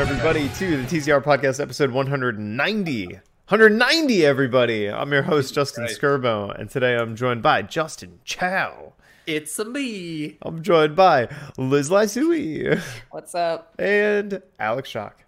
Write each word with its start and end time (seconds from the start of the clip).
everybody, 0.00 0.48
to 0.56 0.78
the 0.78 0.84
TZR 0.84 1.22
Podcast 1.22 1.60
episode 1.60 1.90
190. 1.90 3.06
190, 3.06 4.24
everybody. 4.26 4.88
I'm 4.88 5.12
your 5.12 5.22
host, 5.22 5.52
Justin 5.52 5.84
Right. 5.84 5.92
Skirbo, 5.92 6.58
and 6.58 6.70
today 6.70 6.96
I'm 6.96 7.16
joined 7.16 7.42
by 7.42 7.60
Justin 7.62 8.18
Chow. 8.24 8.94
It's 9.26 9.58
me. 9.58 10.38
I'm 10.40 10.62
joined 10.62 10.96
by 10.96 11.28
Liz 11.58 11.90
Lysui 11.90 12.80
What's 13.10 13.34
up? 13.34 13.74
and 13.78 14.40
Alex 14.58 14.88
Shock. 14.88 15.22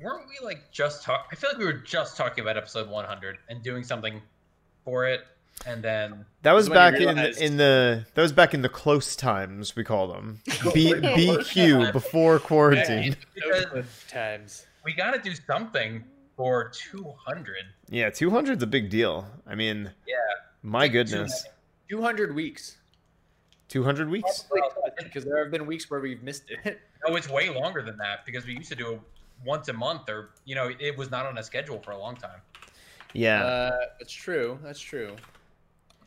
weren't 0.00 0.26
we 0.28 0.44
like 0.44 0.72
just 0.72 1.04
talk? 1.04 1.28
I 1.30 1.36
feel 1.36 1.50
like 1.50 1.58
we 1.58 1.64
were 1.64 1.72
just 1.74 2.16
talking 2.16 2.42
about 2.42 2.56
episode 2.56 2.88
100 2.90 3.38
and 3.48 3.62
doing 3.62 3.84
something 3.84 4.20
for 4.84 5.06
it, 5.06 5.20
and 5.64 5.82
then 5.82 6.24
That 6.42 6.52
was 6.52 6.66
This 6.66 6.72
is 6.72 6.76
when 6.76 6.92
back 6.92 7.00
you 7.00 7.08
in 7.08 7.18
in 7.42 7.56
the 7.56 8.04
that 8.14 8.22
was 8.22 8.32
back 8.32 8.54
in 8.54 8.62
the 8.62 8.68
close 8.68 9.16
times 9.16 9.74
we 9.74 9.84
call 9.84 10.08
them. 10.08 10.40
B, 10.74 10.92
BQ 10.92 11.92
before 11.92 12.38
quarantine. 12.38 13.16
because 13.34 13.86
times. 14.08 14.66
we 14.84 14.92
got 14.92 15.12
to 15.12 15.20
do 15.20 15.34
something 15.46 16.04
for 16.36 16.70
200. 16.92 17.56
Yeah, 17.88 18.10
200's 18.10 18.62
a 18.62 18.66
big 18.66 18.90
deal. 18.90 19.26
I 19.46 19.54
mean, 19.54 19.90
Yeah, 20.06 20.14
my 20.62 20.86
goodness. 20.86 21.46
200 21.88 22.34
weeks. 22.34 22.76
200 23.68 24.10
weeks? 24.10 24.44
Because 24.98 25.24
there 25.24 25.42
have 25.42 25.50
been 25.50 25.66
weeks 25.66 25.90
where 25.90 26.00
we've 26.00 26.22
missed 26.22 26.44
it. 26.50 26.80
no, 27.06 27.16
it's 27.16 27.28
way 27.28 27.48
longer 27.48 27.82
than 27.82 27.96
that 27.98 28.24
because 28.26 28.46
we 28.46 28.54
used 28.54 28.68
to 28.68 28.76
do 28.76 28.92
it 28.92 29.00
once 29.44 29.68
a 29.68 29.72
month, 29.72 30.08
or 30.08 30.30
you 30.44 30.54
know, 30.54 30.70
it 30.78 30.96
was 30.96 31.10
not 31.10 31.26
on 31.26 31.38
a 31.38 31.42
schedule 31.42 31.80
for 31.80 31.92
a 31.92 31.98
long 31.98 32.16
time. 32.16 32.40
Yeah. 33.12 33.44
Uh, 33.44 33.76
that's 33.98 34.12
true. 34.12 34.58
That's 34.62 34.80
true. 34.80 35.16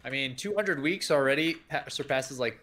I 0.03 0.09
mean, 0.09 0.36
200 0.36 0.81
weeks 0.81 1.11
already 1.11 1.58
surpasses 1.88 2.39
like 2.39 2.59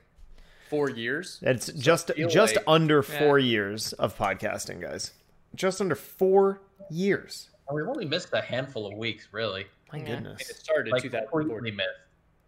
four 0.71 0.91
years. 0.91 1.39
It's 1.43 1.67
just 1.73 2.11
just 2.29 2.57
like- 2.57 2.65
under 2.67 2.97
Yeah. 3.09 3.19
4 3.19 3.39
years 3.39 3.93
of 3.95 4.17
podcasting, 4.17 4.81
guys. 4.81 5.13
Just 5.55 5.81
under 5.81 5.95
4 5.95 6.61
years. 6.91 7.51
And 7.69 7.77
we've 7.77 7.89
only 7.89 8.05
missed 8.05 8.31
a 8.33 8.41
handful 8.41 8.87
of 8.87 8.95
weeks, 8.95 9.29
really. 9.33 9.67
My 9.93 9.99
Yeah. 9.99 10.05
I 10.05 10.07
mean, 10.07 10.15
goodness. 10.23 10.51
it 10.51 10.57
started 10.57 10.93
Like 10.93 11.03
2014. 11.03 11.49
completely 11.49 11.77
missed. 11.77 11.89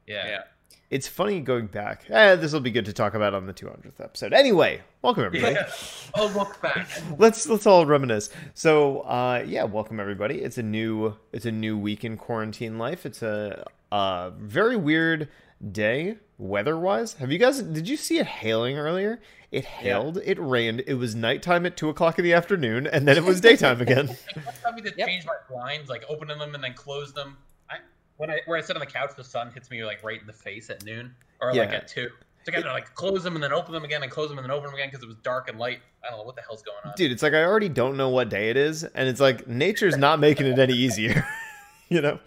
Yeah. 0.07 0.27
Yeah. 0.27 0.43
It's 0.91 1.07
funny 1.07 1.41
going 1.41 1.67
back. 1.67 2.05
Eh, 2.09 2.35
this 2.37 2.53
will 2.55 2.61
be 2.61 2.71
good 2.71 2.87
to 2.87 2.95
talk 2.95 3.13
about 3.13 3.35
on 3.35 3.45
the 3.47 3.53
200th 3.53 4.01
episode. 4.01 4.33
Anyway, 4.33 4.81
welcome 5.03 5.23
everybody. 5.25 5.55
Yeah. 5.55 5.71
Oh, 6.15 6.27
look 6.35 6.61
back. 6.63 6.89
let's 7.19 7.47
let's 7.47 7.67
all 7.67 7.85
reminisce. 7.85 8.31
So, 8.55 9.01
uh, 9.01 9.45
yeah, 9.47 9.65
welcome 9.65 10.01
everybody. 10.01 10.41
It's 10.41 10.57
a 10.57 10.63
new 10.63 11.15
it's 11.31 11.45
a 11.45 11.53
new 11.53 11.77
week 11.77 12.05
in 12.05 12.17
quarantine 12.17 12.79
life. 12.79 13.05
It's 13.05 13.21
a 13.23 13.67
uh, 13.93 14.31
very 14.31 14.77
weird 14.77 15.29
day 15.73 16.17
weather 16.39 16.79
wise. 16.79 17.15
Have 17.15 17.33
you 17.33 17.39
guys? 17.39 17.61
Did 17.63 17.89
you 17.89 17.97
see 17.97 18.19
it 18.19 18.27
hailing 18.27 18.79
earlier? 18.79 19.21
It 19.51 19.65
hailed. 19.65 20.19
It 20.25 20.39
rained. 20.39 20.83
It 20.87 20.95
was 20.95 21.15
nighttime 21.15 21.65
at 21.67 21.77
two 21.77 21.89
o'clock 21.89 22.19
in 22.19 22.25
the 22.25 22.35
afternoon, 22.35 22.87
and 22.87 23.09
then 23.09 23.17
it 23.17 23.25
was 23.25 23.41
daytime 23.41 23.81
again. 23.81 24.09
tell 24.63 24.73
me 24.75 24.83
to 24.83 24.93
Yep. 24.97 25.09
change 25.09 25.25
my 25.27 25.35
blinds, 25.49 25.89
like 25.89 26.05
opening 26.09 26.39
them 26.39 26.55
and 26.55 26.63
then 26.63 26.75
close 26.75 27.13
them. 27.15 27.37
I 27.71 27.77
when 28.19 28.31
I 28.31 28.41
where 28.47 28.59
I 28.59 28.61
sit 28.61 28.77
on 28.77 28.81
the 28.81 28.87
couch, 28.87 29.11
the 29.17 29.25
sun 29.25 29.51
hits 29.53 29.71
me 29.71 29.85
like 29.85 30.03
right 30.05 30.21
in 30.21 30.27
the 30.27 30.33
face 30.33 30.69
at 30.71 30.85
noon 30.85 31.15
or 31.41 31.55
like 31.55 31.71
at 31.71 31.89
two. 31.89 32.09
So 32.45 32.53
I 32.53 32.61
gotta 32.61 32.73
like 32.73 32.95
close 32.95 33.23
them 33.25 33.35
and 33.35 33.43
then 33.43 33.53
open 33.53 33.73
them 33.73 33.85
again 33.85 34.03
and 34.03 34.11
close 34.13 34.29
them 34.29 34.39
and 34.39 34.45
then 34.45 34.51
open 34.51 34.67
them 34.67 34.75
again 34.75 34.89
because 34.89 35.03
it 35.03 35.07
was 35.07 35.17
dark 35.23 35.49
and 35.49 35.59
light. 35.59 35.81
I 36.05 36.11
don't 36.11 36.19
know 36.19 36.25
what 36.25 36.37
the 36.37 36.43
hell's 36.43 36.63
going 36.63 36.79
on. 36.85 36.93
Dude, 36.97 37.11
it's 37.11 37.23
like 37.23 37.33
I 37.35 37.43
already 37.45 37.69
don't 37.69 37.97
know 37.97 38.11
what 38.11 38.29
day 38.29 38.51
it 38.51 38.57
is, 38.57 38.85
and 38.85 39.09
it's 39.09 39.21
like 39.21 39.47
nature's 39.49 39.97
not 39.97 40.21
making 40.21 40.47
it 40.47 40.59
any 40.59 40.75
easier, 40.75 41.27
you 41.89 42.01
know. 42.01 42.19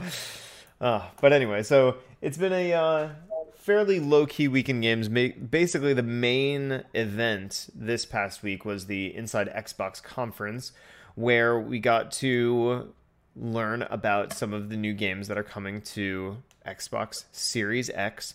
Uh, 0.81 1.03
but 1.21 1.31
anyway, 1.31 1.61
so 1.61 1.97
it's 2.21 2.37
been 2.37 2.51
a 2.51 2.73
uh, 2.73 3.09
fairly 3.53 3.99
low 3.99 4.25
key 4.25 4.47
week 4.47 4.67
in 4.67 4.81
games. 4.81 5.07
Basically, 5.07 5.93
the 5.93 6.01
main 6.01 6.83
event 6.95 7.69
this 7.75 8.03
past 8.03 8.41
week 8.41 8.65
was 8.65 8.87
the 8.87 9.15
Inside 9.15 9.47
Xbox 9.55 10.01
conference, 10.01 10.71
where 11.13 11.59
we 11.59 11.79
got 11.79 12.11
to 12.13 12.91
learn 13.35 13.83
about 13.83 14.33
some 14.33 14.53
of 14.53 14.69
the 14.69 14.75
new 14.75 14.93
games 14.93 15.27
that 15.27 15.37
are 15.37 15.43
coming 15.43 15.81
to 15.81 16.37
Xbox 16.65 17.25
Series 17.31 17.91
X. 17.91 18.33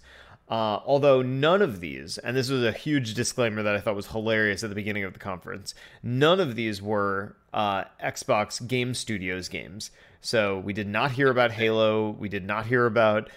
Uh, 0.48 0.78
although 0.86 1.22
none 1.22 1.60
of 1.60 1.80
these, 1.80 2.18
and 2.18 2.36
this 2.36 2.48
was 2.48 2.62
a 2.62 2.70
huge 2.70 3.14
disclaimer 3.14 3.64
that 3.64 3.74
I 3.74 3.80
thought 3.80 3.96
was 3.96 4.06
hilarious 4.06 4.62
at 4.62 4.70
the 4.70 4.76
beginning 4.76 5.02
of 5.02 5.12
the 5.12 5.18
conference, 5.18 5.74
none 6.04 6.38
of 6.38 6.54
these 6.54 6.80
were 6.80 7.34
uh, 7.52 7.82
Xbox 8.00 8.64
Game 8.64 8.94
Studios 8.94 9.48
games. 9.48 9.90
So 10.20 10.58
we 10.58 10.72
did 10.72 10.88
not 10.88 11.12
hear 11.12 11.30
about 11.30 11.52
Halo. 11.52 12.10
We 12.10 12.28
did 12.28 12.44
not 12.44 12.66
hear 12.66 12.86
about 12.86 13.30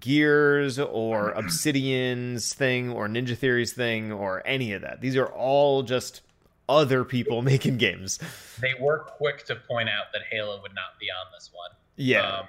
Gears 0.00 0.78
or 0.78 1.30
Obsidian's 1.36 2.54
thing 2.54 2.90
or 2.90 3.08
Ninja 3.08 3.36
Theory's 3.36 3.72
thing 3.72 4.12
or 4.12 4.42
any 4.46 4.72
of 4.72 4.82
that. 4.82 5.00
These 5.00 5.16
are 5.16 5.26
all 5.26 5.82
just 5.82 6.22
other 6.68 7.04
people 7.04 7.42
making 7.52 7.78
games. 7.78 8.18
They 8.60 8.74
were 8.80 9.00
quick 9.00 9.44
to 9.46 9.56
point 9.56 9.88
out 9.88 10.06
that 10.12 10.22
Halo 10.30 10.60
would 10.62 10.74
not 10.74 10.98
be 11.00 11.06
on 11.10 11.26
this 11.34 11.50
one. 11.52 11.70
Yeah. 11.96 12.38
Um, 12.38 12.48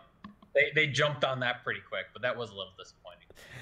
they, 0.53 0.71
they 0.75 0.87
jumped 0.87 1.23
on 1.23 1.39
that 1.41 1.63
pretty 1.63 1.81
quick, 1.87 2.05
but 2.13 2.21
that 2.21 2.37
was 2.37 2.51
a 2.51 2.53
little 2.53 2.73
disappointing. 2.77 3.08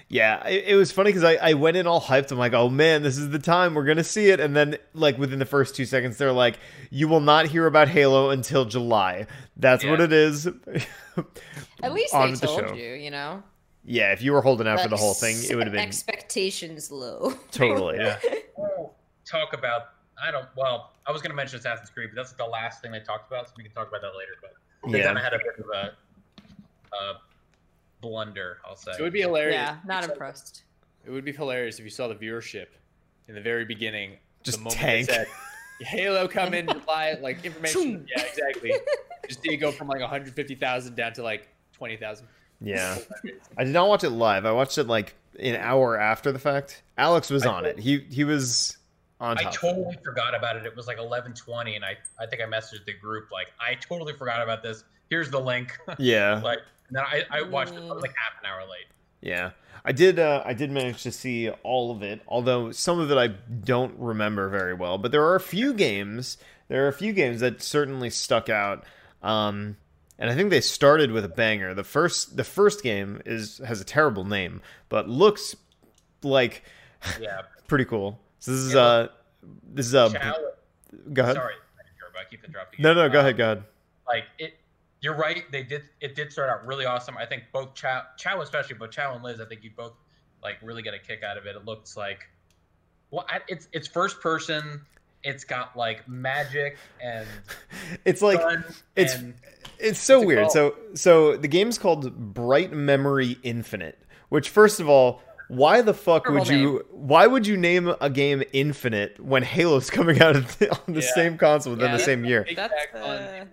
Yeah, 0.10 0.46
it, 0.48 0.66
it 0.68 0.76
was 0.76 0.92
funny 0.92 1.10
because 1.10 1.24
I, 1.26 1.36
I 1.36 1.54
went 1.56 1.76
in 1.76 1.86
all 1.86 2.00
hyped. 2.00 2.32
I'm 2.32 2.38
like, 2.38 2.54
oh 2.54 2.70
man, 2.70 3.04
this 3.04 3.18
is 3.18 3.30
the 3.30 3.40
time 3.40 3.74
we're 3.74 3.84
gonna 3.86 4.04
see 4.06 4.30
it. 4.30 4.40
And 4.40 4.56
then 4.56 4.78
like 4.94 5.18
within 5.18 5.40
the 5.40 5.46
first 5.46 5.76
two 5.76 5.84
seconds, 5.86 6.18
they're 6.18 6.32
like, 6.32 6.60
you 6.90 7.08
will 7.10 7.20
not 7.20 7.48
hear 7.48 7.66
about 7.68 7.90
Halo 7.90 8.30
until 8.30 8.64
July. 8.64 9.28
That's 9.58 9.84
what 9.84 10.00
it 10.00 10.14
is. 10.14 10.48
At 11.84 11.94
least 11.94 12.14
On 12.14 12.28
they 12.28 12.32
with 12.32 12.42
the 12.42 12.48
told 12.48 12.60
show. 12.70 12.74
you, 12.74 12.94
you 12.94 13.12
know. 13.12 13.44
yeah, 13.84 14.12
if 14.14 14.22
you 14.22 14.32
were 14.32 14.42
holding 14.42 14.68
out 14.68 14.80
for 14.80 14.88
the 14.88 14.96
whole 14.98 15.14
thing, 15.14 15.36
it 15.50 15.56
would 15.56 15.66
have 15.68 15.74
been 15.74 15.82
expectations 15.86 16.90
low. 16.92 17.34
totally. 17.52 17.98
Yeah. 17.98 18.18
Talk 19.26 19.52
about 19.54 19.90
I 20.24 20.32
don't 20.32 20.48
well, 20.56 20.94
I 21.06 21.12
was 21.12 21.22
gonna 21.22 21.36
mention 21.36 21.60
Assassin's 21.60 21.90
Creed, 21.90 22.10
but 22.14 22.22
that's 22.22 22.32
the 22.32 22.46
last 22.46 22.82
thing 22.82 22.92
they 22.94 23.02
talked 23.02 23.30
about, 23.30 23.48
so 23.50 23.54
we 23.58 23.64
can 23.64 23.74
talk 23.74 23.90
about 23.90 24.02
that 24.02 24.16
later. 24.18 24.32
But 24.42 24.92
they 24.92 25.00
Yeah. 25.00 25.06
kind 25.08 25.18
of 25.18 25.24
had 25.24 25.34
a 25.34 25.38
bit 25.38 25.60
of 25.60 25.66
a, 25.74 26.96
a 26.96 27.14
blunder, 28.02 28.58
I'll 28.66 28.76
say. 28.76 28.92
So 28.94 29.00
it 29.00 29.04
would 29.04 29.14
be 29.14 29.22
hilarious. 29.22 29.56
yeah, 29.56 29.78
not 29.86 30.00
if 30.00 30.04
you 30.04 30.08
saw- 30.08 30.14
impressed. 30.14 30.64
It 31.06 31.12
would 31.12 31.26
be 31.26 31.32
hilarious 31.32 31.80
if 31.80 31.86
you 31.86 31.92
saw 31.92 32.08
the 32.08 32.16
viewership 32.16 32.68
in 33.28 33.36
the 33.36 33.42
very 33.42 33.66
beginning. 33.66 34.18
Just 34.44 34.58
the 34.58 34.64
moment 34.66 34.80
tank. 34.82 35.10
It 35.10 35.14
said, 35.14 35.28
Halo 35.82 36.28
come 36.28 36.54
in, 36.54 36.68
July, 36.72 37.18
like 37.22 37.46
information. 37.46 38.06
yeah, 38.16 38.24
exactly. 38.24 38.74
Just 39.28 39.42
see 39.42 39.54
it 39.54 39.58
go 39.58 39.72
from 39.72 39.88
like 39.88 40.02
150,000 40.02 40.96
down 40.96 41.14
to 41.14 41.24
like 41.24 41.48
20,000. 41.74 42.28
Yeah. 42.60 42.98
I 43.58 43.64
did 43.64 43.74
not 43.74 43.88
watch 43.88 44.04
it 44.04 44.10
live. 44.10 44.46
I 44.46 44.52
watched 44.52 44.78
it 44.78 44.86
like 44.88 45.16
an 45.40 45.56
hour 45.56 46.00
after 46.00 46.32
the 46.32 46.40
fact. 46.40 46.82
Alex 46.98 47.30
was 47.30 47.46
I 47.46 47.52
on 47.54 47.66
it. 47.66 47.78
He 47.78 48.00
he 48.10 48.24
was 48.24 48.78
on 49.22 49.38
I 49.38 49.44
top. 49.44 49.54
totally 49.54 49.98
forgot 50.04 50.34
about 50.36 50.56
it. 50.58 50.66
It 50.66 50.76
was 50.76 50.88
like 50.88 50.98
11:20, 50.98 51.76
and 51.76 51.86
I 51.86 51.96
I 52.20 52.26
think 52.26 52.42
I 52.42 52.46
messaged 52.46 52.86
the 52.86 52.94
group 52.94 53.30
like 53.32 53.52
I 53.60 53.76
totally 53.76 54.14
forgot 54.14 54.42
about 54.42 54.64
this. 54.64 54.84
Here's 55.12 55.30
the 55.30 55.40
link. 55.40 55.78
yeah. 56.00 56.42
like, 56.44 56.60
and 56.88 56.98
then 56.98 57.04
I, 57.04 57.24
I 57.30 57.42
watched 57.44 57.74
it 57.74 57.78
I 57.78 57.94
was 57.94 58.02
like 58.02 58.14
half 58.16 58.40
an 58.42 58.46
hour 58.50 58.62
late. 58.62 58.86
Yeah, 59.22 59.52
I 59.84 59.92
did. 59.92 60.20
Uh, 60.20 60.44
I 60.46 60.54
did 60.54 60.72
manage 60.72 61.04
to 61.04 61.12
see 61.12 61.50
all 61.64 61.92
of 61.92 62.04
it, 62.04 62.22
although 62.28 62.72
some 62.72 63.00
of 63.00 63.10
it 63.12 63.18
I 63.18 63.28
don't 63.28 63.98
remember 63.98 64.48
very 64.50 64.74
well. 64.74 64.98
But 64.98 65.12
there 65.12 65.24
are 65.26 65.36
a 65.36 65.40
few 65.40 65.74
games. 65.74 66.38
There 66.68 66.86
are 66.86 66.88
a 66.88 66.94
few 66.94 67.14
games 67.14 67.40
that 67.40 67.62
certainly 67.62 68.10
stuck 68.10 68.50
out, 68.50 68.84
um, 69.24 69.78
and 70.20 70.30
I 70.30 70.36
think 70.36 70.50
they 70.50 70.62
started 70.62 71.12
with 71.12 71.24
a 71.26 71.30
banger. 71.30 71.74
The 71.74 71.84
first, 71.84 72.36
the 72.38 72.44
first 72.44 72.84
game 72.84 73.22
is 73.26 73.60
has 73.66 73.82
a 73.82 73.86
terrible 73.86 74.24
name, 74.24 74.62
but 74.90 75.10
looks 75.10 75.56
like 76.24 76.64
Yeah. 77.20 77.42
pretty 77.68 77.86
cool. 77.86 78.20
So 78.40 78.52
this 78.52 78.60
is 78.62 78.74
Yeah, 78.74 78.80
uh, 78.82 79.08
this 79.74 79.88
is 79.88 79.96
uh, 79.96 80.10
Chow, 80.10 80.36
go 81.14 81.24
ahead. 81.24 81.36
sorry, 81.36 81.54
I 82.20 82.30
keep 82.30 82.44
interrupting. 82.44 82.82
No, 82.84 82.94
no, 82.94 83.08
go 83.10 83.20
Um, 83.20 83.26
ahead, 83.26 83.38
go 83.38 83.44
ahead. 83.46 83.64
Like 84.08 84.26
it. 84.38 84.58
You're 85.02 85.16
right. 85.16 85.44
They 85.52 85.64
did. 85.64 85.84
It 86.02 86.16
did 86.16 86.32
start 86.32 86.50
out 86.50 86.66
really 86.66 86.86
awesome. 86.86 87.18
I 87.18 87.26
think 87.26 87.44
both 87.54 87.76
Chow, 87.76 88.02
Chow 88.18 88.42
especially, 88.42 88.78
but 88.78 88.92
Chow 88.92 89.14
and 89.14 89.24
Liz, 89.24 89.40
I 89.40 89.46
think 89.46 89.64
you 89.64 89.72
both 89.76 89.94
like 90.44 90.58
really 90.64 90.82
get 90.82 90.94
a 90.94 91.00
kick 91.00 91.24
out 91.24 91.38
of 91.38 91.46
it. 91.46 91.56
It 91.56 91.66
looks 91.66 91.96
like, 91.96 92.20
well, 93.12 93.26
I, 93.30 93.40
it's 93.48 93.68
it's 93.74 93.88
first 93.88 94.20
person. 94.22 94.82
It's 95.24 95.44
got 95.44 95.76
like 95.76 96.08
magic 96.08 96.78
and 97.02 97.28
It's 98.06 98.22
like 98.22 98.40
it's- 98.96 99.16
and 99.20 99.34
It's 99.80 100.00
so 100.00 100.22
it 100.22 100.26
weird. 100.28 100.40
called? 100.44 100.52
So 100.54 100.76
so 100.96 101.38
the 101.38 101.48
game's 101.48 101.78
called 101.78 102.34
Bright 102.34 102.72
Memory 102.72 103.38
Infinite, 103.44 104.00
which 104.30 104.50
first 104.50 104.80
of 104.80 104.90
all, 104.90 105.22
why 105.48 105.82
the 105.82 105.94
fuck 105.94 106.24
Terrible 106.26 106.40
would 106.46 106.50
you 106.54 106.86
why 106.92 107.28
would 107.28 107.46
you 107.48 107.56
name 107.58 107.94
a 108.02 108.10
game 108.10 108.42
Infinite 108.54 109.20
when 109.20 109.44
Halo's 109.44 109.90
coming 109.92 110.22
out 110.22 110.36
of 110.36 110.58
the, 110.60 110.72
on 110.72 110.94
the 110.94 111.02
Yeah. 111.02 111.14
same 111.14 111.38
console 111.38 111.74
within 111.74 111.92
Yeah, 111.92 111.98
the 111.98 112.04
same 112.04 112.26
year? 112.26 112.48
That's 112.56 112.74
uh, 112.96 113.46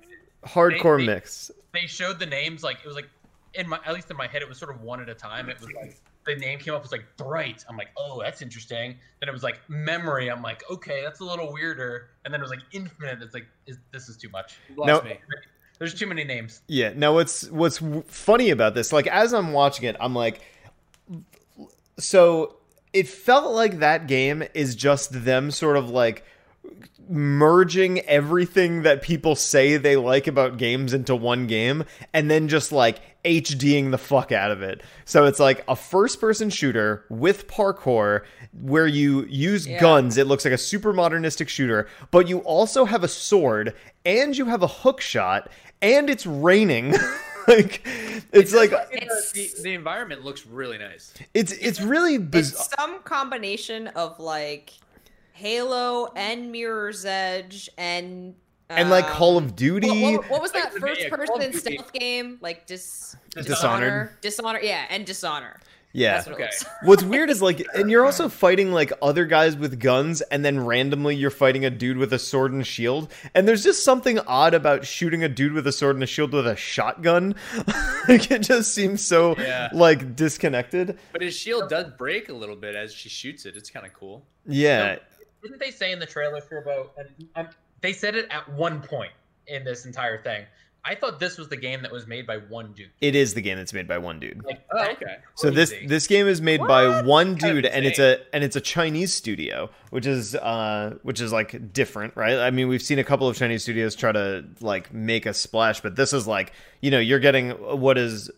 Hardcore 0.46 0.99
they- 0.99 1.06
mix. 1.06 1.50
they 1.73 1.87
showed 1.87 2.19
the 2.19 2.26
names 2.26 2.62
like 2.62 2.79
it 2.85 2.87
was 2.87 2.94
like 2.96 3.08
in 3.55 3.69
my 3.69 3.79
at 3.87 3.94
least 3.94 4.11
in 4.11 4.17
my 4.17 4.26
head 4.26 4.43
it 4.43 4.49
was 4.49 4.58
sort 4.58 4.75
of 4.75 4.82
one 4.82 5.00
at 5.00 5.08
a 5.08 5.14
time. 5.14 5.49
It 5.49 5.61
was 5.61 5.70
like 5.73 6.00
the 6.26 6.37
name 6.37 6.58
came 6.58 6.73
up 6.75 6.82
was 6.82 6.91
like 6.93 7.05
bright. 7.19 7.64
I'm 7.69 7.76
like, 7.76 7.88
oh, 7.99 8.23
that's 8.23 8.41
interesting. 8.41 8.96
Then 9.20 9.29
it 9.29 9.32
was 9.32 9.43
like 9.43 9.61
memory. 9.69 10.31
I'm 10.31 10.41
like, 10.41 10.62
okay, 10.70 11.02
that's 11.05 11.20
a 11.20 11.25
little 11.25 11.52
weirder. 11.52 12.08
And 12.25 12.32
then 12.32 12.41
it 12.41 12.44
was 12.44 12.50
like 12.50 12.62
infinite. 12.73 13.20
It's 13.23 13.35
like 13.35 13.46
is, 13.67 13.76
this 13.93 14.08
is 14.08 14.17
too 14.17 14.31
much. 14.31 14.56
You 14.70 14.76
lost 14.76 15.05
No. 15.05 15.11
me. 15.11 15.19
There's 15.79 15.93
too 15.93 16.06
many 16.06 16.25
names. 16.25 16.62
Yeah. 16.67 16.93
Now 16.96 17.12
what's 17.14 17.50
what's 17.50 17.81
funny 18.06 18.50
about 18.50 18.75
this? 18.75 18.93
Like 18.93 19.06
as 19.08 19.35
I'm 19.35 19.52
watching 19.52 19.85
it, 19.87 19.96
I'm 20.00 20.14
like, 20.14 20.41
so 21.99 22.56
it 22.93 23.08
felt 23.08 23.52
like 23.55 23.79
that 23.81 24.06
game 24.06 24.44
is 24.55 24.75
just 24.75 25.25
them 25.25 25.50
sort 25.50 25.76
of 25.76 25.91
like 25.91 26.25
merging 27.09 28.01
everything 28.01 28.83
that 28.83 29.03
people 29.03 29.37
say 29.37 29.77
they 29.77 29.97
like 29.97 30.27
about 30.27 30.56
games 30.56 30.93
into 30.95 31.15
one 31.15 31.47
game 31.47 31.85
and 32.12 32.31
then 32.31 32.49
just 32.49 32.73
like 32.73 33.01
HDing 33.25 33.91
the 33.91 33.99
fuck 33.99 34.33
out 34.33 34.51
of 34.51 34.62
it. 34.62 34.83
So 35.05 35.25
it's 35.25 35.41
like 35.41 35.65
a 35.69 35.77
first 35.77 36.21
person 36.21 36.51
shooter 36.51 37.05
with 37.09 37.47
parkour 37.49 38.23
where 38.53 38.87
you 38.87 39.25
use 39.27 39.67
Yeah. 39.67 39.81
guns. 39.81 40.17
It 40.19 40.27
looks 40.27 40.45
like 40.45 40.55
a 40.55 40.59
super 40.59 40.93
modernistic 40.93 41.49
shooter, 41.49 41.89
but 42.11 42.29
you 42.29 42.39
also 42.41 42.85
have 42.85 43.03
a 43.05 43.09
sword 43.09 43.75
and 44.05 44.37
you 44.37 44.47
have 44.47 44.62
a 44.62 44.67
hook 44.69 45.01
shot 45.01 45.51
and 45.83 46.09
it's 46.11 46.27
raining. 46.27 46.95
like 47.49 47.87
it's 48.33 48.55
like 48.55 48.73
It's- 48.93 49.33
the, 49.33 49.51
the 49.62 49.75
environment 49.75 50.25
looks 50.25 50.47
really 50.47 50.79
nice. 50.79 51.12
it's 51.35 51.53
it's 51.53 51.81
really 51.81 52.19
bizarre. 52.19 52.61
It's 52.62 52.71
some 52.77 53.01
combination 53.03 53.89
of 53.89 54.19
like 54.19 54.73
Halo 55.34 56.12
and 56.14 56.52
Mirror's 56.52 57.04
Edge 57.04 57.69
and 57.76 58.34
and 58.70 58.88
like 58.88 59.04
um, 59.04 59.10
Call 59.10 59.36
of 59.36 59.54
Duty. 59.56 59.88
What, 59.88 60.12
what- 60.22 60.31
what 60.31 60.42
was 60.42 60.54
Like, 60.54 60.72
that 60.72 60.81
first 60.81 61.08
Call 61.08 61.19
person 61.19 61.40
Duty. 61.52 61.58
stealth 61.58 61.92
game? 61.92 62.38
Like 62.40 62.66
dis 62.66 63.14
Dishonored. 63.34 64.10
Dishonor, 64.20 64.60
yeah, 64.62 64.84
and 64.88 65.04
Dishonor. 65.04 65.60
yeah. 65.92 66.14
That's 66.14 66.26
what 66.28 66.34
Okay. 66.36 66.48
What's 66.84 67.02
weird 67.02 67.31
is 67.31 67.42
like, 67.42 67.66
and 67.75 67.90
you're 67.90 68.04
also 68.06 68.28
fighting 68.28 68.70
like 68.72 68.92
other 69.02 69.26
guys 69.26 69.56
with 69.56 69.81
guns, 69.81 70.20
and 70.22 70.44
then 70.44 70.64
randomly 70.64 71.14
you're 71.16 71.31
fighting 71.31 71.64
a 71.64 71.70
dude 71.70 71.96
with 71.98 72.12
a 72.12 72.19
sword 72.19 72.52
and 72.52 72.64
shield. 72.66 73.12
And 73.34 73.46
there's 73.46 73.62
just 73.64 73.84
something 73.84 74.19
odd 74.20 74.54
about 74.54 74.86
shooting 74.86 75.25
a 75.25 75.28
dude 75.28 75.52
with 75.52 75.66
a 75.66 75.72
sword 75.72 75.96
and 75.96 76.02
a 76.04 76.06
shield 76.06 76.32
with 76.32 76.46
a 76.46 76.56
shotgun. 76.56 77.34
like 78.08 78.31
it 78.31 78.40
just 78.42 78.72
seems 78.72 79.04
so 79.04 79.36
Yeah. 79.36 79.69
like 79.72 80.14
disconnected. 80.16 80.96
But 81.12 81.22
his 81.22 81.36
shield 81.36 81.69
does 81.69 81.90
break 81.98 82.28
a 82.28 82.34
little 82.34 82.56
bit 82.56 82.75
as 82.76 82.94
she 82.94 83.08
shoots 83.08 83.44
it. 83.46 83.56
It's 83.56 83.69
kind 83.70 83.84
of 83.84 83.92
cool. 83.92 84.25
Yeah, 84.46 84.96
Didn't 85.44 85.61
they 85.61 85.70
say 85.70 85.93
in 85.93 86.00
the 86.00 86.06
trailer 86.06 86.41
for 86.41 86.58
about? 86.58 86.93
And 86.96 87.29
um, 87.37 87.49
they 87.81 87.93
said 87.93 88.17
it 88.17 88.26
at 88.31 88.49
one 88.52 88.81
point 88.81 89.12
in 89.46 89.62
this 89.62 89.87
entire 89.87 90.20
thing. 90.20 90.44
I 90.87 90.94
thought 90.94 91.19
this 91.19 91.38
was 91.38 91.49
the 91.49 91.56
game 91.56 91.81
that 91.81 91.91
was 91.91 92.06
made 92.06 92.26
by 92.26 92.37
one 92.37 92.73
dude. 92.75 92.91
it 93.00 93.14
is 93.14 93.32
the 93.32 93.41
game 93.41 93.56
that's 93.56 93.73
made 93.73 93.88
by 93.88 93.96
one 93.96 94.20
dude. 94.20 94.44
Like, 94.44 94.67
Oh, 94.70 94.85
okay. 94.93 95.17
So 95.35 95.50
this 95.50 95.73
this 95.87 96.06
game 96.06 96.26
is 96.26 96.43
made 96.43 96.61
by 96.61 97.00
one 97.00 97.38
Kind 97.38 97.56
of 97.58 97.62
dude, 97.62 97.67
and 97.67 97.87
it's 97.87 97.99
a 97.99 98.19
and 98.35 98.44
it's 98.44 98.55
a 98.56 98.61
Chinese 98.61 99.14
studio, 99.14 99.70
which 99.91 100.05
is 100.05 100.35
uh 100.35 100.96
which 101.02 101.23
is 101.23 101.32
like 101.32 101.73
different, 101.73 102.14
right? 102.17 102.38
I 102.38 102.50
mean, 102.50 102.69
we've 102.69 102.82
seen 102.82 102.99
a 102.99 103.05
couple 103.05 103.26
of 103.29 103.35
Chinese 103.37 103.62
studios 103.62 103.94
try 103.94 104.12
to 104.12 104.44
like 104.61 104.93
make 104.93 105.25
a 105.25 105.32
splash, 105.32 105.81
but 105.81 105.96
this 105.96 106.12
is 106.12 106.26
like 106.26 106.52
you 106.82 106.91
know 106.91 106.99
you're 106.99 107.19
getting 107.19 107.50
what 107.52 107.96
is 107.96 108.31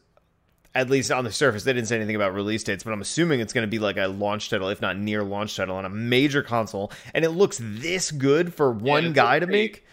at 0.76 0.90
least 0.90 1.10
on 1.10 1.24
the 1.24 1.32
surface 1.32 1.64
they 1.64 1.72
didn't 1.72 1.88
say 1.88 1.96
anything 1.96 2.16
about 2.16 2.34
release 2.34 2.62
dates, 2.62 2.84
but 2.84 2.92
I'm 2.92 3.00
assuming 3.00 3.40
it's 3.40 3.52
going 3.52 3.66
to 3.66 3.70
be 3.70 3.78
like 3.78 3.96
a 3.96 4.06
launch 4.06 4.50
title, 4.50 4.68
if 4.68 4.80
not 4.80 4.96
near 4.96 5.22
launch 5.24 5.56
title, 5.56 5.76
on 5.76 5.84
a 5.84 5.88
major 5.90 6.42
console, 6.42 6.92
and 7.14 7.24
it 7.24 7.30
looks 7.30 7.58
this 7.60 8.10
good 8.10 8.54
for 8.54 8.70
one 8.70 9.06
it 9.06 9.14
guy 9.14 9.38
to 9.38 9.46
pretty- 9.46 9.58
make. 9.62 9.84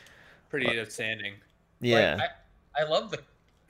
Pretty 0.50 0.80
outstanding. 0.80 1.34
Yeah, 1.82 2.18
Like, 2.20 2.30
I, 2.78 2.82
I 2.84 2.90
love 2.90 3.10
the. 3.10 3.20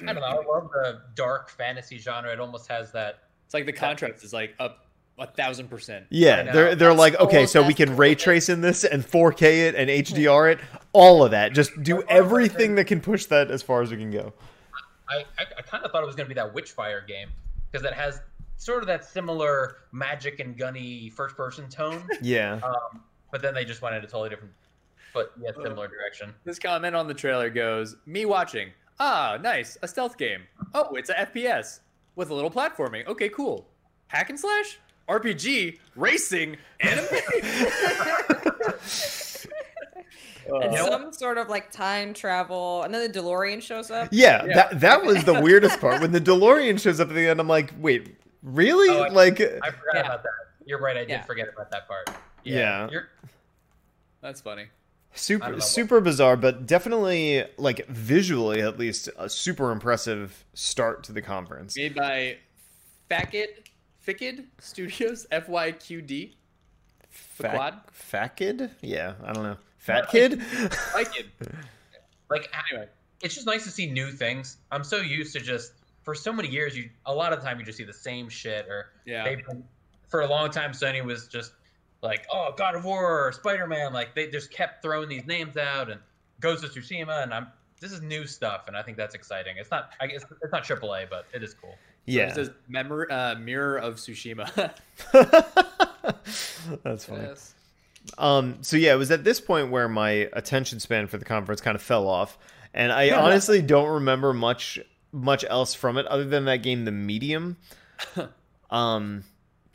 I 0.02 0.06
don't 0.12 0.16
know. 0.16 0.22
I 0.24 0.34
love 0.46 0.70
the 0.74 1.02
dark 1.16 1.50
fantasy 1.50 1.98
genre. 1.98 2.32
It 2.32 2.40
almost 2.40 2.68
has 2.68 2.92
that. 2.92 3.20
It's 3.46 3.54
like 3.54 3.66
the 3.66 3.72
contrast 3.72 4.24
is 4.24 4.34
like 4.34 4.54
up 4.60 4.86
a 5.18 5.28
thousand 5.28 5.70
percent. 5.70 6.06
Yeah, 6.10 6.44
know. 6.44 6.52
they're 6.52 6.76
they're 6.76 6.90
That's 6.90 7.00
like, 7.00 7.20
okay, 7.22 7.46
so 7.46 7.66
we 7.66 7.74
can 7.74 7.96
ray 7.96 8.16
trace 8.16 8.50
in 8.50 8.60
this 8.62 8.84
and 8.84 9.02
4K 9.04 9.42
it 9.70 9.76
and 9.76 9.90
HDR 10.08 10.54
it, 10.54 10.60
all 10.92 11.24
of 11.24 11.32
that. 11.32 11.54
Just 11.54 11.82
do 11.84 12.02
everything 12.04 12.76
that 12.76 12.86
can 12.86 13.00
push 13.00 13.26
that 13.28 13.50
as 13.50 13.62
far 13.64 13.82
as 13.82 13.92
we 13.92 13.98
can 13.98 14.12
go. 14.12 14.34
I 15.10 15.26
I, 15.38 15.46
I 15.58 15.62
kind 15.62 15.84
of 15.84 15.92
thought 15.92 16.04
it 16.04 16.06
was 16.06 16.16
going 16.16 16.28
to 16.28 16.34
be 16.34 16.40
that 16.40 16.54
Witchfire 16.54 17.06
game 17.08 17.30
because 17.72 17.86
it 17.86 17.94
has 17.94 18.22
sort 18.58 18.82
of 18.82 18.88
that 18.88 19.04
similar 19.06 19.78
magic 19.92 20.40
and 20.40 20.58
gunny 20.58 21.10
first 21.10 21.36
person 21.36 21.68
tone. 21.70 22.08
Yeah. 22.22 22.60
Um, 22.64 23.02
but 23.32 23.42
then 23.42 23.54
they 23.54 23.66
just 23.66 23.82
went 23.82 23.96
in 23.96 24.04
a 24.04 24.08
totally 24.08 24.30
different, 24.30 24.54
but 25.14 25.34
yeah, 25.42 25.50
similar 25.52 25.88
direction. 25.88 26.34
This 26.44 26.60
comment 26.60 26.96
on 26.96 27.08
the 27.08 27.14
trailer 27.16 27.50
goes, 27.50 27.96
"Me 28.06 28.26
watching. 28.26 28.70
Ah, 29.00 29.40
nice, 29.42 29.76
a 29.82 29.88
stealth 29.88 30.18
game. 30.18 30.44
Oh, 30.76 30.94
it's 30.96 31.10
a 31.10 31.16
FPS 31.16 31.80
with 32.16 32.30
a 32.30 32.34
little 32.34 32.52
platforming. 32.52 33.08
Okay, 33.08 33.28
cool. 33.30 33.68
Hack 34.08 34.30
and 34.30 34.40
slash, 34.40 34.78
RPG, 35.10 35.80
racing, 35.96 36.58
anime. 36.80 37.08
Uh, 40.52 40.58
and 40.60 40.72
know 40.74 40.88
some 40.90 41.14
sort 41.14 41.38
of 41.38 41.50
like 41.50 41.72
time 41.72 42.14
travel, 42.14 42.84
and 42.84 42.94
then 42.94 43.12
the 43.12 43.20
DeLorean 43.20 43.62
shows 43.62 43.90
up. 43.92 44.10
Yeah, 44.12 44.46
Yeah. 44.46 44.54
that 44.56 44.80
that 44.82 45.04
was 45.04 45.24
the 45.24 45.34
weirdest 45.42 45.80
part. 45.80 46.02
When 46.02 46.12
the 46.12 46.22
DeLorean 46.22 46.80
shows 46.80 47.00
up 47.00 47.10
at 47.10 47.16
the 47.16 47.28
end, 47.28 47.40
I'm 47.40 47.48
like, 47.48 47.74
wait, 47.80 48.16
really? 48.42 48.90
Oh, 48.90 49.04
I- 49.04 49.10
like 49.10 49.40
I 49.42 49.46
forgot 49.46 49.62
uh, 49.62 49.72
Yeah. 49.94 50.00
about 50.02 50.24
that. 50.24 50.30
You're 50.66 50.80
right. 50.80 50.96
I 50.98 51.02
did 51.02 51.10
Yeah. 51.10 51.24
forget 51.24 51.50
about 51.54 51.72
that 51.72 51.88
part. 51.88 52.10
Yeah. 52.44 52.90
You're, 52.90 53.10
That's 54.22 54.42
funny. 54.42 54.64
I 54.64 55.16
super 55.18 55.52
what- 55.54 55.64
super 55.64 56.02
bizarre, 56.02 56.36
but 56.38 56.66
definitely 56.66 57.46
like 57.58 57.86
visually 57.88 58.62
at 58.62 58.80
least 58.80 59.10
a 59.18 59.30
super 59.30 59.72
impressive 59.72 60.44
start 60.54 61.04
to 61.06 61.12
the 61.12 61.22
conference. 61.22 61.76
Made 61.78 61.96
by 61.96 62.38
Fakid 63.12 63.48
Fikid 64.06 64.46
Studios, 64.60 65.26
FYQD. 65.32 66.34
Fat, 67.10 67.56
quad? 67.56 67.80
fat? 67.92 68.42
Yeah, 68.82 69.14
I 69.24 69.34
don't 69.34 69.44
know. 69.44 69.58
Fat 69.84 70.10
kid? 70.10 70.40
Fakid. 70.40 71.26
like 72.30 72.50
Anyway, 72.72 72.88
it's 73.22 73.36
just 73.36 73.46
nice 73.46 73.66
to 73.66 73.70
see 73.70 73.92
new 73.92 74.12
things. 74.12 74.58
I'm 74.72 74.84
so 74.84 74.98
used 74.98 75.34
to 75.34 75.42
just 75.42 75.74
for 76.04 76.16
so 76.16 76.32
many 76.32 76.48
years 76.48 76.78
you 76.78 76.90
a 77.06 77.14
lot 77.14 77.34
of 77.34 77.42
the 77.42 77.46
time 77.46 77.60
you 77.60 77.66
just 77.66 77.78
see 77.78 77.84
the 77.84 77.94
same 77.94 78.30
shit 78.30 78.66
or 78.68 78.92
yeah. 79.06 79.26
they've 79.26 79.46
been 79.46 79.62
for 80.08 80.22
a 80.22 80.28
long 80.28 80.50
time 80.50 80.72
Sony 80.72 81.04
was 81.04 81.28
just 81.28 81.52
like, 82.02 82.26
oh 82.32 82.54
God 82.58 82.76
of 82.76 82.86
War 82.86 83.28
or 83.28 83.32
Spider 83.34 83.68
Man, 83.68 83.92
like 83.92 84.16
they 84.16 84.28
just 84.28 84.52
kept 84.52 84.82
throwing 84.82 85.10
these 85.10 85.26
names 85.26 85.58
out 85.58 85.92
and 85.92 86.00
Ghost 86.40 86.64
of 86.64 86.72
Tsushima 86.72 87.24
and 87.24 87.34
I'm 87.34 87.48
this 87.82 87.92
is 87.92 88.02
new 88.02 88.26
stuff 88.26 88.64
and 88.68 88.78
I 88.78 88.84
think 88.84 88.96
that's 88.96 89.16
exciting. 89.16 89.58
It's 89.58 89.70
not 89.70 89.92
I 90.00 90.08
guess 90.08 90.24
it's 90.42 90.54
not 90.54 90.64
AAA, 90.64 91.10
but 91.10 91.26
it 91.34 91.44
is 91.44 91.54
cool. 91.54 91.76
yeah. 92.06 92.30
It 92.30 92.36
says 92.36 92.52
memor- 92.70 93.12
uh, 93.12 93.36
Mirror 93.36 93.80
of 93.80 93.96
Tsushima. 93.96 94.48
That's 96.84 97.06
funny. 97.06 97.24
yes. 97.24 97.54
Um, 98.18 98.58
so 98.62 98.78
yeah, 98.78 98.94
it 98.94 98.98
was 98.98 99.12
at 99.12 99.24
this 99.24 99.40
point 99.40 99.72
where 99.72 99.88
my 99.88 100.30
attention 100.34 100.80
span 100.80 101.08
for 101.08 101.18
the 101.18 101.26
conference 101.26 101.62
kind 101.62 101.76
of 101.76 101.82
fell 101.82 102.08
off, 102.08 102.38
and 102.74 102.92
I 102.92 103.12
honestly 103.12 103.62
don't 103.62 103.90
remember 103.90 104.34
much 104.34 104.80
much 105.12 105.46
else 105.48 105.74
from 105.74 105.98
it 105.98 106.06
other 106.08 106.26
than 106.26 106.46
that 106.46 106.64
game, 106.64 106.86
The 106.86 106.92
Medium. 106.92 107.58
Um, 108.72 109.24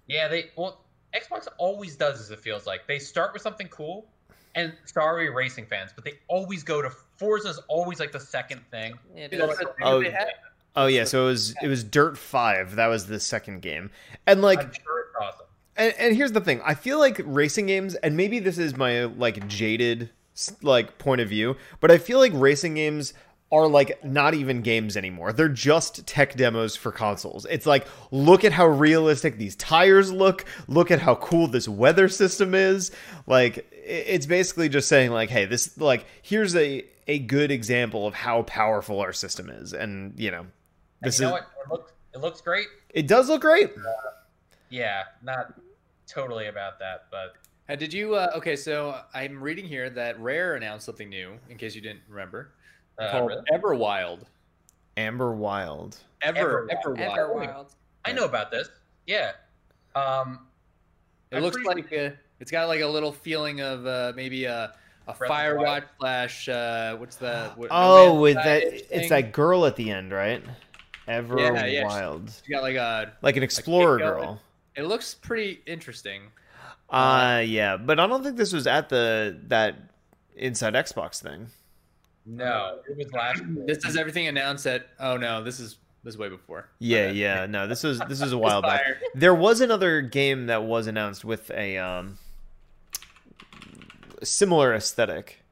Yeah, 0.08 0.26
they 0.26 0.50
well 0.56 0.84
Xbox 1.14 1.46
always 1.56 1.94
does 1.94 2.20
as 2.20 2.32
it 2.32 2.40
feels 2.40 2.66
like. 2.66 2.86
They 2.88 2.98
start 2.98 3.32
with 3.32 3.42
something 3.42 3.68
cool 3.68 4.08
and 4.54 4.72
sorry 4.84 5.30
racing 5.30 5.66
fans, 5.66 5.92
but 5.94 6.04
they 6.04 6.14
always 6.26 6.62
go 6.62 6.82
to 6.82 6.90
Forza's 7.18 7.60
always 7.68 8.00
like 8.00 8.12
the 8.12 8.20
second 8.20 8.62
thing. 8.70 8.98
It 9.14 9.30
Dude, 9.30 9.40
is. 9.40 9.46
that's 9.46 9.58
the 9.60 9.66
thing 9.66 9.74
Oh, 9.82 10.04
oh 10.74 10.86
yeah, 10.86 11.04
so 11.04 11.22
it 11.22 11.26
was 11.26 11.54
it 11.62 11.68
was 11.68 11.84
Dirt 11.84 12.18
Five. 12.18 12.76
That 12.76 12.88
was 12.88 13.06
the 13.06 13.20
second 13.20 13.62
game, 13.62 13.90
and 14.26 14.42
like 14.42 14.58
I'm 14.58 14.72
sure 14.72 15.00
it's 15.00 15.16
awesome. 15.20 15.46
And, 15.78 15.94
and 15.98 16.16
here's 16.16 16.32
the 16.32 16.40
thing. 16.40 16.60
I 16.64 16.74
feel 16.74 16.98
like 16.98 17.20
racing 17.24 17.66
games 17.66 17.94
and 17.94 18.16
maybe 18.16 18.38
this 18.38 18.58
is 18.58 18.76
my 18.76 19.04
like 19.04 19.46
jaded 19.48 20.10
like 20.62 20.98
point 20.98 21.20
of 21.20 21.28
view 21.28 21.56
but 21.80 21.90
i 21.90 21.98
feel 21.98 22.20
like 22.20 22.30
racing 22.32 22.74
games 22.74 23.12
are 23.50 23.66
like 23.66 24.04
not 24.04 24.34
even 24.34 24.60
games 24.60 24.96
anymore. 24.96 25.32
They're 25.32 25.48
just 25.48 26.06
tech 26.06 26.34
demos 26.34 26.76
for 26.76 26.92
consoles. 26.92 27.46
It's 27.48 27.64
like 27.64 27.86
look 28.10 28.44
at 28.44 28.52
how 28.52 28.66
realistic 28.66 29.38
these 29.38 29.56
tires 29.56 30.12
look. 30.12 30.44
Look 30.66 30.90
at 30.90 31.00
how 31.00 31.14
cool 31.16 31.46
this 31.46 31.66
weather 31.66 32.08
system 32.08 32.54
is. 32.54 32.90
Like 33.26 33.66
it's 33.72 34.26
basically 34.26 34.68
just 34.68 34.88
saying 34.88 35.12
like 35.12 35.30
hey 35.30 35.46
this 35.46 35.78
like 35.78 36.04
here's 36.22 36.54
a 36.56 36.84
a 37.06 37.20
good 37.20 37.50
example 37.50 38.06
of 38.06 38.12
how 38.12 38.42
powerful 38.42 39.00
our 39.00 39.14
system 39.14 39.48
is. 39.48 39.72
And 39.72 40.18
you 40.18 40.30
know 40.30 40.46
this 41.00 41.18
you 41.18 41.26
know 41.26 41.36
is 41.36 41.40
what? 41.40 41.48
It 41.64 41.70
looks 41.70 41.92
it 42.14 42.18
looks 42.18 42.40
great. 42.42 42.66
it 42.90 43.06
does 43.06 43.28
look 43.30 43.40
great. 43.40 43.70
Yeah, 44.68 45.04
not 45.22 45.54
totally 46.08 46.46
about 46.46 46.78
that, 46.80 47.06
but 47.10 47.34
Uh, 47.68 47.76
did 47.76 47.92
you? 47.92 48.14
Uh, 48.14 48.30
okay, 48.34 48.56
so 48.56 49.00
I'm 49.14 49.42
reading 49.42 49.64
here 49.66 49.90
that 49.90 50.18
Rare 50.20 50.54
announced 50.56 50.86
something 50.86 51.08
new. 51.08 51.38
In 51.50 51.58
case 51.58 51.74
you 51.74 51.80
didn't 51.82 52.00
remember, 52.08 52.52
uh, 52.98 53.10
called 53.10 53.28
really? 53.28 53.42
Everwild. 53.52 54.24
amber 54.96 55.32
wild 55.32 55.96
Ever, 56.22 56.66
Everwild. 56.66 56.96
Everwild. 56.98 57.16
Everwild. 57.18 57.74
I 58.04 58.12
know 58.12 58.24
about 58.24 58.50
this. 58.50 58.68
Yeah. 59.06 59.32
Um 59.94 60.46
It 61.30 61.36
I'm 61.36 61.42
looks 61.42 61.56
pretty- 61.62 61.82
like 61.82 61.92
uh 61.92 62.16
it's 62.40 62.50
got 62.50 62.66
like 62.68 62.80
a 62.80 62.86
little 62.86 63.12
feeling 63.12 63.60
of 63.60 63.84
uh, 63.86 64.12
maybe 64.16 64.44
a, 64.44 64.72
a 65.08 65.12
Breath 65.12 65.20
of 65.22 65.28
the 65.28 65.34
Firewatch 65.34 65.64
Wild. 65.64 65.84
slash 66.00 66.48
uh, 66.48 66.96
what's 66.96 67.16
the 67.16 67.50
what, 67.56 67.68
Oh, 67.70 68.14
No 68.14 68.20
with 68.20 68.34
Sky 68.36 68.44
that, 68.44 68.62
thing. 68.70 68.80
it's 68.90 69.08
that 69.10 69.32
girl 69.32 69.66
at 69.66 69.74
the 69.76 69.90
end, 69.90 70.12
right? 70.12 70.42
Ever 71.08 71.38
Yeah, 71.38 71.64
yeah, 71.66 71.80
she- 71.80 71.84
Wild, 71.84 72.30
You 72.46 72.54
got 72.54 72.62
like 72.62 72.76
a. 72.76 73.12
like 73.22 73.36
an 73.36 73.42
explorer 73.42 73.98
going. 73.98 74.12
girl. 74.20 74.42
It 74.78 74.84
looks 74.86 75.12
pretty 75.14 75.60
interesting. 75.66 76.22
Uh, 76.88 77.42
yeah, 77.44 77.76
but 77.76 77.98
I 78.00 78.06
don't 78.06 78.22
think 78.22 78.36
this 78.36 78.52
was 78.52 78.66
at 78.66 78.88
the 78.88 79.36
that 79.48 79.74
Inside 80.36 80.74
Xbox 80.74 81.20
thing. 81.20 81.48
no, 82.24 82.78
it 82.88 82.96
was 82.96 83.12
last 83.12 83.40
year. 83.44 83.64
This 83.66 83.84
is 83.84 83.96
everything 83.96 84.28
announced 84.28 84.66
at. 84.66 84.86
Oh 85.00 85.16
no, 85.16 85.42
this 85.42 85.58
is 85.60 85.76
this 86.04 86.14
is 86.14 86.18
way 86.18 86.28
before. 86.28 86.68
Yeah, 86.78 86.98
Okay. 87.06 87.12
yeah, 87.14 87.46
no, 87.46 87.66
this 87.66 87.82
was 87.82 87.98
this 88.08 88.20
was 88.22 88.32
a 88.32 88.38
while 88.46 88.62
back. 88.62 88.82
There 89.14 89.34
was 89.34 89.60
another 89.60 90.00
game 90.00 90.46
that 90.46 90.62
was 90.62 90.86
announced 90.86 91.24
with 91.24 91.50
a 91.50 91.76
um 91.78 92.16
similar 94.22 94.74
aesthetic. 94.74 95.42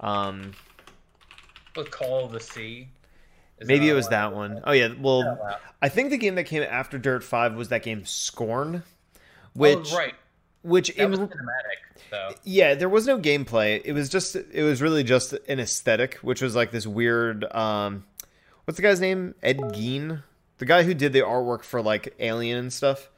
Um, 0.00 0.52
Was 1.76 1.88
Call 1.88 2.26
of 2.26 2.32
the 2.32 2.40
Sea. 2.40 2.88
Is 3.62 3.68
maybe 3.68 3.88
it 3.88 3.94
was 3.94 4.08
that 4.08 4.34
one. 4.34 4.60
Oh 4.64 4.72
yeah, 4.72 4.92
well, 5.00 5.20
Yeah, 5.20 5.34
wow. 5.34 5.56
I 5.80 5.88
think 5.88 6.10
the 6.10 6.18
game 6.18 6.34
that 6.36 6.44
came 6.44 6.62
after 6.62 6.98
Dirt 6.98 7.24
Five 7.24 7.54
was 7.54 7.68
that 7.68 7.82
game 7.82 8.04
Scorn, 8.04 8.82
Oh, 8.84 9.18
which 9.54 9.92
right. 9.92 10.14
which 10.62 10.88
That 10.94 11.04
in 11.04 11.10
was 11.10 11.20
cinematic, 11.20 12.10
though. 12.10 12.30
yeah, 12.44 12.74
there 12.74 12.88
was 12.88 13.06
no 13.06 13.18
gameplay. 13.18 13.80
It 13.84 13.92
was 13.92 14.08
just 14.08 14.36
it 14.36 14.62
was 14.62 14.80
really 14.82 15.02
just 15.04 15.32
an 15.48 15.58
aesthetic, 15.60 16.14
which 16.16 16.40
was 16.42 16.54
like 16.54 16.70
this 16.70 16.86
weird. 16.86 17.44
Um, 17.54 18.04
what's 18.64 18.76
the 18.76 18.82
guy's 18.82 19.00
name? 19.00 19.34
Ed 19.42 19.58
Gein, 19.58 20.22
the 20.58 20.64
guy 20.66 20.82
who 20.84 20.94
did 20.94 21.12
the 21.12 21.20
artwork 21.20 21.62
for 21.62 21.82
like 21.82 22.14
Alien 22.20 22.58
and 22.58 22.72
stuff. 22.72 23.08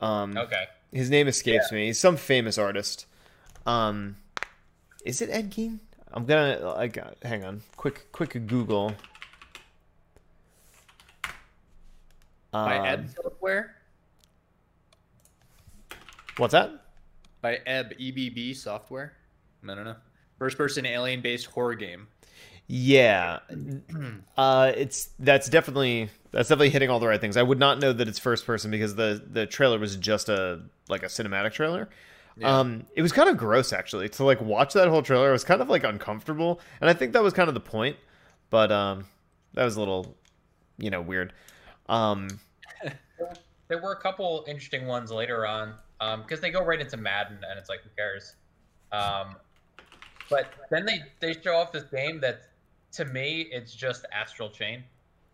Um, 0.00 0.36
Okay. 0.36 0.66
his 0.92 1.08
name 1.10 1.28
escapes 1.28 1.70
me. 1.72 1.86
He's 1.86 1.98
some 1.98 2.16
famous 2.16 2.58
artist. 2.58 3.06
Um, 3.66 4.16
is 5.04 5.22
it 5.22 5.30
Ed 5.30 5.50
Gein? 5.50 5.78
I'm 6.12 6.26
gonna 6.26 6.58
like 6.76 6.96
hang 7.24 7.44
on, 7.44 7.62
quick 7.76 8.12
quick 8.12 8.32
Google. 8.46 8.94
By 12.54 12.78
Um, 12.78 12.86
Ebb 12.86 13.08
Software. 13.10 13.74
what's 16.36 16.52
that? 16.52 16.70
By 17.42 17.56
Ebb 17.66 17.94
EBB 17.98 18.54
Software. 18.54 19.14
I 19.68 19.74
don't 19.74 19.84
know. 19.84 19.96
First 20.38 20.56
person 20.56 20.86
alien 20.86 21.20
based 21.20 21.46
horror 21.46 21.74
game. 21.74 22.06
Yeah, 22.66 23.40
uh, 24.36 24.72
it's 24.76 25.10
that's 25.18 25.48
definitely 25.48 26.08
that's 26.30 26.48
definitely 26.48 26.70
hitting 26.70 26.90
all 26.90 27.00
the 27.00 27.08
right 27.08 27.20
things. 27.20 27.36
I 27.36 27.42
would 27.42 27.58
not 27.58 27.78
know 27.80 27.92
that 27.92 28.06
it's 28.08 28.18
first 28.18 28.46
person 28.46 28.70
because 28.70 28.94
the 28.94 29.22
the 29.30 29.46
trailer 29.46 29.78
was 29.78 29.96
just 29.96 30.28
a 30.28 30.62
like 30.88 31.02
a 31.02 31.06
cinematic 31.06 31.52
trailer. 31.52 31.88
Yeah. 32.36 32.58
Um, 32.58 32.86
it 32.96 33.02
was 33.02 33.12
kind 33.12 33.28
of 33.28 33.36
gross 33.36 33.72
actually 33.72 34.08
to 34.10 34.24
like 34.24 34.40
watch 34.40 34.72
that 34.74 34.88
whole 34.88 35.02
trailer. 35.02 35.28
It 35.28 35.32
was 35.32 35.44
kind 35.44 35.60
of 35.60 35.68
like 35.68 35.84
uncomfortable, 35.84 36.60
and 36.80 36.88
I 36.88 36.92
think 36.94 37.12
that 37.14 37.22
was 37.22 37.32
kind 37.34 37.48
of 37.48 37.54
the 37.54 37.60
point. 37.60 37.96
But 38.50 38.70
um, 38.72 39.06
that 39.54 39.64
was 39.64 39.76
a 39.76 39.80
little, 39.80 40.16
you 40.78 40.90
know, 40.90 41.00
weird. 41.02 41.32
Um, 41.88 42.28
There 43.68 43.80
were 43.80 43.92
a 43.92 44.00
couple 44.00 44.44
interesting 44.46 44.86
ones 44.86 45.10
later 45.10 45.46
on 45.46 45.74
because 46.22 46.40
they 46.40 46.50
go 46.50 46.62
right 46.62 46.80
into 46.80 46.96
Madden, 46.96 47.38
and 47.48 47.58
it's 47.58 47.68
like, 47.70 47.80
who 47.82 47.88
cares? 47.96 48.34
Um, 48.92 49.36
but 50.28 50.52
then 50.70 50.84
they 50.84 51.02
they 51.20 51.40
show 51.40 51.54
off 51.56 51.72
this 51.72 51.84
game 51.84 52.20
that, 52.20 52.42
to 52.92 53.04
me, 53.06 53.48
it's 53.50 53.74
just 53.74 54.04
Astral 54.12 54.50
Chain. 54.50 54.84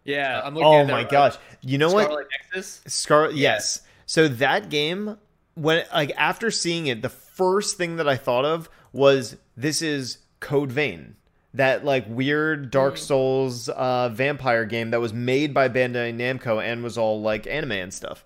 Yeah, 0.05 0.41
I'm 0.45 0.55
looking 0.55 0.67
oh 0.67 0.81
at 0.81 0.87
my 0.87 0.93
right- 0.95 1.09
gosh, 1.09 1.37
you 1.61 1.77
know 1.77 1.93
what? 1.93 2.05
Scarlet 2.05 2.27
Nexus. 2.55 2.83
Scar 2.87 3.31
yes. 3.33 3.83
So 4.07 4.29
that 4.29 4.71
game 4.71 5.19
when 5.55 5.85
like 5.93 6.13
after 6.17 6.51
seeing 6.51 6.87
it, 6.87 7.03
the 7.03 7.09
first 7.09 7.77
thing 7.77 7.97
that 7.97 8.09
I 8.09 8.17
thought 8.17 8.45
of 8.45 8.71
was 8.93 9.37
this 9.57 9.83
is 9.83 10.19
Code 10.39 10.71
Vein. 10.73 11.17
That 11.55 11.85
like 11.85 12.05
weird 12.09 12.71
Dark 12.71 12.97
Souls 12.97 13.69
uh 13.69 14.09
vampire 14.11 14.65
game 14.65 14.91
that 14.91 15.01
was 15.01 15.13
made 15.13 15.53
by 15.53 15.69
Bandai 15.69 16.15
Namco 16.15 16.63
and 16.63 16.83
was 16.85 16.97
all 16.97 17.21
like 17.21 17.47
anime 17.47 17.73
and 17.73 17.93
stuff. 17.93 18.25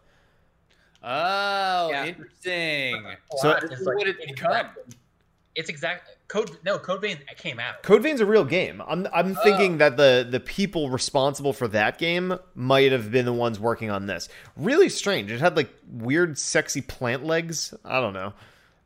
Oh, 1.02 1.90
Yeah. 1.90 2.06
interesting. 2.06 3.02
So- 3.36 3.38
Plot 3.50 3.60
This 3.62 3.70
is 3.72 3.80
is 3.80 3.86
like 3.86 3.96
what 3.96 4.08
it 4.08 4.16
become. 4.26 4.66
It's 5.54 5.68
exact 5.68 6.10
code. 6.26 6.50
No, 6.64 6.78
Code 6.78 7.00
Vein 7.00 7.18
came 7.36 7.60
out. 7.60 7.82
Code 7.84 8.02
Vein's 8.02 8.20
a 8.20 8.26
real 8.26 8.44
game. 8.44 8.82
I'm 8.88 9.06
I'm 9.12 9.36
thinking 9.36 9.78
that 9.78 9.96
the 9.96 10.26
the 10.28 10.40
people 10.40 10.90
responsible 10.90 11.52
for 11.52 11.68
that 11.68 11.96
game 11.96 12.36
might 12.56 12.90
have 12.90 13.12
been 13.12 13.24
the 13.24 13.32
ones 13.32 13.60
working 13.60 13.88
on 13.88 14.06
this. 14.06 14.28
Really 14.56 14.88
strange. 14.88 15.30
It 15.30 15.38
had 15.40 15.56
like 15.56 15.68
weird 15.88 16.38
sexy 16.38 16.80
plant 16.80 17.24
legs. 17.24 17.72
I 17.84 18.00
don't 18.00 18.14
know. 18.14 18.32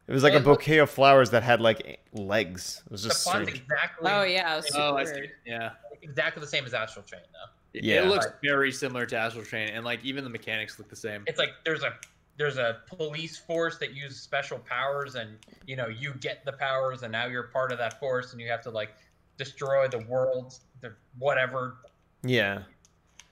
It 0.09 0.13
was 0.13 0.23
like 0.23 0.33
Well, 0.33 0.39
a 0.39 0.43
it 0.43 0.47
looked- 0.47 0.61
bouquet 0.63 0.79
of 0.79 0.91
flowers 0.91 1.31
that 1.31 1.43
had 1.43 1.61
like 1.61 2.01
legs. 2.13 2.83
It 2.87 2.91
was 2.93 3.03
just 3.05 3.23
plot's 3.25 3.43
strange. 3.49 3.61
exactly. 3.63 4.11
Oh 4.11 4.23
yeah, 4.23 4.55
it 4.55 4.57
was 4.57 4.71
Oh, 4.75 4.97
I 4.97 5.05
see. 5.05 5.31
Yeah. 5.45 5.73
exactly 6.03 6.41
the 6.41 6.47
same 6.47 6.65
as 6.65 6.73
Astral 6.75 7.05
Chain, 7.05 7.21
though. 7.33 7.51
Yeah. 7.75 8.03
It 8.03 8.07
looks 8.07 8.27
very 8.43 8.73
similar 8.73 9.05
to 9.07 9.17
Astral 9.17 9.45
Train, 9.45 9.69
and 9.69 9.85
like 9.85 10.03
even 10.05 10.25
the 10.25 10.31
mechanics 10.31 10.79
look 10.79 10.89
the 10.89 10.97
same. 10.97 11.25
It's 11.27 11.39
like 11.39 11.51
there's 11.65 11.83
a 11.83 11.95
there's 12.39 12.57
a 12.57 12.79
police 12.87 13.37
force 13.37 13.79
that 13.79 13.95
uses 13.95 14.21
special 14.21 14.59
powers, 14.61 15.15
and 15.17 15.37
you 15.67 15.77
know 15.77 15.89
you 15.89 16.15
get 16.15 16.45
the 16.47 16.53
powers, 16.53 17.03
and 17.03 17.13
now 17.13 17.27
you're 17.27 17.45
part 17.45 17.71
of 17.71 17.79
that 17.79 18.01
force, 18.01 18.33
and 18.33 18.41
you 18.41 18.49
have 18.49 18.63
to 18.63 18.71
like 18.71 18.95
destroy 19.37 19.89
the 19.89 19.99
world, 19.99 20.55
the 20.81 20.95
whatever. 21.19 21.77
Yeah. 22.23 22.63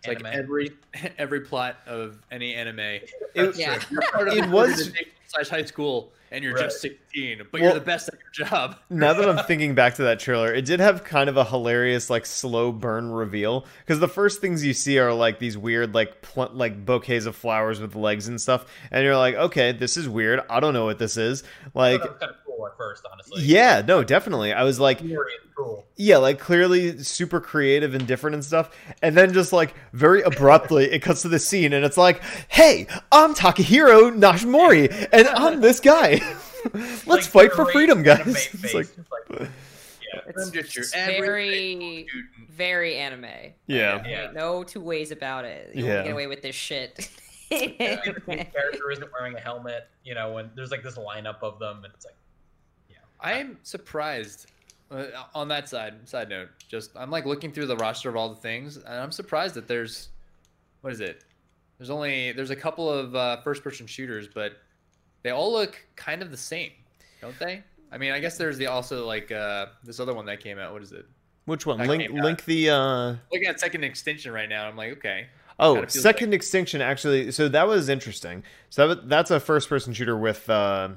It's 0.05 0.09
like 0.23 0.25
every 0.35 0.73
every 1.19 1.41
plot 1.41 1.77
of 1.87 2.19
any 2.31 2.55
anime. 2.55 2.79
It, 2.81 3.57
Yeah. 3.57 3.75
Of 4.15 4.29
It 4.29 4.49
was- 4.49 4.71
organization 4.71 5.07
slash 5.29 5.49
high 5.49 5.65
school, 5.65 6.13
and 6.31 6.45
you're 6.45 6.55
Right. 6.55 6.65
just 6.65 6.81
16, 6.81 7.39
but 7.39 7.53
Well- 7.53 7.63
you're 7.63 7.75
the 7.75 7.81
best 7.85 8.09
at 8.09 8.15
your 8.15 8.47
job. 8.49 8.77
now 8.91 9.13
that 9.13 9.29
I'm 9.29 9.45
thinking 9.47 9.75
back 9.75 9.95
to 9.95 10.03
that 10.05 10.21
trailer, 10.21 10.55
it 10.55 10.65
did 10.65 10.79
have 10.79 11.03
kind 11.03 11.29
of 11.29 11.37
a 11.37 11.45
hilarious 11.45 12.09
like 12.11 12.25
slow 12.27 12.71
burn 12.71 13.11
reveal 13.11 13.67
because 13.81 13.99
the 13.99 14.07
first 14.09 14.41
things 14.41 14.65
you 14.65 14.73
see 14.73 14.99
are 15.01 15.13
like 15.13 15.41
these 15.41 15.59
weird 15.59 15.95
like 15.95 16.23
pl- 16.23 16.51
like 16.53 16.85
bouquets 16.87 17.27
of 17.27 17.35
flowers 17.35 17.81
with 17.81 17.97
legs 17.97 18.29
and 18.29 18.41
stuff, 18.41 18.67
and 18.93 19.03
you're 19.05 19.17
like, 19.17 19.35
okay, 19.35 19.73
this 19.73 19.97
is 19.97 20.09
weird. 20.09 20.41
I 20.49 20.61
don't 20.61 20.75
know 20.75 20.85
what 20.85 20.99
this 21.01 21.17
is. 21.17 21.43
Like, 21.75 22.01
that 22.69 22.79
was 22.79 22.79
kind 22.79 22.79
of 22.79 22.79
cool 22.79 22.87
at 22.87 22.91
first, 22.97 23.07
honestly. 23.13 23.43
yeah, 23.45 23.83
no, 23.87 24.03
definitely. 24.05 24.53
I 24.53 24.63
was 24.65 24.79
like, 24.81 25.01
cool. 25.57 25.85
yeah, 25.97 26.17
like 26.19 26.39
clearly 26.39 26.99
super 27.03 27.41
creative 27.41 27.95
and 27.95 28.07
different 28.07 28.35
and 28.35 28.45
stuff. 28.45 28.71
And 29.03 29.17
then 29.17 29.33
just 29.33 29.53
like 29.53 29.75
very 29.93 30.23
abruptly, 30.23 30.85
it 30.93 31.01
cuts 31.01 31.23
to 31.23 31.29
the 31.29 31.39
scene 31.39 31.73
and 31.73 31.85
it's 31.85 31.97
like, 31.97 32.23
hey, 32.49 32.87
I'm 33.13 33.35
Takahiro 33.35 34.17
Nashimori 34.17 35.09
and 35.13 35.29
I'm 35.29 35.61
this 35.61 35.81
guy. 35.81 36.21
Let's 36.75 37.07
Like, 37.07 37.23
fight 37.25 37.53
for 37.53 37.65
great 37.65 37.73
freedom, 37.73 38.03
guys. 38.03 38.49
It's 38.55 38.75
like, 38.75 38.87
It's 38.97 39.11
like, 39.31 39.41
yeah. 39.41 40.21
It's, 40.29 40.51
Just 40.51 40.75
your 40.77 40.85
very, 41.07 42.07
very 42.51 42.97
anime. 42.97 43.27
yeah. 43.67 44.03
Yeah. 44.07 44.31
No 44.33 44.65
two 44.65 44.81
ways 44.81 45.11
about 45.13 45.45
it. 45.45 45.71
You 45.75 45.85
Yeah. 45.87 45.95
won't 45.95 46.05
get 46.07 46.13
away 46.13 46.27
with 46.27 46.43
this 46.43 46.55
shit. 46.57 47.09
Yeah, 47.49 48.01
the 48.03 48.21
character 48.53 48.91
isn't 48.91 49.09
wearing 49.13 49.37
a 49.37 49.39
helmet, 49.41 49.87
you 50.03 50.17
know, 50.17 50.33
when 50.33 50.51
there's 50.57 50.73
like 50.73 50.83
this 50.83 50.99
lineup 50.99 51.37
of 51.43 51.61
them, 51.61 51.85
and 51.85 51.95
it's 51.95 52.05
like, 52.05 52.17
I'm 53.21 53.59
surprised. 53.63 54.47
Uh, 54.89 55.07
on 55.35 55.49
that 55.49 55.69
side, 55.69 56.09
side 56.09 56.29
note, 56.29 56.49
just 56.69 56.91
I'm 56.97 57.11
like 57.11 57.27
looking 57.27 57.51
through 57.51 57.67
the 57.67 57.77
roster 57.77 58.09
of 58.09 58.15
all 58.15 58.29
the 58.29 58.41
things, 58.41 58.77
and 58.77 58.87
I'm 58.87 59.11
surprised 59.11 59.55
that 59.57 59.67
there's, 59.67 60.11
what 60.83 60.93
is 60.93 61.01
it? 61.01 61.25
There's 61.79 61.91
only 61.91 62.31
there's 62.33 62.51
a 62.51 62.57
couple 62.57 62.89
of 62.89 63.15
uh, 63.17 63.41
first-person 63.43 63.89
shooters, 63.89 64.29
but 64.33 64.53
they 65.23 65.31
all 65.31 65.53
look 65.53 65.77
kind 65.97 66.23
of 66.23 66.31
the 66.31 66.37
same, 66.37 66.71
don't 67.21 67.37
they? 67.41 67.65
I 67.91 67.99
mean, 67.99 68.13
I 68.13 68.21
guess 68.21 68.39
there's 68.39 68.59
the 68.59 68.67
also 68.67 69.05
like 69.05 69.33
uh, 69.33 69.67
this 69.83 69.99
other 69.99 70.15
one 70.15 70.27
that 70.27 70.41
came 70.41 70.59
out. 70.59 70.73
What 70.73 70.83
is 70.83 70.93
it? 70.93 71.05
Which 71.47 71.67
one? 71.67 71.79
That 71.79 71.89
Link 71.89 72.13
link 72.13 72.45
the 72.45 72.71
uh 72.71 73.15
Looking 73.33 73.49
at 73.49 73.59
Second 73.59 73.83
Extinction 73.83 74.33
right 74.33 74.49
now, 74.49 74.69
I'm 74.69 74.77
like, 74.77 74.93
okay, 74.99 75.27
Oh, 75.59 75.87
Second 75.87 76.35
Extinction 76.35 76.81
actually. 76.81 77.31
So 77.33 77.49
that 77.49 77.67
was 77.67 77.89
interesting. 77.89 78.43
So 78.71 78.89
that, 78.89 79.09
that's 79.09 79.31
a 79.31 79.41
first-person 79.41 79.95
shooter 79.95 80.17
with 80.17 80.49
uh, 80.51 80.91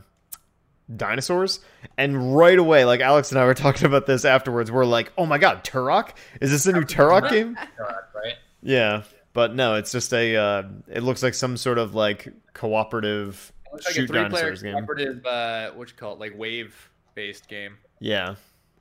dinosaurs, 0.95 1.59
and 1.97 2.35
right 2.35 2.57
away, 2.57 2.85
like 2.85 3.01
Alex 3.01 3.31
and 3.31 3.39
I 3.39 3.45
were 3.45 3.53
talking 3.55 3.85
about 3.85 4.05
this 4.05 4.25
afterwards. 4.25 4.71
We're 4.71 4.85
like, 4.85 5.11
"Oh 5.17 5.25
my 5.25 5.37
god, 5.37 5.63
Turok! 5.63 6.11
Is 6.41 6.51
this 6.51 6.65
a 6.65 6.71
new 6.71 6.81
Turok 6.81 7.29
game?" 7.29 7.53
God, 7.77 7.95
right? 8.15 8.35
Yeah, 8.61 9.03
but 9.33 9.55
no, 9.55 9.75
it's 9.75 9.91
just 9.91 10.13
a. 10.13 10.35
Uh, 10.35 10.63
it 10.87 11.03
looks 11.03 11.23
like 11.23 11.33
some 11.33 11.57
sort 11.57 11.77
of 11.77 11.95
like 11.95 12.27
cooperative 12.53 13.51
it 13.65 13.73
looks 13.73 13.85
like 13.85 13.91
a 13.91 13.95
shoot 13.95 14.07
three-player 14.07 14.23
dinosaurs 14.29 14.61
game. 14.63 14.73
cooperative, 14.73 15.25
uh, 15.25 15.71
what 15.71 15.89
you 15.89 15.95
call 15.95 16.13
it, 16.13 16.19
like 16.19 16.37
wave-based 16.37 17.47
game. 17.47 17.77
Yeah, 17.99 18.35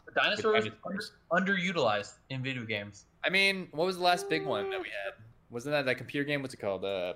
The 0.07 0.13
dinosaurs 0.13 0.65
With 0.65 0.75
under, 1.31 1.55
underutilized 1.55 2.15
in 2.31 2.43
video 2.43 2.65
games. 2.65 3.05
I 3.25 3.31
mean, 3.31 3.69
what 3.73 3.85
was 3.87 3.97
the 3.99 4.03
last 4.05 4.29
big 4.29 4.47
one 4.47 4.71
that 4.71 4.81
we 4.81 4.87
had? 4.87 5.15
Wasn't 5.51 5.73
that 5.73 5.85
that 5.87 5.97
computer 5.97 6.25
game? 6.25 6.41
What's 6.43 6.55
it 6.55 6.59
called? 6.59 6.85
Uh, 6.85 7.15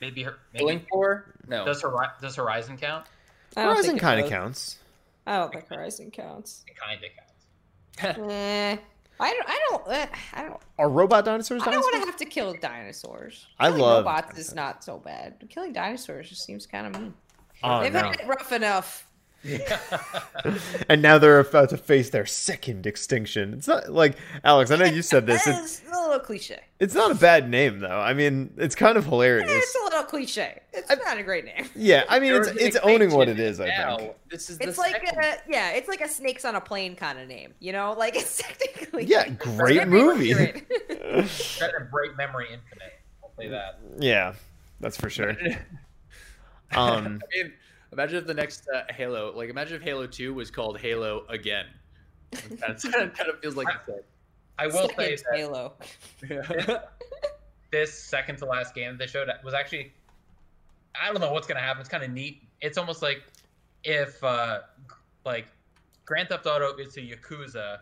Maybe, 0.00 0.22
her- 0.24 0.36
maybe 0.52 0.64
Link 0.66 0.86
Four? 0.90 1.34
No. 1.48 1.64
does 1.64 1.80
Hori- 1.80 2.06
does 2.20 2.36
Horizon 2.36 2.76
count? 2.76 3.06
I 3.56 3.62
Horizon 3.62 3.98
kind 3.98 4.20
of 4.20 4.28
counts. 4.28 4.78
I 5.26 5.38
don't 5.38 5.52
think 5.52 5.68
Horizon 5.68 6.10
counts. 6.10 6.64
It 6.66 6.76
kind 6.76 7.00
of 7.02 7.10
counts. 8.16 8.32
eh, 8.32 8.76
I 9.18 9.32
don't. 9.32 9.48
I 9.48 9.60
don't. 9.70 9.88
Eh, 9.92 10.06
I 10.34 10.42
don't. 10.42 10.60
Are 10.78 10.88
robot 10.90 11.24
dinosaurs 11.24 11.62
I 11.62 11.64
don't 11.66 11.74
dinosaurs? 11.74 11.92
want 11.92 12.02
to 12.04 12.06
have 12.10 12.16
to 12.18 12.24
kill 12.26 12.54
dinosaurs. 12.60 13.46
I 13.58 13.68
Killing 13.68 13.80
love 13.82 14.04
robots 14.04 14.22
dinosaurs. 14.28 14.46
is 14.48 14.54
not 14.54 14.84
so 14.84 14.98
bad. 14.98 15.42
Killing 15.48 15.72
dinosaurs 15.72 16.28
just 16.28 16.44
seems 16.44 16.66
kind 16.66 16.86
of 16.94 17.00
mean. 17.00 17.14
Oh, 17.62 17.80
They've 17.80 17.92
no. 17.92 18.00
had 18.00 18.20
it 18.20 18.26
rough 18.26 18.52
enough. 18.52 19.05
and 20.88 21.02
now 21.02 21.18
they're 21.18 21.40
about 21.40 21.70
to 21.70 21.76
face 21.76 22.10
their 22.10 22.26
second 22.26 22.86
extinction. 22.86 23.54
It's 23.54 23.68
not 23.68 23.90
like 23.92 24.16
Alex. 24.44 24.70
I 24.70 24.76
know 24.76 24.84
you 24.86 25.02
said 25.02 25.26
this. 25.26 25.46
It's, 25.46 25.80
It's 25.80 25.88
a 25.92 26.00
little 26.00 26.18
cliche. 26.20 26.60
it's 26.80 26.94
not 26.94 27.10
a 27.10 27.14
bad 27.14 27.48
name 27.50 27.80
though. 27.80 27.98
I 28.00 28.12
mean, 28.14 28.52
it's 28.56 28.74
kind 28.74 28.96
of 28.98 29.04
hilarious. 29.06 29.50
It's 29.50 29.74
a 29.74 29.84
little 29.84 30.02
cliche. 30.04 30.60
It's 30.72 30.90
not 31.04 31.18
a 31.18 31.22
great 31.22 31.44
name. 31.44 31.68
Yeah, 31.74 32.04
I 32.08 32.18
mean, 32.20 32.34
it's 32.34 32.48
it's 32.48 32.76
owning 32.82 33.12
what 33.14 33.28
it 33.28 33.38
is. 33.40 33.60
I 33.60 33.68
Now, 33.68 33.96
think. 33.98 34.12
This 34.30 34.50
is 34.50 34.58
the 34.58 34.68
It's 34.68 34.78
like 34.78 34.92
second- 34.92 35.18
a, 35.18 35.36
yeah, 35.48 35.70
it's 35.70 35.88
like 35.88 36.00
a 36.00 36.08
snakes 36.08 36.44
on 36.44 36.54
a 36.54 36.60
plane 36.60 36.96
kind 36.96 37.18
of 37.18 37.28
name. 37.28 37.54
You 37.60 37.72
know, 37.72 37.94
like 37.96 38.16
it's 38.16 38.36
technically 38.42 39.04
Yeah, 39.04 39.28
great 39.28 39.86
movie. 39.88 40.32
accurate. 40.32 40.68
Better 40.68 41.78
than 41.78 41.88
Break 41.90 42.16
Memory 42.16 42.46
Infinite. 42.52 42.92
I'll 43.22 43.32
say 43.38 43.48
that. 43.48 43.78
Yeah, 43.98 44.34
that's 44.80 44.96
for 44.96 45.08
sure. 45.10 45.36
Um, 46.72 47.20
I 47.22 47.42
mean, 47.42 47.52
Imagine 47.92 48.18
if 48.18 48.26
the 48.26 48.34
next 48.34 48.68
uh, 48.74 48.82
Halo, 48.90 49.32
like 49.34 49.48
imagine 49.48 49.76
if 49.76 49.82
Halo 49.82 50.06
Two 50.06 50.34
was 50.34 50.50
called 50.50 50.78
Halo 50.78 51.24
again. 51.28 51.66
That's 52.60 52.88
kind 52.88 53.12
of 53.28 53.40
feels 53.40 53.56
like 53.56 53.68
the 53.86 54.02
I 54.58 54.66
will 54.66 54.88
say 54.96 55.16
that 55.16 55.24
Halo. 55.34 55.74
same. 56.26 56.42
this 57.70 57.92
second 57.92 58.38
to 58.38 58.46
last 58.46 58.74
game 58.74 58.92
that 58.92 58.98
they 58.98 59.06
showed 59.06 59.28
was 59.44 59.54
actually 59.54 59.92
I 61.00 61.12
don't 61.12 61.20
know 61.20 61.32
what's 61.32 61.46
gonna 61.46 61.60
happen. 61.60 61.80
It's 61.80 61.88
kind 61.88 62.02
of 62.02 62.10
neat. 62.10 62.42
It's 62.60 62.78
almost 62.78 63.02
like 63.02 63.22
if 63.84 64.22
uh 64.24 64.60
like 65.24 65.46
Grand 66.04 66.28
Theft 66.28 66.46
Auto 66.46 66.76
is 66.76 66.94
to 66.94 67.02
Yakuza 67.02 67.78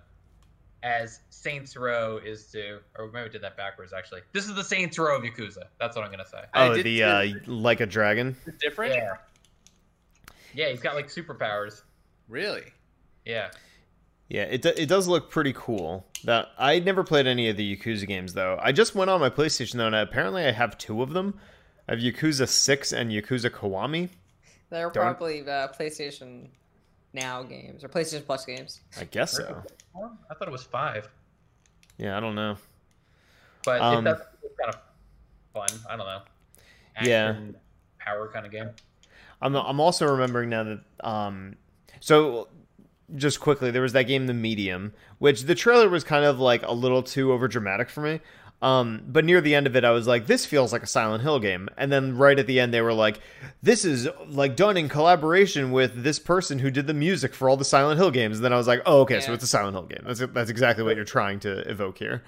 as 0.82 1.20
Saints 1.30 1.76
Row 1.76 2.20
is 2.24 2.46
to 2.52 2.80
or 2.98 3.06
maybe 3.06 3.26
I 3.26 3.28
did 3.28 3.42
that 3.42 3.56
backwards 3.56 3.92
actually. 3.92 4.22
This 4.32 4.46
is 4.46 4.54
the 4.54 4.64
Saints 4.64 4.98
Row 4.98 5.16
of 5.16 5.22
Yakuza. 5.22 5.64
That's 5.78 5.96
what 5.96 6.04
I'm 6.04 6.10
gonna 6.10 6.26
say. 6.26 6.42
Oh, 6.54 6.82
the 6.82 7.02
uh, 7.02 7.26
like 7.46 7.80
a 7.80 7.86
dragon. 7.86 8.36
It's 8.46 8.58
different. 8.58 8.94
Yeah. 8.94 9.14
Yeah, 10.54 10.68
he's 10.70 10.80
got 10.80 10.94
like 10.94 11.08
superpowers. 11.08 11.82
Really? 12.28 12.62
Yeah. 13.24 13.50
Yeah, 14.28 14.42
it 14.44 14.62
do- 14.62 14.72
it 14.76 14.86
does 14.88 15.06
look 15.06 15.30
pretty 15.30 15.52
cool. 15.54 16.06
That 16.24 16.48
I 16.58 16.78
never 16.78 17.04
played 17.04 17.26
any 17.26 17.48
of 17.50 17.56
the 17.56 17.76
Yakuza 17.76 18.06
games 18.06 18.32
though. 18.32 18.58
I 18.62 18.72
just 18.72 18.94
went 18.94 19.10
on 19.10 19.20
my 19.20 19.28
PlayStation 19.30 19.74
though, 19.74 19.86
and 19.86 19.94
apparently 19.94 20.44
I 20.46 20.52
have 20.52 20.78
two 20.78 21.02
of 21.02 21.12
them. 21.12 21.38
I 21.88 21.92
have 21.92 22.00
Yakuza 22.00 22.48
Six 22.48 22.92
and 22.92 23.10
Yakuza 23.10 23.50
Kiwami. 23.50 24.08
They're 24.70 24.90
Darn. 24.90 25.14
probably 25.14 25.42
uh, 25.42 25.68
PlayStation 25.78 26.48
Now 27.12 27.42
games 27.42 27.84
or 27.84 27.88
PlayStation 27.88 28.24
Plus 28.24 28.46
games. 28.46 28.80
I 28.98 29.04
guess 29.04 29.32
so. 29.32 29.62
I 30.30 30.34
thought 30.34 30.48
it 30.48 30.50
was 30.50 30.62
five, 30.64 31.08
Yeah, 31.98 32.16
I 32.16 32.20
don't 32.20 32.34
know. 32.34 32.56
but 33.64 33.80
Um, 33.80 34.06
it 34.06 34.10
does 34.10 34.20
it's 34.42 34.54
kind 34.58 34.74
of 34.74 34.80
fun. 35.52 35.80
I 35.88 35.96
don't 35.96 36.06
know. 36.06 36.22
Yeah. 37.02 37.36
Power 37.98 38.28
kind 38.32 38.46
of 38.46 38.52
game. 38.52 38.70
I'm 39.44 39.54
I'm 39.54 39.78
also 39.78 40.06
remembering 40.06 40.50
now 40.50 40.64
that 40.64 40.80
um 41.00 41.56
so 42.00 42.48
just 43.14 43.38
quickly 43.38 43.70
there 43.70 43.82
was 43.82 43.92
that 43.92 44.04
game 44.04 44.26
The 44.26 44.34
Medium, 44.34 44.92
which 45.18 45.42
the 45.42 45.54
trailer 45.54 45.88
was 45.88 46.02
kind 46.02 46.24
of 46.24 46.40
like 46.40 46.66
a 46.66 46.72
little 46.72 47.02
too 47.02 47.32
over 47.32 47.46
dramatic 47.46 47.90
for 47.90 48.00
me. 48.00 48.20
Um, 48.62 49.02
but 49.06 49.26
near 49.26 49.42
the 49.42 49.54
end 49.54 49.66
of 49.66 49.76
it, 49.76 49.84
I 49.84 49.90
was 49.90 50.06
like, 50.06 50.26
"This 50.26 50.46
feels 50.46 50.72
like 50.72 50.82
a 50.82 50.86
Silent 50.86 51.22
Hill 51.22 51.38
game." 51.38 51.68
And 51.76 51.92
then 51.92 52.16
right 52.16 52.38
at 52.38 52.46
the 52.46 52.60
end, 52.60 52.72
they 52.72 52.80
were 52.80 52.94
like, 52.94 53.20
"This 53.62 53.84
is 53.84 54.08
like 54.28 54.56
done 54.56 54.78
in 54.78 54.88
collaboration 54.88 55.70
with 55.70 56.02
this 56.02 56.18
person 56.18 56.60
who 56.60 56.70
did 56.70 56.86
the 56.86 56.94
music 56.94 57.34
for 57.34 57.50
all 57.50 57.58
the 57.58 57.64
Silent 57.64 57.98
Hill 57.98 58.10
games." 58.10 58.38
And 58.38 58.44
then 58.44 58.54
I 58.54 58.56
was 58.56 58.66
like, 58.66 58.80
"Oh, 58.86 59.00
okay, 59.00 59.20
so 59.20 59.34
it's 59.34 59.44
a 59.44 59.48
Silent 59.48 59.74
Hill 59.74 59.86
game. 59.86 60.04
That's 60.06 60.20
that's 60.32 60.48
exactly 60.48 60.82
what 60.82 60.96
you're 60.96 61.04
trying 61.04 61.40
to 61.40 61.58
evoke 61.70 61.98
here." 61.98 62.22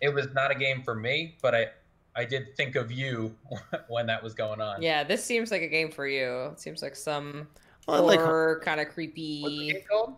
It 0.00 0.14
was 0.14 0.28
not 0.32 0.50
a 0.50 0.54
game 0.54 0.82
for 0.82 0.94
me, 0.94 1.36
but 1.42 1.54
I 1.54 1.68
I 2.16 2.24
did 2.24 2.56
think 2.56 2.76
of 2.76 2.92
you 2.92 3.34
when 3.88 4.06
that 4.06 4.22
was 4.22 4.34
going 4.34 4.60
on. 4.60 4.80
Yeah, 4.82 5.02
this 5.04 5.24
seems 5.24 5.50
like 5.50 5.62
a 5.62 5.68
game 5.68 5.90
for 5.90 6.06
you. 6.06 6.50
It 6.52 6.60
seems 6.60 6.82
like 6.82 6.94
some 6.96 7.48
Well, 7.88 7.96
I 7.96 8.00
like 8.00 8.20
horror 8.20 8.60
kind 8.64 8.80
of 8.80 8.86
What's 8.86 8.94
the 8.96 9.06
creepy. 9.12 9.72
game 9.72 9.82
called? 9.90 10.14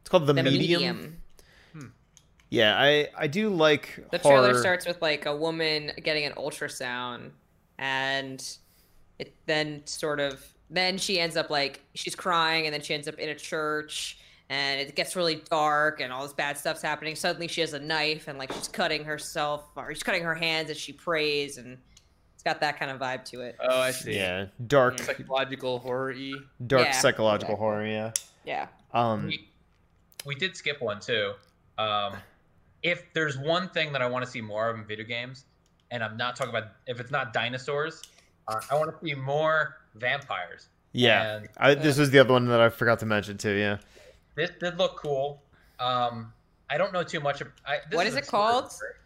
it's 0.00 0.10
called 0.10 0.26
The, 0.26 0.32
The 0.34 0.42
Medium. 0.42 0.96
medium. 0.96 1.16
Hmm. 1.72 1.86
Yeah, 2.50 2.76
I 2.78 3.08
I 3.16 3.26
do 3.28 3.48
like 3.48 4.04
The 4.10 4.18
horror. 4.18 4.42
trailer 4.48 4.60
starts 4.60 4.86
with 4.86 5.00
like 5.00 5.26
a 5.26 5.34
woman 5.34 5.92
getting 6.02 6.24
an 6.26 6.32
ultrasound, 6.34 7.30
and 7.78 8.46
it 9.18 9.34
then 9.46 9.82
sort 9.86 10.20
of 10.20 10.44
then 10.68 10.96
she 10.98 11.18
ends 11.20 11.36
up 11.36 11.48
like 11.50 11.80
she's 11.94 12.14
crying, 12.14 12.66
and 12.66 12.74
then 12.74 12.82
she 12.82 12.92
ends 12.94 13.08
up 13.08 13.18
in 13.18 13.28
a 13.30 13.34
church, 13.34 14.18
and 14.52 14.78
it 14.80 14.94
gets 14.94 15.16
really 15.16 15.42
dark, 15.50 16.00
and 16.00 16.12
all 16.12 16.22
this 16.22 16.34
bad 16.34 16.58
stuff's 16.58 16.82
happening. 16.82 17.14
Suddenly, 17.16 17.48
she 17.48 17.62
has 17.62 17.72
a 17.72 17.80
knife, 17.80 18.28
and 18.28 18.38
like 18.38 18.52
she's 18.52 18.68
cutting 18.68 19.02
herself, 19.04 19.64
or 19.76 19.92
she's 19.94 20.02
cutting 20.02 20.22
her 20.22 20.34
hands 20.34 20.68
as 20.68 20.76
she 20.76 20.92
prays, 20.92 21.56
and 21.56 21.78
it's 22.34 22.42
got 22.42 22.60
that 22.60 22.78
kind 22.78 22.90
of 22.90 22.98
vibe 23.00 23.24
to 23.26 23.40
it. 23.40 23.56
Oh, 23.60 23.80
I 23.80 23.90
see. 23.92 24.14
Yeah, 24.14 24.46
dark, 24.66 24.98
Psychological 24.98 25.78
horror 25.78 26.12
y. 26.14 26.32
dark 26.66 26.84
Yeah, 26.86 26.92
psychological 26.92 27.54
exactly. 27.54 27.56
horror. 27.64 27.86
Yeah. 27.86 28.12
Yeah, 28.44 28.66
Um. 28.92 29.26
we, 29.28 29.48
we 30.26 30.34
did 30.34 30.54
skip 30.56 30.82
one 30.82 31.00
too. 31.00 31.32
Um, 31.78 32.14
if 32.82 33.04
there's 33.14 33.38
one 33.38 33.68
thing 33.70 33.92
that 33.92 34.02
I 34.02 34.06
want 34.08 34.24
to 34.24 34.30
see 34.30 34.40
more 34.42 34.68
of 34.68 34.76
in 34.76 34.84
video 34.84 35.06
games, 35.06 35.44
and 35.90 36.02
I'm 36.04 36.16
not 36.16 36.36
talking 36.36 36.50
about 36.50 36.72
if 36.86 37.00
it's 37.00 37.10
not 37.10 37.32
dinosaurs, 37.32 38.02
uh, 38.48 38.60
I 38.70 38.74
want 38.74 38.90
to 38.90 39.06
see 39.06 39.14
more 39.14 39.76
vampires. 39.94 40.68
Yeah. 40.92 41.36
And 41.36 41.48
I, 41.56 41.74
this 41.74 41.96
was 41.96 42.10
the 42.10 42.18
other 42.18 42.32
one 42.34 42.46
that 42.48 42.60
I 42.60 42.68
forgot 42.68 42.98
to 42.98 43.06
mention 43.06 43.38
too. 43.38 43.52
Yeah. 43.52 43.78
This 44.34 44.50
did 44.60 44.78
look 44.78 44.96
cool. 44.96 45.42
Um, 45.78 46.32
I 46.70 46.78
don't 46.78 46.92
know 46.92 47.02
too 47.02 47.20
much. 47.20 47.40
Of, 47.40 47.48
I, 47.66 47.78
this 47.90 47.96
What 47.96 48.06
is 48.06 48.12
is 48.14 48.18
it 48.20 48.26
called? 48.26 48.70
secret. 48.72 48.96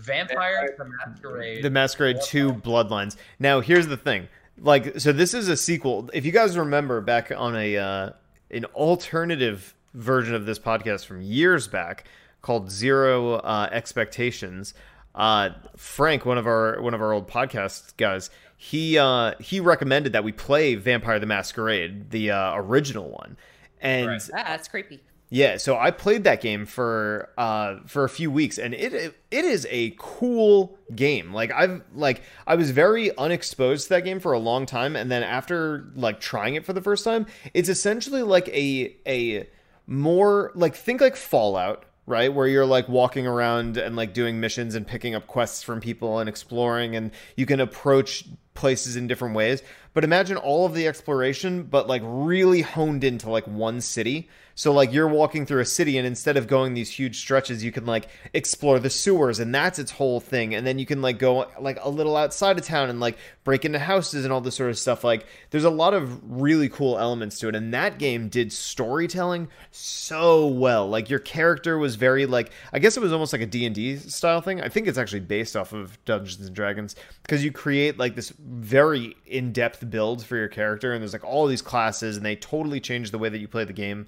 Vampire 0.00 0.74
the 0.78 0.84
Masquerade. 1.06 1.62
The 1.62 1.70
Masquerade 1.70 2.16
2 2.24 2.54
Bloodlines. 2.54 3.16
Now, 3.38 3.60
here's 3.60 3.86
the 3.88 3.96
thing. 3.96 4.28
Like 4.58 4.98
so 5.00 5.12
this 5.12 5.34
is 5.34 5.48
a 5.48 5.56
sequel. 5.56 6.10
If 6.12 6.24
you 6.26 6.32
guys 6.32 6.56
remember 6.58 7.00
back 7.00 7.32
on 7.34 7.56
a 7.56 7.76
uh 7.76 8.10
an 8.50 8.64
alternative 8.66 9.74
version 9.94 10.34
of 10.34 10.44
this 10.46 10.58
podcast 10.58 11.06
from 11.06 11.22
years 11.22 11.68
back 11.68 12.04
called 12.42 12.70
Zero 12.70 13.34
uh 13.36 13.68
Expectations, 13.72 14.74
uh 15.14 15.50
Frank, 15.76 16.26
one 16.26 16.38
of 16.38 16.46
our 16.46 16.80
one 16.82 16.92
of 16.94 17.00
our 17.00 17.12
old 17.12 17.28
podcast 17.28 17.96
guys, 17.96 18.30
he 18.56 18.98
uh 18.98 19.34
he 19.40 19.58
recommended 19.58 20.12
that 20.12 20.22
we 20.22 20.32
play 20.32 20.74
Vampire 20.74 21.18
the 21.18 21.26
Masquerade, 21.26 22.10
the 22.10 22.30
uh 22.30 22.54
original 22.56 23.10
one. 23.10 23.36
And 23.82 24.06
Right. 24.06 24.22
ah, 24.34 24.44
that's 24.48 24.68
creepy. 24.68 25.00
Yeah, 25.34 25.56
so 25.56 25.78
I 25.78 25.90
played 25.90 26.24
that 26.24 26.42
game 26.42 26.66
for 26.66 27.30
uh 27.38 27.76
for 27.86 28.04
a 28.04 28.08
few 28.08 28.30
weeks 28.30 28.58
and 28.58 28.74
it 28.74 28.92
it 28.92 29.44
is 29.46 29.66
a 29.70 29.94
cool 29.98 30.78
game. 30.94 31.32
Like 31.32 31.50
I've 31.52 31.82
like 31.94 32.20
I 32.46 32.54
was 32.54 32.70
very 32.70 33.16
unexposed 33.16 33.84
to 33.84 33.88
that 33.94 34.04
game 34.04 34.20
for 34.20 34.32
a 34.32 34.38
long 34.38 34.66
time 34.66 34.94
and 34.94 35.10
then 35.10 35.22
after 35.22 35.90
like 35.94 36.20
trying 36.20 36.54
it 36.54 36.66
for 36.66 36.74
the 36.74 36.82
first 36.82 37.02
time, 37.02 37.24
it's 37.54 37.70
essentially 37.70 38.22
like 38.22 38.46
a 38.48 38.94
a 39.06 39.48
more 39.86 40.52
like 40.54 40.74
think 40.74 41.00
like 41.00 41.16
Fallout, 41.16 41.86
right? 42.06 42.32
Where 42.32 42.46
you're 42.46 42.66
like 42.66 42.88
walking 42.88 43.26
around 43.26 43.76
and 43.76 43.96
like 43.96 44.12
doing 44.12 44.40
missions 44.40 44.74
and 44.74 44.86
picking 44.86 45.14
up 45.14 45.26
quests 45.26 45.62
from 45.62 45.80
people 45.80 46.18
and 46.18 46.28
exploring 46.28 46.96
and 46.96 47.12
you 47.36 47.46
can 47.46 47.60
approach 47.60 48.24
places 48.54 48.96
in 48.96 49.06
different 49.06 49.34
ways. 49.34 49.62
But 49.94 50.04
imagine 50.04 50.36
all 50.36 50.66
of 50.66 50.74
the 50.74 50.88
exploration 50.88 51.64
but 51.64 51.86
like 51.86 52.02
really 52.04 52.62
honed 52.62 53.04
into 53.04 53.30
like 53.30 53.46
one 53.46 53.80
city. 53.80 54.28
So 54.54 54.72
like 54.72 54.92
you're 54.92 55.08
walking 55.08 55.46
through 55.46 55.60
a 55.60 55.66
city 55.66 55.98
and 55.98 56.06
instead 56.06 56.36
of 56.36 56.46
going 56.46 56.74
these 56.74 56.90
huge 56.90 57.18
stretches, 57.18 57.64
you 57.64 57.72
can 57.72 57.86
like 57.86 58.08
explore 58.32 58.78
the 58.78 58.90
sewers 58.90 59.38
and 59.38 59.54
that's 59.54 59.78
its 59.78 59.90
whole 59.92 60.20
thing. 60.20 60.54
And 60.54 60.66
then 60.66 60.78
you 60.78 60.86
can 60.86 61.02
like 61.02 61.18
go 61.18 61.48
like 61.58 61.78
a 61.82 61.88
little 61.88 62.16
outside 62.16 62.58
of 62.58 62.64
town 62.64 62.90
and 62.90 63.00
like 63.00 63.18
break 63.44 63.64
into 63.64 63.78
houses 63.78 64.24
and 64.24 64.32
all 64.32 64.40
this 64.40 64.56
sort 64.56 64.70
of 64.70 64.78
stuff. 64.78 65.04
Like 65.04 65.26
there's 65.50 65.64
a 65.64 65.70
lot 65.70 65.94
of 65.94 66.20
really 66.40 66.68
cool 66.68 66.98
elements 66.98 67.38
to 67.40 67.48
it. 67.48 67.54
And 67.54 67.72
that 67.74 67.98
game 67.98 68.28
did 68.28 68.52
storytelling 68.52 69.48
so 69.70 70.46
well. 70.46 70.88
Like 70.88 71.08
your 71.08 71.18
character 71.18 71.78
was 71.78 71.96
very 71.96 72.26
like 72.26 72.52
I 72.72 72.78
guess 72.78 72.96
it 72.96 73.00
was 73.00 73.12
almost 73.12 73.32
like 73.32 73.42
a 73.42 73.46
D&D 73.46 73.96
style 73.96 74.40
thing. 74.40 74.60
I 74.60 74.68
think 74.68 74.86
it's 74.86 74.98
actually 74.98 75.20
based 75.20 75.56
off 75.56 75.72
of 75.72 76.02
Dungeons 76.04 76.46
and 76.46 76.54
Dragons 76.54 76.94
because 77.22 77.44
you 77.44 77.52
create 77.52 77.98
like 77.98 78.14
this 78.14 78.32
very 78.38 79.16
in-depth 79.26 79.88
build 79.90 80.24
for 80.24 80.36
your 80.36 80.48
character 80.48 80.92
and 80.92 81.02
there's 81.02 81.12
like 81.12 81.24
all 81.24 81.46
these 81.46 81.62
classes 81.62 82.16
and 82.16 82.26
they 82.26 82.36
totally 82.36 82.80
change 82.80 83.10
the 83.10 83.18
way 83.18 83.28
that 83.28 83.38
you 83.38 83.48
play 83.48 83.64
the 83.64 83.72
game. 83.72 84.06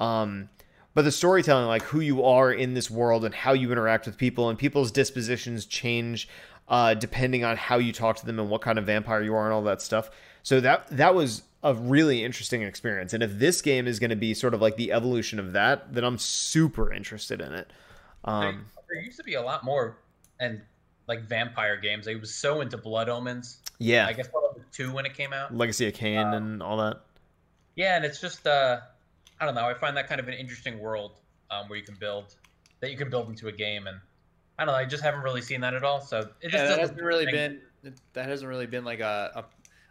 Um, 0.00 0.48
but 0.94 1.02
the 1.02 1.12
storytelling, 1.12 1.66
like 1.66 1.82
who 1.82 2.00
you 2.00 2.24
are 2.24 2.52
in 2.52 2.74
this 2.74 2.90
world 2.90 3.24
and 3.24 3.32
how 3.32 3.52
you 3.52 3.70
interact 3.70 4.06
with 4.06 4.16
people, 4.16 4.48
and 4.48 4.58
people's 4.58 4.90
dispositions 4.90 5.66
change 5.66 6.28
uh, 6.68 6.94
depending 6.94 7.44
on 7.44 7.56
how 7.56 7.78
you 7.78 7.92
talk 7.92 8.16
to 8.16 8.26
them 8.26 8.38
and 8.38 8.48
what 8.48 8.62
kind 8.62 8.78
of 8.78 8.86
vampire 8.86 9.22
you 9.22 9.34
are 9.34 9.44
and 9.44 9.52
all 9.52 9.62
that 9.62 9.82
stuff. 9.82 10.10
So 10.42 10.60
that 10.60 10.88
that 10.90 11.14
was 11.14 11.42
a 11.62 11.74
really 11.74 12.24
interesting 12.24 12.62
experience. 12.62 13.12
And 13.12 13.22
if 13.22 13.38
this 13.38 13.60
game 13.60 13.86
is 13.86 13.98
going 13.98 14.10
to 14.10 14.16
be 14.16 14.32
sort 14.34 14.54
of 14.54 14.62
like 14.62 14.76
the 14.76 14.92
evolution 14.92 15.38
of 15.38 15.52
that, 15.52 15.92
then 15.92 16.04
I'm 16.04 16.16
super 16.16 16.92
interested 16.92 17.40
in 17.40 17.52
it. 17.52 17.70
Um, 18.24 18.66
there 18.88 19.02
used 19.02 19.18
to 19.18 19.24
be 19.24 19.34
a 19.34 19.42
lot 19.42 19.64
more 19.64 19.98
and 20.38 20.62
like 21.06 21.22
vampire 21.22 21.76
games. 21.76 22.08
I 22.08 22.14
was 22.14 22.34
so 22.34 22.60
into 22.60 22.78
Blood 22.78 23.08
Omens. 23.08 23.58
yeah, 23.78 24.06
I 24.06 24.12
guess 24.12 24.28
what 24.30 24.54
was 24.54 24.62
it, 24.62 24.72
two 24.72 24.92
when 24.92 25.04
it 25.04 25.14
came 25.14 25.32
out. 25.32 25.54
Legacy 25.54 25.88
of 25.88 25.94
Kain 25.94 26.18
and 26.18 26.62
all 26.62 26.78
that. 26.78 27.00
Yeah, 27.74 27.96
and 27.96 28.04
it's 28.04 28.20
just 28.20 28.46
uh, 28.46 28.80
I 29.40 29.46
don't 29.46 29.54
know. 29.54 29.66
I 29.66 29.74
find 29.74 29.96
that 29.96 30.08
kind 30.08 30.20
of 30.20 30.28
an 30.28 30.34
interesting 30.34 30.78
world 30.78 31.12
um, 31.50 31.68
where 31.68 31.78
you 31.78 31.84
can 31.84 31.96
build 31.98 32.34
that 32.80 32.90
you 32.90 32.96
can 32.96 33.10
build 33.10 33.28
into 33.28 33.48
a 33.48 33.52
game, 33.52 33.86
and 33.86 33.98
I 34.58 34.64
don't 34.64 34.74
know. 34.74 34.78
I 34.78 34.84
just 34.84 35.02
haven't 35.02 35.22
really 35.22 35.42
seen 35.42 35.60
that 35.62 35.74
at 35.74 35.82
all. 35.84 36.00
So 36.00 36.18
it 36.40 36.50
just 36.50 36.54
Yeah, 36.54 36.66
that 36.66 36.78
hasn't 36.78 37.00
really 37.00 37.24
think- 37.26 37.60
been 37.82 37.94
that 38.12 38.28
hasn't 38.28 38.48
really 38.48 38.66
been 38.66 38.84
like 38.84 39.00
a 39.00 39.44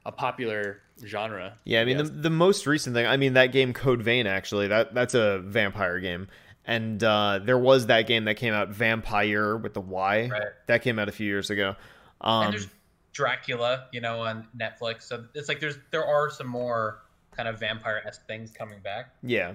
a, 0.06 0.10
a 0.10 0.12
popular 0.12 0.82
genre. 1.04 1.58
Yeah, 1.66 1.82
I 1.82 1.86
mean 1.86 1.98
Yes. 1.98 2.10
the 2.10 2.16
the 2.16 2.30
most 2.30 2.68
recent 2.68 2.96
thing. 2.96 3.08
I 3.08 3.18
mean 3.18 3.34
that 3.34 3.48
game 3.48 3.74
Code 3.74 4.02
Vein 4.02 4.28
actually. 4.28 4.68
That 4.68 4.94
that's 4.94 5.16
a 5.16 5.40
vampire 5.40 6.00
game, 6.00 6.28
and 6.66 7.04
uh, 7.04 7.40
there 7.44 7.58
was 7.58 7.88
that 7.88 8.06
game 8.08 8.26
that 8.26 8.36
came 8.36 8.54
out 8.54 8.70
Vampire 8.70 9.58
with 9.58 9.74
the 9.74 9.82
Y. 9.82 10.28
Right. 10.32 10.44
That 10.68 10.84
came 10.84 11.00
out 11.00 11.10
a 11.10 11.12
few 11.12 11.26
years 11.28 11.50
ago. 11.50 11.76
and 12.22 12.46
Um, 12.46 12.52
there's 12.52 12.68
Dracula, 13.12 13.88
you 13.92 14.02
know, 14.02 14.22
on 14.22 14.48
Netflix. 14.58 15.04
So 15.04 15.26
it's 15.34 15.50
like 15.50 15.60
there's 15.60 15.78
there 15.92 16.06
are 16.06 16.30
some 16.30 16.48
more 16.48 17.02
kind 17.40 17.48
of 17.48 17.58
vampire 17.58 18.02
esque 18.06 18.28
things 18.28 18.52
coming 18.52 18.80
back, 18.82 19.12
yeah, 19.24 19.54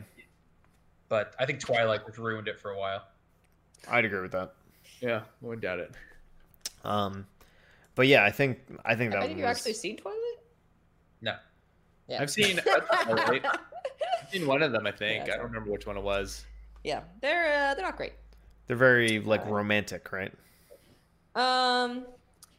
but 1.11 1.35
I 1.39 1.45
think 1.45 1.61
Twilight 1.61 2.07
just 2.07 2.17
ruined 2.17 2.49
it 2.49 2.59
for 2.59 2.71
a 2.71 2.79
while. 2.79 3.05
I'd 3.91 4.07
agree 4.07 4.23
with 4.23 4.33
that. 4.33 4.55
Yeah, 5.01 5.19
I 5.19 5.23
wouldn't 5.43 5.61
doubt 5.61 5.81
it. 5.81 5.93
Um, 6.83 7.27
but 7.95 8.07
yeah, 8.07 8.25
I 8.25 8.31
think 8.31 8.59
I 8.87 8.95
think 8.95 9.13
that 9.13 9.21
Have 9.21 9.31
you 9.33 9.45
was- 9.45 9.59
actually 9.59 9.75
seen 9.75 9.99
Twilight? 9.99 10.19
No, 11.21 11.35
Yeah. 12.09 12.23
I've 12.23 12.31
seen 12.31 12.59
right? 13.07 13.45
I've 13.45 14.31
seen 14.31 14.47
one 14.47 14.63
of 14.63 14.73
them. 14.73 14.87
I 14.87 14.93
think 14.93 15.27
Yeah, 15.27 15.35
I 15.35 15.37
don't 15.37 15.47
remember 15.47 15.71
which 15.71 15.87
one 15.87 15.99
it 15.99 16.03
was. 16.03 16.47
yeah, 16.85 17.03
they're 17.21 17.53
uh, 17.71 17.75
they're 17.75 17.85
not 17.85 17.99
great. 17.99 18.15
They're 18.67 18.77
very 18.79 19.21
like 19.21 19.45
romantic, 19.45 20.11
right? 20.11 20.33
Um, 21.35 22.07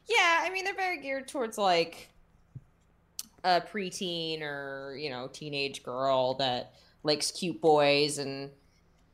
yeah, 0.08 0.42
I 0.44 0.52
mean 0.54 0.66
they're 0.66 0.76
very 0.76 1.02
geared 1.02 1.28
towards 1.28 1.58
like 1.58 2.10
a 3.46 3.62
preteen 3.62 4.42
or 4.42 4.98
you 5.00 5.10
know 5.10 5.30
teenage 5.32 5.84
girl 5.84 6.34
that 6.34 6.74
likes 7.04 7.32
cute 7.32 7.62
boys 7.62 8.18
and 8.18 8.50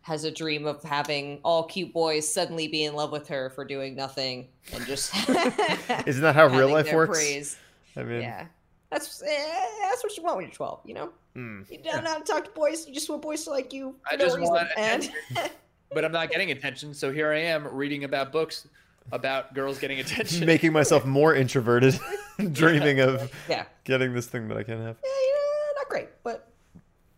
has 0.04 0.24
a 0.24 0.32
dream 0.32 0.65
of 0.65 0.82
having 0.82 1.39
all 1.44 1.63
cute 1.63 1.94
boys 1.94 2.28
suddenly 2.28 2.67
be 2.67 2.86
in 2.86 2.96
love 2.96 3.12
with 3.12 3.28
her 3.28 3.52
for 3.52 3.63
doing 3.65 3.94
nothing 3.94 4.48
and 4.74 4.84
just 4.88 5.13
Isn't 6.08 6.24
that 6.24 6.34
how 6.34 6.48
real 6.48 6.72
life 6.72 6.91
works? 6.91 7.20
Praise. 7.20 7.58
I 7.96 8.04
mean, 8.04 8.22
Yeah, 8.22 8.46
that's 8.89 9.22
eh, 9.22 9.65
that's 9.84 10.02
what 10.02 10.15
you 10.17 10.24
want 10.24 10.38
when 10.38 10.46
you're 10.46 10.54
12. 10.54 10.80
You 10.86 10.94
know, 10.94 11.10
mm. 11.36 11.70
you 11.70 11.78
don't 11.84 12.04
know 12.04 12.12
how 12.12 12.20
to 12.20 12.24
talk 12.24 12.46
to 12.46 12.52
boys. 12.52 12.88
You 12.88 12.94
just 12.94 13.10
want 13.10 13.22
boys 13.22 13.44
to 13.44 13.50
like 13.50 13.74
you. 13.74 13.96
For 14.08 14.13
I 14.13 14.15
no 14.15 14.26
just 14.26 14.38
reason. 14.38 14.54
want 14.54 14.70
and 14.78 15.04
attention. 15.04 15.52
But 15.94 16.06
I'm 16.06 16.13
not 16.13 16.32
getting 16.32 16.52
attention, 16.52 16.94
so 16.94 17.12
here 17.12 17.34
I 17.34 17.39
am 17.39 17.67
reading 17.67 18.06
about 18.06 18.32
books 18.32 18.65
about 19.12 19.54
girls 19.54 19.80
getting 19.80 20.00
attention. 20.00 20.46
making 20.46 20.74
myself 20.74 21.06
more 21.06 21.34
introverted, 21.36 22.00
dreaming 22.52 23.00
of 23.00 23.32
yeah, 23.50 23.66
getting 23.84 24.14
this 24.14 24.28
thing 24.28 24.48
that 24.48 24.58
I 24.58 24.64
can't 24.64 24.82
have. 24.82 24.98
yeah, 25.04 25.10
yeah, 25.10 25.74
not 25.78 25.90
great, 25.90 26.10
but 26.24 26.48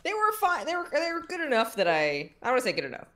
they 0.03 0.13
were 0.13 0.31
fine. 0.39 0.65
They 0.65 0.75
were 0.75 0.87
they 0.91 1.11
were 1.11 1.21
good 1.21 1.41
enough 1.41 1.75
that 1.75 1.87
I 1.87 2.01
I 2.01 2.29
don't 2.43 2.51
want 2.53 2.63
to 2.63 2.69
say 2.69 2.73
good 2.73 2.85
enough. 2.85 3.07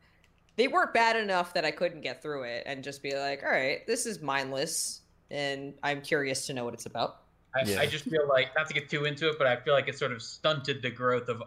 They 0.55 0.67
weren't 0.67 0.93
bad 0.93 1.15
enough 1.15 1.53
that 1.53 1.65
I 1.65 1.71
couldn't 1.71 2.01
get 2.01 2.21
through 2.23 2.43
it 2.43 2.63
and 2.65 2.83
just 2.83 3.03
be 3.03 3.15
like, 3.15 3.43
all 3.43 3.51
right, 3.51 3.85
this 3.85 4.05
is 4.07 4.21
mindless, 4.21 5.01
and 5.29 5.73
I'm 5.83 6.01
curious 6.01 6.47
to 6.47 6.53
know 6.53 6.65
what 6.65 6.73
it's 6.73 6.87
about. 6.87 7.21
I, 7.55 7.61
Yeah. 7.63 7.79
I 7.79 7.85
just 7.85 8.05
feel 8.05 8.27
like 8.27 8.49
not 8.55 8.67
to 8.67 8.73
get 8.73 8.89
too 8.89 9.05
into 9.05 9.29
it, 9.29 9.35
but 9.37 9.45
I 9.47 9.57
feel 9.57 9.73
like 9.73 9.87
it 9.87 9.97
sort 9.97 10.11
of 10.11 10.21
stunted 10.21 10.81
the 10.81 10.89
growth 10.91 11.29
of. 11.29 11.43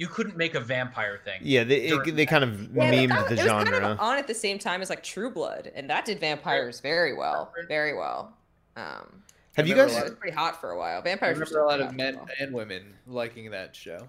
You 0.00 0.06
couldn't 0.08 0.34
make 0.38 0.54
a 0.54 0.60
vampire 0.60 1.20
thing. 1.26 1.40
Yeah, 1.44 1.62
they 1.64 1.76
it, 1.88 2.16
they 2.16 2.24
kind 2.24 2.42
of 2.42 2.74
Yeah, 2.74 2.90
memed 2.90 3.10
kind 3.10 3.20
of- 3.22 3.28
the 3.28 3.34
it 3.34 3.36
was 3.36 3.46
genre. 3.46 3.70
kind 3.70 3.84
of 3.84 4.00
on 4.00 4.16
at 4.16 4.26
the 4.26 4.32
same 4.32 4.58
time 4.58 4.80
as 4.80 4.88
like 4.88 5.02
True 5.02 5.30
Blood, 5.30 5.70
and 5.74 5.90
that 5.90 6.06
did 6.06 6.18
vampires 6.18 6.80
very 6.80 7.12
well, 7.12 7.52
very 7.68 7.92
well. 7.94 8.32
Um, 8.76 9.22
have 9.56 9.68
you 9.68 9.74
guys 9.74 9.94
a 9.94 9.98
it 9.98 10.04
was 10.04 10.14
pretty 10.14 10.34
hot 10.34 10.58
for 10.58 10.70
a 10.70 10.78
while. 10.78 11.02
Vampires 11.02 11.36
were 11.38 11.44
remember 11.44 11.60
a 11.60 11.66
lot 11.66 11.80
of 11.82 11.94
men 11.94 12.14
for 12.16 12.26
and 12.40 12.54
women 12.54 12.94
liking 13.06 13.50
that 13.50 13.76
show. 13.76 14.08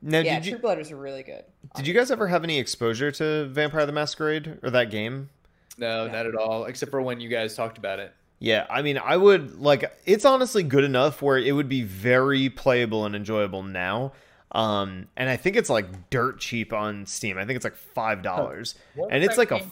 now? 0.00 0.20
yeah, 0.20 0.36
did 0.36 0.46
you 0.46 0.52
True 0.52 0.60
Blood 0.60 0.78
was 0.78 0.92
really 0.92 1.24
good. 1.24 1.42
did 1.74 1.88
you 1.88 1.92
guys 1.94 2.12
ever 2.12 2.28
have 2.28 2.44
any 2.44 2.60
exposure 2.60 3.10
to 3.10 3.46
Vampire 3.46 3.84
the 3.84 3.90
Masquerade 3.92 4.58
or 4.62 4.70
that 4.70 4.92
game? 4.92 5.28
No, 5.76 6.06
No. 6.06 6.12
not 6.12 6.26
at 6.26 6.36
all. 6.36 6.66
Except 6.66 6.92
for 6.92 7.02
when 7.02 7.18
you 7.18 7.28
guys 7.28 7.56
talked 7.56 7.78
about 7.78 7.98
it. 7.98 8.12
Yeah, 8.38 8.64
I 8.70 8.82
mean, 8.82 8.96
I 8.98 9.16
would 9.16 9.58
like 9.58 9.92
it's 10.04 10.24
honestly 10.24 10.62
good 10.62 10.84
enough 10.84 11.20
where 11.20 11.36
it 11.38 11.50
would 11.50 11.68
be 11.68 11.82
very 11.82 12.48
playable 12.48 13.06
and 13.06 13.16
enjoyable 13.16 13.64
now. 13.64 14.12
Um, 14.56 15.06
and 15.16 15.28
I 15.28 15.36
think 15.36 15.56
it's 15.56 15.68
like 15.68 16.08
dirt 16.10 16.40
cheap 16.40 16.72
on 16.72 17.04
Steam. 17.04 17.36
I 17.36 17.44
think 17.44 17.56
it's 17.56 17.64
like 17.64 17.76
five 17.76 18.22
dollars, 18.22 18.74
and 19.10 19.22
it's 19.22 19.36
like 19.36 19.50
a 19.50 19.58
game? 19.60 19.70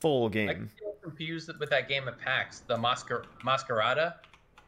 full 0.00 0.28
game. 0.28 0.70
get 0.80 1.00
confused 1.02 1.50
with 1.60 1.70
that 1.70 1.88
game 1.88 2.08
at 2.08 2.18
PAX, 2.18 2.60
the 2.66 2.76
Masquer- 2.76 3.24
Masquerada. 3.44 4.14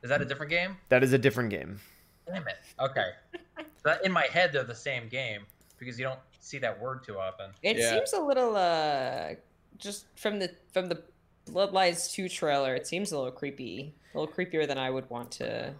Is 0.03 0.11
that 0.11 0.23
a 0.23 0.25
different 0.25 0.51
game? 0.51 0.77
That 0.91 1.03
is 1.03 1.13
a 1.13 1.19
different 1.19 1.51
game. 1.51 1.81
Damn 2.27 2.47
it. 2.47 2.55
Okay. 2.79 3.11
that, 3.83 4.05
in 4.05 4.13
my 4.13 4.27
head, 4.33 4.53
they're 4.53 4.63
the 4.63 4.75
same 4.75 5.09
game 5.09 5.41
because 5.79 5.99
you 5.99 6.05
don't 6.05 6.21
see 6.39 6.59
that 6.59 6.81
word 6.81 7.03
too 7.05 7.19
often. 7.19 7.51
It 7.63 7.79
Yeah. 7.79 7.91
seems 7.95 8.13
a 8.13 8.21
little 8.21 8.55
uh 8.57 9.35
just 9.77 10.07
from 10.17 10.39
the 10.39 10.55
from 10.73 10.89
the 10.89 11.03
Bloodlines 11.51 12.13
2 12.13 12.29
trailer, 12.29 12.75
it 12.77 12.87
seems 12.87 13.11
a 13.11 13.17
little 13.17 13.33
creepy. 13.33 13.95
A 14.15 14.21
little 14.21 14.33
creepier 14.33 14.69
than 14.69 14.79
I 14.79 14.89
would 14.91 15.09
want 15.11 15.33
to 15.33 15.75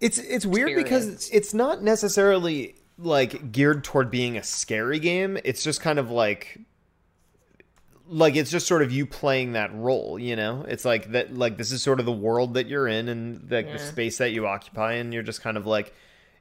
It's 0.00 0.18
it's 0.18 0.44
weird 0.44 0.74
because 0.76 1.06
Experience. 1.08 1.30
it's 1.30 1.54
not 1.54 1.82
necessarily 1.82 2.74
like 2.98 3.52
geared 3.52 3.84
toward 3.84 4.10
being 4.10 4.36
a 4.36 4.42
scary 4.42 4.98
game. 4.98 5.38
It's 5.44 5.62
just 5.62 5.80
kind 5.80 5.98
of 5.98 6.10
like 6.10 6.58
like 8.08 8.36
it's 8.36 8.50
just 8.52 8.66
sort 8.68 8.82
of 8.82 8.92
you 8.92 9.04
playing 9.04 9.52
that 9.54 9.74
role, 9.74 10.18
you 10.18 10.36
know? 10.36 10.64
It's 10.68 10.84
like 10.84 11.10
that 11.12 11.34
like 11.34 11.56
this 11.58 11.72
is 11.72 11.82
sort 11.82 11.98
of 12.00 12.06
the 12.06 12.12
world 12.12 12.54
that 12.54 12.68
you're 12.68 12.86
in 12.86 13.08
and 13.08 13.50
like 13.50 13.66
the 13.66 13.78
Yeah. 13.78 13.84
space 13.90 14.18
that 14.18 14.30
you 14.30 14.46
occupy 14.46 14.94
and 14.94 15.12
you're 15.12 15.24
just 15.24 15.42
kind 15.42 15.56
of 15.56 15.66
like, 15.66 15.92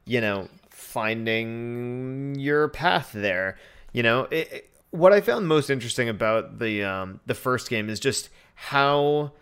you 0.06 0.22
know, 0.22 0.48
finding 0.70 2.36
your 2.36 2.68
path 2.70 3.12
there. 3.14 3.58
You 3.94 4.04
know, 4.04 4.24
it, 4.32 4.52
it- 4.52 4.70
what 4.92 5.12
I 5.12 5.20
found 5.20 5.46
most 5.50 5.70
interesting 5.70 6.08
about 6.08 6.60
the 6.60 6.84
um 6.84 7.20
the 7.26 7.34
first 7.34 7.70
game 7.70 7.90
is 7.90 8.00
just 8.00 8.30
how 8.54 9.34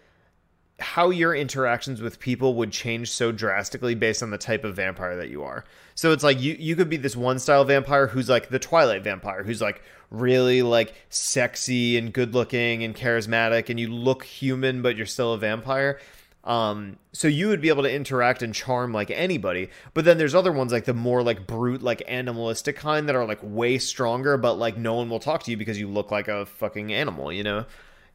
how 0.83 1.09
your 1.09 1.33
interactions 1.33 2.01
with 2.01 2.19
people 2.19 2.55
would 2.55 2.71
change 2.71 3.09
so 3.09 3.31
drastically 3.31 3.95
based 3.95 4.21
on 4.21 4.29
the 4.29 4.37
type 4.37 4.65
of 4.65 4.75
vampire 4.75 5.15
that 5.15 5.29
you 5.29 5.41
are. 5.43 5.63
So 5.95 6.11
it's 6.11 6.23
like 6.23 6.41
you 6.41 6.55
you 6.59 6.75
could 6.75 6.89
be 6.89 6.97
this 6.97 7.15
one 7.15 7.39
style 7.39 7.63
vampire 7.63 8.07
who's 8.07 8.29
like 8.29 8.49
the 8.49 8.59
Twilight 8.59 9.03
vampire, 9.03 9.43
who's 9.43 9.61
like 9.61 9.81
really 10.11 10.61
like 10.61 10.93
sexy 11.09 11.97
and 11.97 12.13
good 12.13 12.35
looking 12.35 12.83
and 12.83 12.95
charismatic 12.95 13.69
and 13.69 13.79
you 13.79 13.87
look 13.87 14.23
human 14.23 14.81
but 14.81 14.95
you're 14.95 15.05
still 15.05 15.33
a 15.33 15.37
vampire. 15.37 15.99
Um 16.43 16.97
so 17.13 17.29
you 17.29 17.47
would 17.47 17.61
be 17.61 17.69
able 17.69 17.83
to 17.83 17.91
interact 17.91 18.43
and 18.43 18.53
charm 18.53 18.91
like 18.91 19.09
anybody. 19.09 19.69
But 19.93 20.03
then 20.03 20.17
there's 20.17 20.35
other 20.35 20.51
ones 20.51 20.73
like 20.73 20.85
the 20.85 20.93
more 20.93 21.23
like 21.23 21.47
brute 21.47 21.81
like 21.81 22.03
animalistic 22.07 22.75
kind 22.75 23.07
that 23.07 23.15
are 23.15 23.25
like 23.25 23.39
way 23.41 23.77
stronger 23.77 24.35
but 24.35 24.55
like 24.55 24.77
no 24.77 24.95
one 24.95 25.09
will 25.09 25.19
talk 25.19 25.43
to 25.43 25.51
you 25.51 25.57
because 25.57 25.79
you 25.79 25.87
look 25.87 26.11
like 26.11 26.27
a 26.27 26.45
fucking 26.45 26.93
animal, 26.93 27.31
you 27.31 27.43
know? 27.43 27.65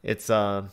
It's 0.02 0.28
uh 0.28 0.64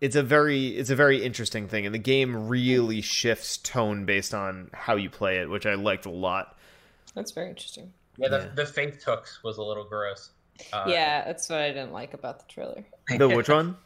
it's 0.00 0.16
a 0.16 0.22
very 0.22 0.68
it's 0.68 0.90
a 0.90 0.96
very 0.96 1.22
interesting 1.24 1.68
thing 1.68 1.86
and 1.86 1.94
the 1.94 1.98
game 1.98 2.48
really 2.48 3.00
shifts 3.00 3.56
tone 3.56 4.04
based 4.04 4.34
on 4.34 4.68
how 4.72 4.96
you 4.96 5.08
play 5.10 5.38
it 5.38 5.48
which 5.48 5.64
i 5.66 5.74
liked 5.74 6.06
a 6.06 6.10
lot 6.10 6.56
That's 7.14 7.32
very 7.32 7.48
interesting. 7.48 7.92
Yeah, 8.18 8.28
the, 8.28 8.38
Yeah. 8.38 8.48
the 8.54 8.66
faith 8.66 9.02
hooks 9.04 9.42
was 9.42 9.56
a 9.58 9.62
little 9.62 9.84
gross. 9.84 10.30
Uh, 10.72 10.84
yeah, 10.86 11.24
that's 11.24 11.48
what 11.50 11.60
I 11.60 11.68
didn't 11.68 11.92
like 11.92 12.14
about 12.14 12.38
the 12.38 12.46
trailer. 12.52 12.84
the 13.08 13.28
which 13.28 13.48
one 13.48 13.76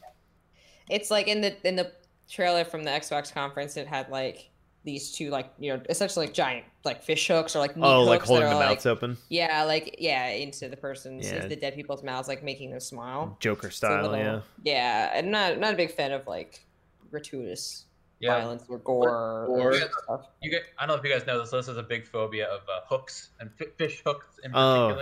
It's 0.89 1.11
like 1.11 1.27
in 1.29 1.41
the 1.41 1.57
in 1.67 1.77
the 1.77 1.93
trailer 2.29 2.65
from 2.65 2.85
the 2.85 2.91
Xbox 2.91 3.33
conference, 3.33 3.77
it 3.77 3.87
had 3.89 4.09
like 4.09 4.50
these 4.85 5.13
two 5.13 5.29
like 5.31 5.53
you 5.59 5.73
know 5.75 5.83
essentially 5.91 6.25
like 6.27 6.35
giant 6.35 6.65
like 6.85 7.03
fish 7.03 7.27
hooks 7.29 7.55
or 7.55 7.59
like 7.59 7.77
meat 7.77 7.85
oh 7.85 8.03
like 8.05 8.21
hooks 8.21 8.29
holding 8.29 8.45
that 8.49 8.51
the 8.55 8.57
are, 8.57 8.69
mouths 8.71 8.85
like, 8.87 8.93
open 8.97 9.17
yeah 9.29 9.63
like 9.65 9.97
yeah 9.99 10.29
into 10.29 10.69
the 10.69 10.77
person's 10.77 11.31
Yeah. 11.31 11.47
the 11.47 11.57
dead 11.57 11.75
people's 11.75 12.03
mouths 12.03 12.29
like 12.29 12.43
making 12.43 12.71
them 12.71 12.81
smile. 12.81 13.37
joker 13.41 13.71
style 13.71 14.09
little- 14.09 14.17
yeah 14.17 14.41
yeah. 14.65 15.13
I'm 15.17 15.31
not 15.31 15.59
not 15.59 15.75
a 15.75 15.77
big 15.77 15.93
fan 15.93 16.13
of 16.13 16.27
like 16.27 16.65
gratuitous 17.11 17.85
Yeah. 18.21 18.39
violence 18.39 18.65
or 18.69 18.79
gore 18.79 19.11
or, 19.11 19.47
Or- 19.47 19.75
stuff. 19.75 20.27
You 20.43 20.51
get, 20.51 20.63
I 20.79 20.87
don't 20.87 20.97
know 20.97 21.01
if 21.01 21.05
you 21.07 21.13
guys 21.15 21.27
know 21.27 21.41
this. 21.41 21.51
This 21.51 21.69
is 21.69 21.77
a 21.77 21.83
big 21.83 22.07
phobia 22.07 22.47
of 22.49 22.61
uh, 22.69 22.81
hooks 22.89 23.31
and 23.41 23.51
fi- 23.59 23.73
fish 23.79 24.03
hooks 24.05 24.39
in 24.45 24.53
Oh. 24.55 24.97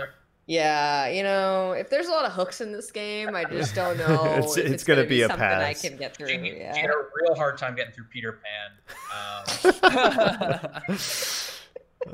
Particular. 0.49 0.63
Yeah, 0.65 1.07
you 1.09 1.23
know, 1.23 1.71
if 1.73 1.89
there's 1.89 2.07
a 2.07 2.11
lot 2.11 2.25
of 2.25 2.31
hooks 2.31 2.59
in 2.61 2.71
this 2.71 2.91
game, 2.91 3.35
I 3.35 3.43
just 3.45 3.75
don't 3.75 3.97
know. 4.07 4.25
It's- 4.25 4.57
if 4.57 4.65
it's 4.65 4.73
it's, 4.75 4.83
gonna 4.83 5.01
gonna, 5.01 5.09
be 5.09 5.21
a 5.21 5.27
something 5.27 5.45
I 5.45 5.73
can 5.73 5.97
get 5.97 6.15
through. 6.15 6.27
She, 6.29 6.37
she 6.37 6.57
Yeah. 6.57 6.75
had 6.75 6.89
a 6.89 7.03
real 7.21 7.35
hard 7.35 7.57
time 7.57 7.75
getting 7.75 7.93
through 7.93 8.05
Peter 8.11 8.39
Pan. 8.43 8.71
Um, 9.15 10.99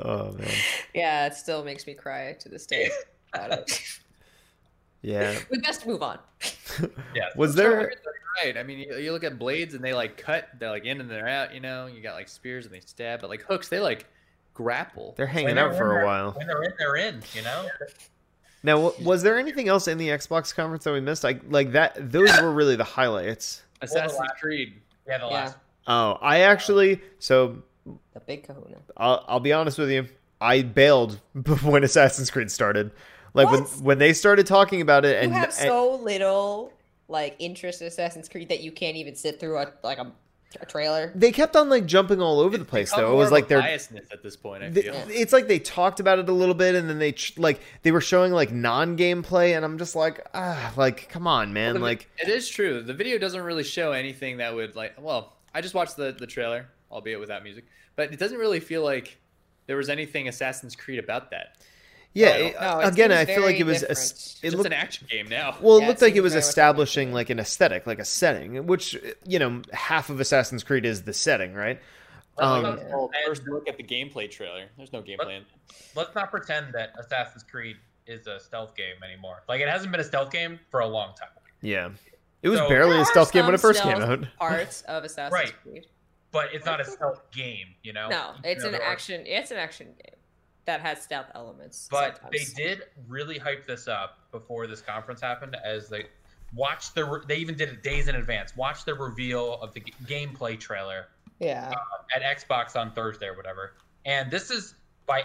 oh 0.00 0.32
man 0.32 0.50
yeah, 0.94 1.26
it 1.26 1.34
still 1.34 1.62
makes 1.64 1.86
me 1.86 1.94
cry 1.94 2.32
to 2.40 2.48
this 2.48 2.66
day 2.66 2.90
about 3.34 3.52
it. 3.52 3.80
yeah 5.02 5.38
we 5.50 5.58
best 5.60 5.86
move 5.86 6.02
on. 6.02 6.18
yeah. 7.14 7.28
was 7.36 7.54
there 7.54 7.70
weird 7.70 7.92
that 8.04 8.12
you're 8.44 8.52
right. 8.52 8.56
I 8.58 8.62
mean, 8.64 8.80
you, 8.80 8.96
you 8.96 9.12
look 9.12 9.22
at 9.24 9.38
blades 9.38 9.74
and 9.74 9.82
they 9.84 9.94
like 9.94 10.16
cut. 10.16 10.48
They're 10.58 10.70
like 10.70 10.84
in 10.84 11.00
and 11.00 11.08
they're 11.10 11.28
out. 11.28 11.54
You 11.54 11.60
know, 11.60 11.86
you 11.86 12.02
got 12.02 12.14
like 12.14 12.28
spears 12.28 12.66
and 12.66 12.74
they 12.74 12.80
stab, 12.80 13.20
but 13.20 13.30
like 13.30 13.42
hooks, 13.42 13.68
they 13.68 13.78
like 13.80 14.06
grapple. 14.54 15.14
they're 15.16 15.26
hanging 15.26 15.54
they're 15.54 15.66
out 15.66 15.72
in 15.72 15.78
for 15.78 16.00
a 16.00 16.04
while 16.04 16.32
When 16.32 16.46
they're 16.46 16.62
in, 16.64 16.72
they're 16.78 16.96
in. 16.96 17.22
You 17.34 17.42
know. 17.42 17.66
Now 18.66 18.92
was 19.02 19.22
there 19.22 19.38
anything 19.38 19.68
else 19.68 19.88
in 19.88 19.96
the 19.96 20.08
xbox 20.08 20.54
conference 20.54 20.84
that 20.84 20.92
we 20.92 21.00
missed 21.00 21.24
like 21.24 21.40
like 21.48 21.72
that 21.72 22.10
those 22.12 22.30
were 22.42 22.52
really 22.52 22.76
the 22.76 22.84
highlights 22.84 23.62
Assassin's 23.80 24.18
last- 24.18 24.40
Creed. 24.40 24.74
Yeah, 25.08 25.18
the 25.18 25.28
Yeah. 25.28 25.52
oh 25.86 26.18
i 26.20 26.40
actually 26.40 27.00
so 27.18 27.62
The 28.12 28.20
big 28.20 28.42
kahuna. 28.46 28.76
I'll, 28.96 29.24
I'll 29.28 29.40
be 29.40 29.52
honest 29.52 29.78
with 29.78 29.90
you. 29.90 30.08
I 30.40 30.62
bailed 30.62 31.20
when 31.62 31.84
Assassin's 31.84 32.30
Creed 32.30 32.50
started. 32.50 32.90
Like 33.32 33.50
when 33.50 33.62
What? 33.62 33.80
when 33.82 33.98
they 33.98 34.12
started 34.12 34.46
talking 34.46 34.80
about 34.80 35.04
it, 35.04 35.16
You 35.16 35.22
and, 35.28 35.32
have 35.34 35.44
and- 35.44 35.52
so 35.68 35.94
little 35.96 36.72
like 37.08 37.36
interest 37.38 37.80
in 37.82 37.86
Assassin's 37.86 38.28
Creed 38.28 38.48
that 38.48 38.60
you 38.60 38.72
can't 38.72 38.96
even 38.96 39.14
sit 39.14 39.38
through 39.38 39.58
a 39.58 39.72
like 39.84 39.98
a, 39.98 40.10
a 40.60 40.64
trailer. 40.66 41.12
they 41.14 41.32
kept 41.32 41.54
on 41.56 41.68
like 41.68 41.86
jumping 41.86 42.20
all 42.20 42.40
over 42.40 42.56
the 42.56 42.64
place. 42.64 42.92
Though 42.92 43.12
it 43.12 43.16
was 43.16 43.30
like 43.30 43.48
their 43.48 43.60
they're 43.60 43.76
biasness 43.76 44.12
at 44.12 44.22
this 44.22 44.36
point. 44.36 44.62
I 44.62 44.68
they- 44.70 44.82
feel. 44.82 44.94
it's 45.08 45.32
like 45.32 45.48
they 45.48 45.58
talked 45.58 46.00
about 46.00 46.18
it 46.18 46.28
a 46.28 46.32
little 46.32 46.54
bit, 46.54 46.74
and 46.74 46.88
then 46.88 46.98
they 46.98 47.12
ch- 47.12 47.36
like 47.38 47.60
they 47.82 47.92
were 47.92 48.00
showing 48.00 48.32
like 48.32 48.52
non 48.52 48.96
gameplay, 48.96 49.54
and 49.56 49.64
I'm 49.64 49.76
just 49.78 49.94
like 49.96 50.26
ah, 50.34 50.72
like 50.76 51.08
come 51.08 51.26
on, 51.26 51.52
man, 51.52 51.74
The- 51.74 51.80
like 51.80 52.08
it 52.18 52.28
is 52.28 52.48
true. 52.48 52.82
The 52.82 52.94
video 52.94 53.18
doesn't 53.18 53.42
really 53.42 53.64
show 53.64 53.92
anything 53.92 54.38
that 54.38 54.54
would 54.54 54.76
like. 54.76 54.94
Well, 54.98 55.34
I 55.54 55.60
just 55.60 55.74
watched 55.74 55.96
the 55.96 56.12
the 56.18 56.26
trailer, 56.26 56.66
albeit 56.90 57.20
without 57.20 57.42
music, 57.42 57.64
but 57.96 58.12
it 58.12 58.18
doesn't 58.18 58.38
really 58.38 58.60
feel 58.60 58.82
like 58.82 59.18
there 59.66 59.76
was 59.76 59.88
anything 59.88 60.28
Assassin's 60.28 60.76
Creed 60.76 60.98
about 61.00 61.30
that. 61.32 61.56
Yeah. 62.16 62.28
No, 62.28 62.44
it- 62.46 62.56
No, 62.60 62.80
again, 62.80 63.12
I 63.12 63.24
feel 63.24 63.42
like 63.42 63.56
it 63.60 63.64
was 63.64 63.78
a, 63.78 63.88
different. 63.88 63.98
s- 63.98 64.10
It's 64.12 64.38
it 64.42 64.46
just 64.46 64.56
looked 64.56 64.66
an 64.66 64.72
action 64.72 65.06
game 65.10 65.28
now. 65.28 65.56
Well, 65.60 65.76
it 65.76 65.80
Yeah, 65.80 65.84
it 65.84 65.88
looked 65.88 66.02
like 66.02 66.14
it 66.16 66.20
was 66.22 66.34
establishing 66.34 67.12
like 67.12 67.16
like 67.26 67.30
an 67.30 67.38
aesthetic, 67.40 67.86
like 67.86 67.98
a 67.98 68.04
setting, 68.04 68.66
which 68.66 68.96
you 69.26 69.38
know 69.38 69.62
half 69.72 70.10
of 70.10 70.20
Assassin's 70.20 70.62
Creed 70.64 70.84
is 70.84 71.02
the 71.02 71.12
setting, 71.12 71.54
right? 71.54 71.80
Um, 72.38 72.62
let's, 72.64 72.82
Well, 72.84 73.10
first 73.26 73.42
look 73.48 73.66
at 73.68 73.76
the 73.78 73.82
gameplay 73.82 74.30
trailer. 74.30 74.66
There's 74.76 74.92
no 74.92 75.00
gameplay. 75.02 75.38
in 75.38 75.44
let's 75.94 76.14
not 76.14 76.30
pretend 76.30 76.74
that 76.74 76.90
Assassin's 76.98 77.42
Creed 77.42 77.76
is 78.06 78.26
a 78.26 78.38
stealth 78.38 78.76
game 78.76 78.96
anymore. 79.04 79.42
Like 79.48 79.60
it 79.60 79.68
hasn't 79.68 79.90
been 79.90 80.00
a 80.00 80.04
stealth 80.04 80.30
game 80.30 80.60
for 80.70 80.80
a 80.80 80.86
long 80.86 81.14
time. 81.16 81.30
Yeah. 81.62 81.90
It 82.42 82.50
was 82.50 82.58
So- 82.60 82.68
barely 82.68 83.00
a 83.00 83.04
stealth 83.06 83.32
game 83.32 83.46
when 83.46 83.54
it 83.54 83.60
first 83.60 83.82
came 83.82 83.96
out. 84.02 84.24
Parts 84.38 84.82
of 84.82 85.02
Assassin's 85.04 85.32
Right. 85.32 85.52
Creed. 85.62 85.86
But 86.30 86.52
it's 86.52 86.66
not 86.66 86.80
a 86.80 86.84
stealth 86.84 87.22
game, 87.32 87.68
you 87.82 87.94
know. 87.94 88.08
No, 88.08 88.32
You 88.44 88.50
it's 88.50 88.60
know, 88.62 88.66
an 88.66 88.72
there 88.72 88.82
are- 88.82 88.92
action. 88.92 89.24
It's 89.26 89.50
an 89.50 89.56
action 89.56 89.86
game 89.86 90.15
that 90.66 90.80
has 90.80 91.00
stealth 91.00 91.26
elements. 91.34 91.88
But 91.90 92.16
sometimes. 92.20 92.52
they 92.54 92.62
did 92.62 92.82
really 93.08 93.38
hype 93.38 93.66
this 93.66 93.88
up 93.88 94.18
before 94.32 94.66
this 94.66 94.82
conference 94.82 95.20
happened, 95.20 95.56
as 95.64 95.88
they 95.88 96.06
watched 96.54 96.94
the. 96.94 97.04
Re- 97.04 97.20
they 97.26 97.36
even 97.36 97.56
did 97.56 97.68
it 97.70 97.82
days 97.82 98.08
in 98.08 98.16
advance. 98.16 98.54
Watch 98.56 98.84
the 98.84 98.94
reveal 98.94 99.54
of 99.54 99.72
the 99.72 99.80
g- 99.80 99.94
gameplay 100.04 100.58
trailer 100.58 101.06
Yeah. 101.38 101.72
at 102.14 102.22
Xbox 102.22 102.76
on 102.76 102.92
Thursday 102.92 103.26
or 103.26 103.34
whatever. 103.36 103.74
And 104.04 104.30
this 104.30 104.50
is 104.50 104.74
by, 105.06 105.22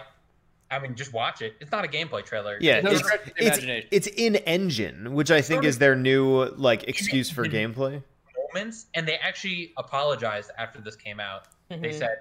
I 0.70 0.78
mean, 0.78 0.94
just 0.94 1.12
watch 1.12 1.42
it. 1.42 1.54
It's 1.60 1.70
not 1.72 1.84
a 1.84 1.88
gameplay 1.88 2.24
trailer. 2.24 2.56
Yeah, 2.60 2.80
No 2.80 2.90
it's, 2.92 3.00
stretch 3.00 3.26
of 3.26 3.34
the 3.34 3.46
it's, 3.46 3.88
it's 3.90 4.06
in 4.16 4.36
engine, 4.36 5.12
which 5.12 5.30
I 5.30 5.40
think 5.42 5.64
is 5.64 5.78
their 5.78 5.96
new 5.96 6.44
like 6.56 6.84
excuse 6.88 7.30
for 7.30 7.44
gameplay. 7.46 8.02
moments, 8.54 8.86
and 8.94 9.06
they 9.08 9.16
actually 9.18 9.72
apologized 9.76 10.50
after 10.58 10.80
this 10.80 10.94
came 10.96 11.18
out. 11.20 11.48
They 11.68 11.76
Mhm. 11.78 11.98
said 11.98 12.16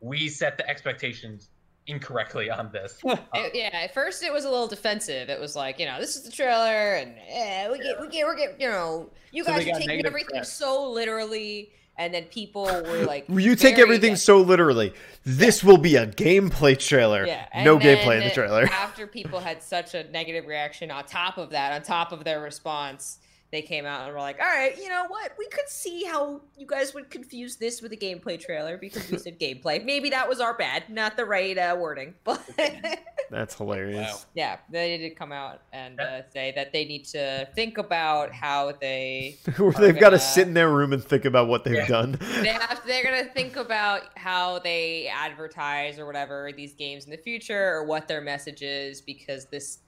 we 0.00 0.28
set 0.28 0.58
the 0.58 0.68
expectations 0.68 1.48
incorrectly 1.86 2.50
on 2.50 2.70
this. 2.72 2.98
It- 3.04 3.54
yeah, 3.54 3.70
at 3.72 3.94
first 3.94 4.22
it 4.22 4.32
was 4.32 4.44
a 4.44 4.50
little 4.50 4.66
defensive. 4.68 5.28
It 5.28 5.40
was 5.40 5.54
like, 5.56 5.78
you 5.78 5.86
know, 5.86 6.00
this 6.00 6.16
is 6.16 6.22
the 6.22 6.30
trailer, 6.32 6.94
and 6.94 7.14
eh, 7.28 7.70
we 7.70 7.78
get, 7.78 8.00
we 8.00 8.08
get, 8.08 8.26
we're 8.26 8.36
getting, 8.36 8.60
you 8.60 8.68
know, 8.68 9.10
you 9.32 9.44
So 9.44 9.50
guys 9.52 9.66
are 9.66 9.78
taking 9.78 10.04
everything 10.06 10.36
press. 10.36 10.52
so 10.52 10.90
literally, 10.90 11.70
and 11.98 12.12
then 12.12 12.24
people 12.24 12.64
were 12.64 13.04
like, 13.06 13.26
You 13.28 13.54
take 13.56 13.76
very- 13.76 13.82
everything 13.82 14.16
so 14.16 14.40
literally. 14.40 14.92
This 15.24 15.62
will 15.64 15.78
be 15.78 15.96
a 15.96 16.06
gameplay 16.06 16.78
trailer. 16.78 17.26
Yeah, 17.26 17.46
no 17.64 17.74
and 17.74 17.82
gameplay 17.82 18.20
in 18.20 18.28
the 18.28 18.34
trailer. 18.34 18.64
After 18.64 19.06
people 19.06 19.40
had 19.40 19.62
such 19.62 19.94
a 19.94 20.04
negative 20.10 20.46
reaction, 20.46 20.90
on 20.90 21.04
top 21.04 21.36
of 21.38 21.50
that, 21.50 21.72
on 21.72 21.82
top 21.82 22.12
of 22.12 22.22
their 22.24 22.40
response, 22.40 23.18
they 23.52 23.62
came 23.62 23.86
out 23.86 24.02
and 24.04 24.12
were 24.12 24.20
like, 24.20 24.38
"All 24.40 24.46
right, 24.46 24.76
you 24.76 24.88
know 24.88 25.06
what? 25.08 25.32
We 25.38 25.46
could 25.48 25.68
see 25.68 26.04
how 26.04 26.40
you 26.58 26.66
guys 26.66 26.94
would 26.94 27.10
confuse 27.10 27.56
this 27.56 27.80
with 27.80 27.92
a 27.92 27.96
gameplay 27.96 28.38
trailer 28.40 28.76
because 28.76 29.10
we 29.10 29.18
said 29.26 29.38
gameplay. 29.38 29.84
Maybe 29.84 30.10
that 30.10 30.28
was 30.28 30.40
our 30.40 30.54
bad, 30.56 30.88
not 30.88 31.16
the 31.16 31.24
right 31.24 31.56
uh, 31.56 31.76
wording, 31.78 32.14
but." 32.24 32.42
That's 33.28 33.56
hilarious. 33.56 33.96
Wow. 34.12 34.18
Yeah, 34.34 34.56
they 34.70 34.98
did 34.98 35.16
come 35.16 35.32
out 35.32 35.60
and 35.72 36.00
uh, 36.00 36.22
say 36.32 36.52
that 36.54 36.72
they 36.72 36.84
need 36.84 37.06
to 37.06 37.48
think 37.56 37.76
about 37.76 38.32
how 38.32 38.72
they. 38.80 39.36
They've 39.46 39.56
got 39.56 39.74
to 39.74 39.92
gonna- 39.94 40.18
sit 40.20 40.46
in 40.46 40.54
their 40.54 40.70
room 40.70 40.92
and 40.92 41.02
think 41.02 41.24
about 41.24 41.48
what 41.48 41.64
they've 41.64 41.74
Yeah. 41.74 41.88
done. 41.88 42.18
they 42.20 42.48
have 42.48 42.82
they're 42.86 43.02
gonna 43.02 43.24
think 43.32 43.56
about 43.56 44.02
how 44.16 44.60
they 44.60 45.08
advertise 45.08 45.98
or 45.98 46.06
whatever 46.06 46.50
these 46.56 46.74
games 46.74 47.04
in 47.04 47.10
the 47.10 47.16
future 47.16 47.72
or 47.74 47.84
what 47.84 48.06
their 48.06 48.20
message 48.20 48.62
is 48.62 49.00
because 49.00 49.46
this 49.46 49.78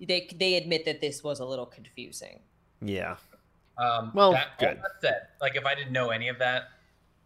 they 0.00 0.26
they 0.36 0.54
admit 0.56 0.86
that 0.86 1.00
this 1.02 1.22
was 1.22 1.40
a 1.40 1.44
little 1.44 1.66
confusing. 1.66 2.40
Yeah. 2.80 3.16
Um, 3.78 4.10
Well, 4.14 4.32
that, 4.32 4.58
good. 4.58 4.78
that 4.78 4.90
said, 5.00 5.20
like 5.40 5.56
if 5.56 5.64
I 5.66 5.74
didn't 5.74 5.92
know 5.92 6.10
any 6.10 6.28
of 6.28 6.38
that, 6.38 6.64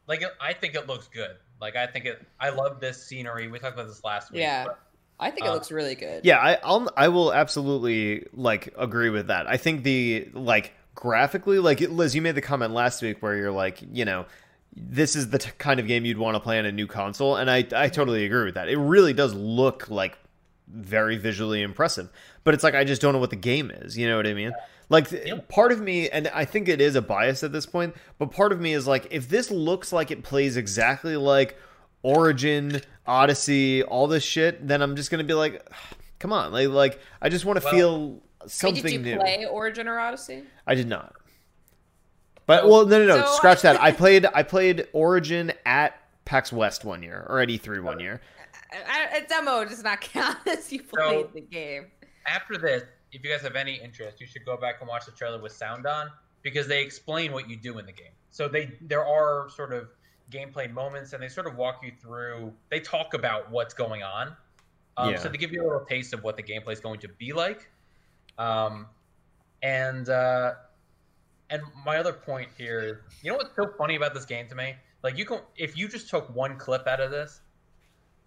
like 0.08 0.22
it- 0.22 0.32
I 0.40 0.52
think 0.52 0.74
it 0.74 0.86
looks 0.86 1.08
good. 1.08 1.36
Like 1.60 1.76
I 1.76 1.86
think 1.86 2.06
it. 2.06 2.26
I 2.40 2.48
love 2.50 2.80
this 2.80 3.04
scenery. 3.04 3.48
We 3.48 3.58
talked 3.58 3.74
about 3.74 3.88
this 3.88 4.02
last 4.02 4.32
week. 4.32 4.40
Yeah. 4.40 4.64
but 4.64 4.78
I 5.18 5.30
think 5.30 5.44
it 5.46 5.50
Uh, 5.50 5.54
looks 5.54 5.70
really 5.70 5.94
good. 5.94 6.24
Yeah, 6.24 6.38
I, 6.38 6.58
I'll 6.64 6.88
I 6.96 7.08
will 7.08 7.32
absolutely 7.32 8.26
like 8.32 8.72
agree 8.78 9.10
with 9.10 9.26
that. 9.26 9.46
I 9.46 9.58
think 9.58 9.82
the 9.84 10.28
like 10.32 10.72
graphically, 10.94 11.58
like 11.58 11.80
Liz, 11.80 12.14
you 12.14 12.22
made 12.22 12.34
the 12.34 12.40
comment 12.40 12.72
last 12.72 13.02
week 13.02 13.22
where 13.22 13.36
you're 13.36 13.52
like, 13.52 13.80
you 13.92 14.04
know, 14.06 14.24
this 14.74 15.14
is 15.16 15.28
the 15.30 15.38
t- 15.38 15.50
kind 15.58 15.78
of 15.78 15.86
game 15.86 16.04
you'd 16.06 16.16
want 16.18 16.36
to 16.36 16.40
play 16.40 16.58
on 16.58 16.64
a 16.64 16.72
new 16.72 16.86
console, 16.86 17.36
and 17.36 17.50
I 17.50 17.66
I 17.76 17.88
totally 17.88 18.24
agree 18.24 18.44
with 18.46 18.54
that. 18.54 18.68
It 18.70 18.78
really 18.78 19.12
does 19.12 19.34
look 19.34 19.90
like 19.90 20.18
very 20.68 21.18
visually 21.18 21.60
impressive, 21.60 22.08
but 22.44 22.54
it's 22.54 22.64
like 22.64 22.74
I 22.74 22.84
just 22.84 23.02
don't 23.02 23.12
know 23.12 23.18
what 23.18 23.30
the 23.30 23.36
game 23.36 23.70
is. 23.70 23.98
You 23.98 24.08
know 24.08 24.16
what 24.16 24.26
I 24.26 24.32
mean? 24.32 24.52
Like 24.90 25.08
th- 25.08 25.26
Yeah. 25.26 25.38
part 25.48 25.72
of 25.72 25.80
me, 25.80 26.10
and 26.10 26.28
I 26.28 26.44
think 26.44 26.68
it 26.68 26.80
is 26.80 26.96
a 26.96 27.00
bias 27.02 27.42
at 27.42 27.52
this 27.52 27.64
point, 27.64 27.94
but 28.18 28.30
part 28.32 28.52
of 28.52 28.60
me 28.60 28.74
is 28.74 28.86
like, 28.86 29.06
if 29.10 29.28
this 29.28 29.50
looks 29.50 29.92
like 29.92 30.10
it 30.10 30.22
plays 30.22 30.56
exactly 30.58 31.16
like 31.16 31.56
Origin, 32.02 32.80
Odyssey, 33.06 33.82
all 33.82 34.06
this 34.08 34.24
shit, 34.24 34.66
then 34.66 34.82
I'm 34.82 34.96
just 34.96 35.10
gonna 35.10 35.24
be 35.24 35.32
like, 35.34 35.66
come 36.18 36.32
on, 36.32 36.52
like, 36.52 36.68
like 36.68 37.00
I 37.22 37.28
just 37.28 37.44
want 37.44 37.58
to 37.60 37.64
Well, 37.64 37.72
feel 37.74 38.22
Hey, 38.42 38.48
something 38.48 38.82
did 38.82 38.92
you 38.92 38.98
new. 38.98 39.16
play 39.18 39.46
Origin 39.46 39.86
or 39.88 39.98
Odyssey? 39.98 40.42
I 40.66 40.74
did 40.74 40.88
not. 40.88 41.14
But 42.46 42.66
well, 42.68 42.84
no, 42.86 42.98
no, 42.98 43.06
no. 43.06 43.24
So- 43.26 43.32
Scratch 43.34 43.62
that. 43.62 43.80
I 43.80 43.92
played. 44.02 44.26
I 44.26 44.42
played 44.42 44.88
Origin 44.92 45.52
at 45.64 45.94
PAX 46.24 46.52
West 46.52 46.84
one 46.84 47.02
year, 47.02 47.24
or 47.28 47.38
at 47.40 47.48
E3 47.48 47.80
one 47.82 47.98
oh, 47.98 48.00
year. 48.00 48.20
A, 48.72 49.18
a 49.18 49.26
demo 49.28 49.64
does 49.64 49.82
not 49.84 50.00
count 50.00 50.38
as 50.48 50.72
you 50.72 50.82
played 50.82 51.26
the 51.32 51.40
game. 51.42 51.86
after 52.26 52.56
this, 52.58 52.82
if 53.12 53.24
you 53.24 53.30
guys 53.30 53.42
have 53.42 53.56
any 53.56 53.74
interest, 53.74 54.20
you 54.20 54.26
should 54.26 54.44
go 54.44 54.56
back 54.56 54.76
and 54.80 54.88
watch 54.88 55.06
the 55.06 55.12
trailer 55.12 55.40
with 55.40 55.52
sound 55.52 55.86
on 55.86 56.10
because 56.42 56.66
they 56.66 56.82
explain 56.82 57.32
what 57.32 57.48
you 57.48 57.56
do 57.56 57.78
in 57.78 57.86
the 57.86 57.92
game. 57.92 58.12
So 58.30 58.48
they 58.48 58.72
there 58.80 59.04
are 59.04 59.48
sort 59.50 59.72
of 59.72 59.88
gameplay 60.30 60.72
moments 60.72 61.12
and 61.12 61.22
they 61.22 61.28
sort 61.28 61.46
of 61.46 61.56
walk 61.56 61.82
you 61.82 61.92
through. 62.00 62.52
They 62.70 62.80
talk 62.80 63.14
about 63.14 63.50
what's 63.50 63.74
going 63.74 64.02
on. 64.02 64.34
Um, 64.96 65.10
Yeah. 65.10 65.18
So 65.18 65.28
they 65.28 65.38
give 65.38 65.52
you 65.52 65.62
a 65.62 65.66
little 65.66 65.84
taste 65.84 66.14
of 66.14 66.22
what 66.22 66.36
the 66.36 66.42
gameplay 66.42 66.72
is 66.72 66.80
going 66.80 67.00
to 67.00 67.08
be 67.08 67.32
like. 67.32 67.68
Um, 68.38 68.86
and 69.62 70.08
uh, 70.08 70.52
and 71.50 71.62
my 71.84 71.98
other 71.98 72.12
point 72.12 72.48
here, 72.56 73.02
you 73.22 73.30
know 73.30 73.36
what's 73.36 73.54
so 73.56 73.72
funny 73.76 73.96
about 73.96 74.14
this 74.14 74.24
game 74.24 74.48
to 74.48 74.54
me? 74.54 74.74
Like 75.02 75.18
you 75.18 75.24
can 75.24 75.40
if 75.56 75.76
you 75.76 75.88
just 75.88 76.08
took 76.08 76.34
one 76.34 76.56
clip 76.56 76.86
out 76.86 77.00
of 77.00 77.10
this, 77.10 77.40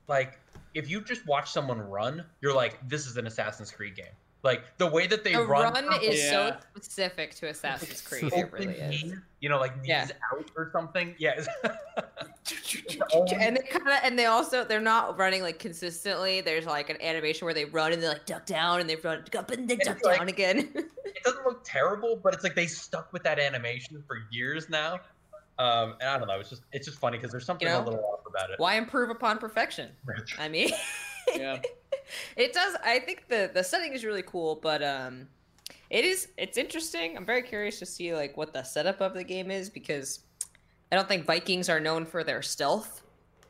like 0.08 0.40
if 0.74 0.90
you 0.90 1.02
just 1.02 1.26
watch 1.26 1.52
someone 1.52 1.80
run, 1.80 2.26
you're 2.42 2.56
like, 2.56 2.78
this 2.88 3.08
is 3.08 3.18
an 3.18 3.28
Assassin's 3.28 3.72
Creed 3.72 3.96
game. 3.96 4.06
Like 4.44 4.78
the 4.78 4.88
way 4.88 5.08
that 5.08 5.24
they 5.24 5.34
The 5.34 5.46
run, 5.46 5.74
run 5.74 6.04
is 6.04 6.30
so 6.30 6.54
specific 6.76 7.34
to 7.36 7.48
Assassin's 7.48 8.02
Creed. 8.02 8.26
It 8.26 8.34
open 8.34 8.68
really 8.68 8.74
is. 8.76 9.14
you 9.40 9.48
know, 9.48 9.58
like 9.58 9.78
knees 9.78 9.88
Yeah. 9.88 10.08
out 10.34 10.52
or 10.58 10.70
something. 10.74 11.16
Yes. 11.18 11.48
and 11.64 13.56
they 13.58 13.62
kind 13.62 13.88
of 13.88 14.00
and 14.04 14.20
they 14.20 14.26
also 14.26 14.66
they're 14.66 14.82
not 14.82 15.18
running 15.18 15.42
like 15.42 15.60
consistently 15.60 16.42
there's 16.42 16.66
like 16.66 16.90
an 16.90 17.02
animation 17.02 17.46
where 17.46 17.54
they 17.54 17.66
run 17.66 17.94
and 17.94 18.04
they 18.04 18.08
like 18.08 18.26
duck 18.26 18.46
down 18.46 18.82
and 18.82 18.90
they 18.90 18.98
run 18.98 19.24
up 19.38 19.52
and 19.52 19.68
they 19.68 19.76
It's 19.76 19.86
duck 19.88 20.04
like- 20.04 20.18
down 20.20 20.28
again 20.28 20.70
it 20.76 21.24
doesn't 21.24 21.46
look 21.46 21.64
terrible, 21.64 22.18
but 22.22 22.34
it's 22.34 22.44
like 22.44 22.56
they 22.56 22.68
stuck 22.68 23.14
with 23.14 23.24
that 23.24 23.40
animation 23.40 24.04
for 24.08 24.18
years 24.32 24.70
now. 24.70 25.00
Um, 25.60 25.96
and 26.02 26.10
I 26.10 26.18
don't 26.18 26.28
know. 26.28 26.40
It's 26.40 26.50
just 26.50 26.64
it's 26.74 26.86
just 26.86 27.00
funny 27.00 27.18
because 27.18 27.32
there's 27.32 27.46
something 27.46 27.68
You 27.68 27.74
know, 27.74 27.82
a 27.82 27.86
little 27.86 28.04
off 28.04 28.26
about 28.28 28.50
it. 28.50 28.60
why 28.60 28.76
improve 28.76 29.10
upon 29.10 29.38
perfection 29.38 29.90
i 30.40 30.50
mean 30.50 30.72
Yeah. 31.34 31.62
it 32.36 32.54
does 32.54 32.76
i 32.84 33.00
think 33.00 33.28
the 33.30 33.50
the 33.54 33.64
setting 33.64 33.94
is 33.94 34.04
really 34.06 34.24
cool 34.24 34.60
but 34.62 34.82
um 34.84 35.28
it 35.90 36.04
is 36.06 36.30
it's 36.38 36.58
interesting 36.58 37.16
i'm 37.18 37.26
very 37.26 37.42
curious 37.42 37.80
to 37.80 37.86
see 37.86 38.14
like 38.14 38.36
what 38.38 38.54
the 38.54 38.64
setup 38.64 39.02
of 39.02 39.14
the 39.14 39.24
game 39.24 39.50
is 39.52 39.70
because 39.70 40.20
i 40.92 40.96
don't 40.96 41.08
think 41.08 41.26
vikings 41.26 41.70
are 41.70 41.80
known 41.80 42.06
for 42.06 42.24
their 42.24 42.42
stealth 42.42 43.02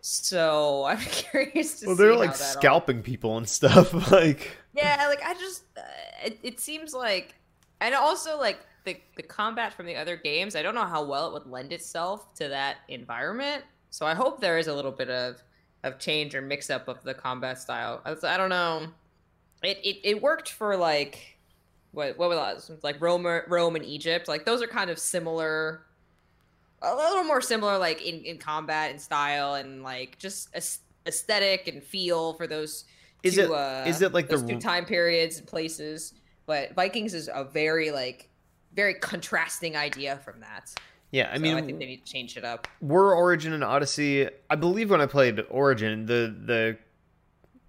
so 0.01 0.83
i'm 0.87 0.97
curious 0.99 1.79
to 1.79 1.87
Well, 1.87 1.95
they're 1.95 2.15
like 2.15 2.31
that 2.37 2.41
all- 2.41 2.61
scalping 2.61 3.01
people 3.01 3.37
and 3.37 3.47
stuff. 3.47 3.93
Like, 4.11 4.57
Yeah, 4.75 5.05
like 5.07 5.23
I 5.23 5.33
just 5.35 5.63
uh, 5.77 5.81
it, 6.25 6.39
it 6.43 6.59
seems 6.59 6.93
like 6.93 7.35
and 7.79 7.95
also 7.95 8.37
like 8.37 8.59
the 8.85 8.97
the 9.15 9.23
combat 9.23 9.71
from 9.73 9.85
the 9.85 9.95
other 9.95 10.17
games, 10.17 10.55
I 10.57 10.61
don't 10.61 10.75
know 10.75 10.85
how 10.85 11.03
well 11.05 11.27
it 11.27 11.33
would 11.33 11.45
lend 11.49 11.71
itself 11.71 12.33
to 12.35 12.49
that 12.49 12.77
environment. 12.89 13.63
So 13.91 14.05
I 14.05 14.13
hope 14.13 14.41
there 14.41 14.57
is 14.57 14.67
a 14.67 14.73
little 14.73 14.91
bit 14.91 15.09
of 15.09 15.41
of 15.83 15.99
change 15.99 16.33
or 16.35 16.41
mix 16.41 16.69
up 16.69 16.87
of 16.87 17.03
the 17.03 17.13
combat 17.13 17.59
style. 17.59 18.01
I, 18.05 18.15
I 18.23 18.37
don't 18.37 18.49
know. 18.49 18.87
It, 19.63 19.79
it 19.83 19.97
it 20.03 20.21
worked 20.21 20.51
for 20.51 20.75
like 20.77 21.37
what 21.91 22.17
what 22.17 22.29
was 22.29 22.67
that? 22.67 22.83
like 22.83 23.01
Rome 23.01 23.25
Rome 23.47 23.75
and 23.75 23.85
Egypt. 23.85 24.27
Like 24.27 24.45
those 24.45 24.61
are 24.61 24.67
kind 24.67 24.89
of 24.89 24.97
similar 24.99 25.81
a 26.81 26.93
little 26.95 27.23
more 27.23 27.39
similar 27.41 27.77
like 27.77 28.01
in, 28.01 28.21
in 28.25 28.37
combat 28.37 28.91
and 28.91 28.99
style 28.99 29.55
and 29.55 29.83
like 29.83 30.17
just 30.19 30.49
aes- 30.53 30.79
aesthetic 31.07 31.67
and 31.67 31.81
feel 31.81 32.33
for 32.33 32.45
those 32.45 32.83
Is 33.23 33.35
two, 33.35 33.41
it- 33.43 33.51
uh, 33.51 33.85
is 33.87 34.01
it 34.01 34.13
like 34.13 34.27
the 34.27 34.35
those 34.37 34.49
two 34.49 34.59
time 34.59 34.83
periods 34.85 35.37
and 35.37 35.47
places 35.47 36.13
but 36.45 36.73
vikings 36.75 37.13
is 37.13 37.29
a 37.33 37.45
very 37.45 37.91
like 37.91 38.29
very 38.75 38.95
contrasting 38.95 39.77
idea 39.77 40.17
from 40.25 40.41
that 40.41 40.73
yeah, 41.13 41.29
I 41.31 41.35
I 41.35 41.37
mean, 41.37 41.55
mean 41.55 41.63
i 41.63 41.65
think 41.65 41.79
they 41.79 41.85
need 41.85 42.05
to 42.05 42.11
change 42.11 42.35
it 42.35 42.43
up 42.43 42.67
were 42.81 43.15
Origin 43.15 43.53
and 43.53 43.63
Odyssey. 43.63 44.27
I 44.49 44.55
believe 44.55 44.89
when 44.91 44.99
I 44.99 45.05
played 45.05 45.39
Origin, 45.49 46.05
the 46.07 46.35
the 46.45 46.77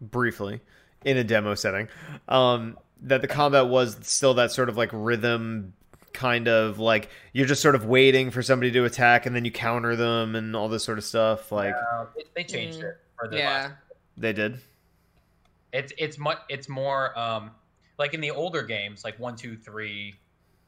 briefly 0.00 0.61
in 1.04 1.16
a 1.16 1.24
demo 1.24 1.54
setting, 1.54 1.88
um, 2.28 2.78
that 3.02 3.20
the 3.20 3.28
combat 3.28 3.68
was 3.68 3.96
still 4.02 4.35
that 4.35 4.50
sort 4.50 4.68
of 4.68 4.76
like 4.76 4.90
rhythm 4.92 5.74
kind 6.12 6.46
of 6.48 6.78
like 6.78 7.11
you're 7.33 7.46
just 7.46 7.61
sort 7.61 7.74
of 7.74 7.85
waiting 7.87 8.30
for 8.30 8.40
somebody 8.42 8.70
to 8.70 8.85
attack 8.85 9.26
and 9.26 9.35
then 9.35 9.44
you 9.44 9.50
counter 9.50 9.96
them 9.96 10.35
and 10.37 10.54
all 10.54 10.68
this 10.68 10.85
sort 10.85 10.96
of 10.96 11.04
stuff 11.04 11.50
like 11.52 11.74
they, 12.16 12.22
they 12.37 12.44
changed 12.44 12.78
Mm. 12.78 12.85
it 12.90 12.98
for 13.18 13.28
the 13.28 13.37
yeah 13.38 13.48
last. 13.50 13.72
they 14.16 14.33
did 14.33 14.61
It's 15.72 15.92
it's 15.98 16.16
much 16.18 16.38
it's 16.48 16.68
more 16.68 17.16
um 17.18 17.50
like 17.98 18.14
in 18.14 18.20
the 18.20 18.30
older 18.30 18.62
games 18.62 19.02
like 19.04 19.18
one 19.18 19.35
two 19.37 19.57
three 19.57 20.14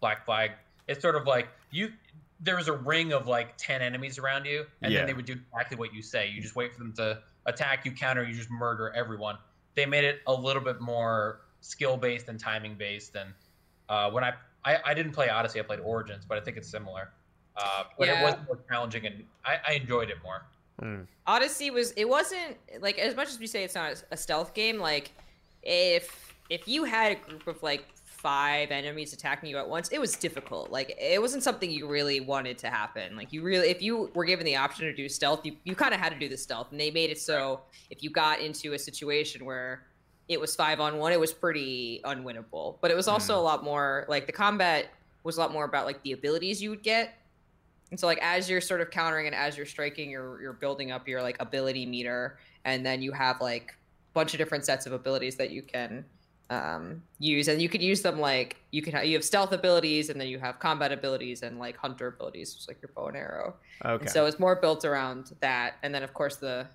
Black 0.00 0.24
Flag. 0.24 0.50
It's 0.88 1.00
sort 1.00 1.14
of 1.14 1.26
like 1.26 1.48
you 1.70 1.92
there 2.40 2.56
was 2.56 2.68
a 2.68 2.72
ring 2.72 3.12
of 3.12 3.26
like 3.26 3.56
10 3.56 3.80
enemies 3.82 4.18
around 4.18 4.44
you 4.44 4.66
and 4.82 4.92
Yeah. 4.92 4.98
then 5.00 5.06
they 5.06 5.14
would 5.14 5.24
do 5.24 5.32
exactly 5.52 5.76
what 5.76 5.94
you 5.94 6.02
say 6.02 6.28
you 6.28 6.40
just 6.42 6.54
wait 6.56 6.72
for 6.72 6.78
them 6.78 6.92
to 6.94 7.22
attack 7.46 7.84
you 7.84 7.92
counter 7.92 8.24
you 8.24 8.34
just 8.34 8.50
murder 8.50 8.92
everyone 8.94 9.38
they 9.74 9.86
made 9.86 10.04
it 10.04 10.20
a 10.26 10.32
little 10.34 10.62
bit 10.62 10.80
more 10.80 11.40
skill 11.60 11.96
based 11.96 12.28
and 12.28 12.38
timing 12.38 12.74
based 12.74 13.14
and 13.16 13.30
uh, 13.88 14.10
when 14.10 14.22
I, 14.24 14.34
I 14.64 14.78
i 14.84 14.94
didn't 14.94 15.12
play 15.12 15.28
odyssey 15.30 15.60
i 15.60 15.62
played 15.62 15.80
origins 15.80 16.24
but 16.26 16.36
i 16.36 16.40
think 16.40 16.56
it's 16.56 16.68
similar 16.68 17.10
uh, 17.56 17.84
but 17.98 18.08
Yeah. 18.08 18.20
it 18.20 18.22
was 18.22 18.34
more 18.46 18.58
challenging 18.68 19.06
and 19.06 19.24
I, 19.44 19.58
I 19.68 19.72
enjoyed 19.74 20.10
it 20.10 20.16
more 20.22 20.42
Mm. 20.82 21.06
Odyssey 21.26 21.70
was 21.70 21.92
it 21.92 22.06
wasn't 22.06 22.58
like 22.80 22.98
as 22.98 23.16
much 23.16 23.28
as 23.28 23.38
we 23.38 23.46
say 23.46 23.64
it's 23.64 23.74
not 23.74 24.04
a 24.10 24.16
stealth 24.18 24.52
game. 24.52 24.78
Like 24.78 25.10
if 25.62 26.34
if 26.50 26.68
you 26.68 26.84
had 26.84 27.12
a 27.12 27.14
group 27.14 27.46
of 27.46 27.62
like 27.62 27.86
five 28.26 28.72
enemies 28.72 29.12
attacking 29.12 29.48
you 29.48 29.56
at 29.56 29.68
once, 29.68 29.88
it 29.90 30.00
was 30.00 30.16
difficult. 30.16 30.72
Like 30.72 30.96
it 31.00 31.22
wasn't 31.22 31.44
something 31.44 31.70
you 31.70 31.86
really 31.86 32.18
wanted 32.18 32.58
to 32.58 32.68
happen. 32.68 33.16
Like 33.16 33.32
you 33.32 33.40
really, 33.40 33.68
if 33.68 33.80
you 33.80 34.10
were 34.14 34.24
given 34.24 34.44
the 34.44 34.56
option 34.56 34.86
to 34.86 34.92
do 34.92 35.08
stealth, 35.08 35.46
you 35.46 35.54
you 35.62 35.76
kind 35.76 35.94
of 35.94 36.00
had 36.00 36.12
to 36.12 36.18
do 36.18 36.28
the 36.28 36.36
stealth, 36.36 36.72
and 36.72 36.80
they 36.80 36.90
made 36.90 37.10
it 37.10 37.20
so 37.20 37.60
if 37.88 38.02
you 38.02 38.10
got 38.10 38.40
into 38.40 38.72
a 38.72 38.78
situation 38.80 39.44
where 39.44 39.84
it 40.26 40.40
was 40.40 40.56
five 40.56 40.80
on 40.80 40.98
one, 40.98 41.12
it 41.12 41.20
was 41.20 41.32
pretty 41.32 42.00
unwinnable. 42.04 42.78
But 42.80 42.90
it 42.90 42.96
was 42.96 43.06
also 43.06 43.34
hmm. 43.34 43.38
a 43.38 43.42
lot 43.42 43.62
more 43.62 44.06
like 44.08 44.26
the 44.26 44.32
combat 44.32 44.86
was 45.22 45.36
a 45.36 45.40
lot 45.40 45.52
more 45.52 45.64
about 45.64 45.86
like 45.86 46.02
the 46.02 46.10
abilities 46.10 46.60
you 46.60 46.70
would 46.70 46.82
get 46.82 47.14
and 47.92 48.00
so 48.00 48.08
like 48.08 48.18
as 48.22 48.50
you're 48.50 48.60
sort 48.60 48.80
of 48.80 48.90
countering 48.90 49.26
and 49.26 49.36
as 49.36 49.56
you're 49.56 49.66
striking, 49.66 50.10
you're 50.10 50.40
you're 50.42 50.52
building 50.52 50.90
up 50.90 51.06
your 51.06 51.22
like 51.22 51.36
ability 51.38 51.86
meter, 51.86 52.38
and 52.64 52.84
then 52.84 53.00
you 53.02 53.12
have 53.12 53.40
like 53.40 53.70
a 53.70 54.14
bunch 54.14 54.34
of 54.34 54.38
different 54.38 54.64
sets 54.64 54.86
of 54.86 54.92
abilities 54.92 55.36
that 55.36 55.50
you 55.50 55.62
can 55.62 56.04
um, 56.50 57.02
use, 57.18 57.48
and 57.48 57.60
you 57.60 57.68
could 57.68 57.82
use 57.82 58.02
them 58.02 58.20
like 58.20 58.56
you 58.70 58.80
can 58.82 58.92
ha- 58.94 59.00
you 59.00 59.14
have 59.14 59.24
stealth 59.24 59.52
abilities, 59.52 60.10
and 60.10 60.20
then 60.20 60.28
you 60.28 60.38
have 60.38 60.58
combat 60.58 60.92
abilities 60.92 61.42
and 61.42 61.58
like 61.58 61.76
hunter 61.76 62.06
abilities, 62.08 62.54
just 62.54 62.68
like 62.68 62.80
your 62.80 62.90
bow 62.94 63.08
and 63.08 63.16
arrow. 63.16 63.54
Okay. 63.84 64.02
And 64.04 64.10
so 64.10 64.26
it's 64.26 64.38
more 64.38 64.56
built 64.56 64.84
around 64.84 65.32
that, 65.40 65.74
and 65.82 65.94
then 65.94 66.02
of 66.02 66.14
course 66.14 66.36
the 66.36 66.66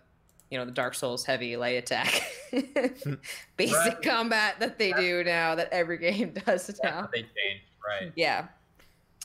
you 0.50 0.58
know 0.58 0.66
the 0.66 0.72
Dark 0.72 0.94
Souls 0.96 1.24
heavy 1.24 1.56
light 1.56 1.78
attack, 1.78 2.22
basic 2.52 3.76
Right. 3.76 4.02
combat 4.02 4.60
that 4.60 4.78
they 4.78 4.92
do 4.94 5.24
now 5.24 5.56
that 5.56 5.70
every 5.72 5.98
game 5.98 6.34
does 6.46 6.70
now 6.84 7.02
what 7.02 7.12
they 7.12 7.22
changed 7.22 7.64
right 7.88 8.12
yeah 8.16 8.48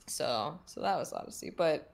so 0.07 0.59
so 0.67 0.81
that 0.81 0.97
was 0.97 1.13
odyssey 1.13 1.51
but 1.51 1.93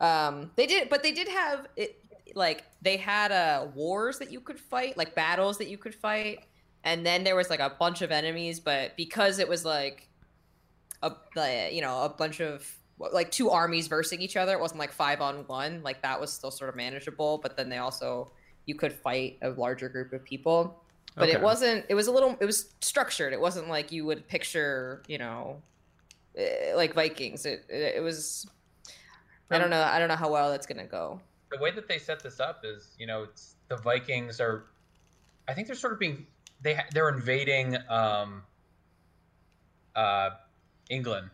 um 0.00 0.50
they 0.56 0.66
did 0.66 0.88
but 0.88 1.02
they 1.02 1.12
did 1.12 1.28
have 1.28 1.66
it 1.76 2.02
like 2.34 2.64
they 2.80 2.96
had 2.96 3.30
uh 3.32 3.66
wars 3.74 4.18
that 4.18 4.32
you 4.32 4.40
could 4.40 4.58
fight 4.58 4.96
like 4.96 5.14
battles 5.14 5.58
that 5.58 5.68
you 5.68 5.76
could 5.76 5.94
fight 5.94 6.40
and 6.84 7.04
then 7.04 7.24
there 7.24 7.36
was 7.36 7.50
like 7.50 7.60
a 7.60 7.70
bunch 7.78 8.02
of 8.02 8.10
enemies 8.10 8.60
but 8.60 8.96
because 8.96 9.38
it 9.38 9.48
was 9.48 9.64
like 9.64 10.08
a 11.02 11.70
you 11.72 11.80
know 11.80 12.02
a 12.02 12.08
bunch 12.08 12.40
of 12.40 12.66
like 13.12 13.30
two 13.30 13.48
armies 13.50 13.86
versing 13.86 14.20
each 14.20 14.36
other 14.36 14.52
it 14.52 14.60
wasn't 14.60 14.78
like 14.78 14.92
five 14.92 15.20
on 15.20 15.46
one 15.46 15.82
like 15.82 16.02
that 16.02 16.20
was 16.20 16.32
still 16.32 16.50
sort 16.50 16.68
of 16.68 16.76
manageable 16.76 17.38
but 17.38 17.56
then 17.56 17.68
they 17.68 17.78
also 17.78 18.30
you 18.66 18.74
could 18.74 18.92
fight 18.92 19.38
a 19.42 19.50
larger 19.50 19.88
group 19.88 20.12
of 20.12 20.22
people. 20.24 20.84
But 21.16 21.24
Okay. 21.24 21.32
it 21.32 21.42
wasn't 21.42 21.86
it 21.88 21.94
was 21.94 22.06
a 22.06 22.12
little 22.12 22.36
it 22.40 22.44
was 22.44 22.72
structured. 22.80 23.32
It 23.32 23.40
wasn't 23.40 23.68
like 23.68 23.90
you 23.90 24.04
would 24.06 24.28
picture 24.28 25.02
you 25.08 25.18
know 25.18 25.60
eh, 26.36 26.72
like 26.76 26.94
vikings. 26.94 27.46
It 27.46 27.64
it, 27.68 27.96
it 27.96 28.02
was 28.02 28.46
i 29.50 29.58
don't 29.58 29.70
know 29.70 29.82
i 29.82 29.98
don't 29.98 30.06
know 30.06 30.14
how 30.14 30.30
well 30.30 30.50
that's 30.52 30.66
gonna 30.66 30.86
go. 30.86 31.20
The 31.50 31.58
way 31.58 31.72
that 31.72 31.88
they 31.88 31.98
set 31.98 32.22
this 32.22 32.38
up 32.38 32.60
is, 32.64 32.94
you 32.96 33.08
know, 33.08 33.24
it's 33.24 33.56
the 33.66 33.76
Vikings 33.76 34.40
are, 34.40 34.66
I 35.48 35.54
think 35.54 35.66
they're 35.66 35.74
sort 35.74 35.92
of 35.92 35.98
being 35.98 36.24
they 36.62 36.74
ha- 36.74 36.86
they're 36.92 37.08
invading 37.08 37.76
um, 37.88 38.42
uh, 39.94 40.30
England, 40.88 41.30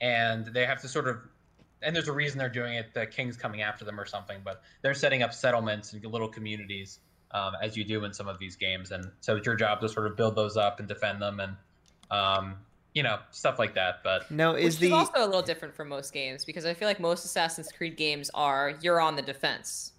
and 0.00 0.46
they 0.46 0.66
have 0.66 0.80
to 0.82 0.88
sort 0.88 1.08
of, 1.08 1.18
and 1.82 1.94
there's 1.94 2.08
a 2.08 2.12
reason 2.12 2.38
they're 2.38 2.48
doing 2.48 2.74
it. 2.74 2.94
The 2.94 3.06
king's 3.06 3.36
coming 3.36 3.62
after 3.62 3.84
them 3.84 3.98
or 3.98 4.06
something, 4.06 4.38
but 4.44 4.62
they're 4.82 4.94
setting 4.94 5.22
up 5.22 5.32
settlements 5.32 5.92
and 5.92 6.04
little 6.04 6.28
communities, 6.28 7.00
um, 7.32 7.52
as 7.62 7.76
you 7.76 7.84
do 7.84 8.04
in 8.04 8.12
some 8.12 8.28
of 8.28 8.38
these 8.38 8.56
games, 8.56 8.90
and 8.90 9.10
so 9.20 9.36
it's 9.36 9.46
your 9.46 9.56
job 9.56 9.80
to 9.80 9.88
sort 9.88 10.06
of 10.06 10.16
build 10.16 10.36
those 10.36 10.56
up 10.56 10.78
and 10.78 10.88
defend 10.88 11.20
them, 11.22 11.40
and 11.40 11.56
um, 12.10 12.56
you 12.94 13.02
know, 13.02 13.18
stuff 13.32 13.58
like 13.58 13.74
that. 13.74 14.00
But 14.04 14.30
now 14.30 14.54
which 14.54 14.64
is 14.64 14.74
is 14.74 14.80
the 14.80 14.92
also 14.92 15.12
a 15.16 15.26
little 15.26 15.42
different 15.42 15.74
from 15.74 15.88
most 15.88 16.12
games 16.12 16.44
because 16.44 16.64
i 16.64 16.74
feel 16.74 16.88
like 16.88 17.00
most 17.00 17.24
assassin's 17.24 17.70
creed 17.72 17.96
games 17.96 18.30
are 18.34 18.74
you're 18.80 19.00
on 19.00 19.16
the 19.16 19.22
defense 19.22 19.92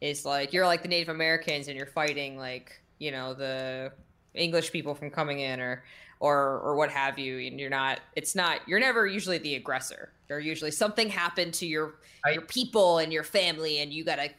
it's 0.00 0.24
like 0.24 0.52
you're 0.52 0.66
like 0.66 0.82
the 0.82 0.88
native 0.88 1.08
americans 1.08 1.68
and 1.68 1.76
you're 1.76 1.86
fighting 1.86 2.36
like 2.36 2.80
you 2.98 3.10
know 3.10 3.34
the 3.34 3.92
english 4.34 4.70
people 4.72 4.94
from 4.94 5.10
coming 5.10 5.40
in 5.40 5.60
or 5.60 5.84
or 6.20 6.58
or 6.60 6.76
what 6.76 6.90
have 6.90 7.18
you 7.18 7.38
and 7.38 7.58
you're 7.60 7.70
not 7.70 8.00
it's 8.16 8.34
not 8.34 8.60
you're 8.66 8.80
never 8.80 9.06
usually 9.06 9.38
the 9.38 9.54
aggressor 9.54 10.10
you're 10.28 10.40
usually 10.40 10.70
something 10.70 11.08
happened 11.08 11.52
to 11.54 11.66
your 11.66 11.94
I- 12.24 12.30
your 12.32 12.42
people 12.42 12.98
and 12.98 13.12
your 13.12 13.24
family 13.24 13.78
and 13.78 13.92
you 13.92 14.04
gotta 14.04 14.30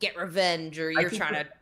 get 0.00 0.16
revenge 0.16 0.78
or 0.78 0.90
you're 0.90 1.10
trying 1.10 1.34
that- 1.34 1.46
to 1.46 1.52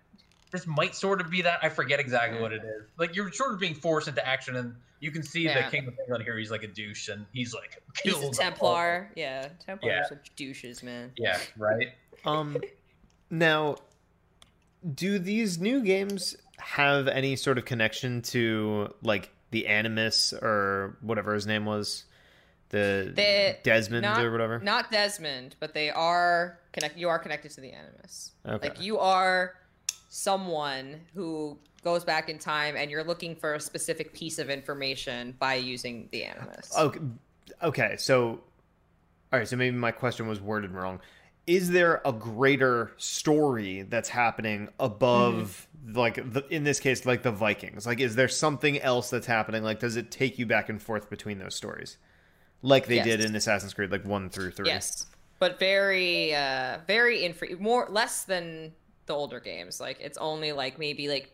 this 0.52 0.68
might 0.68 0.94
sort 0.94 1.20
of 1.20 1.30
be 1.30 1.42
that. 1.42 1.58
I 1.64 1.68
forget 1.68 1.98
exactly 1.98 2.36
Yeah. 2.36 2.42
what 2.42 2.52
it 2.52 2.62
is. 2.62 2.84
Like 2.96 3.16
you're 3.16 3.32
sort 3.32 3.54
of 3.54 3.58
being 3.58 3.74
forced 3.74 4.06
into 4.06 4.24
action, 4.24 4.54
and 4.54 4.76
you 5.00 5.10
can 5.10 5.24
see 5.24 5.40
Yeah. 5.46 5.64
the 5.64 5.68
King 5.76 5.88
of 5.88 5.98
England 5.98 6.22
here. 6.22 6.38
He's 6.38 6.52
like 6.52 6.62
a 6.62 6.68
douche, 6.68 7.08
and 7.08 7.26
he's 7.32 7.52
like 7.52 7.82
he's 8.04 8.14
a 8.14 8.18
killed 8.20 8.34
templar 8.34 9.10
yeah 9.16 9.48
templars 9.66 9.90
Yeah. 9.92 10.00
are 10.02 10.04
such 10.04 10.30
douches 10.36 10.84
man 10.84 11.10
Yeah, 11.16 11.40
right. 11.56 11.92
um 12.24 12.56
now 13.30 13.78
do 14.94 15.18
these 15.18 15.58
new 15.58 15.82
games 15.82 16.36
have 16.58 17.08
any 17.08 17.36
sort 17.36 17.58
of 17.58 17.64
connection 17.64 18.22
to 18.22 18.92
like 19.02 19.30
the 19.50 19.66
animus 19.66 20.32
or 20.32 20.96
whatever 21.00 21.34
his 21.34 21.46
name 21.46 21.64
was 21.64 22.04
the 22.70 23.12
They- 23.14 23.58
desmond 23.62 24.02
not- 24.02 24.24
or 24.24 24.32
whatever 24.32 24.58
Not 24.58 24.90
Desmond, 24.90 25.54
but 25.60 25.74
they 25.74 25.90
are 25.90 26.58
connect. 26.72 26.96
You 26.96 27.08
are 27.08 27.18
connected 27.18 27.50
to 27.52 27.60
the 27.60 27.70
Animus. 27.72 28.32
Okay. 28.46 28.68
Like 28.68 28.80
you 28.80 28.98
are 28.98 29.54
someone 30.08 31.00
who 31.14 31.58
goes 31.82 32.04
back 32.04 32.28
in 32.28 32.38
time, 32.38 32.76
and 32.76 32.90
you're 32.90 33.04
looking 33.04 33.36
for 33.36 33.54
a 33.54 33.60
specific 33.60 34.12
piece 34.14 34.38
of 34.38 34.48
information 34.50 35.36
by 35.38 35.54
using 35.54 36.08
the 36.10 36.24
Animus. 36.24 36.76
Okay, 36.76 37.00
okay. 37.62 37.96
So, 37.98 38.40
all 39.32 39.38
right. 39.38 39.46
So 39.46 39.56
maybe 39.56 39.76
my 39.76 39.90
question 39.92 40.26
was 40.26 40.40
worded 40.40 40.70
wrong. 40.72 41.00
Is 41.46 41.70
there 41.70 42.00
a 42.04 42.12
greater 42.12 42.92
story 42.96 43.82
that's 43.82 44.08
happening 44.08 44.68
above, 44.80 45.68
Mm-hmm. 45.86 45.98
like 45.98 46.32
the, 46.32 46.46
in 46.48 46.64
this 46.64 46.80
case, 46.80 47.04
like 47.04 47.22
the 47.22 47.30
Vikings? 47.32 47.86
Like, 47.86 48.00
is 48.00 48.16
there 48.16 48.28
something 48.28 48.80
else 48.80 49.10
that's 49.10 49.26
happening? 49.26 49.62
Like, 49.62 49.78
does 49.80 49.96
it 49.96 50.10
take 50.10 50.38
you 50.38 50.46
back 50.46 50.68
and 50.70 50.80
forth 50.80 51.10
between 51.10 51.38
those 51.38 51.54
stories, 51.54 51.98
like 52.62 52.86
they 52.86 53.00
did 53.02 53.20
in 53.20 53.34
Assassin's 53.36 53.74
Creed, 53.74 53.90
like 53.90 54.06
one 54.06 54.30
through 54.30 54.52
three? 54.52 54.68
Yes, 54.68 55.06
but 55.38 55.58
very, 55.58 56.34
uh, 56.34 56.78
very 56.86 57.18
infre- 57.18 57.60
more 57.60 57.86
less 57.90 58.24
than 58.24 58.72
the 59.04 59.12
older 59.14 59.38
games. 59.40 59.80
Like 59.80 59.98
it's 60.00 60.16
only 60.16 60.52
like 60.52 60.78
maybe 60.78 61.08
like 61.08 61.30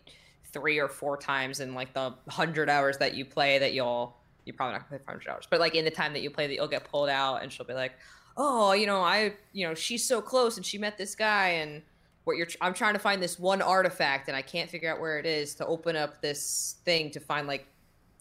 three 0.53 0.81
or 0.81 0.89
four 0.89 1.17
times 1.17 1.61
in 1.61 1.75
like 1.75 1.95
the 1.95 2.13
hundred 2.29 2.69
hours 2.69 2.99
that 2.99 3.15
you 3.15 3.25
play 3.25 3.59
that 3.61 3.73
you'll 3.73 4.17
you're 4.45 4.57
probably 4.57 4.73
not 4.73 4.81
gonna 4.81 4.89
play 4.89 4.99
for 5.05 5.13
hundred 5.13 5.29
hours, 5.29 5.47
but 5.49 5.61
like 5.61 5.77
in 5.77 5.85
the 5.85 5.91
time 5.93 6.13
that 6.15 6.23
you 6.23 6.31
play 6.31 6.49
that 6.49 6.55
you'll 6.55 6.67
get 6.67 6.83
pulled 6.91 7.09
out 7.09 7.37
and 7.45 7.53
she'll 7.53 7.67
be 7.67 7.75
like, 7.75 7.93
oh, 8.37 8.73
you 8.73 8.87
know, 8.87 9.01
I, 9.01 9.35
you 9.53 9.67
know, 9.67 9.75
she's 9.75 10.07
so 10.07 10.21
close 10.21 10.57
and 10.57 10.65
she 10.65 10.79
met 10.79 10.97
this 10.99 11.15
guy 11.15 11.49
and 11.49 11.83
what 12.25 12.37
you're, 12.37 12.49
I'm 12.61 12.75
trying 12.75 12.95
to 12.95 12.99
find 12.99 13.23
this 13.23 13.39
one 13.39 13.63
artifact 13.63 14.29
and 14.29 14.37
I 14.37 14.43
can't 14.43 14.71
figure 14.71 14.91
out 14.91 15.01
where 15.01 15.19
it 15.19 15.27
is 15.27 15.55
to 15.57 15.67
open 15.67 15.97
up 15.97 16.21
this 16.21 16.77
thing 16.85 17.11
to 17.13 17.21
find 17.21 17.47
like 17.47 17.67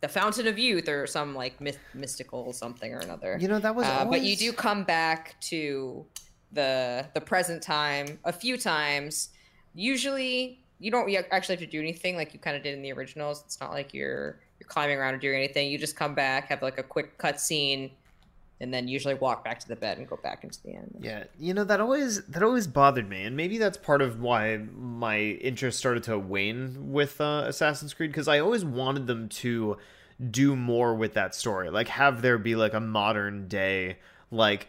the 0.01 0.07
Fountain 0.07 0.47
of 0.47 0.57
Youth 0.57 0.87
or 0.87 1.05
some 1.07 1.35
like 1.35 1.59
myth- 1.59 1.79
mystical 1.93 2.53
something 2.53 2.93
or 2.93 2.99
another. 2.99 3.37
You 3.39 3.47
know 3.47 3.59
that 3.59 3.75
was. 3.75 3.85
Uh, 3.85 4.05
But 4.05 4.21
you 4.21 4.35
do 4.35 4.53
come 4.53 4.83
back 4.83 5.39
to 5.41 6.05
the 6.51 7.05
the 7.13 7.21
present 7.21 7.61
time 7.61 8.19
a 8.23 8.31
few 8.31 8.57
times. 8.57 9.29
Usually, 9.73 10.63
you 10.79 10.89
don't 10.89 11.13
actually 11.31 11.55
have 11.55 11.59
to 11.59 11.67
do 11.67 11.79
anything 11.79 12.15
like 12.15 12.33
you 12.33 12.39
kind 12.39 12.55
of 12.55 12.63
did 12.63 12.73
in 12.73 12.81
the 12.81 12.91
originals. 12.93 13.43
It's 13.45 13.59
not 13.59 13.71
like 13.71 13.93
you're 13.93 14.39
you're 14.59 14.67
climbing 14.67 14.97
around 14.97 15.15
or 15.15 15.17
doing 15.17 15.35
anything. 15.35 15.69
You 15.69 15.77
just 15.77 15.95
come 15.95 16.15
back, 16.15 16.47
have 16.47 16.61
like 16.61 16.79
a 16.79 16.83
quick 16.83 17.17
cut 17.17 17.39
scene, 17.39 17.91
and 18.61 18.73
then 18.73 18.87
usually 18.87 19.13
walk 19.13 19.43
back 19.43 19.59
to 19.59 19.67
the 19.67 19.75
bed 19.75 19.97
and 19.97 20.07
go 20.07 20.17
back 20.17 20.43
into 20.43 20.61
the 20.63 20.75
end. 20.75 20.99
Yeah, 21.01 21.23
you 21.39 21.53
know 21.53 21.63
that 21.63 21.79
always 21.79 22.25
that 22.25 22.43
always 22.43 22.67
bothered 22.67 23.09
me, 23.09 23.23
and 23.23 23.35
maybe 23.35 23.57
that's 23.57 23.77
part 23.77 24.01
of 24.01 24.21
why 24.21 24.57
my 24.57 25.19
interest 25.19 25.79
started 25.79 26.03
to 26.03 26.17
wane 26.17 26.91
with 26.91 27.19
uh, 27.21 27.43
Assassin's 27.45 27.93
Creed 27.93 28.11
because 28.11 28.27
I 28.27 28.39
always 28.39 28.65
wanted 28.65 29.07
them 29.07 29.29
to 29.29 29.77
do 30.29 30.55
more 30.55 30.93
with 30.95 31.13
that 31.13 31.33
story, 31.33 31.69
like 31.69 31.87
have 31.87 32.21
there 32.21 32.37
be 32.37 32.55
like 32.55 32.73
a 32.73 32.79
modern 32.79 33.47
day, 33.47 33.97
like 34.31 34.67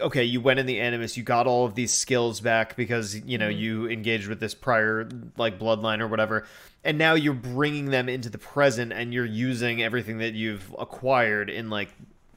okay, 0.00 0.22
you 0.22 0.40
went 0.40 0.60
in 0.60 0.66
the 0.66 0.80
Animus, 0.80 1.16
you 1.16 1.24
got 1.24 1.48
all 1.48 1.64
of 1.64 1.74
these 1.74 1.92
skills 1.92 2.40
back 2.40 2.76
because 2.76 3.16
you 3.16 3.38
know 3.38 3.48
you 3.48 3.88
engaged 3.88 4.28
with 4.28 4.40
this 4.40 4.54
prior 4.54 5.08
like 5.36 5.58
bloodline 5.58 6.00
or 6.00 6.06
whatever, 6.06 6.46
and 6.84 6.98
now 6.98 7.14
you're 7.14 7.34
bringing 7.34 7.86
them 7.86 8.08
into 8.08 8.28
the 8.28 8.38
present 8.38 8.92
and 8.92 9.12
you're 9.12 9.24
using 9.24 9.82
everything 9.82 10.18
that 10.18 10.34
you've 10.34 10.74
acquired 10.78 11.50
in 11.50 11.70
like 11.70 11.88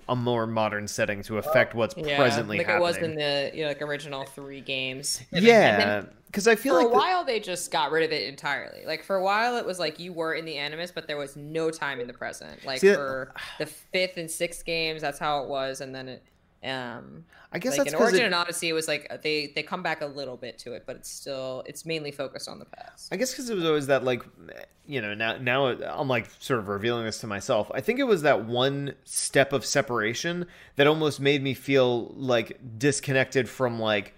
a 0.07 0.15
more 0.15 0.45
modern 0.45 0.87
setting 0.87 1.21
to 1.23 1.37
affect 1.37 1.73
oh, 1.73 1.79
what's 1.79 1.95
Yeah, 1.97 2.17
presently 2.17 2.57
like 2.59 2.67
happening. 2.67 2.81
it 2.83 2.87
was 2.87 2.97
in 2.97 3.15
the 3.15 3.51
you 3.53 3.61
know, 3.63 3.69
like 3.69 3.81
original 3.81 4.23
three 4.25 4.61
games. 4.61 5.21
Yeah, 5.31 6.03
because 6.27 6.47
I 6.47 6.55
feel 6.55 6.73
like 6.75 6.83
for 6.87 6.87
like 6.87 6.87
a 6.87 6.89
the- 6.91 6.97
while 6.99 7.23
they 7.25 7.39
just 7.39 7.71
got 7.71 7.91
rid 7.91 8.03
of 8.03 8.11
it 8.11 8.27
entirely. 8.27 8.83
Like 8.85 9.03
for 9.03 9.15
a 9.15 9.23
while 9.23 9.57
it 9.57 9.65
was 9.65 9.79
like 9.79 9.99
you 9.99 10.11
were 10.13 10.33
in 10.33 10.43
the 10.45 10.57
animus, 10.57 10.91
but 10.91 11.07
there 11.07 11.17
was 11.17 11.35
no 11.35 11.71
time 11.71 11.99
in 11.99 12.07
the 12.07 12.13
present. 12.13 12.65
Like 12.65 12.81
See, 12.81 12.89
that- 12.89 12.97
for 12.97 13.33
the 13.57 13.65
fifth 13.65 14.17
and 14.17 14.29
sixth 14.29 14.65
games, 14.65 15.01
that's 15.01 15.17
how 15.19 15.43
it 15.43 15.49
was, 15.49 15.81
and 15.81 15.95
then 15.95 16.07
it 16.09 16.23
Um, 16.63 17.25
I 17.51 17.59
guess 17.59 17.77
like 17.77 17.85
that's 17.85 17.93
in 17.93 18.01
Origin 18.01 18.21
it, 18.21 18.25
and 18.25 18.35
Odyssey, 18.35 18.69
it 18.69 18.73
was 18.73 18.87
like 18.87 19.21
they 19.21 19.47
they 19.55 19.63
come 19.63 19.83
back 19.83 20.01
a 20.01 20.05
little 20.05 20.35
bit 20.35 20.57
to 20.59 20.73
it, 20.73 20.83
but 20.85 20.95
it's 20.95 21.09
still 21.09 21.63
it's 21.65 21.85
mainly 21.85 22.11
focused 22.11 22.49
on 22.49 22.59
the 22.59 22.65
past. 22.65 23.13
I 23.13 23.17
guess 23.17 23.31
because 23.31 23.49
it 23.49 23.55
was 23.55 23.65
always 23.65 23.87
that 23.87 24.03
like, 24.03 24.23
you 24.85 25.01
know, 25.01 25.13
now 25.13 25.37
now 25.37 25.67
I'm 25.67 26.07
like 26.07 26.27
sort 26.39 26.59
of 26.59 26.67
revealing 26.67 27.05
this 27.05 27.19
to 27.19 27.27
myself. 27.27 27.71
I 27.73 27.81
think 27.81 27.99
it 27.99 28.03
was 28.03 28.23
that 28.23 28.45
one 28.45 28.95
step 29.03 29.53
of 29.53 29.63
separation 29.63 30.47
that 30.75 30.87
almost 30.87 31.19
made 31.19 31.43
me 31.43 31.53
feel 31.53 32.13
like 32.15 32.59
disconnected 32.77 33.47
from 33.47 33.79
like, 33.79 34.13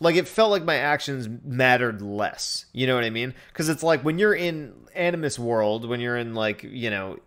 like 0.00 0.16
it 0.16 0.26
felt 0.26 0.50
like 0.50 0.64
my 0.64 0.76
actions 0.76 1.28
mattered 1.44 2.02
less. 2.02 2.66
You 2.72 2.86
know 2.86 2.96
what 2.96 3.04
I 3.04 3.10
mean? 3.10 3.34
Because 3.52 3.68
it's 3.68 3.82
like 3.82 4.02
when 4.04 4.18
you're 4.18 4.34
in 4.34 4.74
Animus 4.94 5.38
world, 5.38 5.88
when 5.88 6.00
you're 6.00 6.16
in 6.16 6.34
like 6.34 6.64
you 6.64 6.90
know 6.90 7.18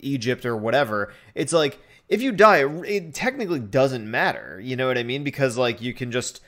Egypt 0.00 0.44
or 0.44 0.56
whatever, 0.56 1.12
it's 1.34 1.52
like 1.52 1.78
if 2.08 2.22
you 2.22 2.32
die, 2.32 2.64
it 2.84 3.14
technically 3.14 3.60
doesn't 3.60 4.08
matter. 4.08 4.60
You 4.62 4.76
know 4.76 4.86
what 4.86 4.98
I 4.98 5.02
mean? 5.02 5.24
Because 5.24 5.56
like 5.56 5.80
you 5.80 5.92
can 5.92 6.12
just 6.12 6.40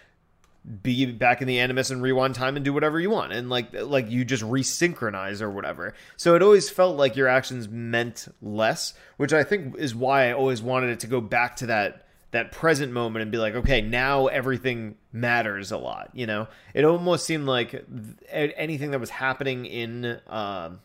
be 0.82 1.06
back 1.06 1.40
in 1.40 1.48
the 1.48 1.58
animus 1.60 1.90
and 1.90 2.02
rewind 2.02 2.34
time 2.34 2.56
and 2.56 2.64
do 2.64 2.72
whatever 2.72 3.00
you 3.00 3.08
want 3.08 3.32
and 3.32 3.48
like 3.48 3.68
like 3.72 4.10
you 4.10 4.22
just 4.24 4.42
resynchronize 4.42 5.40
or 5.40 5.48
whatever 5.48 5.94
so 6.16 6.34
it 6.34 6.42
always 6.42 6.68
felt 6.68 6.96
like 6.96 7.16
your 7.16 7.28
actions 7.28 7.68
meant 7.68 8.28
less 8.42 8.92
which 9.16 9.32
i 9.32 9.42
think 9.42 9.74
is 9.78 9.94
why 9.94 10.28
i 10.28 10.32
always 10.32 10.60
wanted 10.60 10.90
it 10.90 11.00
to 11.00 11.06
go 11.06 11.22
back 11.22 11.56
to 11.56 11.66
that 11.66 12.06
that 12.32 12.52
present 12.52 12.92
moment 12.92 13.22
and 13.22 13.32
be 13.32 13.38
like 13.38 13.54
okay 13.54 13.80
now 13.80 14.26
everything 14.26 14.94
matters 15.10 15.72
a 15.72 15.78
lot 15.78 16.10
you 16.12 16.26
know 16.26 16.46
it 16.74 16.84
almost 16.84 17.24
seemed 17.24 17.46
like 17.46 17.86
anything 18.30 18.90
that 18.90 19.00
was 19.00 19.10
happening 19.10 19.64
in 19.64 20.20
um 20.26 20.80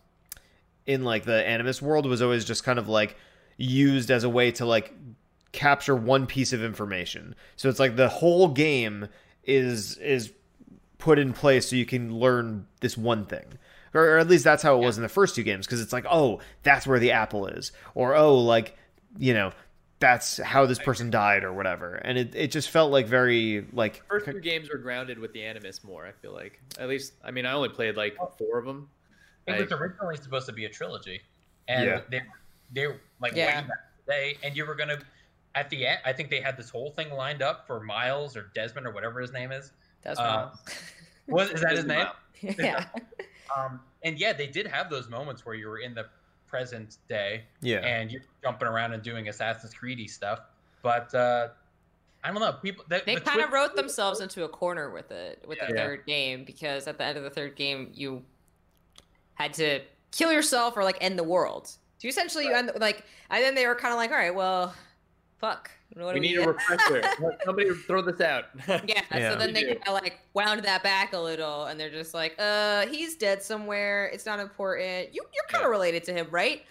in 0.86 1.04
like 1.04 1.26
the 1.26 1.46
animus 1.46 1.82
world 1.82 2.06
was 2.06 2.22
always 2.22 2.46
just 2.46 2.64
kind 2.64 2.80
of 2.80 2.88
like 2.88 3.18
used 3.64 4.12
as 4.12 4.24
a 4.24 4.30
way 4.30 4.52
to 4.52 4.66
like 4.66 4.94
capture 5.52 5.96
one 5.96 6.26
piece 6.26 6.52
of 6.52 6.64
information 6.64 7.36
so 7.56 7.70
it's 7.70 7.80
like 7.80 7.96
the 7.96 8.10
whole 8.10 8.48
game 8.48 9.08
is 9.44 9.98
is 9.98 10.32
put 10.98 11.20
in 11.20 11.32
place 11.34 11.70
so 11.70 11.76
you 11.76 11.86
can 11.86 12.16
learn 12.16 12.66
this 12.82 12.98
one 12.98 13.26
thing 13.26 13.46
or, 13.94 14.02
or 14.04 14.18
at 14.18 14.28
least 14.28 14.44
that's 14.44 14.64
how 14.64 14.76
it 14.76 14.84
was 14.84 14.98
in 14.98 15.04
the 15.04 15.10
first 15.10 15.36
two 15.36 15.44
games 15.44 15.66
because 15.66 15.80
it's 15.82 15.94
like 15.94 16.06
oh 16.10 16.40
that's 16.64 16.88
where 16.88 17.00
the 17.00 17.12
apple 17.12 17.46
is 17.46 17.72
or 17.94 18.16
oh 18.16 18.36
like 18.40 18.76
you 19.20 19.34
know 19.34 19.52
that's 20.00 20.38
how 20.38 20.66
this 20.66 20.80
person 20.80 21.10
died 21.10 21.44
or 21.46 21.54
whatever 21.54 21.96
and 21.96 22.18
it, 22.18 22.36
it 22.36 22.52
just 22.52 22.70
felt 22.70 22.92
like 22.92 23.06
very 23.08 23.66
like 23.72 24.02
First 24.10 24.26
two 24.26 24.42
games 24.42 24.70
were 24.70 24.78
grounded 24.78 25.18
with 25.18 25.32
the 25.32 25.44
animus 25.44 25.82
more. 25.82 26.06
I 26.06 26.12
feel 26.12 26.34
like 26.34 26.60
at 26.78 26.90
least. 26.90 27.14
I 27.24 27.32
mean, 27.32 27.46
I 27.46 27.54
only 27.54 27.70
played 27.70 27.96
like 27.96 28.18
four 28.38 28.60
of 28.60 28.66
them. 28.66 28.90
It 29.48 29.62
was 29.62 29.72
originally 29.72 30.18
supposed 30.18 30.46
to 30.48 30.52
be 30.52 30.66
a 30.66 30.70
trilogy, 30.70 31.22
and 31.70 31.86
Yeah. 31.86 32.02
they 32.12 32.22
they 32.74 32.88
were 32.88 33.00
like 33.22 33.34
Yeah. 33.36 33.62
way 33.62 33.68
back 33.68 33.80
today, 34.06 34.38
and 34.44 34.56
you 34.58 34.66
were 34.66 34.76
gonna 34.76 35.00
at 35.56 35.70
the 35.70 35.86
end. 35.86 36.00
I 36.06 36.14
think 36.14 36.30
they 36.30 36.42
had 36.42 36.58
this 36.58 36.70
whole 36.70 36.92
thing 36.92 37.12
lined 37.12 37.42
up 37.42 37.68
for 37.68 37.80
Miles 37.80 38.36
or 38.36 38.52
Desmond 38.56 38.88
or 38.88 38.92
whatever 38.92 39.22
his 39.22 39.32
name 39.32 39.52
is. 39.52 39.72
That's 40.02 40.20
Uh, 40.20 40.24
wrong. 40.24 40.60
What 41.28 41.52
is 41.52 41.62
that 41.62 41.72
his 41.78 41.86
name? 41.86 42.08
yeah. 42.42 42.86
Um, 43.56 43.80
and 44.04 44.20
yeah, 44.20 44.34
they 44.34 44.48
did 44.48 44.68
have 44.68 44.90
those 44.90 45.08
moments 45.10 45.46
where 45.46 45.56
you 45.56 45.68
were 45.70 45.78
in 45.80 45.94
the 45.94 46.08
present 46.48 46.98
day 47.10 47.46
yeah 47.62 47.78
and 47.80 48.12
you're 48.12 48.22
jumping 48.44 48.68
around 48.68 48.94
and 48.94 49.02
doing 49.02 49.28
Assassin's 49.30 49.74
Creedy 49.74 50.08
stuff. 50.10 50.42
But 50.82 51.14
uh, 51.16 51.48
I 52.24 52.32
don't 52.32 52.40
know. 52.42 52.52
People 52.62 52.84
the, 52.90 53.02
They 53.06 53.16
the 53.16 53.22
kind 53.22 53.42
of 53.42 53.52
wrote 53.52 53.76
themselves 53.76 54.20
into 54.20 54.44
a 54.44 54.50
corner 54.50 54.92
with 54.92 55.12
it 55.12 55.44
with 55.48 55.60
the 55.60 55.68
Yeah. 55.74 55.76
third 55.84 56.06
game 56.06 56.44
because 56.44 56.88
at 56.88 56.98
the 56.98 57.06
end 57.06 57.18
of 57.18 57.24
the 57.24 57.30
third 57.30 57.56
game 57.56 57.90
you 57.94 58.24
had 59.36 59.54
to 59.56 59.82
kill 60.12 60.32
yourself 60.32 60.76
or 60.78 60.84
like 60.84 60.98
end 61.02 61.18
the 61.18 61.24
world. 61.24 61.72
So 62.04 62.08
essentially 62.10 62.46
you 62.46 62.54
end 62.54 62.72
like 62.80 63.04
and 63.30 63.44
then 63.44 63.56
they 63.56 63.66
were 63.66 63.76
kind 63.76 63.94
of 63.94 63.98
like, 63.98 64.12
all 64.12 64.18
right, 64.18 64.36
well, 64.36 64.74
fuck. 65.40 65.72
What 65.96 66.16
We 66.16 66.20
do 66.22 66.28
need 66.28 66.38
a 66.40 66.48
refresher. 66.48 67.04
Somebody 67.46 67.70
throw 67.86 68.02
this 68.02 68.20
out. 68.20 68.46
Yeah, 68.68 68.80
Yeah. 69.14 69.32
so 69.34 69.38
then 69.38 69.54
they 69.54 69.64
kind 69.64 69.80
of 69.88 69.94
like 69.94 70.20
wound 70.34 70.64
that 70.64 70.82
back 70.82 71.14
a 71.14 71.20
little, 71.20 71.66
and 71.66 71.80
they're 71.80 71.92
just 71.92 72.16
like, 72.16 72.34
"Uh, 72.40 72.88
he's 72.88 73.16
dead 73.16 73.44
somewhere. 73.44 74.08
It's 74.12 74.26
not 74.26 74.40
important. 74.40 75.14
You 75.14 75.22
you're 75.36 75.44
kind 75.50 75.64
of 75.64 75.68
Yeah. 75.68 75.72
related 75.72 76.04
to 76.06 76.14
him, 76.14 76.28
right? 76.32 76.64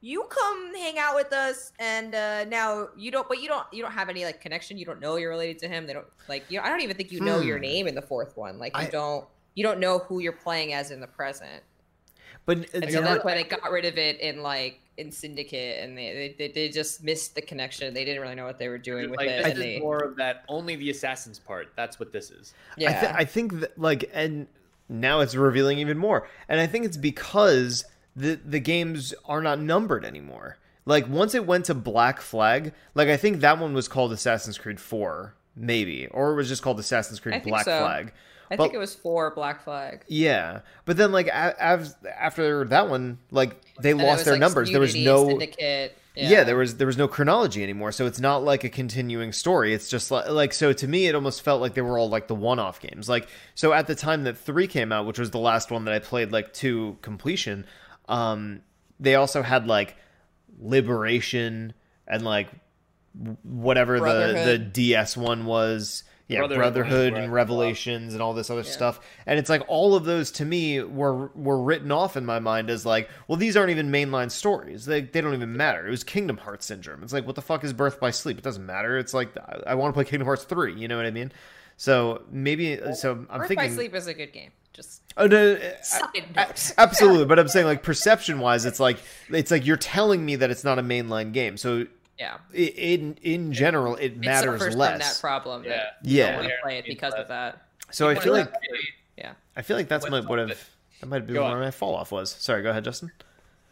You 0.00 0.24
come 0.30 0.74
hang 0.74 0.98
out 0.98 1.14
with 1.16 1.34
us, 1.34 1.72
and 1.78 2.14
uh, 2.14 2.44
now 2.46 2.88
you 2.96 3.10
don't, 3.10 3.28
but 3.28 3.42
you 3.42 3.48
don't 3.48 3.66
you 3.72 3.82
don't 3.82 3.92
have 3.92 4.08
any 4.08 4.24
like 4.24 4.40
connection. 4.40 4.78
You 4.78 4.86
don't 4.86 5.00
know 5.00 5.16
you're 5.16 5.28
related 5.30 5.58
to 5.60 5.68
him. 5.68 5.86
They 5.86 5.92
don't 5.92 6.06
like 6.26 6.50
you. 6.50 6.58
I 6.58 6.70
don't 6.70 6.80
even 6.80 6.96
think 6.96 7.12
you 7.12 7.20
know 7.20 7.40
your 7.40 7.58
Hmm. 7.58 7.62
name 7.62 7.86
in 7.88 7.94
the 7.94 8.02
fourth 8.02 8.38
one. 8.38 8.58
Like 8.58 8.74
you 8.74 8.84
I- 8.84 8.90
don't 8.90 9.26
you 9.54 9.62
don't 9.62 9.80
know 9.80 9.98
who 9.98 10.18
you're 10.20 10.32
playing 10.32 10.72
as 10.72 10.90
in 10.90 11.00
the 11.00 11.06
present. 11.06 11.62
But 12.46 12.58
And 12.74 12.84
it's 12.84 12.94
so 12.94 13.02
that's 13.02 13.24
why 13.24 13.34
they 13.34 13.44
got 13.44 13.70
rid 13.70 13.84
of 13.84 13.98
it 13.98 14.20
in 14.20 14.42
like 14.42 14.80
in 14.96 15.10
Syndicate, 15.10 15.82
and 15.82 15.96
they 15.96 16.34
they, 16.38 16.48
they 16.48 16.68
just 16.68 17.02
missed 17.02 17.34
the 17.34 17.42
connection. 17.42 17.94
They 17.94 18.04
didn't 18.04 18.22
really 18.22 18.34
know 18.34 18.44
what 18.44 18.58
they 18.58 18.68
were 18.68 18.78
doing 18.78 19.10
with 19.10 19.18
like 19.18 19.28
it. 19.28 19.36
this 19.38 19.46
and 19.46 19.58
is 19.58 19.58
they, 19.58 19.78
more 19.80 19.98
of 19.98 20.16
that 20.16 20.44
only 20.48 20.76
the 20.76 20.90
assassins 20.90 21.38
part. 21.38 21.72
That's 21.76 21.98
what 21.98 22.12
this 22.12 22.30
is. 22.30 22.54
yeah, 22.76 22.90
I, 22.90 23.00
th- 23.00 23.14
I 23.18 23.24
think 23.24 23.60
that 23.60 23.78
like 23.78 24.10
and 24.12 24.46
now 24.92 25.20
it's 25.20 25.34
revealing 25.34 25.78
even 25.78 25.98
more 25.98 26.28
and 26.48 26.60
i 26.60 26.66
think 26.66 26.84
it's 26.84 26.96
because 26.96 27.84
the 28.14 28.38
the 28.44 28.60
games 28.60 29.14
are 29.24 29.40
not 29.40 29.58
numbered 29.58 30.04
anymore 30.04 30.58
like 30.84 31.08
once 31.08 31.34
it 31.34 31.46
went 31.46 31.64
to 31.64 31.74
black 31.74 32.20
flag 32.20 32.72
like 32.94 33.08
i 33.08 33.16
think 33.16 33.40
that 33.40 33.58
one 33.58 33.72
was 33.72 33.88
called 33.88 34.12
assassin's 34.12 34.58
creed 34.58 34.78
4 34.78 35.34
maybe 35.56 36.06
or 36.08 36.32
it 36.32 36.36
was 36.36 36.48
just 36.48 36.62
called 36.62 36.78
assassin's 36.78 37.20
creed 37.20 37.36
I 37.36 37.40
black 37.40 37.64
so. 37.64 37.78
flag 37.78 38.12
I 38.50 38.56
but- 38.56 38.64
think 38.64 38.74
it 38.74 38.78
was 38.78 38.94
four 38.94 39.34
Black 39.34 39.62
Flag. 39.64 40.04
yeah 40.08 40.60
but 40.84 40.96
then 40.96 41.12
like 41.12 41.28
av- 41.28 41.94
after 42.18 42.64
that 42.66 42.88
one 42.88 43.18
like 43.30 43.56
they 43.80 43.92
And 43.92 44.02
lost 44.02 44.24
their 44.24 44.34
like, 44.34 44.40
numbers 44.40 44.70
there 44.70 44.80
was 44.80 44.94
no 44.94 45.28
syndicate. 45.28 45.96
yeah. 46.14 46.44
there 46.44 46.56
was 46.56 46.76
there 46.76 46.86
was 46.86 46.98
no 46.98 47.08
chronology 47.08 47.62
anymore 47.62 47.90
so 47.92 48.04
it's 48.06 48.20
not 48.20 48.44
like 48.44 48.64
a 48.64 48.68
continuing 48.68 49.32
story 49.32 49.72
it's 49.72 49.88
just 49.88 50.10
like, 50.10 50.28
like 50.28 50.52
so 50.52 50.72
to 50.72 50.86
me 50.86 51.06
it 51.06 51.14
almost 51.14 51.42
felt 51.42 51.60
like 51.62 51.72
they 51.74 51.80
were 51.80 51.96
all 51.98 52.08
like 52.10 52.28
the 52.28 52.34
one-off 52.34 52.80
games 52.80 53.08
like 53.08 53.28
so 53.54 53.72
at 53.72 53.86
the 53.86 53.94
time 53.94 54.24
that 54.24 54.36
3 54.36 54.66
came 54.66 54.92
out 54.92 55.06
which 55.06 55.18
was 55.18 55.30
the 55.30 55.38
last 55.38 55.70
one 55.70 55.84
that 55.86 55.94
I 55.94 55.98
played 56.00 56.30
like 56.32 56.52
to 56.54 56.98
completion 57.02 57.64
um 58.08 58.60
they 59.00 59.14
also 59.14 59.42
had 59.42 59.66
like 59.66 59.96
liberation 60.60 61.72
and 62.06 62.22
like 62.24 62.48
whatever 63.42 63.98
the 64.00 64.42
the 64.46 64.58
DS 64.58 65.16
one 65.16 65.44
was 65.44 66.04
yeah 66.32 66.38
Brotherhood 66.40 66.74
brotherhood 66.74 67.12
and 67.14 67.32
revelations 67.32 68.12
and 68.14 68.22
all 68.22 68.34
this 68.34 68.50
other 68.50 68.62
Yeah. 68.62 68.70
stuff. 68.70 69.00
And 69.26 69.38
it's 69.38 69.48
like 69.50 69.62
all 69.68 69.94
of 69.94 70.04
those 70.04 70.30
to 70.32 70.44
me 70.44 70.82
were 70.82 71.28
were 71.34 71.62
written 71.62 71.92
off 71.92 72.16
in 72.16 72.24
my 72.26 72.38
mind 72.38 72.70
as 72.70 72.84
like 72.86 73.08
well 73.28 73.36
these 73.36 73.56
aren't 73.56 73.70
even 73.70 73.90
mainline 73.90 74.30
stories. 74.30 74.84
They, 74.86 75.02
they 75.02 75.20
don't 75.20 75.34
even 75.34 75.56
matter. 75.56 75.86
It 75.86 75.90
was 75.90 76.04
kingdom 76.04 76.38
hearts 76.38 76.66
syndrome. 76.66 77.02
It's 77.02 77.12
like 77.12 77.26
what 77.26 77.36
the 77.36 77.42
fuck 77.42 77.64
is 77.64 77.72
birth 77.72 78.00
by 78.00 78.10
sleep? 78.10 78.38
It 78.38 78.44
doesn't 78.44 78.64
matter. 78.66 78.98
It's 78.98 79.14
like 79.14 79.36
i, 79.36 79.60
I 79.68 79.74
want 79.74 79.92
to 79.92 79.94
play 79.94 80.04
kingdom 80.04 80.26
hearts 80.26 80.44
3 80.44 80.74
you 80.74 80.88
know 80.88 80.96
what 80.96 81.06
i 81.06 81.10
mean? 81.10 81.32
So 81.76 82.22
maybe 82.30 82.80
uh, 82.80 82.92
so 82.94 83.12
i'm 83.30 83.40
Birth 83.40 83.48
thinking 83.48 83.68
by 83.68 83.74
Sleep 83.74 83.94
is 83.94 84.06
a 84.06 84.14
good 84.14 84.32
game. 84.32 84.50
Just 84.72 85.02
oh 85.16 85.26
no, 85.26 85.54
uh, 85.54 86.06
a- 86.36 86.54
absolutely. 86.78 87.24
But 87.26 87.38
i'm 87.38 87.48
saying 87.48 87.66
like 87.66 87.82
perception 87.82 88.40
wise 88.40 88.64
it's 88.64 88.80
like 88.80 88.98
it's 89.30 89.50
like 89.50 89.66
you're 89.66 89.76
telling 89.76 90.24
me 90.24 90.36
that 90.36 90.50
it's 90.50 90.64
not 90.64 90.78
a 90.78 90.82
mainline 90.82 91.32
game. 91.32 91.56
So 91.56 91.86
yeah. 92.18 92.38
in 92.52 93.16
in 93.22 93.52
general 93.52 93.96
it 93.96 94.06
It 94.12 94.18
matters 94.18 94.60
suffers 94.60 94.74
from 94.74 94.78
that 94.80 94.98
less 95.00 95.20
problem. 95.20 95.64
Yeah. 95.64 95.70
That 95.70 95.96
you 96.02 96.18
Yeah. 96.18 96.26
don't 96.32 96.36
want 96.40 96.48
to 96.48 96.54
play 96.62 96.78
it 96.78 96.84
because 96.86 97.14
of 97.14 97.28
that. 97.28 97.62
so 97.90 98.08
i 98.08 98.14
But 98.14 98.22
feel 98.22 98.34
it- 98.36 98.52
Yeah. 99.16 99.32
I 99.56 99.62
feel 99.62 99.76
like 99.76 99.88
that's 99.88 100.04
What's 100.04 100.10
my 100.12 100.18
up 100.18 100.28
would 100.28 100.38
have 100.38 100.70
that 101.00 101.06
might 101.08 101.26
be 101.26 101.34
Go 101.34 101.42
where 101.44 101.58
my 101.58 101.70
fall 101.72 101.96
off 101.96 102.12
was. 102.12 102.30
Sorry, 102.30 102.62
go 102.62 102.70
ahead, 102.70 102.84
Justin. 102.84 103.10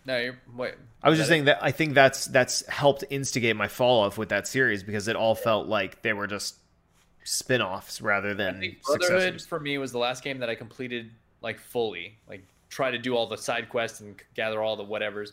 No, 0.04 0.18
you're 0.18 0.38
wait. 0.56 0.74
I 1.02 1.08
was 1.10 1.18
just 1.18 1.28
that 1.28 1.32
saying 1.34 1.44
that 1.44 1.58
I 1.62 1.70
think 1.70 1.94
that's 1.94 2.24
that's 2.26 2.66
helped 2.66 3.04
instigate 3.10 3.54
my 3.56 3.68
fall 3.68 4.02
off 4.04 4.18
with 4.18 4.30
that 4.30 4.46
series 4.48 4.82
because 4.82 5.06
it 5.08 5.14
all 5.16 5.34
felt 5.34 5.68
like 5.68 6.02
they 6.02 6.12
were 6.12 6.26
just 6.26 6.56
spin-offs 7.24 8.00
rather 8.00 8.34
than 8.34 8.58
think 8.60 8.82
Brotherhood 8.82 9.20
successors. 9.22 9.46
for 9.46 9.60
me 9.60 9.78
was 9.78 9.92
the 9.92 9.98
last 9.98 10.24
game 10.24 10.38
that 10.38 10.48
I 10.50 10.54
completed 10.54 11.10
like 11.42 11.58
fully, 11.60 12.16
like 12.28 12.42
try 12.68 12.90
to 12.90 12.98
do 12.98 13.14
all 13.16 13.26
the 13.26 13.36
side 13.38 13.68
quests 13.68 14.00
and 14.00 14.20
gather 14.34 14.62
all 14.62 14.76
the 14.76 14.84
whatevers. 14.84 15.32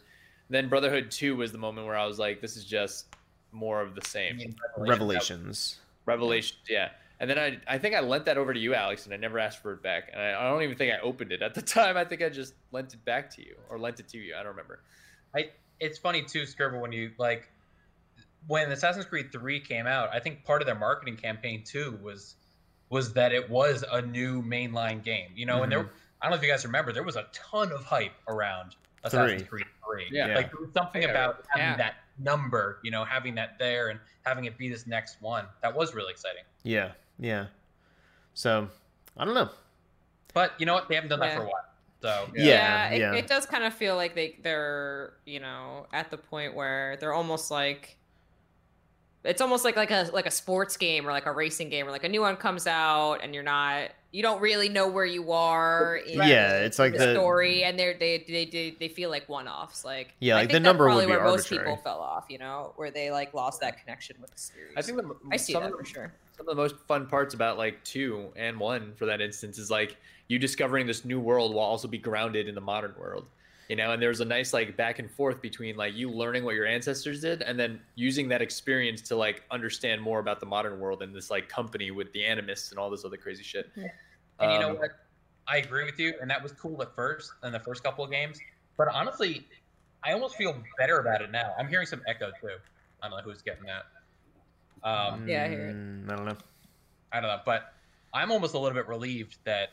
Then 0.49 0.69
Brotherhood 0.69 1.11
Two 1.11 1.35
was 1.35 1.51
the 1.51 1.57
moment 1.57 1.87
where 1.87 1.97
I 1.97 2.05
was 2.05 2.19
like, 2.19 2.41
this 2.41 2.55
is 2.55 2.65
just 2.65 3.07
more 3.51 3.81
of 3.81 3.95
the 3.95 4.01
I 4.03 4.07
same. 4.07 4.37
mean, 4.37 4.55
Revelations. 4.77 5.79
Revelation, 6.05 6.57
yeah. 6.69 6.89
And 7.19 7.29
then 7.29 7.39
I, 7.39 7.59
I 7.67 7.77
think 7.77 7.95
I 7.95 7.99
lent 7.99 8.25
that 8.25 8.37
over 8.37 8.53
to 8.53 8.59
you, 8.59 8.75
Alex, 8.75 9.05
and 9.05 9.13
I 9.13 9.17
never 9.17 9.39
asked 9.39 9.61
for 9.61 9.73
it 9.73 9.81
back. 9.81 10.09
And 10.13 10.21
I, 10.21 10.39
I 10.39 10.49
don't 10.49 10.61
even 10.61 10.77
think 10.77 10.93
I 10.93 10.99
opened 10.99 11.31
it 11.31 11.41
at 11.41 11.55
the 11.55 11.61
time. 11.63 11.97
I 11.97 12.05
think 12.05 12.21
I 12.21 12.29
just 12.29 12.53
lent 12.71 12.93
it 12.93 13.03
back 13.05 13.29
to 13.35 13.41
you 13.41 13.55
or 13.69 13.79
lent 13.79 13.99
it 13.99 14.07
to 14.09 14.17
you. 14.17 14.35
I 14.35 14.39
don't 14.39 14.51
remember. 14.51 14.81
I 15.35 15.49
it's 15.79 15.97
funny 15.97 16.23
too, 16.23 16.45
Scribble, 16.45 16.79
when 16.79 16.91
you 16.91 17.11
like 17.17 17.49
when 18.47 18.71
Assassin's 18.71 19.05
Creed 19.05 19.31
3 19.31 19.59
came 19.59 19.87
out, 19.87 20.09
I 20.13 20.19
think 20.19 20.43
part 20.45 20.61
of 20.61 20.65
their 20.65 20.75
marketing 20.75 21.17
campaign 21.17 21.63
too 21.63 21.99
was 22.01 22.35
was 22.89 23.13
that 23.13 23.33
it 23.33 23.49
was 23.49 23.83
a 23.91 24.01
new 24.01 24.41
mainline 24.41 25.03
game. 25.03 25.31
You 25.35 25.45
know, 25.45 25.63
and 25.63 25.71
there 25.71 25.79
mm-hmm. 25.79 25.95
I 26.21 26.25
don't 26.25 26.31
know 26.31 26.37
if 26.37 26.43
you 26.43 26.49
guys 26.49 26.65
remember, 26.65 26.93
there 26.93 27.03
was 27.03 27.15
a 27.15 27.27
ton 27.33 27.71
of 27.71 27.83
hype 27.83 28.13
around 28.27 28.75
Assassin's 29.03 29.41
Three. 29.43 29.63
Creed 29.63 29.65
3. 29.85 30.07
Yeah. 30.11 30.35
Like 30.35 30.51
there 30.51 30.61
was 30.61 30.69
something 30.73 31.01
Yeah. 31.01 31.09
about 31.09 31.45
having 31.49 31.65
Yeah. 31.71 31.77
that 31.77 31.95
number, 32.19 32.79
you 32.83 32.91
know, 32.91 33.03
having 33.05 33.35
that 33.35 33.57
there 33.59 33.89
and 33.89 33.99
having 34.25 34.45
it 34.45 34.57
be 34.57 34.69
this 34.69 34.87
next 34.87 35.21
one. 35.21 35.45
That 35.61 35.73
was 35.75 35.93
really 35.93 36.11
exciting. 36.11 36.43
Yeah, 36.63 36.91
yeah. 37.19 37.47
So 38.33 38.67
I 39.15 39.25
don't 39.25 39.33
know. 39.35 39.49
But 40.33 40.53
you 40.59 40.65
know 40.65 40.73
what? 40.73 40.89
They 40.89 40.95
haven't 40.95 41.09
done 41.09 41.19
that 41.19 41.35
for 41.35 41.43
a 41.43 41.45
while. 41.45 41.63
So 42.01 42.29
Yeah, 42.35 42.89
it, 42.89 42.99
yeah. 42.99 43.13
it 43.13 43.27
does 43.27 43.45
kind 43.47 43.63
of 43.63 43.73
feel 43.73 43.95
like 43.95 44.13
they 44.13 44.37
they're 44.43 45.13
you 45.25 45.39
know 45.39 45.87
at 45.93 46.11
the 46.11 46.17
point 46.17 46.53
where 46.53 46.95
they're 46.97 47.13
almost 47.13 47.49
like 47.49 47.97
it's 49.23 49.41
almost 49.41 49.65
like 49.65 49.75
like 49.75 49.89
a 49.91 50.09
like 50.13 50.25
a 50.27 50.31
sports 50.31 50.77
game 50.77 51.07
or 51.07 51.11
like 51.11 51.25
a 51.25 51.31
racing 51.31 51.69
game 51.69 51.85
where 51.85 51.91
like 51.91 52.03
a 52.03 52.09
new 52.09 52.21
one 52.21 52.35
comes 52.37 52.67
out 52.67 53.15
and 53.23 53.33
you're 53.33 53.43
not 53.43 53.89
you 54.11 54.23
don't 54.23 54.41
really 54.41 54.69
know 54.69 54.87
where 54.87 55.05
you 55.05 55.31
are 55.31 55.97
in 55.97 56.17
Yeah, 56.17 56.59
it's 56.59 56.79
like 56.79 56.93
the, 56.93 56.99
the- 56.99 57.13
story 57.13 57.63
and 57.63 57.77
they're 57.77 57.93
they 57.97 58.23
they 58.27 58.45
they, 58.45 58.75
they 58.79 58.87
feel 58.87 59.09
like 59.09 59.27
one 59.27 59.47
offs 59.47 59.83
like 59.83 60.13
Yeah, 60.19 60.35
I 60.35 60.39
like, 60.39 60.41
think 60.43 60.51
the 60.51 60.59
that's 60.59 60.63
number 60.63 60.85
would 60.85 60.89
probably 60.91 61.05
be 61.05 61.11
where 61.11 61.23
most 61.23 61.49
people 61.49 61.77
fell 61.77 61.99
off 61.99 62.25
you 62.29 62.37
know 62.37 62.73
where 62.77 62.91
they 62.91 63.11
like 63.11 63.33
lost 63.33 63.61
that 63.61 63.79
connection 63.81 64.15
with 64.21 64.31
the 64.31 64.39
series. 64.39 64.73
I 64.77 64.81
think 64.81 64.97
the, 64.97 65.13
I 65.31 65.37
see 65.37 65.53
some 65.53 65.63
that 65.63 65.73
of 65.73 65.79
for 65.79 65.85
sure. 65.85 66.13
some 66.37 66.47
of 66.47 66.55
the 66.55 66.61
most 66.61 66.75
fun 66.87 67.07
parts 67.07 67.33
about 67.33 67.57
like 67.57 67.83
two 67.83 68.31
and 68.35 68.59
one 68.59 68.93
for 68.95 69.05
that 69.05 69.21
instance 69.21 69.57
is 69.57 69.69
like 69.69 69.97
you 70.27 70.39
discovering 70.39 70.87
this 70.87 71.05
new 71.05 71.19
world 71.19 71.53
while 71.53 71.65
also 71.65 71.87
be 71.87 71.97
grounded 71.97 72.47
in 72.47 72.55
the 72.55 72.61
modern 72.61 72.93
world 72.97 73.25
you 73.69 73.75
know 73.75 73.91
and 73.91 74.01
there's 74.01 74.19
a 74.21 74.25
nice 74.25 74.53
like 74.53 74.77
back 74.77 74.99
and 74.99 75.09
forth 75.11 75.41
between 75.41 75.75
like 75.75 75.93
you 75.93 76.09
learning 76.09 76.43
what 76.43 76.55
your 76.55 76.65
ancestors 76.65 77.21
did 77.21 77.41
and 77.41 77.59
then 77.59 77.79
using 77.95 78.27
that 78.29 78.41
experience 78.41 79.01
to 79.01 79.15
like 79.15 79.43
understand 79.51 80.01
more 80.01 80.19
about 80.19 80.39
the 80.39 80.45
modern 80.45 80.79
world 80.79 81.01
and 81.01 81.13
this 81.15 81.29
like 81.29 81.49
company 81.49 81.91
with 81.91 82.11
the 82.13 82.23
animists 82.23 82.71
and 82.71 82.79
all 82.79 82.89
this 82.89 83.03
other 83.03 83.17
crazy 83.17 83.43
shit 83.43 83.69
And 83.75 84.51
you 84.53 84.59
know 84.59 84.69
Um, 84.71 84.77
what? 84.77 84.91
I 85.49 85.57
agree 85.57 85.85
with 85.85 85.97
you, 85.97 86.13
and 86.19 86.29
that 86.29 86.43
was 86.43 86.51
cool 86.51 86.81
at 86.81 86.93
first 86.93 87.31
in 87.43 87.53
the 87.53 87.59
first 87.61 87.81
couple 87.81 88.03
of 88.03 88.11
games. 88.11 88.37
But 88.77 88.89
honestly, 88.89 89.47
I 90.03 90.11
almost 90.11 90.35
feel 90.35 90.61
better 90.77 90.99
about 90.99 91.21
it 91.21 91.31
now. 91.31 91.53
I'm 91.57 91.69
hearing 91.69 91.87
some 91.87 92.01
echo 92.05 92.31
too. 92.41 92.49
I 93.01 93.07
don't 93.07 93.17
know 93.17 93.23
who's 93.23 93.41
getting 93.41 93.63
that. 93.63 93.85
Um, 94.83 95.25
Yeah, 95.27 95.45
I 95.45 95.47
hear 95.47 95.67
it. 95.69 95.75
Mm, 95.75 96.11
I 96.11 96.15
don't 96.17 96.25
know. 96.25 96.37
I 97.13 97.19
don't 97.21 97.29
know, 97.29 97.41
but 97.45 97.73
I'm 98.13 98.29
almost 98.31 98.55
a 98.55 98.59
little 98.59 98.75
bit 98.75 98.87
relieved 98.89 99.37
that 99.45 99.69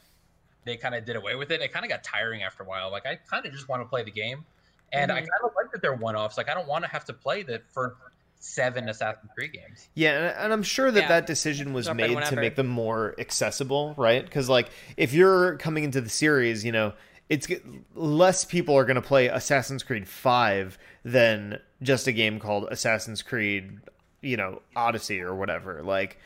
they 0.65 0.77
kind 0.77 0.95
of 0.95 1.05
did 1.05 1.17
away 1.17 1.35
with 1.35 1.51
it. 1.51 1.61
It 1.61 1.73
kind 1.73 1.85
of 1.85 1.91
got 1.91 2.03
tiring 2.05 2.43
after 2.43 2.63
a 2.63 2.67
while. 2.67 2.91
Like 2.91 3.07
I 3.07 3.17
kind 3.17 3.45
of 3.47 3.53
just 3.53 3.69
want 3.69 3.83
to 3.83 3.87
play 3.89 4.03
the 4.03 4.11
game, 4.11 4.45
and 4.93 5.11
I 5.13 5.17
Mhm. 5.17 5.19
kind 5.21 5.31
of 5.45 5.51
like 5.57 5.71
that 5.73 5.83
they're 5.83 5.95
one-offs. 5.95 6.37
Like 6.37 6.49
I 6.49 6.55
don't 6.55 6.69
want 6.69 6.85
to 6.85 6.91
have 6.91 7.05
to 7.07 7.13
play 7.13 7.43
the 7.43 7.61
first 7.73 7.97
seven 8.41 8.89
Assassin's 8.91 9.31
Creed 9.37 9.53
games. 9.55 9.89
Yeah, 9.95 10.19
and, 10.29 10.37
and 10.45 10.53
I'm 10.53 10.63
sure 10.63 10.91
that 10.91 11.01
Yeah. 11.01 11.09
that 11.09 11.27
decision 11.27 11.73
was 11.73 11.87
Jump 11.87 11.97
made 11.99 12.23
to 12.27 12.37
make 12.37 12.57
them 12.57 12.67
more 12.67 13.15
accessible, 13.19 13.95
right? 13.97 14.23
Because 14.25 14.49
like 14.51 14.69
if 14.99 15.13
you're 15.15 15.57
coming 15.57 15.85
into 15.85 16.01
the 16.03 16.11
series, 16.11 16.65
you 16.65 16.73
know, 16.73 16.93
it's 17.31 17.49
less 17.95 18.45
people 18.45 18.77
are 18.77 18.85
going 18.85 18.97
to 18.97 19.03
play 19.03 19.29
Assassin's 19.29 19.83
Creed 19.83 20.07
Five 20.07 20.77
than 21.05 21.59
just 21.81 22.07
a 22.07 22.13
game 22.13 22.39
called 22.39 22.69
Assassin's 22.71 23.23
Creed, 23.23 23.79
you 24.21 24.37
know, 24.37 24.61
Odyssey 24.77 25.23
or 25.23 25.35
whatever. 25.35 25.83
Like, 25.83 26.19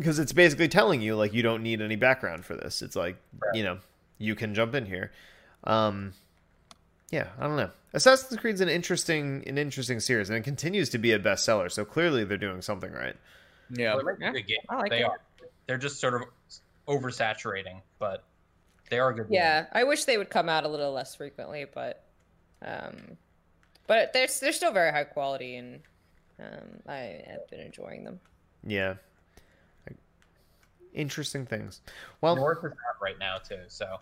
because 0.00 0.18
it's 0.18 0.32
basically 0.32 0.68
telling 0.68 1.00
you 1.00 1.14
like 1.14 1.32
you 1.32 1.42
don't 1.42 1.62
need 1.62 1.80
any 1.80 1.96
background 1.96 2.44
for 2.44 2.54
this. 2.56 2.82
It's 2.82 2.96
like 2.96 3.16
Right. 3.38 3.54
you 3.54 3.62
know 3.64 3.78
you 4.18 4.34
can 4.34 4.54
jump 4.54 4.74
in 4.74 4.86
here. 4.86 5.12
Um, 5.64 6.14
yeah, 7.10 7.28
I 7.38 7.46
don't 7.46 7.56
know. 7.56 7.70
Assassin's 7.92 8.38
Creed's 8.40 8.60
an 8.60 8.68
interesting, 8.68 9.42
an 9.46 9.58
interesting 9.58 9.98
series, 10.00 10.30
and 10.30 10.38
it 10.38 10.42
continues 10.44 10.90
to 10.90 10.98
be 10.98 11.12
a 11.12 11.18
bestseller. 11.18 11.70
So 11.70 11.84
clearly, 11.84 12.24
they're 12.24 12.38
doing 12.38 12.62
something 12.62 12.92
right. 12.92 13.16
yeah 13.70 13.94
Well, 13.94 14.04
they 14.04 14.12
make 14.12 14.20
Yeah, 14.20 14.32
good 14.32 14.46
games. 14.46 14.64
I 14.68 14.76
like 14.76 14.90
they 14.90 15.00
it. 15.00 15.04
are. 15.04 15.20
They're 15.66 15.78
just 15.78 16.00
sort 16.00 16.14
of 16.14 16.22
oversaturating, 16.88 17.80
but 17.98 18.24
they 18.90 18.98
are 18.98 19.12
good. 19.12 19.26
Yeah, 19.30 19.62
games. 19.62 19.68
I 19.72 19.84
wish 19.84 20.04
they 20.04 20.18
would 20.18 20.30
come 20.30 20.48
out 20.48 20.64
a 20.64 20.68
little 20.68 20.92
less 20.92 21.14
frequently, 21.14 21.66
but 21.72 22.04
um, 22.62 23.16
but 23.86 24.12
they're 24.12 24.28
they're 24.40 24.52
still 24.52 24.72
very 24.72 24.92
high 24.92 25.04
quality, 25.04 25.56
and 25.56 25.80
um, 26.38 26.80
I 26.88 27.22
have 27.26 27.48
been 27.50 27.60
enjoying 27.60 28.04
them. 28.04 28.20
Yeah, 28.66 28.94
interesting 30.94 31.46
things. 31.46 31.80
Well, 32.20 32.36
Norse 32.36 32.58
is 32.58 32.72
hot 32.72 33.00
right 33.02 33.18
now 33.18 33.38
too. 33.38 33.60
So 33.68 33.98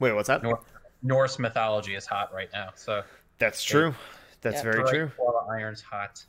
wait, 0.00 0.12
what's 0.12 0.28
that? 0.28 0.42
Norse, 0.42 0.64
Norse 1.02 1.38
mythology 1.38 1.94
is 1.94 2.06
hot 2.06 2.32
right 2.32 2.48
now. 2.52 2.70
So 2.74 3.02
That's 3.38 3.62
true. 3.62 3.94
That's 4.40 4.56
Yeah. 4.58 4.62
very 4.72 4.84
true. 4.88 5.10
Wall 5.18 5.48
Iron's 5.50 5.80
hot. 5.82 6.24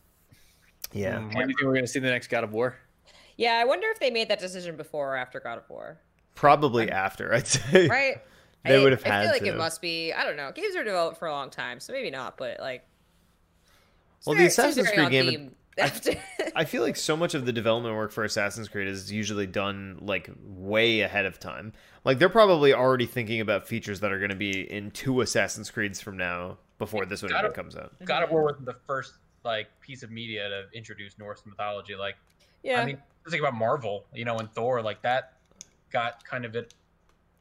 Yeah. 0.91 1.17
Mm, 1.17 1.33
when 1.35 1.47
do 1.47 1.51
you 1.51 1.57
think 1.57 1.61
we're 1.63 1.73
gonna 1.75 1.87
see 1.87 1.99
the 1.99 2.09
next 2.09 2.27
god 2.27 2.43
of 2.43 2.51
war 2.53 2.75
Yeah, 3.37 3.53
I 3.53 3.65
wonder 3.65 3.87
if 3.89 3.99
they 3.99 4.09
made 4.11 4.29
that 4.29 4.39
decision 4.39 4.75
before 4.75 5.13
or 5.13 5.17
after 5.17 5.39
God 5.39 5.57
of 5.59 5.69
War, 5.69 5.97
Probably 6.35 6.89
after, 6.91 7.33
I'd 7.33 7.47
say. 7.47 7.87
right? 7.87 8.17
They 8.65 8.79
I- 8.79 8.83
would 8.83 8.91
have 8.91 9.05
I 9.05 9.09
had 9.09 9.21
feel 9.23 9.31
like 9.31 9.41
to. 9.43 9.47
it 9.49 9.55
must 9.57 9.81
be. 9.81 10.11
I 10.13 10.23
don't 10.25 10.35
know. 10.35 10.51
Games 10.51 10.75
are 10.75 10.83
developed 10.83 11.17
for 11.17 11.27
a 11.27 11.31
long 11.31 11.49
time, 11.49 11.79
so 11.79 11.93
maybe 11.93 12.09
not. 12.11 12.37
But 12.37 12.59
like, 12.59 12.85
Well, 14.25 14.33
the 14.33 14.39
very- 14.39 14.47
it 14.47 14.51
seems 14.51 14.77
Assassin's 14.77 14.91
Creed 14.91 15.09
game- 15.11 15.25
theme 15.29 15.55
After, 15.79 16.11
I 16.55 16.65
feel 16.65 16.81
like 16.83 16.95
so 16.95 17.15
much 17.15 17.33
of 17.33 17.45
the 17.45 17.53
development 17.53 17.95
work 17.95 18.11
for 18.11 18.23
Assassin's 18.23 18.67
Creed 18.67 18.87
is 18.87 19.11
usually 19.11 19.47
done 19.47 19.99
like 20.01 20.29
way 20.43 21.01
ahead 21.01 21.25
of 21.25 21.39
time. 21.39 21.73
Like 22.05 22.19
they're 22.19 22.29
probably 22.29 22.73
already 22.73 23.05
thinking 23.05 23.41
about 23.41 23.67
features 23.67 23.99
that 24.01 24.11
are 24.11 24.19
going 24.19 24.29
to 24.29 24.35
be 24.35 24.71
in 24.71 24.91
two 24.91 25.21
Assassin's 25.21 25.69
Creeds 25.71 26.01
from 26.01 26.17
now 26.17 26.57
before 26.77 27.05
this 27.05 27.21
one 27.21 27.31
even 27.37 27.51
comes 27.51 27.75
out. 27.75 27.93
God 28.03 28.23
of 28.23 28.31
War 28.31 28.43
wasn't 28.43 28.65
the 28.65 28.77
first 28.87 29.13
like 29.43 29.67
piece 29.81 30.03
of 30.03 30.11
media 30.11 30.49
to 30.49 30.77
introduce 30.77 31.17
Norse 31.17 31.43
mythology. 31.45 31.95
Like 31.95 32.15
yeah, 32.63 32.81
I 32.81 32.85
mean, 32.85 32.97
just 33.23 33.31
think 33.31 33.41
about 33.41 33.55
Marvel, 33.55 34.05
you 34.13 34.25
know, 34.25 34.37
and 34.37 34.51
Thor, 34.51 34.81
like 34.81 35.01
that 35.03 35.33
got 35.91 36.23
kind 36.25 36.45
of 36.45 36.55
it 36.55 36.73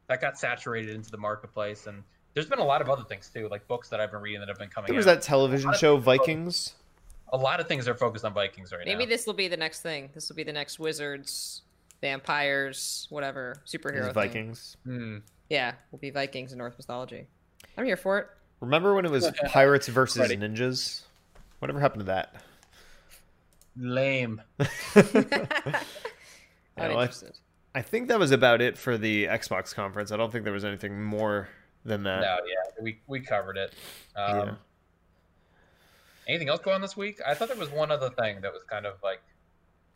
that 0.06 0.20
got 0.20 0.38
saturated 0.38 0.94
into 0.94 1.10
the 1.10 1.18
marketplace 1.18 1.86
and 1.86 2.02
there's 2.34 2.48
been 2.48 2.60
a 2.60 2.64
lot 2.64 2.80
of 2.80 2.88
other 2.88 3.02
things 3.02 3.28
too, 3.34 3.48
like 3.50 3.66
books 3.66 3.88
that 3.88 4.00
I've 4.00 4.12
been 4.12 4.20
reading 4.20 4.40
that 4.40 4.48
have 4.48 4.58
been 4.58 4.68
coming 4.68 4.88
There 4.88 4.96
was 4.96 5.06
out. 5.08 5.14
that 5.16 5.22
television 5.22 5.72
show 5.74 5.96
Vikings. 5.96 6.74
A 7.32 7.36
lot 7.36 7.60
of 7.60 7.68
things 7.68 7.86
are 7.88 7.94
focused 7.94 8.24
on 8.24 8.32
Vikings 8.32 8.72
right 8.72 8.78
maybe 8.80 8.92
now. 8.92 8.98
Maybe 8.98 9.08
this 9.10 9.26
will 9.26 9.34
be 9.34 9.48
the 9.48 9.56
next 9.56 9.82
thing. 9.82 10.10
This 10.14 10.28
will 10.28 10.36
be 10.36 10.44
the 10.44 10.52
next 10.52 10.78
wizards, 10.78 11.62
vampires, 12.00 13.06
whatever 13.10 13.56
superhero 13.66 14.04
thing. 14.06 14.14
Vikings. 14.14 14.76
Hmm. 14.84 15.18
Yeah, 15.50 15.72
will 15.90 15.98
be 15.98 16.10
Vikings 16.10 16.52
in 16.52 16.58
Norse 16.58 16.74
mythology. 16.78 17.26
I'm 17.76 17.84
here 17.84 17.96
for 17.96 18.18
it. 18.18 18.26
Remember 18.60 18.94
when 18.94 19.04
it 19.04 19.10
was 19.10 19.30
pirates 19.46 19.88
versus 19.88 20.18
Ready. 20.20 20.36
ninjas? 20.36 21.02
Whatever 21.58 21.80
happened 21.80 22.00
to 22.00 22.06
that? 22.06 22.34
Lame. 23.76 24.42
I'm 24.96 26.92
know, 26.92 26.98
I- 26.98 27.10
I 27.74 27.82
think 27.82 28.08
that 28.08 28.18
was 28.18 28.30
about 28.32 28.60
it 28.60 28.76
for 28.76 28.98
the 28.98 29.26
Xbox 29.26 29.74
conference. 29.74 30.10
I 30.10 30.16
don't 30.16 30.32
think 30.32 30.44
there 30.44 30.52
was 30.52 30.64
anything 30.64 31.02
more 31.04 31.48
than 31.84 32.02
that. 32.04 32.20
No, 32.22 32.38
yeah, 32.46 32.82
we 32.82 33.00
we 33.06 33.20
covered 33.20 33.56
it. 33.56 33.72
Um, 34.16 34.36
Yeah. 34.38 34.54
Anything 36.28 36.48
else 36.48 36.60
going 36.60 36.74
on 36.74 36.82
this 36.82 36.96
week? 36.96 37.20
I 37.26 37.34
thought 37.34 37.48
there 37.48 37.56
was 37.56 37.70
one 37.70 37.90
other 37.90 38.10
thing 38.10 38.40
that 38.42 38.52
was 38.52 38.62
kind 38.64 38.84
of 38.84 38.96
like 39.02 39.22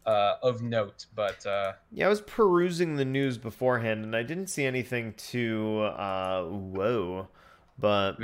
uh, 0.06 0.36
of 0.42 0.62
note, 0.62 1.06
but 1.14 1.44
uh, 1.46 1.72
Yeah, 1.92 2.06
I 2.06 2.08
was 2.08 2.22
perusing 2.22 2.96
the 2.96 3.04
news 3.04 3.38
beforehand, 3.38 4.04
and 4.04 4.16
I 4.16 4.22
didn't 4.22 4.46
see 4.46 4.64
anything 4.64 5.14
too 5.14 5.80
uh, 5.80 6.44
whoa. 6.44 7.28
But 7.78 8.16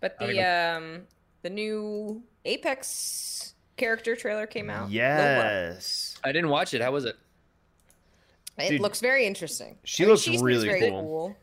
But 0.00 0.18
the 0.18 0.40
um 0.40 1.02
the 1.42 1.50
new 1.50 2.22
Apex 2.44 3.54
character 3.76 4.14
trailer 4.14 4.46
came 4.46 4.68
out. 4.68 4.88
Loba. 4.88 4.92
yes, 4.92 6.18
I 6.24 6.32
didn't 6.32 6.50
watch 6.50 6.74
it. 6.74 6.82
How 6.82 6.92
was 6.92 7.04
it? 7.04 7.16
It 8.58 8.70
Dude, 8.70 8.80
looks 8.80 9.00
very 9.00 9.24
interesting. 9.24 9.78
she 9.84 10.02
I 10.02 10.06
mean, 10.06 10.12
looks 10.12 10.24
seems 10.24 10.42
really 10.42 10.66
very 10.66 10.90
cool. 10.90 11.36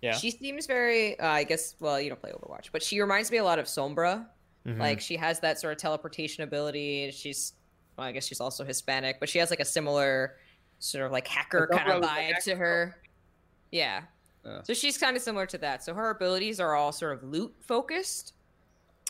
Yeah. 0.00 0.12
She 0.12 0.30
seems 0.30 0.66
very. 0.66 1.18
Uh, 1.18 1.26
I 1.26 1.44
guess. 1.44 1.74
Well, 1.80 2.00
you 2.00 2.10
don't 2.10 2.20
play 2.20 2.30
Overwatch, 2.30 2.68
but 2.72 2.82
she 2.82 3.00
reminds 3.00 3.30
me 3.30 3.38
a 3.38 3.44
lot 3.44 3.58
of 3.58 3.66
Sombra. 3.66 4.26
Mhm. 4.66 4.78
Like 4.78 5.00
she 5.00 5.16
has 5.16 5.40
that 5.40 5.60
sort 5.60 5.72
of 5.72 5.78
teleportation 5.78 6.42
ability. 6.44 7.10
She's. 7.10 7.52
Well, 7.96 8.06
I 8.06 8.12
guess 8.12 8.26
she's 8.26 8.40
also 8.40 8.64
Hispanic, 8.64 9.20
but 9.20 9.28
she 9.28 9.38
has 9.38 9.50
like 9.50 9.60
a 9.60 9.64
similar 9.64 10.36
sort 10.80 11.06
of 11.06 11.12
like 11.12 11.26
hacker 11.28 11.68
kind 11.70 11.90
of 11.92 12.02
that 12.02 12.08
like 12.08 12.34
vibe 12.36 12.42
to 12.44 12.50
hacker. 12.50 12.56
her. 12.64 12.96
Yeah. 13.70 14.02
Oh. 14.44 14.60
So 14.64 14.74
she's 14.74 14.98
kind 14.98 15.16
of 15.16 15.22
similar 15.22 15.46
to 15.46 15.58
that. 15.58 15.84
So 15.84 15.94
her 15.94 16.10
abilities 16.10 16.58
are 16.60 16.74
all 16.74 16.90
sort 16.92 17.12
of 17.12 17.22
loot 17.22 17.54
focused. 17.60 18.32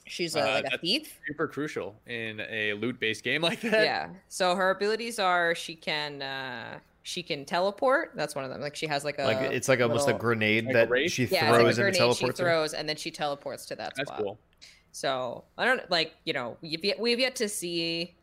She's 0.07 0.37
a, 0.37 0.41
Uh, 0.41 0.53
like 0.63 0.67
a 0.75 0.79
thief. 0.79 1.19
Super 1.27 1.49
crucial 1.49 1.97
in 2.07 2.41
a 2.51 2.75
loot-based 2.75 3.25
game 3.25 3.41
like 3.41 3.63
that. 3.63 3.85
yeah 3.85 4.09
so 4.29 4.55
her 4.55 4.69
abilities 4.71 5.19
are 5.19 5.55
she 5.55 5.75
can 5.75 6.21
uh 6.21 6.79
she 7.05 7.23
can 7.23 7.47
teleport 7.47 8.13
that's 8.15 8.35
one 8.35 8.45
of 8.45 8.51
them 8.51 8.61
like 8.61 8.77
she 8.77 8.87
has 8.87 9.03
like 9.03 9.19
a 9.19 9.25
like 9.25 9.51
it's 9.51 9.67
like 9.69 9.81
almost 9.81 10.07
a 10.09 10.13
grenade 10.13 10.67
Like 10.67 10.75
that 10.75 10.91
wraith? 10.91 11.13
she 11.13 11.25
yeah, 11.25 11.49
throws 11.51 11.71
it's 11.71 11.79
like 11.79 11.85
a 11.85 11.87
and 11.87 11.95
grenade 11.95 11.95
she 11.95 11.99
teleports. 11.99 12.41
in. 12.41 12.45
throws 12.45 12.75
and 12.75 12.87
then 12.89 12.97
she 12.97 13.11
teleports 13.11 13.65
to 13.67 13.77
that 13.77 13.95
That's 13.97 14.09
spot 14.11 14.23
cool. 14.23 14.39
So 14.97 15.43
i 15.59 15.65
don't 15.65 15.91
like 15.91 16.15
you 16.25 16.33
know 16.33 16.57
we've 16.63 16.85
yet, 16.85 17.01
we've 17.01 17.19
yet 17.19 17.35
to 17.35 17.49
see 17.49 18.15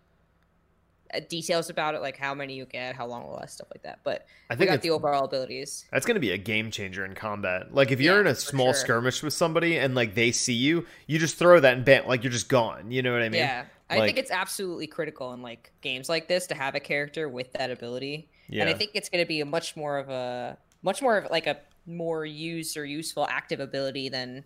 uh, 1.13 1.19
details 1.27 1.69
about 1.69 1.95
it 1.95 2.01
like 2.01 2.15
how 2.15 2.33
many 2.33 2.53
you 2.53 2.63
get 2.65 2.95
how 2.95 3.05
long 3.05 3.23
will 3.27 3.33
last 3.33 3.55
stuff 3.55 3.67
like 3.75 3.83
that 3.83 3.99
but 4.05 4.25
I 4.49 4.53
we 4.53 4.59
think 4.59 4.69
got 4.71 4.81
the 4.81 4.91
overall 4.91 5.25
abilities 5.25 5.83
that's 5.91 6.05
going 6.05 6.15
to 6.15 6.21
be 6.21 6.31
a 6.31 6.37
game 6.37 6.71
changer 6.71 7.03
in 7.05 7.13
combat. 7.13 7.73
Like 7.73 7.91
if 7.91 7.99
you're 7.99 8.15
Yeah, 8.15 8.21
in 8.21 8.27
a 8.27 8.35
small 8.35 8.67
sure. 8.67 8.73
skirmish 8.73 9.21
with 9.23 9.33
somebody 9.33 9.77
and 9.77 9.95
like 9.95 10.13
they 10.15 10.31
see 10.31 10.53
you, 10.53 10.85
you 11.07 11.19
just 11.19 11.37
throw 11.37 11.59
that 11.59 11.73
and 11.75 11.83
bam, 11.85 12.05
like 12.07 12.23
you're 12.23 12.31
just 12.33 12.47
gone. 12.49 12.91
You 12.91 13.01
know 13.01 13.11
what 13.13 13.21
I 13.21 13.29
mean? 13.29 13.39
yeah 13.39 13.65
i 13.89 13.97
Like- 13.97 14.07
think 14.07 14.17
it's 14.19 14.31
absolutely 14.31 14.87
critical 14.87 15.33
in 15.33 15.41
like 15.41 15.71
games 15.81 16.07
like 16.09 16.27
this 16.29 16.47
to 16.47 16.55
have 16.55 16.75
a 16.75 16.79
character 16.79 17.27
with 17.29 17.51
that 17.53 17.71
ability 17.71 18.29
Yeah. 18.49 18.61
and 18.61 18.69
I 18.69 18.73
think 18.73 18.91
it's 18.93 19.09
going 19.09 19.21
to 19.23 19.27
be 19.27 19.41
a 19.41 19.45
much 19.45 19.75
more 19.75 19.97
of 19.97 20.09
a 20.09 20.57
much 20.81 21.01
more 21.01 21.17
of 21.17 21.29
like 21.31 21.47
a 21.47 21.57
more 21.85 22.25
used 22.25 22.75
or 22.77 22.85
useful 22.85 23.27
active 23.29 23.59
ability 23.59 24.07
than 24.09 24.43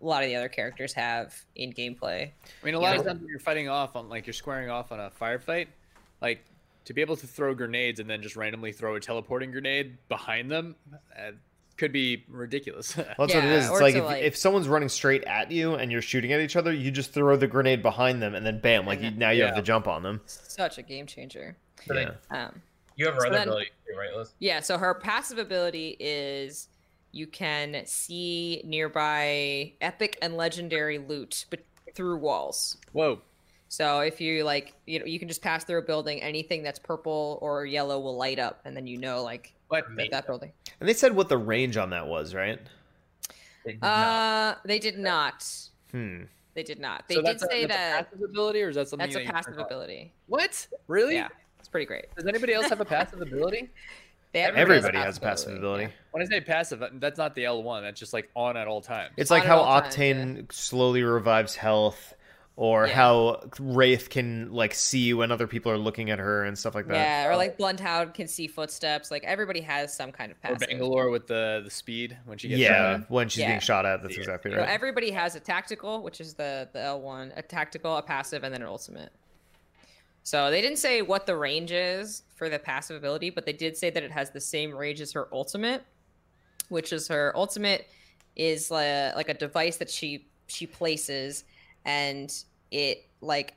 a 0.00 0.04
lot 0.06 0.22
of 0.22 0.28
the 0.28 0.36
other 0.36 0.48
characters 0.48 0.92
have 0.92 1.34
in 1.56 1.72
gameplay. 1.72 2.30
I 2.62 2.64
mean, 2.64 2.74
a 2.74 2.78
lot 2.80 2.94
Yeah. 2.94 3.00
of 3.00 3.06
times 3.06 3.20
when 3.20 3.28
you're 3.28 3.38
fighting 3.40 3.68
off 3.68 3.96
on, 3.96 4.08
like, 4.08 4.26
you're 4.26 4.34
squaring 4.34 4.70
off 4.70 4.92
on 4.92 5.00
a 5.00 5.10
firefight, 5.10 5.66
like, 6.20 6.44
to 6.84 6.94
be 6.94 7.00
able 7.00 7.16
to 7.16 7.26
throw 7.26 7.54
grenades 7.54 8.00
and 8.00 8.08
then 8.08 8.22
just 8.22 8.36
randomly 8.36 8.72
throw 8.72 8.94
a 8.94 9.00
teleporting 9.00 9.50
grenade 9.50 9.98
behind 10.08 10.50
them, 10.50 10.76
uh, 11.18 11.32
could 11.76 11.92
be 11.92 12.24
ridiculous. 12.28 12.96
Well, 12.96 13.06
that's 13.06 13.34
what 13.34 13.44
it 13.44 13.46
Yeah, 13.48 13.54
is. 13.54 13.64
It's 13.66 13.70
or 13.72 13.80
like 13.80 13.94
if, 13.94 14.04
like- 14.04 14.22
if 14.22 14.36
someone's 14.36 14.68
running 14.68 14.88
straight 14.88 15.24
at 15.24 15.50
you 15.50 15.74
and 15.74 15.92
you're 15.92 16.02
shooting 16.02 16.32
at 16.32 16.40
each 16.40 16.56
other, 16.56 16.72
you 16.72 16.90
just 16.90 17.12
throw 17.12 17.36
the 17.36 17.46
grenade 17.46 17.82
behind 17.82 18.22
them 18.22 18.34
and 18.34 18.44
then 18.46 18.60
bam, 18.60 18.86
like 18.86 19.00
you, 19.02 19.10
now 19.10 19.30
you 19.30 19.42
have 19.42 19.52
Yeah. 19.52 19.56
the 19.60 19.62
jump 19.62 19.86
on 19.86 20.02
them. 20.02 20.20
Such 20.26 20.78
a 20.78 20.82
game 20.82 21.06
changer. 21.06 21.56
Yeah. 21.92 22.12
Um, 22.30 22.62
You 22.96 23.06
have 23.06 23.14
her 23.14 23.20
So 23.20 23.26
other 23.28 23.36
then- 23.38 23.48
ability 23.48 23.70
too, 23.86 23.96
right, 23.98 24.12
Liz? 24.16 24.34
yeah, 24.40 24.58
so 24.60 24.76
her 24.78 24.92
passive 24.94 25.38
ability 25.38 25.96
is 26.00 26.68
you 27.12 27.26
can 27.26 27.82
see 27.86 28.62
nearby 28.64 29.72
epic 29.80 30.18
and 30.22 30.36
legendary 30.36 30.98
loot 30.98 31.46
but 31.50 31.60
through 31.94 32.16
walls. 32.18 32.76
Whoa. 32.92 33.20
So 33.68 34.00
if 34.00 34.20
you 34.20 34.44
like, 34.44 34.74
you 34.86 34.98
know, 34.98 35.04
you 35.04 35.18
can 35.18 35.28
just 35.28 35.42
pass 35.42 35.64
through 35.64 35.78
a 35.78 35.82
building, 35.82 36.22
anything 36.22 36.62
that's 36.62 36.78
purple 36.78 37.38
or 37.42 37.66
yellow 37.66 38.00
will 38.00 38.16
light 38.16 38.38
up, 38.38 38.60
and 38.64 38.76
then 38.76 38.86
you 38.86 38.96
know 38.96 39.22
like 39.22 39.52
What? 39.68 39.84
that, 39.96 40.10
that 40.10 40.26
building. 40.26 40.52
And 40.80 40.88
they 40.88 40.94
said 40.94 41.14
what 41.14 41.28
the 41.28 41.38
range 41.38 41.76
on 41.76 41.90
that 41.90 42.06
was, 42.06 42.34
right? 42.34 42.58
They 43.64 43.72
did 43.72 43.82
not. 43.82 43.88
Uh, 43.88 44.54
they 44.64 44.78
did 44.78 44.98
not. 44.98 45.46
Hmm. 45.90 46.22
They 46.54 46.62
did 46.62 46.80
not. 46.80 47.04
They 47.08 47.16
so 47.16 47.20
did 47.20 47.26
that's 47.26 47.42
a, 47.42 47.46
say 47.46 47.66
that's 47.66 47.74
a 47.74 47.76
that 47.76 48.10
passive 48.10 48.30
ability, 48.30 48.62
or 48.62 48.68
is 48.70 48.76
that 48.76 48.88
something 48.88 49.06
that's 49.06 49.16
a 49.16 49.18
that 49.18 49.26
you 49.26 49.30
passive 49.30 49.58
ability. 49.58 50.12
What? 50.26 50.66
Really? 50.86 51.14
Yeah, 51.14 51.28
it's 51.58 51.68
pretty 51.68 51.86
great. 51.86 52.06
Does 52.16 52.26
anybody 52.26 52.54
else 52.54 52.68
have 52.68 52.80
a 52.80 52.84
passive 52.84 53.20
ability? 53.20 53.70
They 54.38 54.44
have 54.44 54.56
Everybody 54.56 54.98
has 54.98 55.18
a 55.18 55.20
passive 55.20 55.56
ability. 55.56 55.88
When 56.12 56.22
I 56.22 56.26
say 56.26 56.40
passive, 56.40 56.82
that's 56.94 57.18
not 57.18 57.34
the 57.34 57.44
L1. 57.44 57.82
That's 57.82 57.98
just 57.98 58.12
like 58.12 58.30
on 58.36 58.56
at 58.56 58.68
all 58.68 58.80
times. 58.80 59.12
It's 59.16 59.30
On 59.30 59.38
like 59.38 59.46
how 59.46 59.58
all 59.58 59.80
times, 59.80 59.94
Octane 59.96 60.52
slowly 60.52 61.02
revives 61.02 61.54
health, 61.56 62.14
or 62.56 62.86
Yeah. 62.86 62.94
how 62.94 63.40
Wraith 63.60 64.10
can 64.10 64.52
like 64.52 64.74
see 64.74 65.14
when 65.14 65.30
other 65.32 65.46
people 65.46 65.70
are 65.72 65.78
looking 65.78 66.10
at 66.10 66.18
her 66.18 66.44
and 66.44 66.58
stuff 66.58 66.74
like 66.74 66.86
that. 66.88 66.94
Yeah, 66.94 67.28
or 67.28 67.36
like 67.36 67.56
Bloodhound 67.56 68.14
can 68.14 68.26
see 68.28 68.46
footsteps. 68.48 69.10
Like 69.10 69.22
everybody 69.24 69.60
has 69.60 69.94
some 69.94 70.10
kind 70.12 70.30
of 70.32 70.38
or 70.38 70.40
passive. 70.54 70.68
Bangalore 70.68 71.10
with 71.10 71.26
the 71.26 71.60
the 71.64 71.70
speed 71.70 72.16
when 72.24 72.38
she 72.38 72.48
gets 72.48 72.60
Yeah, 72.60 72.98
shot. 72.98 73.10
when 73.10 73.28
she's 73.28 73.40
Yeah. 73.42 73.48
being 73.48 73.60
shot 73.60 73.86
at, 73.86 74.02
that's 74.02 74.14
Yeah. 74.14 74.20
exactly 74.20 74.50
So 74.52 74.58
right. 74.58 74.68
everybody 74.68 75.10
has 75.12 75.34
a 75.36 75.40
tactical, 75.40 76.02
which 76.02 76.20
is 76.20 76.34
the 76.34 76.68
the 76.72 76.80
L 76.80 77.00
one, 77.00 77.32
a 77.36 77.42
tactical, 77.42 77.96
a 77.96 78.02
passive, 78.02 78.42
and 78.44 78.52
then 78.54 78.62
an 78.62 78.68
ultimate. 78.68 79.10
So 80.28 80.50
they 80.50 80.60
didn't 80.60 80.76
say 80.76 81.00
what 81.00 81.24
the 81.24 81.34
range 81.34 81.72
is 81.72 82.22
for 82.34 82.50
the 82.50 82.58
passive 82.58 82.96
ability, 82.96 83.30
but 83.30 83.46
they 83.46 83.54
did 83.54 83.78
say 83.78 83.88
that 83.88 84.02
it 84.02 84.10
has 84.10 84.30
the 84.30 84.42
same 84.42 84.74
range 84.76 85.00
as 85.00 85.10
her 85.12 85.26
ultimate, 85.32 85.82
which 86.68 86.92
is 86.92 87.08
her 87.08 87.32
ultimate 87.34 87.88
is 88.36 88.70
like, 88.70 89.16
like 89.16 89.30
a 89.30 89.32
device 89.32 89.78
that 89.78 89.88
she 89.88 90.28
she 90.46 90.66
places, 90.66 91.44
and 91.86 92.44
it 92.70 93.06
like 93.22 93.54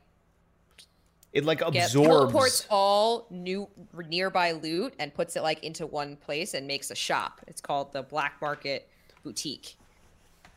It 1.34 1.44
like 1.44 1.60
absorbs. 1.60 1.92
teleports 2.08 2.66
all 2.70 3.26
new 3.28 3.68
nearby 4.08 4.52
loot 4.52 4.94
and 4.98 5.12
puts 5.12 5.36
it 5.36 5.42
like 5.42 5.62
into 5.62 5.86
one 5.86 6.16
place 6.16 6.54
and 6.54 6.66
makes 6.66 6.90
a 6.90 6.94
shop. 6.94 7.42
It's 7.48 7.60
called 7.60 7.92
the 7.92 8.02
Black 8.02 8.40
Market 8.40 8.88
Boutique. 9.22 9.76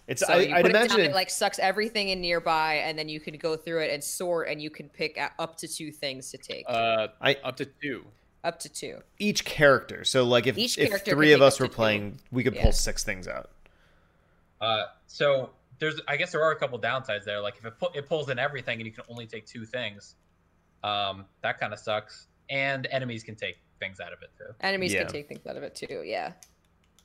It's 0.07 0.25
So 0.25 0.33
I, 0.33 0.37
you 0.41 0.53
I'd 0.55 0.61
put 0.61 0.65
it 0.71 0.75
imagine 0.75 0.97
down, 0.97 1.05
it, 1.07 1.09
it 1.09 1.15
like 1.15 1.29
sucks 1.29 1.57
everything 1.59 2.09
in 2.09 2.21
nearby, 2.21 2.75
and 2.75 2.97
then 2.97 3.09
you 3.09 3.19
can 3.19 3.35
go 3.37 3.55
through 3.55 3.81
it 3.81 3.91
and 3.91 4.03
sort, 4.03 4.47
and 4.47 4.61
you 4.61 4.69
can 4.69 4.87
pick 4.89 5.19
up 5.39 5.57
to 5.57 5.67
two 5.67 5.91
things 5.91 6.29
to 6.31 6.37
take. 6.37 6.65
Uh, 6.67 7.07
I- 7.21 7.37
up 7.43 7.55
to 7.57 7.65
two. 7.65 8.05
up 8.43 8.59
to 8.59 8.69
two. 8.69 8.99
each 9.17 9.43
character. 9.45 10.03
So 10.03 10.23
like 10.23 10.45
if 10.45 10.57
Each 10.57 10.77
if 10.77 11.01
three 11.03 11.31
of 11.33 11.41
us 11.41 11.53
up 11.55 11.57
to 11.57 11.63
were 11.63 11.67
two. 11.67 11.73
playing, 11.73 12.19
we 12.31 12.43
could 12.43 12.53
Yeah. 12.53 12.61
pull 12.63 12.71
six 12.71 13.03
things 13.03 13.27
out. 13.27 13.49
Uh, 14.61 14.83
so 15.07 15.49
there's, 15.79 15.99
I 16.07 16.15
guess 16.15 16.31
there 16.31 16.43
are 16.43 16.51
a 16.51 16.55
couple 16.55 16.79
downsides 16.79 17.23
there. 17.25 17.41
Like 17.41 17.57
if 17.57 17.65
it, 17.65 17.79
pu- 17.79 17.89
it 17.97 18.07
pulls 18.07 18.29
in 18.29 18.37
everything 18.39 18.79
and 18.79 18.85
you 18.85 18.91
can 18.93 19.03
only 19.09 19.25
take 19.25 19.45
two 19.47 19.65
things, 19.65 20.15
um, 20.83 21.25
that 21.41 21.59
kind 21.59 21.73
of 21.73 21.79
sucks. 21.79 22.27
And 22.49 22.85
enemies 22.91 23.23
can 23.23 23.35
take 23.35 23.57
things 23.79 23.99
out 23.99 24.13
of 24.13 24.21
it 24.21 24.29
too. 24.37 24.53
Enemies 24.61 24.93
Yeah. 24.93 24.99
can 25.03 25.11
take 25.11 25.27
things 25.27 25.45
out 25.47 25.57
of 25.57 25.63
it 25.63 25.73
too. 25.75 26.03
Yeah. 26.05 26.33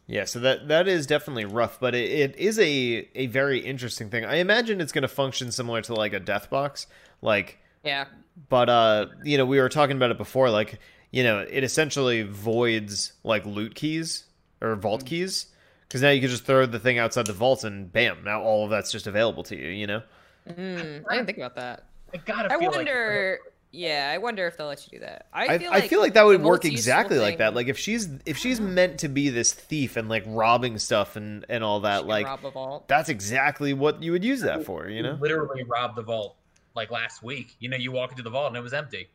Yeah, 0.07 0.25
so 0.25 0.41
that 0.41 0.69
that 0.69 0.89
is 0.89 1.07
definitely 1.07 1.45
rough, 1.45 1.79
but 1.79 1.95
it, 1.95 2.11
it 2.11 2.37
is 2.37 2.59
a 2.59 3.09
a 3.15 3.27
very 3.29 3.61
interesting 3.61 4.11
thing. 4.11 4.25
I 4.25 4.37
imagine 4.37 4.81
it's 4.81 4.93
going 4.93 5.03
to 5.03 5.09
function 5.09 5.53
similar 5.53 5.83
to 5.83 5.95
like 5.95 6.13
a 6.13 6.21
death 6.21 6.51
box, 6.51 6.87
like 7.23 7.59
Yeah. 7.85 8.07
but 8.49 8.69
uh 8.69 9.07
you 9.25 9.39
know 9.39 9.47
we 9.47 9.61
were 9.61 9.69
talking 9.69 9.97
about 9.97 10.11
it 10.11 10.19
before 10.19 10.51
like 10.51 10.81
you 11.13 11.23
know 11.23 11.41
it 11.49 11.63
essentially 11.65 12.23
voids 12.23 13.13
like 13.25 13.45
loot 13.47 13.75
keys 13.75 14.25
or 14.61 14.75
vault 14.77 15.05
keys 15.07 15.47
because 15.87 16.03
now 16.03 16.11
you 16.11 16.21
can 16.21 16.31
just 16.31 16.45
throw 16.45 16.67
the 16.67 16.79
thing 16.79 16.99
outside 16.99 17.27
the 17.27 17.33
vault 17.33 17.65
and 17.65 17.93
bam 17.93 18.23
now 18.25 18.41
all 18.43 18.65
of 18.65 18.71
that's 18.71 18.91
just 18.93 19.07
available 19.07 19.43
to 19.45 19.57
you 19.57 19.69
you 19.69 19.87
know 19.87 20.03
Mm, 20.49 21.05
I 21.09 21.15
didn't 21.15 21.27
think 21.27 21.39
about 21.39 21.55
that. 21.57 21.85
I 22.15 22.17
gotta 22.17 22.53
I 22.53 22.59
feel 22.59 22.71
wonder. 22.71 23.39
Yeah, 23.73 24.11
I 24.13 24.19
wonder 24.19 24.47
if 24.47 24.57
they'll 24.57 24.67
let 24.67 24.87
you 24.87 24.99
do 24.99 25.05
that. 25.05 25.27
I 25.33 25.47
I, 25.47 25.59
feel 25.59 25.71
I 25.71 25.75
like, 25.75 25.91
feel 25.91 26.01
like 26.01 26.15
that 26.15 26.25
would 26.25 26.43
work 26.43 26.65
useful 26.65 26.77
exactly 26.77 27.19
like 27.19 27.39
that 27.39 27.55
like 27.55 27.69
if 27.69 27.79
she's 27.79 28.09
if 28.27 28.37
she's 28.37 28.61
uh-huh. 28.61 28.69
meant 28.69 28.99
to 29.01 29.09
be 29.09 29.29
this 29.29 29.53
thief 29.53 29.97
and 29.97 30.09
like 30.09 30.25
robbing 30.27 30.79
stuff 30.79 31.17
and 31.17 31.45
and 31.49 31.63
all 31.63 31.81
that 31.81 32.01
can 32.01 32.09
like 32.09 32.27
rob 32.27 32.45
a 32.45 32.51
vault. 32.51 32.89
that's 32.89 33.09
exactly 33.09 33.73
what 33.73 34.03
you 34.03 34.13
would 34.13 34.25
use 34.25 34.41
that 34.41 34.65
for 34.65 34.89
you 34.89 35.03
know 35.03 35.17
literally 35.21 35.63
robbed 35.65 35.97
the 35.97 36.03
vault 36.03 36.37
like 36.75 36.91
last 36.91 37.23
week. 37.23 37.55
You 37.59 37.69
know, 37.69 37.77
you 37.77 37.93
walk 37.93 38.11
into 38.13 38.23
the 38.23 38.31
vault 38.31 38.49
and 38.49 38.57
it 38.57 38.63
was 38.63 38.75
empty. 38.75 39.09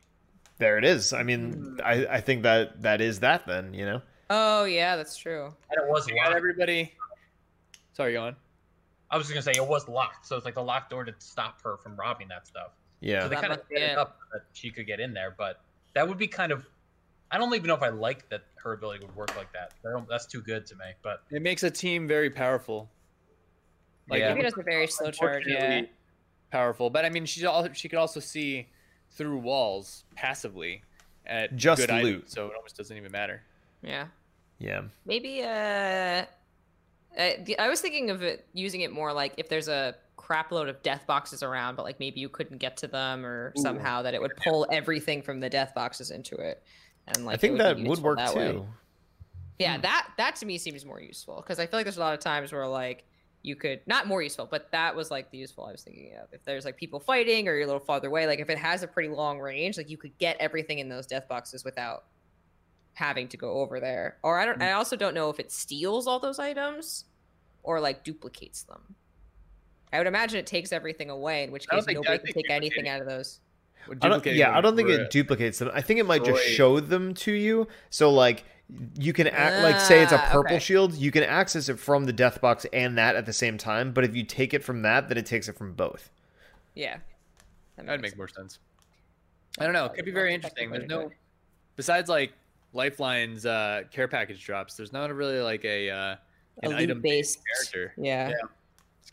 there 0.58 0.78
it 0.78 0.84
is 0.84 1.12
i 1.12 1.22
mean 1.22 1.52
hmm. 1.52 1.80
i 1.84 2.06
i 2.06 2.20
think 2.20 2.42
that 2.42 2.82
that 2.82 3.00
is 3.00 3.20
that 3.20 3.46
then 3.46 3.74
you 3.74 3.84
know 3.84 4.00
Oh 4.28 4.64
yeah, 4.64 4.96
that's 4.96 5.16
true. 5.16 5.54
And 5.70 5.80
it 5.82 5.88
was 5.88 6.08
You 6.08 6.16
locked. 6.16 6.34
everybody. 6.34 6.92
Sorry, 7.92 8.12
go 8.12 8.24
on. 8.24 8.36
I 9.10 9.16
was 9.16 9.26
just 9.26 9.34
gonna 9.34 9.54
say 9.54 9.62
it 9.62 9.66
was 9.66 9.88
locked, 9.88 10.26
so 10.26 10.36
it's 10.36 10.44
like 10.44 10.54
the 10.54 10.62
locked 10.62 10.90
door 10.90 11.04
to 11.04 11.14
stop 11.18 11.62
her 11.62 11.76
from 11.76 11.96
robbing 11.96 12.28
that 12.28 12.46
stuff. 12.46 12.72
Yeah 13.00 13.22
So 13.22 13.28
they 13.28 13.34
kind 13.36 13.52
of 13.52 13.58
must 13.58 13.68
set 13.68 13.78
it 13.78 13.90
it. 13.92 13.98
up 13.98 14.16
so 14.20 14.38
that 14.38 14.44
she 14.52 14.70
could 14.70 14.86
get 14.86 15.00
in 15.00 15.12
there, 15.14 15.34
but 15.36 15.60
that 15.94 16.08
would 16.08 16.18
be 16.18 16.26
kind 16.28 16.52
of. 16.52 16.64
I 17.30 17.38
don't 17.38 17.52
even 17.54 17.66
know 17.66 17.74
if 17.74 17.82
I 17.82 17.88
like 17.88 18.28
that 18.28 18.42
her 18.62 18.72
ability 18.72 19.04
would 19.04 19.16
work 19.16 19.36
like 19.36 19.52
that. 19.52 19.72
I 19.84 19.90
don't, 19.90 20.08
that's 20.08 20.26
too 20.26 20.40
good 20.40 20.64
to 20.66 20.76
me. 20.76 20.84
But 21.02 21.22
It 21.30 21.42
makes 21.42 21.64
a 21.64 21.70
team 21.70 22.06
very 22.06 22.30
powerful. 22.30 22.88
Like 24.08 24.20
Yeah. 24.20 24.28
Maybe 24.28 24.40
it 24.40 24.44
has 24.44 24.58
a 24.58 24.62
very 24.62 24.86
slow 24.86 25.10
charge. 25.10 25.44
Yeah. 25.46 25.82
Powerful, 26.52 26.88
but 26.90 27.04
I 27.04 27.10
mean, 27.10 27.26
she 27.26 27.44
al- 27.44 27.72
she 27.72 27.88
could 27.88 27.98
also 27.98 28.20
see 28.20 28.68
through 29.10 29.38
walls 29.38 30.04
passively 30.14 30.82
at 31.26 31.56
Just 31.56 31.80
good 31.80 31.90
items, 31.90 32.04
loot. 32.12 32.30
so 32.30 32.46
it 32.46 32.52
almost 32.54 32.76
doesn't 32.76 32.96
even 32.96 33.10
matter. 33.10 33.42
Yeah. 33.82 34.06
yeah 34.60 34.82
Maybe 35.04 35.42
uh, 35.42 36.24
the, 37.16 37.56
I 37.58 37.68
was 37.68 37.80
thinking 37.80 38.10
of 38.10 38.22
it 38.22 38.46
using 38.52 38.82
it 38.82 38.92
more 38.92 39.12
like 39.12 39.34
if 39.36 39.48
there's 39.48 39.66
a 39.68 39.96
crap 40.26 40.50
load 40.50 40.68
of 40.68 40.82
death 40.82 41.06
boxes 41.06 41.44
around, 41.44 41.76
but 41.76 41.84
like 41.84 42.00
maybe 42.00 42.18
you 42.18 42.28
couldn't 42.28 42.58
get 42.58 42.76
to 42.78 42.88
them 42.88 43.24
or 43.24 43.52
Ooh. 43.56 43.62
somehow 43.62 44.02
that 44.02 44.12
it 44.12 44.20
would 44.20 44.34
pull 44.36 44.66
everything 44.72 45.22
from 45.22 45.38
the 45.38 45.48
death 45.48 45.72
boxes 45.72 46.10
into 46.10 46.34
it. 46.34 46.64
And 47.06 47.24
like 47.24 47.34
i 47.34 47.36
think 47.36 47.54
be 47.54 47.58
that 47.58 47.78
would 47.78 48.00
work 48.00 48.18
that 48.18 48.32
too 48.32 48.38
way. 48.38 48.62
Yeah, 49.60 49.76
hmm. 49.76 49.82
that 49.82 50.08
that 50.18 50.34
to 50.36 50.46
me 50.46 50.58
seems 50.58 50.84
more 50.84 51.00
useful 51.00 51.36
because 51.36 51.60
I 51.60 51.66
feel 51.66 51.78
like 51.78 51.84
there's 51.84 51.96
a 51.96 52.00
lot 52.00 52.12
of 52.12 52.18
times 52.18 52.52
where 52.52 52.66
like 52.66 53.04
you 53.42 53.54
could 53.54 53.80
not 53.86 54.08
more 54.08 54.20
useful, 54.20 54.48
but 54.50 54.68
that 54.72 54.96
was 54.96 55.12
like 55.12 55.30
the 55.30 55.38
useful 55.38 55.64
I 55.64 55.70
was 55.70 55.82
thinking 55.82 56.14
of. 56.20 56.28
If 56.32 56.44
there's 56.44 56.64
like 56.64 56.76
people 56.76 56.98
fighting 56.98 57.46
or 57.46 57.54
you're 57.54 57.62
a 57.62 57.66
little 57.66 57.78
farther 57.78 58.08
away, 58.08 58.26
like 58.26 58.40
if 58.40 58.50
it 58.50 58.58
has 58.58 58.82
a 58.82 58.88
pretty 58.88 59.10
long 59.10 59.38
range, 59.38 59.76
like 59.76 59.88
you 59.88 59.96
could 59.96 60.18
get 60.18 60.36
everything 60.40 60.80
in 60.80 60.88
those 60.88 61.06
death 61.06 61.28
boxes 61.28 61.62
without 61.64 62.06
having 62.94 63.28
to 63.28 63.36
go 63.36 63.60
over 63.60 63.78
there. 63.78 64.16
Or 64.24 64.40
I 64.40 64.44
don't. 64.44 64.56
Hmm. 64.56 64.62
I 64.62 64.72
also 64.72 64.96
don't 64.96 65.14
know 65.14 65.30
if 65.30 65.38
it 65.38 65.52
steals 65.52 66.08
all 66.08 66.18
those 66.18 66.40
items 66.40 67.04
or 67.62 67.80
like 67.80 68.02
duplicates 68.02 68.64
them. 68.64 68.96
I 69.92 69.98
would 69.98 70.06
imagine 70.06 70.38
it 70.38 70.46
takes 70.46 70.72
everything 70.72 71.10
away, 71.10 71.44
in 71.44 71.50
which 71.52 71.68
case 71.68 71.84
nobody 71.86 72.18
can 72.18 72.34
take 72.34 72.50
anything 72.50 72.88
out 72.88 73.00
of 73.00 73.06
those. 73.06 73.40
I 74.02 74.08
don't, 74.08 74.26
yeah, 74.26 74.56
I 74.56 74.60
don't 74.60 74.74
think 74.74 74.88
it 74.88 75.10
duplicates 75.10 75.60
them. 75.60 75.70
I 75.72 75.80
think 75.80 76.00
it 76.00 76.06
might 76.06 76.24
just 76.24 76.42
show 76.42 76.80
them 76.80 77.14
to 77.14 77.30
you. 77.32 77.68
So 77.90 78.10
like 78.12 78.44
you 78.98 79.12
can 79.12 79.28
act 79.28 79.62
like 79.62 79.80
say 79.80 80.02
it's 80.02 80.10
a 80.10 80.18
Ah, 80.20 80.28
purple 80.32 80.56
okay. 80.56 80.58
shield, 80.58 80.94
you 80.94 81.12
can 81.12 81.22
access 81.22 81.68
it 81.68 81.78
from 81.78 82.04
the 82.04 82.12
death 82.12 82.40
box 82.40 82.66
and 82.72 82.98
that 82.98 83.14
at 83.14 83.26
the 83.26 83.32
same 83.32 83.56
time. 83.58 83.92
But 83.92 84.02
if 84.04 84.16
you 84.16 84.24
take 84.24 84.54
it 84.54 84.64
from 84.64 84.82
that, 84.82 85.08
then 85.08 85.16
it 85.16 85.24
takes 85.24 85.48
it 85.48 85.56
from 85.56 85.72
both. 85.74 86.10
Yeah, 86.74 86.96
that 87.76 87.86
That'd 87.86 88.00
makes 88.02 88.14
make 88.14 88.18
more 88.18 88.28
sense. 88.28 88.58
I 89.60 89.64
don't 89.64 89.72
know. 89.72 89.84
It 89.86 89.94
could 89.94 90.04
be 90.04 90.10
very 90.10 90.34
interesting. 90.34 90.70
There's 90.70 90.88
no, 90.88 91.12
besides 91.76 92.08
like 92.10 92.32
Lifeline's 92.72 93.46
uh, 93.46 93.82
care 93.92 94.08
package 94.08 94.44
drops. 94.44 94.74
There's 94.74 94.92
not 94.92 95.14
really 95.14 95.38
like 95.40 95.64
a 95.64 95.90
uh, 95.90 96.16
an 96.64 96.72
item 96.74 96.96
loot-based- 96.98 97.38
character. 97.54 97.94
Yeah. 97.96 98.30
Yeah. 98.30 98.34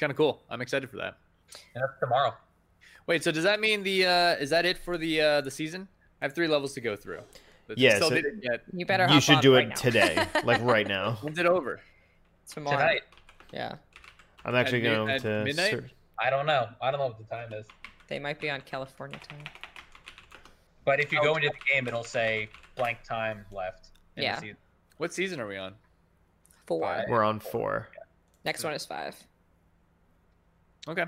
It's 0.03 0.09
kind 0.09 0.11
of 0.11 0.17
cool. 0.17 0.41
I'm 0.49 0.59
excited 0.61 0.89
for 0.89 0.97
that. 0.97 1.15
and 1.75 1.81
that's 1.81 1.97
tomorrow. 1.99 2.33
Wait, 3.07 3.23
so 3.23 3.31
does 3.31 3.43
that 3.45 3.61
mean 3.61 3.83
the 3.83 4.05
uh, 4.05 4.35
is 4.35 4.49
that 4.49 4.65
it 4.65 4.77
for 4.77 4.97
the 4.97 5.21
uh, 5.21 5.41
the 5.41 5.49
season? 5.51 5.87
I 6.21 6.25
have 6.25 6.33
three 6.35 6.47
levels 6.49 6.73
to 6.73 6.81
go 6.81 6.97
through. 6.97 7.19
But 7.67 7.77
Yeah, 7.77 7.95
still 7.95 8.09
so- 8.09 8.15
didn't 8.15 8.41
get. 8.41 8.63
You 8.73 8.85
better. 8.85 9.07
you 9.13 9.21
should 9.21 9.39
do 9.39 9.53
right 9.55 9.63
it 9.65 9.69
now. 9.69 9.75
today, 9.75 10.27
like 10.43 10.61
right 10.61 10.85
now. 10.85 11.13
When's 11.21 11.39
it 11.39 11.45
over? 11.45 11.79
Tomorrow. 12.49 12.77
Tonight. 12.79 13.01
Yeah, 13.53 13.75
I'm 14.43 14.55
actually 14.55 14.85
At 14.85 14.93
going 14.95 15.09
at 15.09 15.21
to. 15.21 15.43
midnight? 15.45 15.71
ser- 15.71 15.89
I 16.19 16.29
don't 16.29 16.45
know. 16.45 16.67
I 16.81 16.91
don't 16.91 16.99
know 16.99 17.07
what 17.07 17.17
the 17.17 17.23
time 17.33 17.53
is. 17.53 17.65
they 18.09 18.19
might 18.19 18.41
be 18.41 18.49
on 18.49 18.59
California 18.61 19.19
time. 19.19 19.43
But 20.83 20.99
if 20.99 21.13
you 21.13 21.19
Oh. 21.21 21.23
go 21.23 21.35
into 21.35 21.47
the 21.47 21.73
game, 21.73 21.87
it'll 21.87 22.03
say 22.03 22.49
blank 22.75 23.03
time 23.07 23.45
left. 23.53 23.91
in 24.17 24.21
the 24.21 24.25
Yeah. 24.25 24.39
season. 24.41 24.57
What 24.97 25.13
season 25.13 25.39
are 25.39 25.47
we 25.47 25.55
on? 25.57 25.75
Four. 26.67 26.81
Five. 26.81 27.05
We're 27.09 27.23
on 27.23 27.39
four. 27.39 27.87
Next 28.43 28.63
one 28.65 28.73
is 28.73 28.85
five. 28.85 29.15
Okay. 30.87 31.05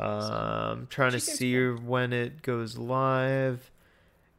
Um, 0.00 0.86
trying 0.88 1.12
to 1.12 1.18
She 1.20 1.26
seems 1.26 1.38
see 1.38 1.68
when 1.84 2.12
it 2.12 2.42
goes 2.42 2.78
live. 2.78 3.70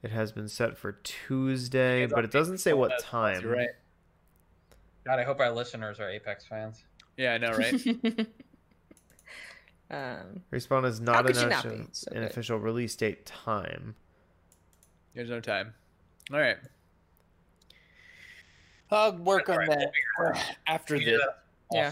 It 0.01 0.11
has 0.11 0.31
been 0.31 0.49
set 0.49 0.77
for 0.77 0.93
Tuesday, 1.03 2.03
It's 2.03 2.13
but 2.13 2.25
it 2.25 2.31
doesn't 2.31 2.57
say 2.57 2.73
what 2.73 2.99
time. 2.99 3.41
You're 3.41 3.55
right. 3.55 3.69
God, 5.05 5.19
I 5.19 5.23
hope 5.23 5.39
our 5.39 5.51
listeners 5.51 5.99
are 5.99 6.09
Apex 6.09 6.45
fans. 6.45 6.83
Yeah, 7.17 7.33
I 7.33 7.37
know, 7.37 7.51
right? 7.57 7.73
um, 9.91 10.41
Respawn 10.51 10.83
has 10.83 10.99
not 10.99 11.25
could 11.25 11.35
not 11.35 11.65
an 11.65 11.89
So 11.93 12.11
an 12.11 12.21
good. 12.21 12.31
official 12.31 12.57
release 12.57 12.95
date 12.95 13.25
time. 13.25 13.95
There's 15.13 15.29
no 15.29 15.39
time. 15.39 15.73
All 16.33 16.39
right. 16.39 16.57
I'll 18.91 19.15
work 19.17 19.49
on 19.49 19.65
that 19.67 19.91
after 20.67 20.95
this. 20.97 21.05
did 21.05 21.19
that 21.19 21.43
Yeah. 21.71 21.91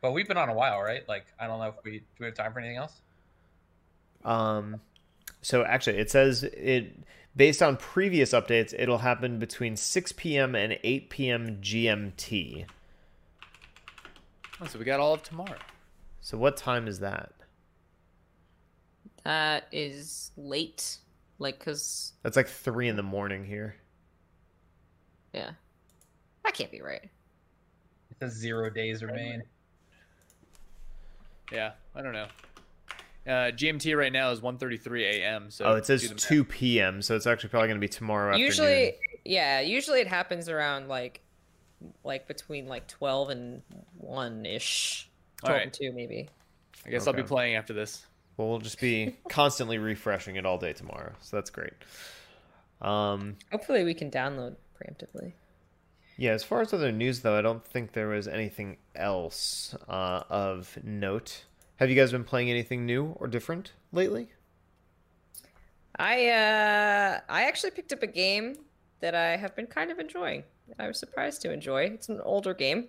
Offline. 0.00 0.02
But 0.02 0.12
we've 0.12 0.28
been 0.28 0.36
on 0.36 0.48
a 0.48 0.54
while, 0.54 0.80
right? 0.80 1.08
Like, 1.08 1.26
I 1.38 1.46
don't 1.46 1.58
know 1.58 1.68
if 1.68 1.74
we 1.84 1.98
do 1.98 2.04
we 2.20 2.26
have 2.26 2.34
time 2.34 2.52
for 2.52 2.60
anything 2.60 2.76
else. 2.76 3.00
Um, 4.24 4.80
so 5.42 5.64
actually, 5.64 5.98
it 5.98 6.10
says 6.10 6.42
it 6.44 6.96
based 7.36 7.62
on 7.62 7.76
previous 7.76 8.32
updates, 8.32 8.74
it'll 8.76 8.98
happen 8.98 9.38
between 9.38 9.76
6 9.76 10.12
p.m. 10.12 10.54
and 10.54 10.78
8 10.82 11.10
p.m. 11.10 11.58
GMT. 11.60 12.66
Oh, 14.60 14.66
so 14.66 14.78
we 14.78 14.84
got 14.84 15.00
all 15.00 15.14
of 15.14 15.22
tomorrow. 15.22 15.56
So 16.20 16.36
what 16.36 16.56
time 16.56 16.86
is 16.86 17.00
that? 17.00 17.32
that 19.24 19.66
is 19.70 20.32
late, 20.36 20.96
like, 21.38 21.58
cause 21.58 22.12
That's 22.22 22.36
like 22.36 22.48
three 22.48 22.88
in 22.88 22.96
the 22.96 23.02
morning 23.02 23.44
here. 23.44 23.76
yeah, 25.32 25.50
that 26.44 26.54
can't 26.54 26.70
be 26.70 26.80
right. 26.80 27.04
It 28.10 28.18
says 28.18 28.32
zero 28.32 28.70
days 28.70 29.02
remain. 29.02 29.42
Yeah, 31.52 31.72
I 31.94 32.02
don't 32.02 32.12
know. 32.12 32.26
Uh, 33.26 33.52
GMT 33.52 33.96
right 33.96 34.12
now 34.12 34.30
is 34.30 34.40
1:33 34.40 35.02
a.m. 35.02 35.50
So 35.50 35.66
oh, 35.66 35.74
it 35.74 35.86
says 35.86 36.12
2 36.16 36.44
p.m. 36.44 37.02
So 37.02 37.16
it's 37.16 37.26
actually 37.26 37.50
probably 37.50 37.68
going 37.68 37.80
to 37.80 37.86
be 37.86 37.88
tomorrow 37.88 38.36
Usually, 38.36 38.88
afternoon. 38.88 39.18
yeah, 39.24 39.60
usually 39.60 40.00
it 40.00 40.06
happens 40.06 40.48
around 40.48 40.88
like, 40.88 41.20
like 42.02 42.26
between 42.26 42.66
like 42.66 42.86
twelve 42.88 43.28
and 43.30 43.62
one 43.98 44.46
ish, 44.46 45.08
twelve 45.36 45.56
right. 45.56 45.62
and 45.64 45.72
two 45.72 45.92
maybe. 45.92 46.28
I 46.86 46.90
guess 46.90 47.06
I'll 47.06 47.12
be 47.12 47.22
playing 47.22 47.56
after 47.56 47.74
this. 47.74 48.06
Well, 48.36 48.48
we'll 48.48 48.58
just 48.58 48.80
be 48.80 49.16
constantly 49.28 49.76
refreshing 49.76 50.36
it 50.36 50.46
all 50.46 50.56
day 50.56 50.72
tomorrow. 50.72 51.12
So 51.20 51.36
that's 51.36 51.50
great. 51.50 51.74
Um, 52.80 53.36
Hopefully, 53.52 53.84
we 53.84 53.92
can 53.92 54.10
download 54.10 54.56
preemptively. 54.80 55.32
Yeah, 56.20 56.32
as 56.32 56.44
far 56.44 56.60
as 56.60 56.74
other 56.74 56.92
news, 56.92 57.20
though, 57.20 57.38
I 57.38 57.40
don't 57.40 57.64
think 57.64 57.92
there 57.92 58.08
was 58.08 58.28
anything 58.28 58.76
else 58.94 59.74
uh, 59.88 60.22
of 60.28 60.76
note. 60.84 61.44
Have 61.76 61.88
you 61.88 61.96
guys 61.96 62.12
been 62.12 62.24
playing 62.24 62.50
anything 62.50 62.84
new 62.84 63.16
or 63.18 63.26
different 63.26 63.72
lately? 63.90 64.28
I 65.96 66.28
uh, 66.28 67.20
I 67.26 67.44
actually 67.44 67.70
picked 67.70 67.94
up 67.94 68.02
a 68.02 68.06
game 68.06 68.56
that 69.00 69.14
I 69.14 69.34
have 69.38 69.56
been 69.56 69.66
kind 69.66 69.90
of 69.90 69.98
enjoying. 69.98 70.44
I 70.78 70.88
was 70.88 70.98
surprised 70.98 71.40
to 71.40 71.52
enjoy. 71.54 71.84
It's 71.84 72.10
an 72.10 72.20
older 72.22 72.52
game. 72.52 72.88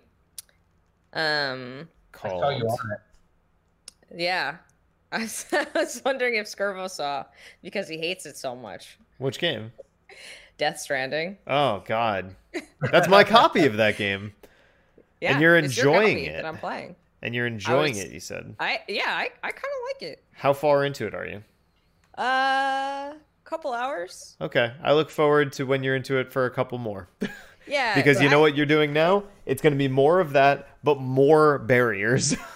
Um, 1.14 1.88
I 2.22 2.28
saw 2.28 2.50
you 2.50 2.64
Called. 2.66 2.80
on 2.84 2.90
it. 2.92 4.20
yeah, 4.20 4.56
I 5.12 5.20
was, 5.20 5.46
I 5.52 5.66
was 5.74 6.02
wondering 6.04 6.34
if 6.34 6.44
Skirvo 6.46 6.90
saw 6.90 7.24
because 7.62 7.88
he 7.88 7.96
hates 7.96 8.26
it 8.26 8.36
so 8.36 8.54
much. 8.54 8.98
Which 9.16 9.38
game? 9.38 9.72
Death 10.62 10.78
Stranding. 10.78 11.38
Oh 11.44 11.82
God, 11.86 12.36
that's 12.92 13.08
my 13.08 13.24
copy 13.24 13.66
of 13.66 13.78
that 13.78 13.96
game, 13.96 14.32
Yeah, 15.20 15.32
and 15.32 15.40
you're 15.42 15.56
your 15.56 15.64
enjoying 15.64 16.18
copy 16.18 16.26
it. 16.26 16.36
That 16.36 16.46
I'm 16.46 16.56
playing. 16.56 16.94
and 17.20 17.34
you're 17.34 17.48
enjoying 17.48 17.94
was- 17.94 18.04
it. 18.04 18.12
You 18.12 18.20
said. 18.20 18.54
I 18.60 18.78
yeah, 18.86 19.08
I, 19.08 19.30
I 19.42 19.50
kind 19.50 19.56
of 19.56 19.80
like 19.88 20.02
it. 20.12 20.22
How 20.30 20.52
far 20.52 20.84
into 20.84 21.04
it 21.04 21.16
are 21.16 21.26
you? 21.26 21.42
Uh, 22.16 23.14
couple 23.42 23.72
hours. 23.72 24.36
Okay, 24.40 24.72
I 24.84 24.92
look 24.92 25.10
forward 25.10 25.52
to 25.54 25.64
when 25.64 25.82
you're 25.82 25.96
into 25.96 26.18
it 26.18 26.32
for 26.32 26.46
a 26.46 26.50
couple 26.50 26.78
more. 26.78 27.08
Yeah, 27.64 27.94
because 27.94 28.20
you 28.20 28.28
know 28.28 28.38
I- 28.38 28.42
what 28.42 28.56
you're 28.56 28.66
doing 28.66 28.92
now? 28.92 29.24
It's 29.46 29.62
going 29.62 29.72
to 29.72 29.78
be 29.78 29.86
more 29.88 30.18
of 30.20 30.32
that, 30.32 30.68
but 30.84 31.00
more 31.00 31.58
barriers. 31.58 32.36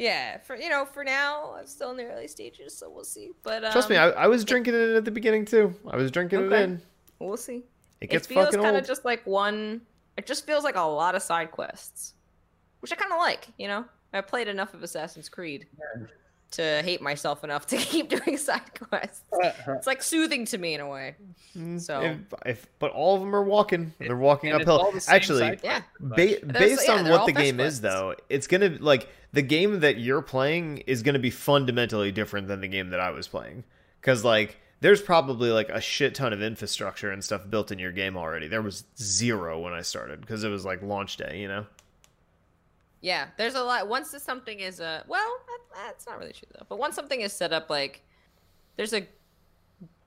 Yeah, 0.00 0.38
for 0.38 0.54
you 0.54 0.68
know, 0.68 0.84
for 0.84 1.02
now, 1.02 1.56
I'm 1.58 1.66
still 1.66 1.90
in 1.90 1.96
the 1.96 2.04
early 2.04 2.28
stages, 2.28 2.72
so 2.72 2.88
we'll 2.88 3.02
see. 3.02 3.30
But 3.42 3.64
um, 3.64 3.72
Trust 3.72 3.90
me, 3.90 3.96
I, 3.96 4.10
I 4.10 4.26
was 4.28 4.44
drinking 4.44 4.74
it 4.74 4.90
at 4.94 5.04
the 5.04 5.10
beginning 5.10 5.44
too. 5.44 5.74
I 5.90 5.96
was 5.96 6.12
drinking 6.12 6.44
it 6.46 6.52
in. 6.52 6.80
We'll 7.26 7.36
see. 7.36 7.62
It 8.00 8.10
gets 8.10 8.26
feels 8.26 8.46
fucking 8.46 8.60
kind 8.62 8.76
of 8.76 8.86
just 8.86 9.04
like 9.04 9.26
one. 9.26 9.80
It 10.16 10.26
just 10.26 10.46
feels 10.46 10.64
like 10.64 10.76
a 10.76 10.80
lot 10.82 11.14
of 11.14 11.22
side 11.22 11.50
quests, 11.50 12.14
which 12.80 12.92
I 12.92 12.96
kind 12.96 13.12
of 13.12 13.18
like. 13.18 13.48
You 13.58 13.68
know, 13.68 13.84
I 14.12 14.20
played 14.20 14.48
enough 14.48 14.74
of 14.74 14.82
Assassin's 14.82 15.28
Creed 15.28 15.66
to 16.52 16.62
hate 16.82 17.02
myself 17.02 17.44
enough 17.44 17.66
to 17.66 17.76
keep 17.76 18.08
doing 18.08 18.36
side 18.36 18.62
quests. 18.88 19.22
It's 19.68 19.86
like 19.86 20.02
soothing 20.02 20.44
to 20.46 20.58
me 20.58 20.74
in 20.74 20.80
a 20.80 20.88
way. 20.88 21.14
Mm, 21.56 21.80
so- 21.80 22.00
if, 22.02 22.16
if, 22.46 22.66
but 22.78 22.90
all 22.92 23.16
of 23.16 23.20
them 23.20 23.34
are 23.34 23.42
walking. 23.42 23.92
They're 23.98 24.16
walking 24.16 24.52
And 24.52 24.62
uphill. 24.62 24.90
the 24.92 25.04
Actually, 25.08 25.40
side 25.40 25.60
Yeah. 25.62 25.82
ba- 26.00 26.38
based 26.46 26.86
yeah, 26.88 26.94
on 26.94 27.08
what 27.08 27.26
the 27.26 27.32
fetch 27.34 27.42
game 27.42 27.60
is, 27.60 27.80
though, 27.80 28.14
it's 28.28 28.46
gonna 28.46 28.76
like 28.80 29.08
the 29.32 29.42
game 29.42 29.80
that 29.80 29.98
you're 29.98 30.22
playing 30.22 30.78
is 30.86 31.02
gonna 31.02 31.18
be 31.18 31.30
fundamentally 31.30 32.12
different 32.12 32.48
than 32.48 32.60
the 32.60 32.68
game 32.68 32.90
that 32.90 33.00
I 33.00 33.10
was 33.10 33.28
playing. 33.28 33.64
Because 34.00 34.24
like, 34.24 34.56
there's 34.80 35.02
probably 35.02 35.50
like 35.50 35.68
a 35.68 35.80
shit 35.80 36.14
ton 36.14 36.32
of 36.32 36.42
infrastructure 36.42 37.10
and 37.10 37.22
stuff 37.22 37.48
built 37.48 37.72
in 37.72 37.78
your 37.78 37.92
game 37.92 38.16
already. 38.16 38.48
There 38.48 38.62
was 38.62 38.84
zero 38.98 39.58
when 39.60 39.72
I 39.72 39.82
started 39.82 40.20
because 40.20 40.44
it 40.44 40.48
was 40.48 40.64
like 40.64 40.82
launch 40.82 41.16
day. 41.16 41.40
You 41.40 41.48
know. 41.48 41.66
Yeah, 43.00 43.28
there's 43.36 43.54
a 43.54 43.62
lot. 43.62 43.88
Once 43.88 44.14
something 44.22 44.58
is 44.58 44.80
uh, 44.80 45.02
well, 45.06 45.36
that, 45.46 45.86
that's 45.86 46.06
not 46.06 46.18
really 46.18 46.32
true 46.32 46.48
though. 46.52 46.66
But 46.68 46.78
once 46.78 46.94
something 46.96 47.20
is 47.20 47.32
set 47.32 47.52
up, 47.52 47.70
like 47.70 48.02
there's 48.76 48.92
a 48.92 49.06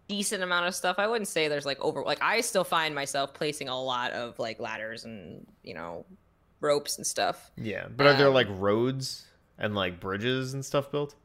decent 0.07 0.43
amount 0.43 0.67
of 0.67 0.76
stuff. 0.76 0.97
I 0.99 1.07
wouldn't 1.07 1.30
say 1.30 1.47
there's 1.47 1.65
like 1.65 1.80
over. 1.80 2.03
Like 2.03 2.22
I 2.22 2.41
still 2.41 2.65
find 2.65 2.93
myself 2.93 3.34
placing 3.34 3.69
a 3.69 3.82
lot 3.82 4.11
of 4.11 4.38
like 4.39 4.59
ladders 4.59 5.05
and 5.05 5.45
you 5.63 5.74
know 5.74 6.05
ropes 6.59 6.97
and 6.97 7.07
stuff. 7.07 7.51
Yeah, 7.55 7.88
but 7.95 8.07
are 8.07 8.13
there 8.13 8.28
Um, 8.28 8.34
like 8.34 8.47
roads 8.49 9.26
and 9.57 9.74
like 9.74 9.99
bridges 9.99 10.53
and 10.53 10.63
stuff 10.65 10.91
built? 10.91 11.15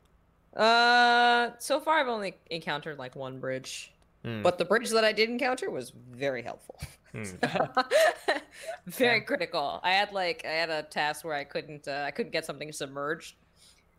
Uh, 0.56 1.50
so 1.58 1.78
far 1.80 1.98
I've 1.98 2.08
only 2.08 2.34
encountered 2.50 2.98
like 2.98 3.14
one 3.14 3.38
bridge, 3.38 3.92
Hmm. 4.24 4.42
but 4.42 4.58
the 4.58 4.64
bridge 4.64 4.90
that 4.90 5.04
I 5.04 5.12
did 5.12 5.28
encounter 5.28 5.70
was 5.70 5.92
very 6.10 6.42
helpful. 6.42 6.80
Hmm. 7.12 7.24
very 8.86 9.20
critical. 9.20 9.80
I 9.82 9.92
had 9.92 10.12
like 10.12 10.44
I 10.44 10.50
had 10.50 10.70
a 10.70 10.82
task 10.82 11.24
where 11.24 11.34
I 11.34 11.44
couldn't 11.44 11.86
uh, 11.86 12.04
I 12.06 12.10
couldn't 12.10 12.32
get 12.32 12.44
something 12.44 12.72
submerged, 12.72 13.36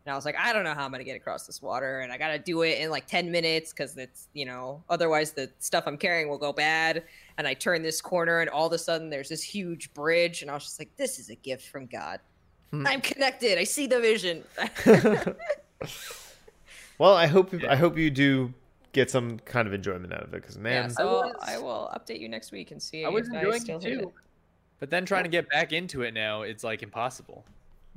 and 0.05 0.12
I 0.12 0.16
was 0.16 0.26
like, 0.26 0.36
I 0.38 0.51
don't 0.51 0.64
know 0.64 0.74
how 0.74 0.84
I'm 0.84 0.91
gonna 0.91 1.03
get 1.03 1.16
across 1.16 1.45
this 1.45 1.62
water, 1.62 1.99
and 2.01 2.12
I 2.12 2.18
gotta 2.18 2.39
do 2.39 2.64
it 2.64 2.80
in 2.80 2.89
like 2.89 3.05
ten 3.08 3.32
minutes 3.32 3.72
because 3.72 3.95
it's 3.97 4.28
you 4.34 4.45
know 4.45 4.84
otherwise 4.89 5.32
the 5.32 5.49
stuff 5.60 5.84
I'm 5.88 5.97
carrying 5.97 6.28
will 6.28 6.38
go 6.39 6.51
bad. 6.51 7.03
And 7.38 7.47
I 7.47 7.53
turn 7.53 7.84
this 7.84 8.01
corner, 8.01 8.41
and 8.41 8.49
all 8.49 8.66
of 8.68 8.74
a 8.74 8.80
sudden 8.80 9.10
there's 9.10 9.30
this 9.30 9.43
huge 9.43 9.93
bridge, 9.93 10.41
and 10.41 10.49
I 10.49 10.55
was 10.55 10.64
just 10.64 10.80
like, 10.80 10.89
this 10.97 11.20
is 11.20 11.30
a 11.30 11.36
gift 11.36 11.68
from 11.70 11.86
God. 11.86 12.20
Hmm. 12.72 12.86
I'm 12.88 12.99
connected. 13.01 13.58
I 13.60 13.64
see 13.64 13.86
the 13.88 13.99
vision. 13.99 14.43
well, 16.97 17.13
I 17.13 17.27
hope 17.27 17.53
I 17.67 17.75
hope 17.75 17.97
you 17.97 18.09
do 18.09 18.53
get 18.93 19.11
some 19.11 19.39
kind 19.39 19.67
of 19.67 19.73
enjoyment 19.73 20.13
out 20.13 20.23
of 20.23 20.33
it 20.33 20.41
because 20.41 20.55
yeah, 20.55 20.61
man, 20.61 20.89
so 20.89 21.05
was- 21.05 21.35
I 21.41 21.57
will 21.57 21.91
update 21.95 22.19
you 22.19 22.29
next 22.29 22.51
week 22.51 22.71
and 22.71 22.81
see. 22.81 23.05
I 23.05 23.09
was 23.09 23.27
if 23.27 23.33
enjoying 23.33 23.61
still 23.61 23.77
it 23.77 23.83
hit 23.83 23.99
too. 23.99 24.13
But 24.79 24.89
then 24.89 25.05
trying 25.05 25.23
to 25.23 25.29
get 25.29 25.49
back 25.49 25.73
into 25.73 26.03
it 26.03 26.13
now, 26.13 26.43
it's 26.43 26.63
like 26.63 26.83
impossible. 26.83 27.43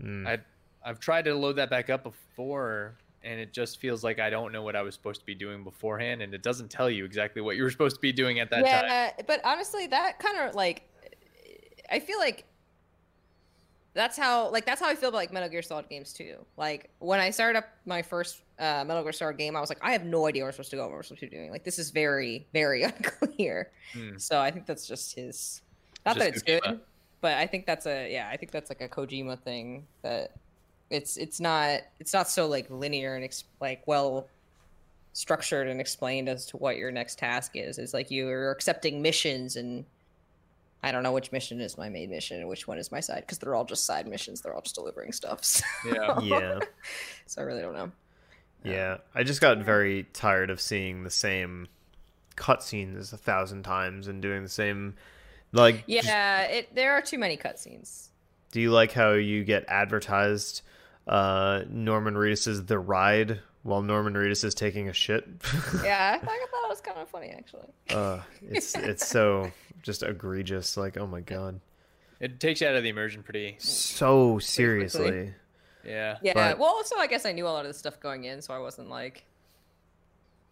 mm, 0.02 0.26
I 0.26 0.38
I've 0.82 0.98
tried 0.98 1.26
to 1.26 1.34
load 1.34 1.56
that 1.56 1.68
back 1.68 1.90
up 1.90 2.02
before, 2.04 2.96
and 3.22 3.38
it 3.38 3.52
just 3.52 3.78
feels 3.80 4.02
like 4.02 4.18
I 4.18 4.30
don't 4.30 4.50
know 4.50 4.62
what 4.62 4.76
I 4.76 4.82
was 4.82 4.94
supposed 4.94 5.20
to 5.20 5.26
be 5.26 5.34
doing 5.34 5.62
beforehand, 5.62 6.22
and 6.22 6.32
it 6.32 6.42
doesn't 6.42 6.70
tell 6.70 6.88
you 6.88 7.04
exactly 7.04 7.42
what 7.42 7.56
you 7.56 7.62
were 7.64 7.70
supposed 7.70 7.96
to 7.96 8.00
be 8.00 8.12
doing 8.12 8.40
at 8.40 8.48
that 8.50 8.64
time. 8.64 8.64
yeah, 8.64 9.12
but 9.26 9.40
honestly, 9.44 9.86
that 9.88 10.18
kind 10.18 10.38
of 10.48 10.54
like, 10.54 10.88
I 11.90 12.00
feel 12.00 12.18
like 12.18 12.46
that's 13.92 14.16
how 14.16 14.50
like 14.50 14.64
that's 14.64 14.80
how 14.80 14.88
I 14.88 14.94
feel 14.94 15.08
about 15.10 15.18
like 15.18 15.32
Metal 15.32 15.48
Gear 15.48 15.62
Solid 15.62 15.88
games 15.88 16.12
too. 16.12 16.36
Like 16.56 16.90
when 16.98 17.20
I 17.20 17.30
started 17.30 17.58
up 17.58 17.68
my 17.84 18.02
first 18.02 18.40
uh, 18.60 18.84
Metal 18.86 19.02
Gear 19.02 19.12
Solid 19.12 19.38
game, 19.38 19.56
I 19.56 19.60
was 19.60 19.68
like, 19.70 19.78
I 19.82 19.92
have 19.92 20.04
no 20.04 20.26
idea 20.26 20.42
where 20.42 20.48
we're 20.48 20.52
supposed 20.52 20.70
to 20.70 20.76
go, 20.76 20.82
what 20.82 20.92
we're 20.92 21.02
supposed 21.02 21.20
to 21.22 21.26
be 21.30 21.36
doing. 21.36 21.50
Like 21.50 21.64
this 21.64 21.78
is 21.78 21.90
very, 21.90 22.46
very 22.52 22.82
unclear. 22.90 23.70
Hmm. 23.94 24.18
So 24.18 24.38
I 24.40 24.50
think 24.50 24.66
that's 24.66 24.86
just 24.86 25.14
his. 25.14 25.62
Not 26.06 26.16
Just 26.16 26.26
that 26.26 26.34
it's 26.36 26.42
Kojima. 26.44 26.70
good, 26.70 26.80
but 27.20 27.34
I 27.34 27.46
think 27.46 27.66
that's 27.66 27.86
a 27.86 28.10
yeah. 28.12 28.28
I 28.32 28.36
think 28.36 28.52
that's 28.52 28.70
like 28.70 28.80
a 28.80 28.88
Kojima 28.88 29.38
thing 29.40 29.86
that 30.02 30.32
it's 30.90 31.16
it's 31.16 31.40
not 31.40 31.80
it's 31.98 32.12
not 32.12 32.28
so 32.28 32.46
like 32.46 32.66
linear 32.70 33.14
and 33.16 33.24
ex- 33.24 33.44
like 33.60 33.82
well 33.86 34.26
structured 35.12 35.68
and 35.68 35.80
explained 35.80 36.28
as 36.28 36.46
to 36.46 36.56
what 36.56 36.76
your 36.76 36.90
next 36.90 37.18
task 37.18 37.52
is. 37.54 37.78
It's 37.78 37.92
like 37.92 38.10
you're 38.10 38.50
accepting 38.50 39.02
missions 39.02 39.56
and 39.56 39.84
I 40.82 40.92
don't 40.92 41.02
know 41.02 41.12
which 41.12 41.30
mission 41.32 41.60
is 41.60 41.76
my 41.76 41.88
main 41.90 42.08
mission 42.08 42.38
and 42.40 42.48
which 42.48 42.66
one 42.66 42.78
is 42.78 42.90
my 42.90 43.00
side 43.00 43.20
because 43.26 43.38
they're 43.38 43.54
all 43.54 43.64
just 43.66 43.84
side 43.84 44.06
missions. 44.06 44.40
They're 44.40 44.54
all 44.54 44.62
just 44.62 44.74
delivering 44.76 45.12
stuff. 45.12 45.40
So, 45.44 45.62
Yeah. 45.84 46.20
yeah, 46.22 46.58
so 47.26 47.42
I 47.42 47.44
really 47.44 47.60
don't 47.60 47.74
know. 47.74 47.90
Yeah. 48.64 48.98
I 49.14 49.22
just 49.22 49.40
got 49.40 49.58
very 49.58 50.04
tired 50.12 50.50
of 50.50 50.60
seeing 50.60 51.04
the 51.04 51.10
same 51.10 51.68
cutscenes 52.36 53.12
a 53.12 53.16
thousand 53.16 53.62
times 53.64 54.08
and 54.08 54.22
doing 54.22 54.42
the 54.42 54.48
same. 54.48 54.94
Like, 55.52 55.86
just- 55.86 56.06
Yeah, 56.06 56.42
it 56.42 56.74
there 56.74 56.92
are 56.92 57.02
too 57.02 57.18
many 57.18 57.36
cutscenes. 57.36 58.08
do 58.52 58.60
you 58.60 58.70
like 58.70 58.92
how 58.92 59.12
you 59.12 59.44
get 59.44 59.64
advertised 59.68 60.62
uh, 61.06 61.62
Norman 61.68 62.14
Reedus's 62.14 62.64
The 62.66 62.78
Ride 62.78 63.40
while 63.62 63.82
Norman 63.82 64.14
Reedus 64.14 64.44
is 64.44 64.54
taking 64.54 64.88
a 64.88 64.92
shit? 64.92 65.24
Yeah, 65.84 66.18
I 66.20 66.24
thought, 66.24 66.30
I 66.30 66.46
thought 66.50 66.64
it 66.64 66.68
was 66.68 66.80
kind 66.80 66.98
of 66.98 67.08
funny 67.08 67.28
actually. 67.30 67.66
uh, 67.90 68.20
it's 68.42 68.74
it's 68.74 69.06
so 69.06 69.50
just 69.82 70.02
egregious. 70.02 70.76
Like, 70.76 70.96
oh 70.98 71.06
my 71.06 71.20
god. 71.20 71.60
It 72.20 72.38
takes 72.38 72.60
you 72.60 72.66
out 72.68 72.76
of 72.76 72.82
the 72.82 72.90
immersion 72.90 73.22
pretty. 73.22 73.56
So 73.58 74.38
seriously. 74.38 75.32
Quickly. 75.80 75.92
Yeah. 75.92 76.18
Yeah. 76.22 76.32
But- 76.34 76.58
well, 76.58 76.68
also 76.70 76.96
I 76.96 77.06
guess 77.06 77.24
I 77.26 77.32
knew 77.32 77.46
a 77.46 77.50
lot 77.50 77.64
of 77.64 77.70
the 77.72 77.78
stuff 77.78 77.98
going 78.00 78.24
in, 78.24 78.40
so 78.42 78.54
I 78.54 78.58
wasn't 78.58 78.88
like. 78.88 79.24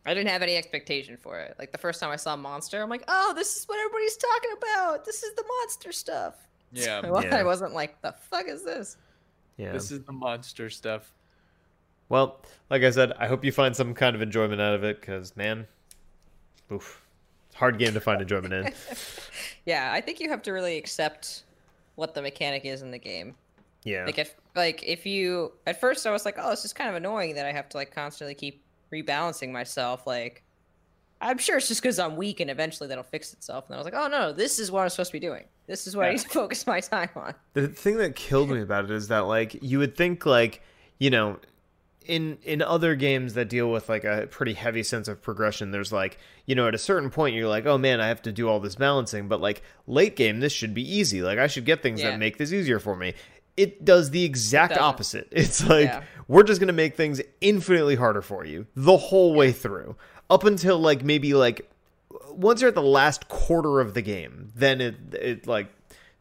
I 0.07 0.15
didn't 0.15 0.31
have 0.31 0.41
any 0.43 0.57
expectation 0.57 1.19
for 1.19 1.39
it. 1.39 1.55
Like 1.59 1.71
the 1.71 1.77
first 1.79 2.01
time 2.01 2.11
I 2.11 2.17
saw 2.17 2.33
a 2.35 2.37
Monster, 2.37 2.81
I'm 2.83 2.89
like, 2.89 3.05
"Oh, 3.09 3.33
this 3.37 3.57
is 3.57 3.65
what 3.69 3.79
everybody's 3.79 4.17
talking 4.17 4.51
about. 4.57 5.05
This 5.05 5.23
is 5.23 5.35
the 5.35 5.45
monster 5.61 5.93
stuff." 5.93 6.35
Yeah. 6.73 7.01
I 7.03 7.23
Yeah. 7.23 7.37
I 7.37 7.45
wasn't 7.45 7.73
like, 7.75 8.01
"The 8.03 8.13
fuck 8.13 8.47
is 8.47 8.65
this?" 8.65 8.97
Yeah. 9.57 9.73
This 9.73 9.91
is 9.91 10.03
the 10.05 10.13
monster 10.13 10.69
stuff. 10.71 11.13
Well, 12.11 12.41
like 12.71 12.83
I 12.83 12.91
said, 12.91 13.13
I 13.19 13.27
hope 13.27 13.45
you 13.45 13.53
find 13.53 13.75
some 13.77 13.93
kind 13.95 14.15
of 14.17 14.23
enjoyment 14.23 14.61
out 14.61 14.75
of 14.75 14.85
it 14.85 15.01
because, 15.01 15.37
man, 15.37 15.67
oof, 16.73 17.03
hard 17.55 17.79
game 17.79 17.93
to 17.95 18.01
find 18.01 18.21
enjoyment 18.23 18.53
in. 18.55 18.73
Yeah, 19.67 19.91
I 19.93 20.01
think 20.01 20.21
you 20.21 20.31
have 20.31 20.41
to 20.43 20.53
really 20.53 20.79
accept 20.79 21.43
what 21.97 22.15
the 22.15 22.23
mechanic 22.23 22.65
is 22.65 22.81
in 22.81 22.91
the 22.91 22.99
game. 22.99 23.35
Yeah. 23.89 24.05
Like 24.05 24.19
if 24.19 24.35
like 24.55 24.83
if 24.85 25.07
you 25.07 25.53
at 25.67 25.81
first 25.81 26.07
I 26.07 26.11
was 26.11 26.25
like, 26.25 26.37
oh, 26.39 26.51
this 26.51 26.65
is 26.65 26.73
kind 26.73 26.91
of 26.91 26.97
annoying 26.97 27.35
that 27.37 27.47
I 27.47 27.53
have 27.53 27.69
to 27.71 27.77
like 27.77 27.95
constantly 27.95 28.35
keep 28.35 28.63
rebalancing 28.93 29.51
myself. 29.53 30.07
Like 30.07 30.43
I'm 31.21 31.39
sure 31.39 31.57
it's 31.57 31.67
just 31.69 31.83
because 31.83 31.99
I'm 31.99 32.17
weak 32.17 32.39
and 32.41 32.49
eventually 32.51 32.89
that'll 32.89 33.03
fix 33.05 33.33
itself. 33.33 33.65
And 33.67 33.75
I 33.75 33.79
was 33.79 33.85
like, 33.85 33.95
oh 33.95 34.07
no, 34.09 34.33
this 34.33 34.59
is 34.59 34.71
what 34.71 34.83
I'm 34.83 34.89
supposed 34.89 35.11
to 35.11 35.19
be 35.21 35.27
doing. 35.27 35.45
This 35.67 35.87
is 35.87 35.97
what 35.97 36.07
I 36.07 36.13
need 36.13 36.21
to 36.21 36.29
focus 36.43 36.67
my 36.67 36.81
time 36.81 37.11
on. 37.17 37.35
The 37.55 37.69
thing 37.69 37.97
that 37.99 38.15
killed 38.15 38.51
me 38.51 38.61
about 38.61 38.85
it 38.85 38.91
is 38.91 39.09
that 39.09 39.21
like 39.27 39.63
you 39.63 39.79
would 39.79 39.97
think 39.97 40.25
like 40.27 40.63
you 40.99 41.11
know 41.11 41.39
in 42.07 42.39
in 42.43 42.63
other 42.63 42.95
games 42.95 43.35
that 43.35 43.51
deal 43.51 43.71
with 43.71 43.89
like 43.91 44.03
a 44.05 44.27
pretty 44.31 44.55
heavy 44.55 44.83
sense 44.83 45.09
of 45.09 45.21
progression 45.21 45.73
there's 45.73 45.93
like 45.93 46.17
you 46.47 46.55
know 46.55 46.67
at 46.67 46.75
a 46.75 46.79
certain 46.79 47.11
point 47.11 47.35
you're 47.37 47.47
like 47.49 47.67
oh 47.67 47.77
man 47.77 48.01
I 48.01 48.09
have 48.09 48.23
to 48.23 48.33
do 48.33 48.49
all 48.49 48.61
this 48.61 48.77
balancing 48.77 49.29
but 49.29 49.43
like 49.43 49.61
late 49.87 50.17
game 50.17 50.41
this 50.41 50.51
should 50.53 50.73
be 50.73 50.81
easy 50.83 51.21
like 51.21 51.39
I 51.39 51.49
should 51.49 51.67
get 51.67 51.83
things 51.83 52.01
Yeah. 52.01 52.13
that 52.13 52.19
make 52.19 52.39
this 52.39 52.51
easier 52.51 52.79
for 52.79 52.97
me 52.97 53.13
it 53.59 53.85
does 53.85 54.11
the 54.11 54.25
exact 54.25 54.71
doesn't. 54.71 54.85
opposite 54.85 55.29
it's 55.33 55.67
like 55.67 55.87
Yeah. 55.87 56.03
we're 56.29 56.43
just 56.45 56.61
going 56.61 56.69
to 56.69 56.73
make 56.85 56.95
things 56.97 57.21
infinitely 57.41 57.97
harder 57.97 58.23
for 58.23 58.45
you 58.45 58.67
the 58.77 58.97
whole 58.97 59.35
way 59.35 59.53
through 59.53 59.97
up 60.31 60.45
until 60.45 60.79
like 60.79 61.03
maybe 61.05 61.35
like 61.35 61.71
once 62.31 62.61
you're 62.61 62.69
at 62.69 62.75
the 62.75 62.83
last 62.83 63.29
quarter 63.29 63.81
of 63.81 63.95
the 63.95 64.03
game 64.03 64.53
then 64.55 64.81
it 64.81 64.95
it 65.15 65.47
like 65.47 65.69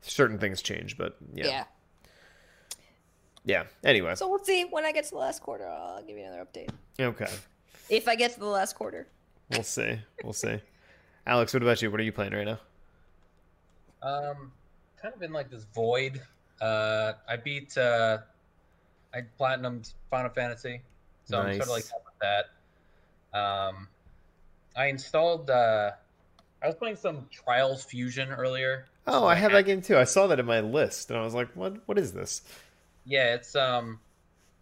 certain 0.02 0.38
things 0.40 0.62
change 0.62 0.98
but 0.98 1.16
Yeah. 1.34 1.64
yeah. 3.46 3.64
Anyway. 3.84 4.16
So 4.16 4.28
we'll 4.30 4.44
see 4.44 4.66
when 4.70 4.86
I 4.86 4.92
get 4.92 5.06
to 5.06 5.12
the 5.12 5.18
last 5.18 5.42
quarter. 5.42 5.66
I'll 5.68 6.04
give 6.04 6.18
you 6.18 6.26
another 6.26 6.46
update. 6.46 6.70
Okay. 7.00 7.28
If 7.90 8.08
I 8.08 8.16
get 8.16 8.34
to 8.34 8.40
the 8.40 8.46
last 8.46 8.76
quarter. 8.76 9.08
We'll 9.52 9.64
see. 9.64 10.00
We'll 10.24 10.34
see. 10.34 10.60
Alex, 11.26 11.54
what 11.54 11.64
about 11.64 11.82
you? 11.82 11.90
What 11.90 12.00
are 12.02 12.04
you 12.04 12.12
playing 12.12 12.34
right 12.34 12.46
now? 12.46 12.60
Um, 14.02 14.52
kind 15.02 15.14
of 15.16 15.22
in 15.22 15.32
like 15.32 15.50
this 15.50 15.64
void. 15.74 16.22
Uh, 16.62 17.14
I 17.28 17.36
beat. 17.38 17.78
Uh, 17.78 18.20
I 19.14 19.22
platinumed 19.40 19.94
Final 20.10 20.30
Fantasy, 20.32 20.82
so 21.26 21.40
I'm 21.40 21.54
sort 21.56 21.64
of 21.64 21.70
like 21.70 21.86
Nice. 22.22 22.46
that. 23.34 23.38
Um, 23.40 23.88
I 24.76 24.88
installed. 24.88 25.50
Uh, 25.50 25.92
I 26.62 26.68
was 26.68 26.76
playing 26.76 26.96
some 26.96 27.28
Trials 27.32 27.84
Fusion 27.84 28.30
earlier. 28.30 28.86
Oh, 29.06 29.26
I 29.26 29.36
have 29.36 29.52
that 29.54 29.66
game 29.66 29.82
too. 29.82 29.98
I 29.98 30.04
saw 30.04 30.28
that 30.28 30.40
in 30.40 30.46
my 30.46 30.60
list, 30.60 31.10
and 31.10 31.20
I 31.20 31.24
was 31.24 31.34
like, 31.34 31.50
"What? 31.56 31.78
What 31.88 31.98
is 31.98 32.14
this?" 32.14 32.42
Yeah, 33.06 33.36
it's 33.36 33.56
um, 33.56 34.00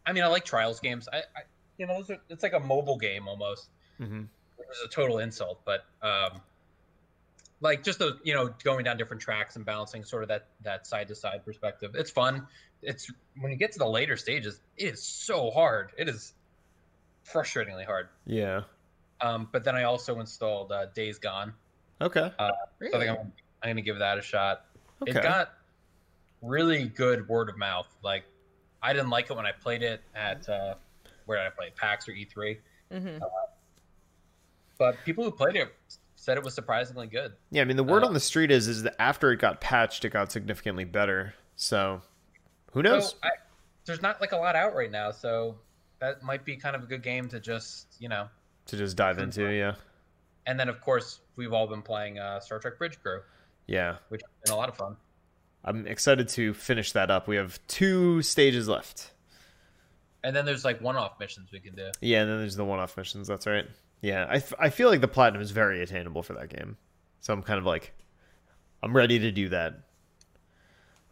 I 0.06 0.14
mean, 0.14 0.24
I 0.24 0.28
like 0.28 0.46
Trials 0.46 0.80
games. 0.80 1.08
I, 1.12 1.18
I 1.18 1.42
you 1.78 1.88
know, 1.88 1.96
those 1.98 2.10
are, 2.12 2.18
it's 2.30 2.44
like 2.44 2.54
a 2.54 2.60
mobile 2.60 2.98
game 2.98 3.28
almost. 3.28 3.70
Mm-hmm. 4.00 4.24
which 4.58 4.68
is 4.70 4.82
a 4.86 4.90
total 4.90 5.20
insult, 5.20 5.62
but 5.66 5.86
um, 6.02 6.42
like 7.62 7.84
just 7.84 8.00
the 8.00 8.18
you 8.24 8.34
know 8.34 8.50
going 8.64 8.84
down 8.84 8.98
different 8.98 9.22
tracks 9.22 9.56
and 9.56 9.66
balancing 9.66 10.04
sort 10.04 10.24
of 10.24 10.30
that 10.30 10.48
that 10.64 10.86
side 10.88 11.08
to 11.08 11.16
side 11.16 11.44
perspective. 11.46 11.92
It's 11.96 12.12
fun. 12.12 12.48
It's 12.82 13.12
when 13.40 13.52
you 13.52 13.58
get 13.58 13.72
to 13.74 13.80
the 13.80 13.88
later 13.88 14.18
stages, 14.18 14.60
it 14.78 14.94
is 14.94 15.02
so 15.04 15.50
hard. 15.52 15.92
It 15.98 16.08
is 16.10 16.34
frustratingly 17.28 17.86
hard. 17.86 18.10
Yeah. 18.26 18.62
Um, 19.22 19.48
but 19.52 19.64
then 19.64 19.76
I 19.76 19.84
also 19.84 20.20
installed 20.20 20.72
uh, 20.72 20.88
Days 20.94 21.18
Gone, 21.18 21.54
Okay. 22.02 22.30
so 22.38 22.46
I 22.46 22.52
think 23.00 23.10
I'm, 23.10 23.32
I'm 23.64 23.70
gonna 23.70 23.82
give 23.82 24.00
that 24.00 24.18
a 24.18 24.22
shot. 24.22 24.66
Okay. 25.02 25.12
It 25.18 25.24
got 25.24 25.54
really 26.42 26.86
good 26.90 27.28
word 27.28 27.50
of 27.50 27.58
mouth. 27.58 27.88
Like 28.04 28.24
I 28.84 28.92
didn't 28.94 29.10
like 29.10 29.30
it 29.32 29.36
when 29.36 29.46
I 29.46 29.54
played 29.54 29.82
it 29.82 30.02
at 30.14 30.48
uh, 30.50 30.76
where 31.26 31.38
did 31.40 31.48
I 31.48 31.50
play 31.50 31.72
PAX 31.76 32.08
or 32.08 32.12
E3, 32.12 32.58
Mm-hmm. 32.94 33.24
but 34.78 34.96
people 35.06 35.24
who 35.24 35.32
played 35.32 35.56
it 35.56 35.74
said 36.16 36.38
it 36.38 36.44
was 36.44 36.54
surprisingly 36.54 37.08
good. 37.08 37.34
yeah. 37.52 37.62
I 37.62 37.66
mean, 37.66 37.78
the 37.78 37.84
word 37.84 38.04
uh, 38.04 38.08
on 38.08 38.14
the 38.14 38.20
street 38.20 38.52
is 38.52 38.68
is 38.68 38.84
that 38.84 38.96
after 39.00 39.32
it 39.32 39.38
got 39.38 39.62
patched, 39.62 40.06
it 40.06 40.10
got 40.10 40.32
significantly 40.32 40.84
better. 40.86 41.34
So, 41.56 42.02
who 42.72 42.82
knows? 42.82 43.12
So 43.12 43.18
I, 43.24 43.30
there's 43.86 44.02
not 44.02 44.20
like 44.22 44.32
a 44.32 44.38
lot 44.38 44.56
out 44.56 44.76
right 44.76 44.92
now, 44.92 45.12
so 45.12 45.56
that 46.00 46.24
might 46.24 46.44
be 46.46 46.56
kind 46.58 46.76
of 46.76 46.84
a 46.84 46.86
good 46.88 47.04
game 47.04 47.28
to 47.30 47.40
just 47.40 47.88
you 48.00 48.10
know. 48.10 48.28
to 48.68 48.78
just 48.78 48.98
dive 48.98 49.20
into, 49.20 49.48
yeah. 49.52 49.76
And 50.48 50.60
then 50.60 50.70
of 50.70 50.82
course 50.82 51.20
we've 51.36 51.54
all 51.54 51.68
been 51.68 51.82
playing 51.82 52.20
uh, 52.20 52.40
Star 52.40 52.60
Trek 52.60 52.78
Bridge 52.78 53.02
Crew, 53.02 53.22
Yeah. 53.68 53.96
which 54.10 54.22
has 54.22 54.30
been 54.44 54.54
a 54.54 54.58
lot 54.58 54.70
of 54.70 54.78
fun. 54.78 54.96
I'm 55.64 55.88
excited 55.88 56.28
to 56.30 56.54
finish 56.54 56.92
that 56.92 57.10
up. 57.10 57.28
We 57.28 57.36
have 57.38 57.60
two 57.68 58.22
stages 58.22 58.68
left. 58.68 59.12
And 60.24 60.36
then 60.36 60.46
there's 60.46 60.64
like 60.64 60.80
one-off 60.82 61.20
missions 61.20 61.52
we 61.52 61.60
can 61.60 61.76
do. 61.76 61.90
Yeah, 62.02 62.22
and 62.22 62.30
then 62.30 62.38
there's 62.40 62.56
the 62.56 62.66
one-off 62.66 62.96
missions. 62.98 63.28
That's 63.28 63.48
right. 63.48 63.66
Yeah, 64.06 64.26
I, 64.30 64.36
f- 64.36 64.54
I 64.60 64.70
feel 64.70 64.90
like 64.90 65.02
the 65.02 65.08
platinum 65.08 65.42
is 65.42 65.52
very 65.52 65.82
attainable 65.82 66.22
for 66.22 66.34
that 66.34 66.50
game, 66.50 66.78
so 67.22 67.34
I'm 67.34 67.42
kind 67.42 67.58
of 67.58 67.66
like, 67.66 67.94
I'm 68.84 68.96
ready 68.96 69.18
to 69.20 69.32
do 69.32 69.50
that. 69.50 69.80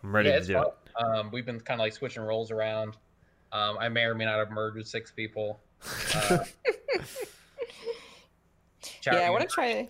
I'm 0.03 0.15
ready 0.15 0.29
yeah, 0.29 0.39
to 0.39 0.45
do 0.45 0.53
fun. 0.53 0.65
it. 0.65 1.03
Um, 1.03 1.31
we've 1.31 1.45
been 1.45 1.59
kind 1.59 1.79
of 1.79 1.85
like 1.85 1.93
switching 1.93 2.21
roles 2.23 2.51
around. 2.51 2.97
Um, 3.51 3.77
I 3.79 3.89
may 3.89 4.03
or 4.03 4.13
may 4.13 4.25
not 4.25 4.37
have 4.37 4.51
murdered 4.51 4.87
six 4.87 5.11
people. 5.11 5.59
Uh, 6.13 6.39
Yeah, 9.05 9.15
I 9.15 9.29
want 9.29 9.41
to 9.41 9.47
try. 9.53 9.89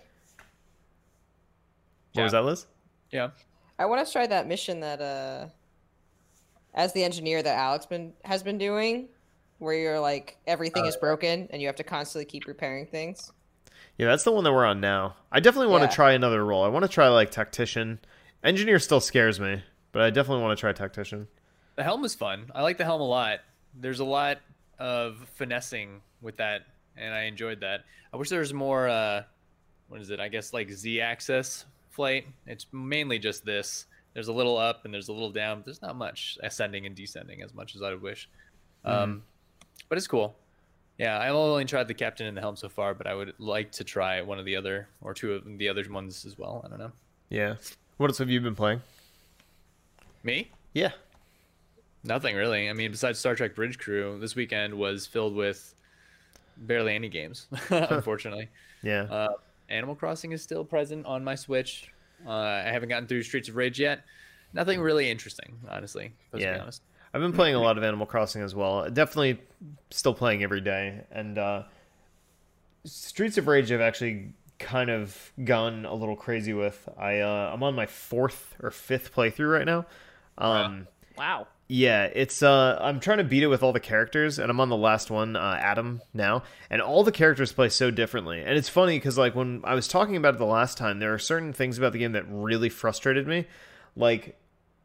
What 2.13 2.23
was 2.23 2.31
that, 2.31 2.43
Liz? 2.45 2.67
Yeah. 3.11 3.29
I 3.79 3.85
want 3.85 4.05
to 4.05 4.11
try 4.11 4.27
that 4.27 4.47
mission 4.47 4.79
that 4.81 5.01
uh, 5.01 5.47
as 6.73 6.93
the 6.93 7.03
engineer 7.03 7.41
that 7.41 7.57
Alex 7.57 7.85
been 7.85 8.13
has 8.23 8.43
been 8.43 8.57
doing, 8.57 9.07
where 9.63 9.73
you're 9.73 9.99
like 9.99 10.37
everything 10.45 10.83
Oh, 10.83 10.87
is 10.87 10.97
broken 10.97 11.47
and 11.51 11.61
you 11.61 11.67
have 11.67 11.75
to 11.77 11.83
constantly 11.83 12.25
keep 12.25 12.45
repairing 12.47 12.85
things. 12.85 13.31
Yeah, 13.97 14.07
that's 14.07 14.23
the 14.23 14.31
one 14.31 14.43
that 14.43 14.51
we're 14.53 14.65
on 14.65 14.79
now. 14.81 15.15
I 15.31 15.39
definitely 15.39 15.71
want 15.71 15.83
Yeah. 15.83 15.89
to 15.89 15.95
try 15.95 16.11
another 16.13 16.43
role. 16.45 16.63
I 16.63 16.67
want 16.67 16.83
to 16.83 16.89
try 16.89 17.07
like 17.09 17.31
tactician. 17.31 17.99
Engineer 18.43 18.79
still 18.79 18.99
scares 18.99 19.39
me, 19.39 19.63
but 19.91 20.01
I 20.01 20.09
definitely 20.09 20.43
want 20.43 20.57
to 20.57 20.59
try 20.61 20.71
tactician. 20.73 21.27
The 21.75 21.83
helm 21.83 22.03
is 22.05 22.13
fun. 22.13 22.51
I 22.53 22.61
like 22.63 22.77
the 22.77 22.85
helm 22.85 23.01
a 23.01 23.07
lot. 23.07 23.39
There's 23.73 23.99
a 23.99 24.05
lot 24.05 24.39
of 24.79 25.17
finessing 25.35 26.01
with 26.21 26.37
that, 26.37 26.61
and 26.97 27.13
I 27.13 27.23
enjoyed 27.23 27.61
that. 27.61 27.81
I 28.13 28.17
wish 28.17 28.29
there 28.29 28.39
was 28.41 28.53
more. 28.53 28.87
Uh, 28.89 29.23
what 29.87 30.01
is 30.01 30.09
it? 30.09 30.19
I 30.19 30.27
guess 30.27 30.53
like 30.53 30.69
Z-axis 30.71 31.65
flight. 31.89 32.25
It's 32.47 32.65
mainly 32.71 33.19
just 33.19 33.45
this. 33.45 33.85
There's 34.13 34.27
a 34.27 34.33
little 34.33 34.57
up 34.57 34.85
and 34.85 34.93
there's 34.93 35.07
a 35.09 35.13
little 35.13 35.31
down. 35.31 35.59
But 35.59 35.65
there's 35.65 35.81
not 35.81 35.95
much 35.95 36.37
ascending 36.43 36.85
and 36.85 36.95
descending 36.95 37.41
as 37.41 37.53
much 37.53 37.75
as 37.75 37.81
I 37.81 37.89
would 37.91 38.01
wish. 38.01 38.29
Um, 38.85 39.23
but 39.89 39.97
it's 39.97 40.07
cool. 40.07 40.35
Yeah, 40.97 41.19
I've 41.19 41.33
only 41.33 41.65
tried 41.65 41.87
the 41.87 41.93
captain 41.93 42.27
and 42.27 42.37
the 42.37 42.41
helm 42.41 42.55
so 42.55 42.69
far, 42.69 42.93
but 42.93 43.07
I 43.07 43.15
would 43.15 43.33
like 43.39 43.71
to 43.73 43.83
try 43.83 44.21
one 44.21 44.37
of 44.37 44.45
the 44.45 44.55
other 44.55 44.87
or 45.01 45.13
two 45.13 45.33
of 45.33 45.57
the 45.57 45.67
other 45.67 45.83
ones 45.89 46.25
as 46.25 46.37
well. 46.37 46.61
I 46.63 46.69
don't 46.69 46.79
know. 46.79 46.91
Yeah. 47.29 47.55
What 47.97 48.09
else 48.09 48.19
have 48.19 48.29
you 48.29 48.39
been 48.41 48.55
playing? 48.55 48.81
Me? 50.23 50.51
Yeah. 50.73 50.91
Nothing 52.03 52.35
really. 52.35 52.69
I 52.69 52.73
mean, 52.73 52.91
besides 52.91 53.17
Star 53.17 53.35
Trek 53.35 53.55
Bridge 53.55 53.79
Crew, 53.79 54.17
this 54.19 54.35
weekend 54.35 54.73
was 54.73 55.07
filled 55.07 55.35
with 55.35 55.73
barely 56.57 56.93
any 56.95 57.09
games, 57.09 57.47
unfortunately. 57.69 58.49
Yeah. 58.85 59.03
Uh, 59.03 59.29
Animal 59.69 59.95
Crossing 59.95 60.33
is 60.33 60.41
still 60.41 60.65
present 60.65 61.05
on 61.05 61.23
my 61.23 61.35
Switch. 61.35 61.89
Uh, 62.27 62.31
I 62.31 62.63
haven't 62.63 62.89
gotten 62.89 63.07
through 63.07 63.23
Streets 63.23 63.47
of 63.47 63.55
Rage 63.55 63.79
yet. 63.79 64.03
Nothing 64.51 64.81
really 64.81 65.09
interesting, 65.09 65.57
honestly. 65.69 66.11
Yeah. 66.35 66.55
be 66.55 66.59
honest. 66.59 66.81
I've 67.13 67.21
been 67.21 67.33
playing 67.33 67.55
a 67.55 67.61
lot 67.61 67.77
of 67.77 67.83
Animal 67.83 68.05
Crossing 68.05 68.41
as 68.41 68.55
well. 68.55 68.89
Definitely 68.89 69.39
still 69.91 70.13
playing 70.13 70.43
every 70.43 70.61
day. 70.61 71.01
And 71.11 71.37
uh, 71.37 71.63
Streets 72.85 73.37
of 73.37 73.47
Rage 73.47 73.71
I've 73.71 73.81
actually 73.81 74.33
kind 74.59 74.89
of 74.89 75.31
gone 75.43 75.85
a 75.85 75.93
little 75.93 76.15
crazy 76.15 76.53
with. 76.53 76.87
I 76.97 77.19
uh, 77.19 77.51
I'm 77.53 77.63
on 77.63 77.75
my 77.75 77.85
fourth 77.85 78.55
or 78.61 78.71
fifth 78.71 79.13
playthrough 79.13 79.51
right 79.51 79.65
now. 79.65 79.85
Um, 80.37 80.87
Wow. 81.17 81.47
Yeah, 81.67 82.05
it's 82.05 82.43
uh 82.43 82.77
I'm 82.81 82.99
trying 82.99 83.19
to 83.19 83.23
beat 83.23 83.43
it 83.43 83.47
with 83.47 83.63
all 83.63 83.71
the 83.71 83.79
characters 83.79 84.37
and 84.39 84.49
I'm 84.49 84.59
on 84.59 84.69
the 84.69 84.77
last 84.77 85.09
one, 85.11 85.35
uh 85.35 85.57
Adam 85.59 86.01
now, 86.13 86.43
and 86.69 86.81
all 86.81 87.03
the 87.03 87.11
characters 87.11 87.53
play 87.53 87.69
so 87.69 87.89
differently. 87.91 88.41
And 88.41 88.57
it's 88.57 88.69
funny 88.69 88.99
cuz 88.99 89.17
like 89.17 89.35
when 89.35 89.61
I 89.63 89.75
was 89.75 89.87
talking 89.87 90.15
about 90.15 90.35
it 90.35 90.37
the 90.39 90.45
last 90.45 90.77
time, 90.77 90.99
there 90.99 91.13
are 91.13 91.19
certain 91.19 91.53
things 91.53 91.77
about 91.77 91.93
the 91.93 91.99
game 91.99 92.11
that 92.13 92.25
really 92.27 92.69
frustrated 92.69 93.27
me. 93.27 93.45
Like 93.95 94.35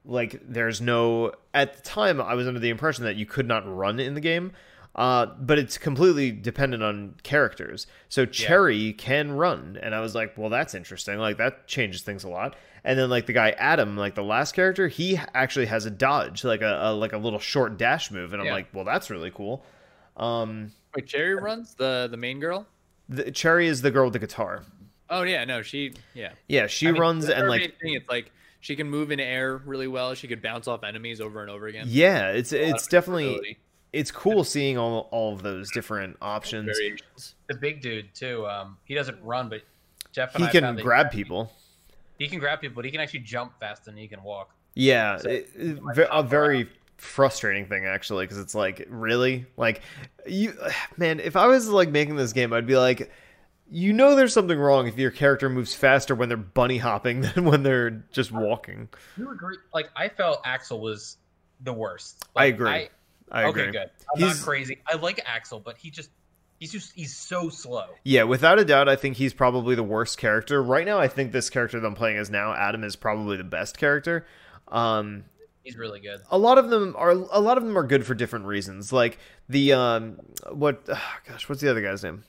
like 0.09 0.41
there's 0.43 0.81
no 0.81 1.33
at 1.55 1.77
the 1.77 1.83
time 1.83 2.21
I 2.21 2.35
was 2.35 2.49
under 2.49 2.59
the 2.59 2.71
impression 2.71 3.05
that 3.05 3.15
you 3.15 3.27
could 3.27 3.47
not 3.47 3.63
run 3.67 4.01
in 4.01 4.15
the 4.15 4.21
game. 4.21 4.51
Uh, 4.97 5.27
but 5.39 5.61
it's 5.61 5.79
completely 5.79 6.33
dependent 6.33 6.83
on 6.83 7.15
characters. 7.23 7.87
So 8.09 8.27
Cherry 8.27 8.93
can 8.95 9.31
run, 9.31 9.79
and 9.81 9.95
I 9.95 10.01
was 10.01 10.13
like, 10.17 10.37
"Well, 10.37 10.49
that's 10.51 10.75
interesting. 10.75 11.19
Like 11.19 11.37
that 11.37 11.69
changes 11.69 12.03
things 12.03 12.25
a 12.25 12.29
lot." 12.29 12.57
And 12.83 12.99
then 12.99 13.09
like 13.09 13.27
the 13.27 13.33
guy 13.33 13.51
Adam, 13.51 13.97
like 13.97 14.17
the 14.17 14.25
last 14.25 14.57
character, 14.57 14.89
he 14.89 15.17
actually 15.35 15.67
has 15.67 15.87
a 15.87 15.91
dodge, 15.91 16.43
like 16.43 16.63
a, 16.63 16.79
a 16.89 16.93
like 16.95 17.13
a 17.13 17.19
little 17.19 17.39
short 17.39 17.77
dash 17.79 18.11
move, 18.11 18.33
and 18.33 18.43
I'm 18.43 18.47
Yeah. 18.47 18.55
like, 18.55 18.69
well, 18.75 18.85
that's 18.85 19.09
really 19.09 19.31
cool. 19.31 19.65
Um, 20.17 20.73
Wait, 20.97 21.07
Cherry 21.07 21.37
runs 21.37 21.75
the 21.75 22.09
the 22.11 22.17
main 22.17 22.41
girl. 22.41 22.67
the, 23.09 23.31
Cherry 23.31 23.69
is 23.69 23.83
the 23.83 23.93
girl 23.93 24.05
with 24.07 24.15
the 24.15 24.19
guitar. 24.19 24.65
Oh 25.11 25.23
yeah, 25.23 25.45
no, 25.45 25.63
she 25.63 25.93
yeah. 26.15 26.33
Yeah, 26.49 26.67
she 26.67 26.89
I 26.89 26.91
runs 26.93 27.29
her 27.29 27.35
and 27.35 27.49
like 27.49 27.79
thing, 27.81 27.95
it's 27.95 28.09
like 28.09 28.33
she 28.61 28.77
can 28.77 28.89
move 28.91 29.11
in 29.11 29.21
air 29.21 29.57
really 29.65 29.87
well. 29.89 30.15
She 30.15 30.29
could 30.29 30.43
bounce 30.43 30.67
off 30.69 30.83
enemies 30.85 31.21
over 31.21 31.41
and 31.43 31.51
over 31.51 31.67
again. 31.67 31.87
yeah, 31.89 32.31
it's 32.31 32.53
it's 32.53 32.87
definitely 32.87 33.57
it's 33.93 34.11
cool 34.11 34.45
seeing 34.45 34.77
all 34.79 35.09
all 35.13 35.33
of 35.35 35.43
those 35.43 35.71
different 35.71 36.17
options. 36.21 36.77
The 37.49 37.55
big 37.55 37.81
dude 37.81 38.15
too. 38.15 38.47
Um, 38.47 38.77
he 38.85 38.95
doesn't 38.95 39.23
run, 39.23 39.49
but 39.49 39.63
Jeff 40.13 40.35
and 40.35 40.45
He 40.45 40.49
I 40.49 40.53
can 40.53 40.63
found 40.65 40.79
that 40.79 40.83
grab 40.83 41.11
people. 41.11 41.53
He 42.19 42.27
can 42.29 42.39
grab 42.41 42.61
people, 42.61 42.75
but 42.77 42.85
he 42.85 42.91
can 42.91 43.01
actually 43.01 43.21
jump 43.21 43.53
faster 43.61 43.87
than 43.87 43.97
he 43.97 44.09
can 44.09 44.23
walk. 44.23 44.51
Yeah, 44.75 45.19
So- 45.19 45.29
it- 45.31 45.49
it- 45.55 45.79
ve- 45.95 46.07
a 46.11 46.23
very 46.23 46.69
frustrating 46.97 47.65
thing 47.67 47.87
actually 47.87 48.25
because 48.25 48.39
it's 48.39 48.57
like 48.57 48.85
really 48.91 49.47
like 49.57 49.83
you 50.27 50.53
man 50.97 51.21
if 51.21 51.37
i 51.37 51.47
was 51.47 51.69
like 51.69 51.91
making 51.91 52.17
this 52.17 52.33
game 52.33 52.53
i'd 52.53 52.67
be 52.67 52.77
like 52.77 53.13
you 53.71 53.93
know 53.93 54.15
there's 54.17 54.33
something 54.33 54.59
wrong 54.59 54.87
if 54.89 54.97
your 54.99 55.11
character 55.11 55.49
moves 55.49 55.75
faster 55.75 56.15
when 56.15 56.29
they're 56.29 56.37
bunny 56.39 56.79
hopping 56.79 57.21
than 57.35 57.45
when 57.45 57.63
they're 57.63 57.91
just 58.13 58.33
walking 58.33 58.89
You 59.17 59.31
agree? 59.31 59.57
Like 59.75 59.91
I 59.97 60.09
felt 60.09 60.41
Axel 60.45 60.81
was 60.81 61.17
the 61.61 61.73
worst. 61.73 62.25
I 62.37 62.47
agree. 62.47 62.89
i 63.31 63.43
agree 63.49 63.63
okay, 63.65 63.73
good. 63.73 63.91
I'm 64.15 64.21
He's- 64.21 64.39
not 64.39 64.45
crazy. 64.47 64.79
I 64.87 64.97
like 64.97 65.21
Axel, 65.27 65.61
but 65.61 65.77
he 65.79 65.91
just 65.91 66.11
he's 66.59 66.73
just 66.73 66.93
he's 66.95 67.17
so 67.17 67.49
slow. 67.49 67.85
yeah 68.05 68.25
without 68.25 68.59
a 68.59 68.65
doubt 68.65 68.89
i 68.89 68.97
think 68.97 69.17
he's 69.17 69.33
probably 69.33 69.77
the 69.77 69.83
worst 69.85 70.19
character 70.19 70.61
right 70.61 70.85
now 70.85 70.99
i 70.99 71.07
think 71.07 71.31
this 71.31 71.49
character 71.51 71.79
that 71.79 71.87
i'm 71.87 71.95
playing 71.95 72.17
as 72.17 72.31
now 72.31 72.53
adam 72.53 72.83
is 72.83 72.97
probably 72.97 73.37
the 73.37 73.45
best 73.45 73.79
character 73.79 74.27
um 74.67 75.23
He's 75.63 75.77
really 75.77 76.01
good. 76.01 76.21
a 76.31 76.39
lot 76.39 76.57
of 76.59 76.71
them 76.71 76.95
are 76.99 77.11
a 77.11 77.41
lot 77.41 77.59
of 77.59 77.65
them 77.65 77.77
are 77.79 77.83
good 77.83 78.07
for 78.07 78.15
different 78.15 78.47
reasons. 78.47 78.91
Like 78.93 79.19
the 79.51 79.75
um 79.75 80.19
what 80.51 80.83
ah, 80.91 81.19
gosh, 81.29 81.47
what's 81.49 81.61
the 81.61 81.71
other 81.71 81.83
guy's 81.83 82.03
name? 82.03 82.25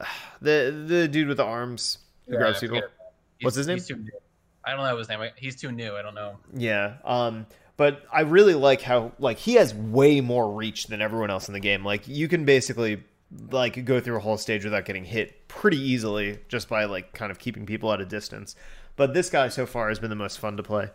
The 0.42 0.84
the 0.86 1.08
dude 1.08 1.28
with 1.28 1.38
the 1.38 1.44
arms 1.44 1.98
who 2.26 2.34
Yeah, 2.34 2.38
grabs 2.38 2.60
people. 2.60 2.82
What's 3.40 3.56
his 3.56 3.66
name? 3.66 3.78
I 4.62 4.72
don't 4.72 4.84
know 4.84 4.98
his 4.98 5.08
name. 5.08 5.20
He's 5.36 5.56
too 5.56 5.72
new. 5.72 5.94
I 5.94 6.02
don't 6.02 6.14
know. 6.14 6.36
Yeah. 6.52 6.96
Um 7.04 7.46
but 7.76 8.02
I 8.12 8.22
really 8.22 8.54
like 8.54 8.82
how 8.82 9.12
like 9.18 9.38
he 9.38 9.54
has 9.54 9.72
way 9.72 10.20
more 10.20 10.52
reach 10.52 10.88
than 10.88 11.00
everyone 11.00 11.30
else 11.30 11.48
in 11.48 11.54
the 11.54 11.60
game. 11.60 11.84
Like 11.84 12.06
you 12.06 12.28
can 12.28 12.44
basically 12.44 13.02
like 13.50 13.84
go 13.84 14.00
through 14.00 14.16
a 14.16 14.20
whole 14.20 14.36
stage 14.36 14.64
without 14.64 14.84
getting 14.84 15.04
hit 15.04 15.48
pretty 15.48 15.78
easily 15.78 16.38
just 16.48 16.68
by 16.68 16.84
like 16.84 17.14
kind 17.14 17.32
of 17.32 17.38
keeping 17.38 17.64
people 17.64 17.92
at 17.92 18.00
a 18.00 18.06
distance. 18.06 18.54
But 18.96 19.14
this 19.14 19.30
guy 19.30 19.48
so 19.48 19.66
far 19.66 19.88
has 19.88 19.98
been 19.98 20.10
the 20.10 20.16
most 20.16 20.38
fun 20.38 20.56
to 20.56 20.62
play. 20.62 20.90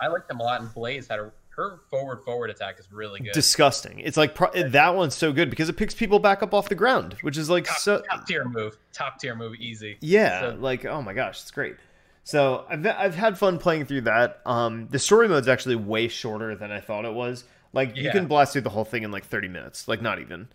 I 0.00 0.08
liked 0.08 0.30
him 0.30 0.40
a 0.40 0.42
lot. 0.42 0.60
And 0.60 0.72
Blaze 0.74 1.08
had 1.08 1.20
a 1.20 1.32
her 1.60 1.78
forward 1.90 2.22
forward 2.24 2.50
attack 2.50 2.78
is 2.78 2.90
really 2.90 3.20
good. 3.20 3.32
Disgusting. 3.32 3.98
It's 4.00 4.16
like 4.16 4.34
pro- 4.34 4.50
that 4.70 4.94
one's 4.94 5.14
so 5.14 5.32
good 5.32 5.50
because 5.50 5.68
it 5.68 5.76
picks 5.76 5.94
people 5.94 6.18
back 6.18 6.42
up 6.42 6.54
off 6.54 6.68
the 6.68 6.74
ground, 6.74 7.16
which 7.22 7.36
is 7.36 7.50
like 7.50 7.64
top, 7.66 7.78
so 7.78 8.02
top 8.10 8.26
tier 8.26 8.44
move. 8.44 8.76
Top 8.92 9.18
tier 9.18 9.34
move. 9.34 9.54
Easy. 9.56 9.98
Yeah, 10.00 10.40
So- 10.40 10.56
like 10.58 10.84
oh 10.84 11.02
my 11.02 11.12
gosh, 11.12 11.40
it's 11.42 11.50
great. 11.50 11.76
So 12.24 12.64
I've 12.68 12.86
I've 12.86 13.14
had 13.14 13.38
fun 13.38 13.58
playing 13.58 13.86
through 13.86 14.02
that. 14.02 14.40
Um, 14.46 14.88
the 14.90 14.98
story 14.98 15.28
mode's 15.28 15.48
actually 15.48 15.76
way 15.76 16.08
shorter 16.08 16.54
than 16.56 16.70
I 16.70 16.80
thought 16.80 17.04
it 17.04 17.12
was. 17.14 17.44
Like 17.72 17.96
you 17.96 18.10
can 18.10 18.26
blast 18.26 18.52
through 18.52 18.62
the 18.62 18.70
whole 18.70 18.84
thing 18.84 19.02
in 19.04 19.10
like 19.10 19.24
thirty 19.24 19.48
minutes, 19.48 19.86
like 19.88 20.02
not 20.02 20.18
even. 20.20 20.48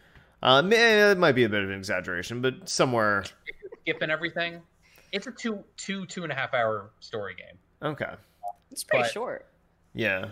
Um, 0.44 0.72
eh, 0.74 1.12
it 1.12 1.18
might 1.18 1.32
be 1.32 1.44
a 1.44 1.50
bit 1.50 1.64
of 1.64 1.70
an 1.70 1.78
exaggeration, 1.78 2.42
but 2.42 2.68
somewhere 2.70 3.24
Skipping 3.82 4.10
everything. 4.10 4.62
It's 5.12 5.28
a 5.28 5.32
two 5.32 5.64
two 5.78 6.06
two 6.08 6.24
and 6.24 6.32
a 6.32 6.36
half 6.36 6.54
hour 6.54 6.92
story 7.00 7.36
game. 7.36 7.58
okay. 7.82 8.14
It's 8.72 8.84
pretty 8.84 9.04
But- 9.04 9.12
short. 9.12 9.46
Yeah, 9.94 10.32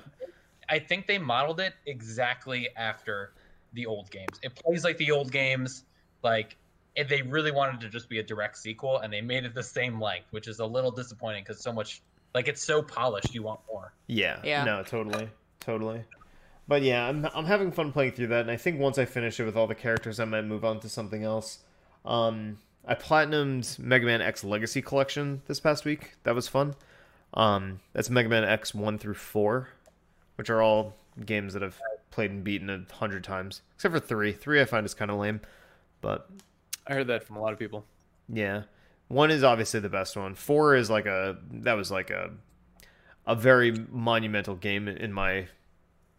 I 0.74 0.80
think 0.80 1.06
they 1.06 1.20
modeled 1.20 1.60
it 1.60 1.76
exactly 1.86 2.68
after 2.76 3.34
the 3.74 3.86
old 3.86 4.10
games. 4.10 4.40
It 4.42 4.56
plays 4.56 4.84
like 4.84 4.98
the 4.98 5.12
old 5.12 5.32
games. 5.32 5.84
Like 6.24 6.58
if 6.96 7.08
they 7.08 7.22
really 7.22 7.52
wanted 7.52 7.80
to 7.82 7.90
just 7.90 8.10
be 8.10 8.18
a 8.18 8.24
direct 8.24 8.58
sequel, 8.58 8.98
and 8.98 9.14
they 9.14 9.22
made 9.22 9.46
it 9.46 9.54
the 9.54 9.62
same 9.62 10.02
length, 10.02 10.30
which 10.32 10.48
is 10.48 10.58
a 10.58 10.66
little 10.66 10.90
disappointing 10.90 11.44
because 11.44 11.62
so 11.62 11.72
much 11.72 12.02
like 12.34 12.48
it's 12.48 12.64
so 12.64 12.82
polished. 12.82 13.36
You 13.36 13.44
want 13.44 13.60
more. 13.72 13.94
yeah, 14.08 14.40
Yeah. 14.44 14.64
No, 14.64 14.82
totally, 14.82 15.30
totally. 15.60 16.06
But 16.68 16.82
yeah, 16.82 17.08
I'm 17.08 17.28
I'm 17.36 17.46
having 17.46 17.72
fun 17.72 17.92
playing 17.92 18.14
through 18.14 18.28
that, 18.28 18.42
and 18.42 18.50
I 18.50 18.58
think 18.58 18.80
once 18.80 18.98
I 18.98 19.06
finish 19.06 19.40
it 19.40 19.46
with 19.46 19.56
all 19.56 19.68
the 19.68 19.76
characters, 19.76 20.20
I 20.20 20.26
might 20.26 20.46
move 20.46 20.66
on 20.66 20.80
to 20.80 20.90
something 20.90 21.24
else. 21.24 21.60
Um, 22.04 22.58
I 22.84 22.96
platinumed 22.96 23.78
Mega 23.78 24.08
Man 24.08 24.24
X 24.24 24.44
Legacy 24.44 24.82
Collection 24.82 25.44
this 25.46 25.60
past 25.60 25.86
week. 25.86 26.14
That 26.24 26.34
was 26.34 26.48
fun. 26.48 26.74
Um, 27.36 27.80
that's 27.94 28.10
Mega 28.10 28.30
Man 28.30 28.44
X 28.44 28.74
one 28.74 28.98
through 28.98 29.16
four, 29.16 29.70
which 30.44 30.50
are 30.50 30.62
all 30.62 30.94
games 31.26 31.54
that 31.54 31.64
I've 31.64 31.80
played 32.12 32.30
and 32.30 32.44
beaten 32.44 32.70
a 32.70 32.94
hundred 32.94 33.24
times, 33.24 33.62
except 33.76 33.94
for 33.94 34.00
three. 34.02 34.34
Three 34.34 34.60
I 34.60 34.66
find 34.66 34.86
is 34.86 34.94
kind 34.94 35.10
of 35.10 35.18
lame, 35.18 35.40
but 36.02 36.30
I 36.86 36.96
heard 36.96 37.08
that 37.08 37.24
from 37.24 37.38
a 37.38 37.42
lot 37.42 37.54
of 37.54 37.60
people. 37.60 37.86
yeah, 38.28 38.64
one 39.08 39.32
is 39.32 39.42
obviously 39.42 39.80
the 39.80 39.88
best 39.88 40.18
one. 40.18 40.36
Four 40.36 40.76
is 40.76 40.90
like 40.90 41.06
a 41.06 41.38
that 41.62 41.76
was 41.76 41.92
like 41.92 42.10
a 42.10 42.32
a 43.26 43.36
very 43.36 43.72
monumental 43.90 44.56
game 44.56 44.90
in 44.90 45.14
my 45.14 45.48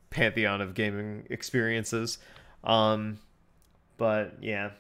pantheon 0.08 0.62
of 0.62 0.72
gaming 0.72 1.26
experiences. 1.28 2.16
Um, 2.62 3.18
but 3.98 4.38
yeah, 4.40 4.70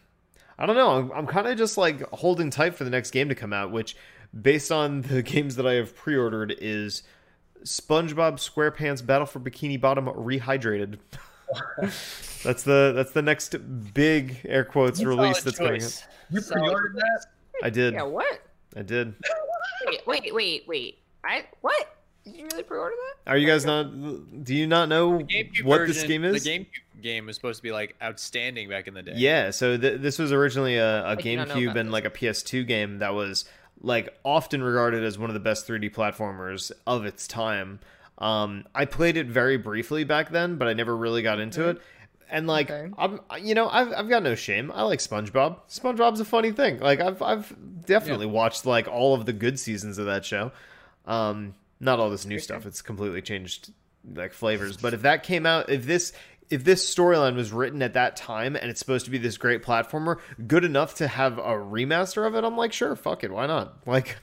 I 0.58 0.64
don't 0.64 0.76
know. 0.76 0.90
I'm, 0.90 1.12
I'm 1.12 1.26
kind 1.26 1.46
of 1.48 1.58
just 1.58 1.76
like 1.76 2.00
holding 2.12 2.48
tight 2.48 2.76
for 2.76 2.84
the 2.84 2.90
next 2.90 3.10
game 3.10 3.28
to 3.28 3.34
come 3.34 3.52
out, 3.52 3.72
which, 3.72 3.94
based 4.40 4.72
on 4.72 5.02
the 5.02 5.22
games 5.34 5.56
that 5.56 5.66
I 5.66 5.74
have 5.74 5.94
pre-ordered, 5.94 6.56
is 6.62 7.02
SpongeBob 7.64 8.34
SquarePants 8.34 9.04
Battle 9.04 9.26
for 9.26 9.40
Bikini 9.40 9.80
Bottom 9.80 10.06
Rehydrated. 10.06 10.98
that's 12.42 12.62
the 12.62 12.92
that's 12.94 13.12
the 13.12 13.22
next 13.22 13.56
big 13.94 14.40
air 14.44 14.64
quotes 14.64 15.02
release 15.02 15.42
that's 15.42 15.58
coming. 15.58 15.82
Out. 15.82 16.06
You 16.30 16.40
Solid 16.40 16.62
pre-ordered 16.62 16.96
that? 16.96 17.26
I 17.62 17.70
did. 17.70 17.94
Yeah, 17.94 18.02
what? 18.02 18.40
I 18.76 18.82
did. 18.82 19.14
Wait, 19.86 20.06
wait, 20.06 20.34
wait, 20.34 20.64
wait. 20.66 20.98
I 21.24 21.46
what? 21.60 21.96
Did 22.24 22.36
you 22.36 22.48
really 22.50 22.62
pre-order 22.62 22.94
that? 22.96 23.30
Are 23.30 23.36
you 23.36 23.46
guys 23.46 23.64
not? 23.64 24.44
Do 24.44 24.54
you 24.54 24.66
not 24.66 24.88
know 24.88 25.18
what 25.62 25.78
version, 25.78 25.86
this 25.86 26.02
game 26.04 26.24
is? 26.24 26.42
The 26.42 26.50
GameCube 26.50 27.02
game 27.02 27.26
was 27.26 27.36
supposed 27.36 27.58
to 27.58 27.62
be 27.62 27.70
like 27.70 27.94
outstanding 28.02 28.68
back 28.68 28.88
in 28.88 28.94
the 28.94 29.02
day. 29.02 29.12
Yeah, 29.14 29.50
so 29.50 29.76
th- 29.76 30.00
this 30.00 30.18
was 30.18 30.32
originally 30.32 30.76
a, 30.76 31.16
do 31.20 31.36
not 31.36 31.48
know 31.48 31.54
GameCube 31.54 31.76
and 31.76 31.88
this. 31.88 31.92
like 31.92 32.04
a 32.06 32.10
PS2 32.10 32.66
game 32.66 32.98
that 32.98 33.14
was 33.14 33.44
like 33.84 34.18
often 34.24 34.62
regarded 34.62 35.04
as 35.04 35.18
one 35.18 35.30
of 35.30 35.34
the 35.34 35.40
best 35.40 35.68
3D 35.68 35.92
platformers 35.94 36.72
of 36.86 37.04
its 37.04 37.28
time. 37.28 37.80
Um, 38.18 38.64
I 38.74 38.84
played 38.84 39.16
it 39.16 39.26
very 39.26 39.56
briefly 39.56 40.04
back 40.04 40.30
then, 40.30 40.56
but 40.56 40.68
I 40.68 40.72
never 40.72 40.96
really 40.96 41.22
got 41.22 41.38
into 41.38 41.68
it. 41.68 41.80
And 42.30 42.46
like, 42.46 42.70
Okay. 42.70 42.90
I'm, 42.96 43.20
you 43.42 43.54
know, 43.54 43.68
I've, 43.68 43.92
I've 43.92 44.08
got 44.08 44.22
no 44.22 44.34
shame. 44.34 44.72
I 44.74 44.82
like 44.82 45.00
SpongeBob. 45.00 45.58
SpongeBob's 45.68 46.20
a 46.20 46.24
funny 46.24 46.50
thing. 46.52 46.78
Like, 46.80 47.00
I've, 47.00 47.20
I've 47.20 47.54
definitely 47.84 48.26
watched 48.26 48.64
like 48.66 48.88
all 48.88 49.14
of 49.14 49.26
the 49.26 49.32
good 49.32 49.58
seasons 49.60 49.98
of 49.98 50.06
that 50.06 50.24
show. 50.24 50.50
Um, 51.06 51.54
not 51.80 51.98
all 52.00 52.08
this 52.08 52.24
new 52.24 52.38
stuff. 52.38 52.64
It's 52.66 52.80
completely 52.82 53.20
changed 53.20 53.72
like 54.14 54.32
flavors. 54.32 54.76
But 54.76 54.94
if 54.94 55.02
that 55.02 55.22
came 55.22 55.44
out, 55.44 55.68
if 55.68 55.84
this, 55.84 56.12
if 56.50 56.64
this 56.64 56.94
storyline 56.94 57.36
was 57.36 57.52
written 57.52 57.82
at 57.82 57.94
that 57.94 58.16
time 58.16 58.56
and 58.56 58.70
it's 58.70 58.78
supposed 58.78 59.04
to 59.04 59.10
be 59.10 59.18
this 59.18 59.36
great 59.36 59.62
platformer, 59.62 60.18
good 60.46 60.64
enough 60.64 60.94
to 60.96 61.08
have 61.08 61.38
a 61.38 61.42
remaster 61.42 62.26
of 62.26 62.34
it, 62.34 62.44
I'm 62.44 62.56
like, 62.56 62.72
sure, 62.72 62.94
fuck 62.96 63.24
it, 63.24 63.30
why 63.30 63.46
not? 63.46 63.78
Like, 63.86 64.16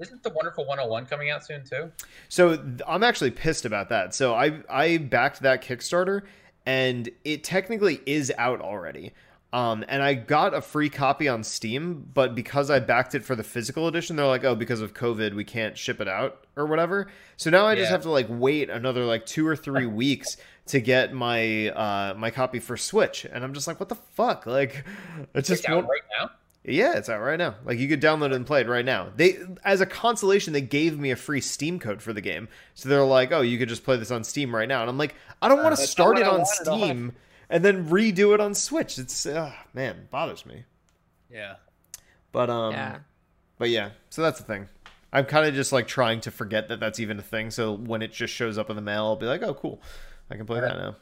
Isn't 0.00 0.22
the 0.22 0.30
Wonderful 0.30 0.64
101 0.64 1.06
coming 1.06 1.30
out 1.30 1.44
soon 1.44 1.64
too? 1.64 1.92
So 2.28 2.62
I'm 2.86 3.02
actually 3.02 3.30
pissed 3.30 3.64
about 3.64 3.90
that. 3.90 4.14
So 4.14 4.34
I 4.34 4.60
I 4.68 4.96
backed 4.98 5.40
that 5.42 5.62
Kickstarter, 5.62 6.22
and 6.66 7.08
it 7.24 7.44
technically 7.44 8.00
is 8.06 8.32
out 8.36 8.60
already. 8.60 9.12
Um, 9.54 9.84
and 9.86 10.02
I 10.02 10.14
got 10.14 10.52
a 10.52 10.60
free 10.60 10.90
copy 10.90 11.28
on 11.28 11.44
Steam, 11.44 12.10
but 12.12 12.34
because 12.34 12.70
I 12.70 12.80
backed 12.80 13.14
it 13.14 13.22
for 13.22 13.36
the 13.36 13.44
physical 13.44 13.86
edition, 13.86 14.16
they're 14.16 14.26
like, 14.26 14.42
oh, 14.42 14.56
because 14.56 14.80
of 14.80 14.94
COVID, 14.94 15.32
we 15.34 15.44
can't 15.44 15.78
ship 15.78 16.00
it 16.00 16.08
out 16.08 16.44
or 16.56 16.66
whatever. 16.66 17.06
So 17.36 17.50
now 17.50 17.64
I 17.64 17.76
just 17.76 17.88
have 17.88 18.02
to 18.02 18.10
like 18.10 18.26
wait 18.28 18.68
another 18.68 19.04
like 19.04 19.26
two 19.26 19.46
or 19.46 19.54
three 19.54 19.86
weeks 20.02 20.38
to 20.66 20.80
get 20.80 21.12
my 21.12 21.68
uh 21.68 22.14
my 22.16 22.30
copy 22.30 22.58
for 22.58 22.76
Switch, 22.76 23.24
and 23.24 23.44
I'm 23.44 23.52
just 23.54 23.66
like, 23.66 23.80
what 23.80 23.88
the 23.88 23.94
fuck? 23.94 24.46
Like, 24.46 24.84
it 25.34 25.42
just 25.42 25.60
It's 25.62 25.68
out 25.68 25.76
won't. 25.76 25.88
right 25.88 26.02
now. 26.18 26.30
Yeah, 26.66 26.94
it's 26.96 27.10
out 27.10 27.20
right 27.20 27.36
now. 27.38 27.56
Like 27.66 27.78
you 27.78 27.88
could 27.88 28.00
download 28.00 28.26
it 28.26 28.32
and 28.36 28.46
play 28.46 28.62
it 28.62 28.68
right 28.68 28.84
now. 28.84 29.08
They 29.14 29.38
as 29.64 29.82
a 29.82 29.86
consolation, 29.86 30.54
they 30.54 30.62
gave 30.62 30.98
me 30.98 31.10
a 31.10 31.16
free 31.16 31.42
Steam 31.42 31.78
code 31.78 32.00
for 32.00 32.14
the 32.14 32.22
game. 32.22 32.48
So 32.74 32.88
they're 32.88 33.04
like, 33.04 33.32
"Oh, 33.32 33.42
you 33.42 33.58
could 33.58 33.68
just 33.68 33.84
play 33.84 33.98
this 33.98 34.10
on 34.10 34.24
Steam 34.24 34.54
right 34.54 34.66
now." 34.66 34.80
And 34.80 34.88
I'm 34.88 34.96
like, 34.96 35.14
"I 35.42 35.48
don't 35.48 35.62
want 35.62 35.76
to 35.76 35.82
start 35.86 36.16
it 36.16 36.26
on 36.26 36.38
wanted, 36.40 36.68
I'll 36.68 36.78
Steam 36.78 37.12
and 37.50 37.62
then 37.62 37.90
redo 37.90 38.32
it 38.32 38.40
on 38.40 38.54
Switch." 38.54 38.98
It's 38.98 39.26
uh, 39.26 39.52
man, 39.74 40.08
bothers 40.10 40.46
me. 40.46 40.64
Yeah. 41.30 41.56
But 42.32 42.48
um 42.48 42.72
yeah. 42.72 42.98
but 43.58 43.68
yeah, 43.68 43.90
so 44.08 44.22
that's 44.22 44.38
the 44.38 44.46
thing. 44.46 44.68
I'm 45.12 45.26
kind 45.26 45.46
of 45.46 45.54
just 45.54 45.70
like 45.70 45.86
trying 45.86 46.22
to 46.22 46.30
forget 46.30 46.68
that 46.68 46.80
that's 46.80 46.98
even 46.98 47.18
a 47.18 47.22
thing. 47.22 47.50
So 47.50 47.74
when 47.74 48.00
it 48.00 48.10
just 48.10 48.32
shows 48.32 48.56
up 48.56 48.70
in 48.70 48.76
the 48.76 48.82
mail, 48.82 49.04
I'll 49.04 49.16
be 49.16 49.26
like, 49.26 49.42
"Oh, 49.42 49.52
cool. 49.52 49.82
I 50.30 50.36
can 50.36 50.46
play 50.46 50.60
that 50.60 50.76
now." 50.76 50.96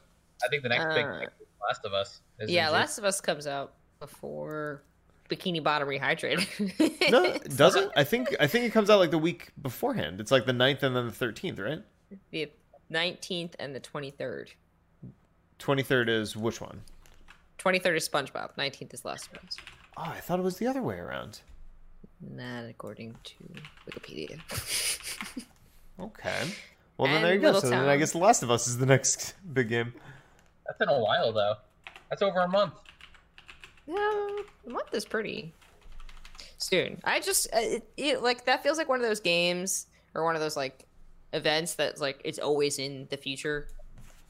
I 0.44 0.48
think 0.48 0.62
the 0.62 0.68
next 0.70 0.94
big 0.94 1.04
Uh, 1.06 1.18
thing 1.20 1.28
Last 1.66 1.84
of 1.84 1.92
Us. 1.92 2.20
Is 2.40 2.50
Yeah. 2.50 2.68
Last 2.70 2.98
of 2.98 3.04
Us 3.04 3.20
comes 3.20 3.46
out 3.46 3.74
before 4.00 4.82
Bikini 5.30 5.62
Bottom 5.62 5.86
rehydrated. 5.88 7.10
No, 7.10 7.22
it 7.34 7.56
doesn't. 7.56 7.92
I 7.96 8.04
think 8.04 8.34
I 8.40 8.46
think 8.48 8.64
it 8.64 8.72
comes 8.72 8.90
out 8.90 8.98
like 8.98 9.10
the 9.12 9.18
week 9.18 9.50
beforehand. 9.62 10.20
It's 10.20 10.30
like 10.32 10.44
the 10.46 10.52
9th 10.52 10.82
and 10.82 10.96
then 10.96 11.06
the 11.06 11.12
thirteenth, 11.12 11.58
right? 11.58 11.82
the 12.30 12.50
19th 12.90 13.54
and 13.58 13.74
the 13.74 13.80
23rd. 13.80 14.48
Twenty 15.58 15.82
third 15.82 16.08
is 16.08 16.36
which 16.36 16.60
one? 16.60 16.82
23rd 17.58 17.96
is 17.96 18.08
SpongeBob. 18.08 18.56
19th 18.56 18.92
is 18.92 19.04
Last 19.04 19.30
of 19.32 19.38
Us. 19.44 19.56
Oh, 19.96 20.02
I 20.02 20.18
thought 20.18 20.40
it 20.40 20.42
was 20.42 20.56
the 20.58 20.66
other 20.66 20.82
way 20.82 20.96
around. 20.98 21.40
Not 22.20 22.64
according 22.64 23.14
to 23.24 23.34
Wikipedia. 23.88 24.40
Okay. 26.00 26.48
Well, 26.98 27.10
then 27.10 27.22
there 27.22 27.34
you 27.34 27.40
go. 27.40 27.46
Little 27.46 27.60
So 27.62 27.70
then 27.70 27.88
I 27.88 27.96
guess 27.96 28.12
The 28.12 28.18
Last 28.18 28.42
of 28.42 28.50
Us 28.50 28.68
is 28.68 28.78
the 28.78 28.86
next 28.86 29.34
big 29.52 29.68
game. 29.68 29.92
That's 30.66 30.80
in 30.80 30.88
a 30.88 31.00
while 31.00 31.32
though. 31.32 31.54
That's 32.10 32.22
over 32.22 32.40
a 32.40 32.48
month. 32.48 32.74
No, 33.86 34.44
a 34.66 34.70
month 34.70 34.94
is 34.94 35.04
pretty 35.04 35.52
soon. 36.58 37.00
I 37.04 37.20
just 37.20 37.46
uh, 37.52 37.58
it, 37.60 37.90
it 37.96 38.22
like 38.22 38.44
that 38.44 38.62
feels 38.62 38.78
like 38.78 38.88
one 38.88 39.00
of 39.00 39.06
those 39.06 39.20
games 39.20 39.86
or 40.14 40.24
one 40.24 40.34
of 40.34 40.40
those 40.40 40.56
like 40.56 40.86
events 41.32 41.74
that's 41.74 42.00
like 42.00 42.20
it's 42.24 42.38
always 42.38 42.78
in 42.78 43.08
the 43.10 43.16
future, 43.16 43.68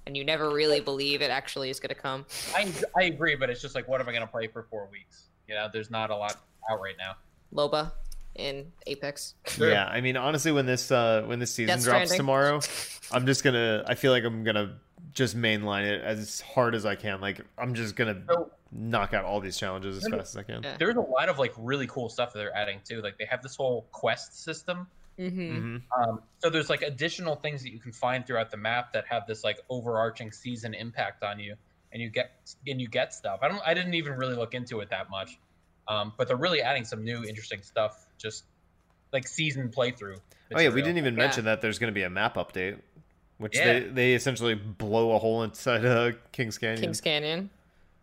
and 0.06 0.16
you 0.16 0.24
never 0.24 0.50
really 0.50 0.80
believe 0.80 1.20
it 1.20 1.30
actually 1.30 1.70
is 1.70 1.80
gonna 1.80 1.94
come. 1.94 2.24
I 2.54 2.72
I 2.96 3.04
agree, 3.04 3.34
but 3.34 3.50
it's 3.50 3.60
just 3.60 3.74
like, 3.74 3.88
what 3.88 4.00
am 4.00 4.08
I 4.08 4.12
gonna 4.12 4.26
play 4.26 4.46
for 4.46 4.62
four 4.62 4.88
weeks? 4.90 5.24
You 5.48 5.54
know, 5.54 5.68
there's 5.70 5.90
not 5.90 6.10
a 6.10 6.16
lot 6.16 6.36
out 6.70 6.80
right 6.80 6.96
now. 6.96 7.16
Loba 7.52 7.92
in 8.34 8.72
Apex. 8.86 9.34
Sure. 9.46 9.70
Yeah, 9.70 9.86
I 9.86 10.00
mean, 10.00 10.16
honestly, 10.16 10.52
when 10.52 10.66
this 10.66 10.90
uh 10.90 11.22
when 11.26 11.38
this 11.38 11.52
season 11.52 11.76
Death 11.76 11.84
drops 11.84 12.10
Stranding. 12.10 12.16
tomorrow, 12.16 12.60
I'm 13.12 13.26
just 13.26 13.44
gonna. 13.44 13.84
I 13.86 13.94
feel 13.94 14.12
like 14.12 14.24
I'm 14.24 14.44
gonna 14.44 14.78
just 15.12 15.36
mainline 15.36 15.84
it 15.84 16.02
as 16.02 16.40
hard 16.40 16.74
as 16.74 16.86
I 16.86 16.94
can. 16.94 17.20
Like 17.20 17.40
I'm 17.58 17.74
just 17.74 17.96
gonna 17.96 18.22
So 18.28 18.50
knock 18.70 19.12
out 19.12 19.24
all 19.24 19.40
these 19.40 19.58
challenges 19.58 19.98
as 19.98 20.10
fast 20.10 20.34
as 20.34 20.36
I 20.36 20.42
can. 20.42 20.62
Yeah. 20.62 20.76
there's 20.78 20.96
a 20.96 21.00
lot 21.00 21.28
of 21.28 21.38
like 21.38 21.52
really 21.58 21.86
cool 21.86 22.08
stuff 22.08 22.32
that 22.32 22.38
they're 22.38 22.56
adding 22.56 22.80
too. 22.84 23.02
Like 23.02 23.18
they 23.18 23.26
have 23.26 23.42
this 23.42 23.56
whole 23.56 23.86
quest 23.92 24.42
system. 24.42 24.86
Mm-hmm. 25.18 25.58
hmm 25.58 25.76
Um, 26.02 26.22
so 26.38 26.48
there's 26.48 26.70
like 26.70 26.80
additional 26.82 27.36
things 27.36 27.62
that 27.62 27.70
you 27.70 27.78
can 27.78 27.92
find 27.92 28.26
throughout 28.26 28.50
the 28.50 28.56
map 28.56 28.92
that 28.94 29.04
have 29.06 29.26
this 29.26 29.44
like 29.44 29.60
overarching 29.68 30.32
season 30.32 30.72
impact 30.72 31.22
on 31.22 31.38
you, 31.38 31.54
and 31.92 32.00
you 32.00 32.08
get 32.08 32.30
and 32.66 32.80
you 32.80 32.88
get 32.88 33.12
stuff. 33.12 33.40
I 33.42 33.48
don't. 33.48 33.60
I 33.66 33.74
didn't 33.74 33.94
even 33.94 34.14
really 34.14 34.34
look 34.34 34.54
into 34.54 34.80
it 34.80 34.88
that 34.88 35.10
much, 35.10 35.38
um, 35.88 36.14
but 36.16 36.28
they're 36.28 36.36
really 36.38 36.62
adding 36.62 36.84
some 36.86 37.04
new 37.04 37.24
interesting 37.24 37.60
stuff. 37.62 38.06
Just 38.22 38.44
like 39.12 39.26
season 39.26 39.68
playthrough. 39.68 40.18
Oh 40.54 40.60
yeah, 40.60 40.68
we 40.68 40.80
didn't 40.82 40.98
even 40.98 41.14
Yeah. 41.14 41.20
mention 41.24 41.44
that 41.46 41.60
there's 41.60 41.78
gonna 41.78 41.92
be 41.92 42.04
a 42.04 42.10
map 42.10 42.36
update, 42.36 42.78
which 43.38 43.56
Yeah. 43.58 43.64
they 43.64 43.80
they 43.80 44.14
essentially 44.14 44.54
blow 44.54 45.12
a 45.12 45.18
hole 45.18 45.42
inside 45.42 45.84
uh, 45.84 46.12
Kings 46.30 46.56
Canyon. 46.56 46.80
Kings 46.80 47.00
Canyon. 47.00 47.50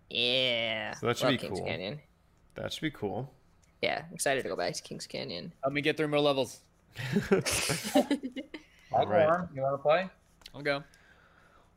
Yeah. 0.10 0.94
So 0.96 1.08
that 1.08 1.18
should 1.18 1.26
Love 1.26 1.32
be 1.34 1.38
Kings 1.38 1.60
cool. 1.60 1.68
Canyon. 1.68 2.00
That 2.56 2.74
should 2.74 2.82
be 2.82 2.92
cool. 2.92 3.32
Yeah, 3.82 4.04
excited 4.12 4.44
to 4.44 4.50
go 4.50 4.58
back 4.58 4.74
to 4.74 4.82
Kings 4.82 5.08
Canyon. 5.08 5.54
Let 5.64 5.72
me 5.72 5.82
get 5.82 5.96
through 5.96 6.10
more 6.10 6.20
levels. 6.20 6.60
All 8.92 9.06
Right. 9.08 9.48
You 9.56 9.62
want 9.62 9.74
to 9.74 9.78
play? 9.78 10.10
I'll 10.54 10.62
go. 10.62 10.84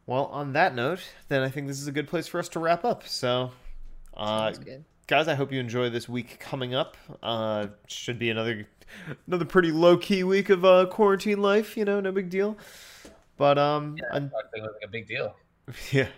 Well, 0.06 0.24
on 0.26 0.52
that 0.54 0.74
note, 0.74 1.00
then 1.28 1.42
I 1.42 1.48
think 1.48 1.68
this 1.68 1.80
is 1.80 1.86
a 1.86 1.92
good 1.92 2.08
place 2.08 2.26
for 2.26 2.40
us 2.40 2.48
to 2.50 2.58
wrap 2.58 2.84
up. 2.84 3.06
So, 3.06 3.52
uh, 4.16 4.52
Sounds 4.52 4.58
good. 4.58 4.84
Guys, 5.06 5.28
I 5.28 5.34
hope 5.34 5.52
you 5.52 5.60
enjoy 5.60 5.90
this 5.90 6.08
week 6.08 6.38
coming 6.40 6.74
up. 6.74 6.96
Uh, 7.22 7.68
should 7.86 8.18
be 8.18 8.30
another 8.30 8.66
another 9.26 9.44
pretty 9.44 9.70
low 9.70 9.96
key 9.96 10.24
week 10.24 10.50
of 10.50 10.64
uh, 10.64 10.86
quarantine 10.86 11.40
life. 11.42 11.76
You 11.76 11.84
know, 11.84 12.00
no 12.00 12.12
big 12.12 12.30
deal. 12.30 12.56
But 13.36 13.58
um, 13.58 13.96
Yeah, 13.98 14.04
un- 14.16 14.30
I 14.36 14.42
think 14.52 14.64
it 14.64 14.70
like 14.72 14.84
a 14.84 14.88
big 14.88 15.08
deal. 15.08 15.34
yeah, 15.92 16.08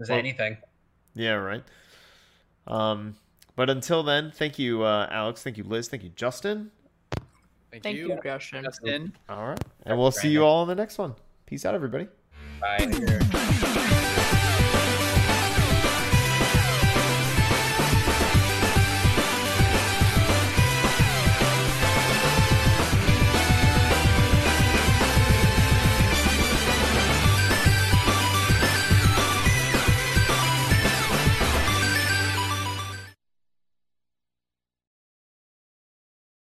Is 0.00 0.08
Well- 0.08 0.18
anything? 0.18 0.56
yeah, 1.14 1.32
right. 1.34 1.64
Um, 2.66 3.16
but 3.56 3.70
until 3.70 4.02
then, 4.02 4.30
thank 4.34 4.58
you, 4.58 4.82
uh, 4.82 5.08
Alex. 5.10 5.42
Thank 5.42 5.56
you, 5.56 5.64
Liz. 5.64 5.88
Thank 5.88 6.02
you, 6.04 6.10
Justin. 6.10 6.70
Thank, 7.70 7.82
Thank 7.82 7.96
you, 7.98 8.08
you, 8.08 8.18
Justin. 8.22 8.64
Justin. 8.64 9.12
All 9.28 9.48
right, 9.48 9.60
and 9.84 9.98
we'll 9.98 10.10
see 10.10 10.28
you 10.28 10.42
all 10.44 10.62
in 10.62 10.68
the 10.68 10.74
next 10.74 10.98
one. 10.98 11.14
Peace 11.46 11.64
out, 11.66 11.74
everybody. 11.74 12.08
Bye. 12.60 13.54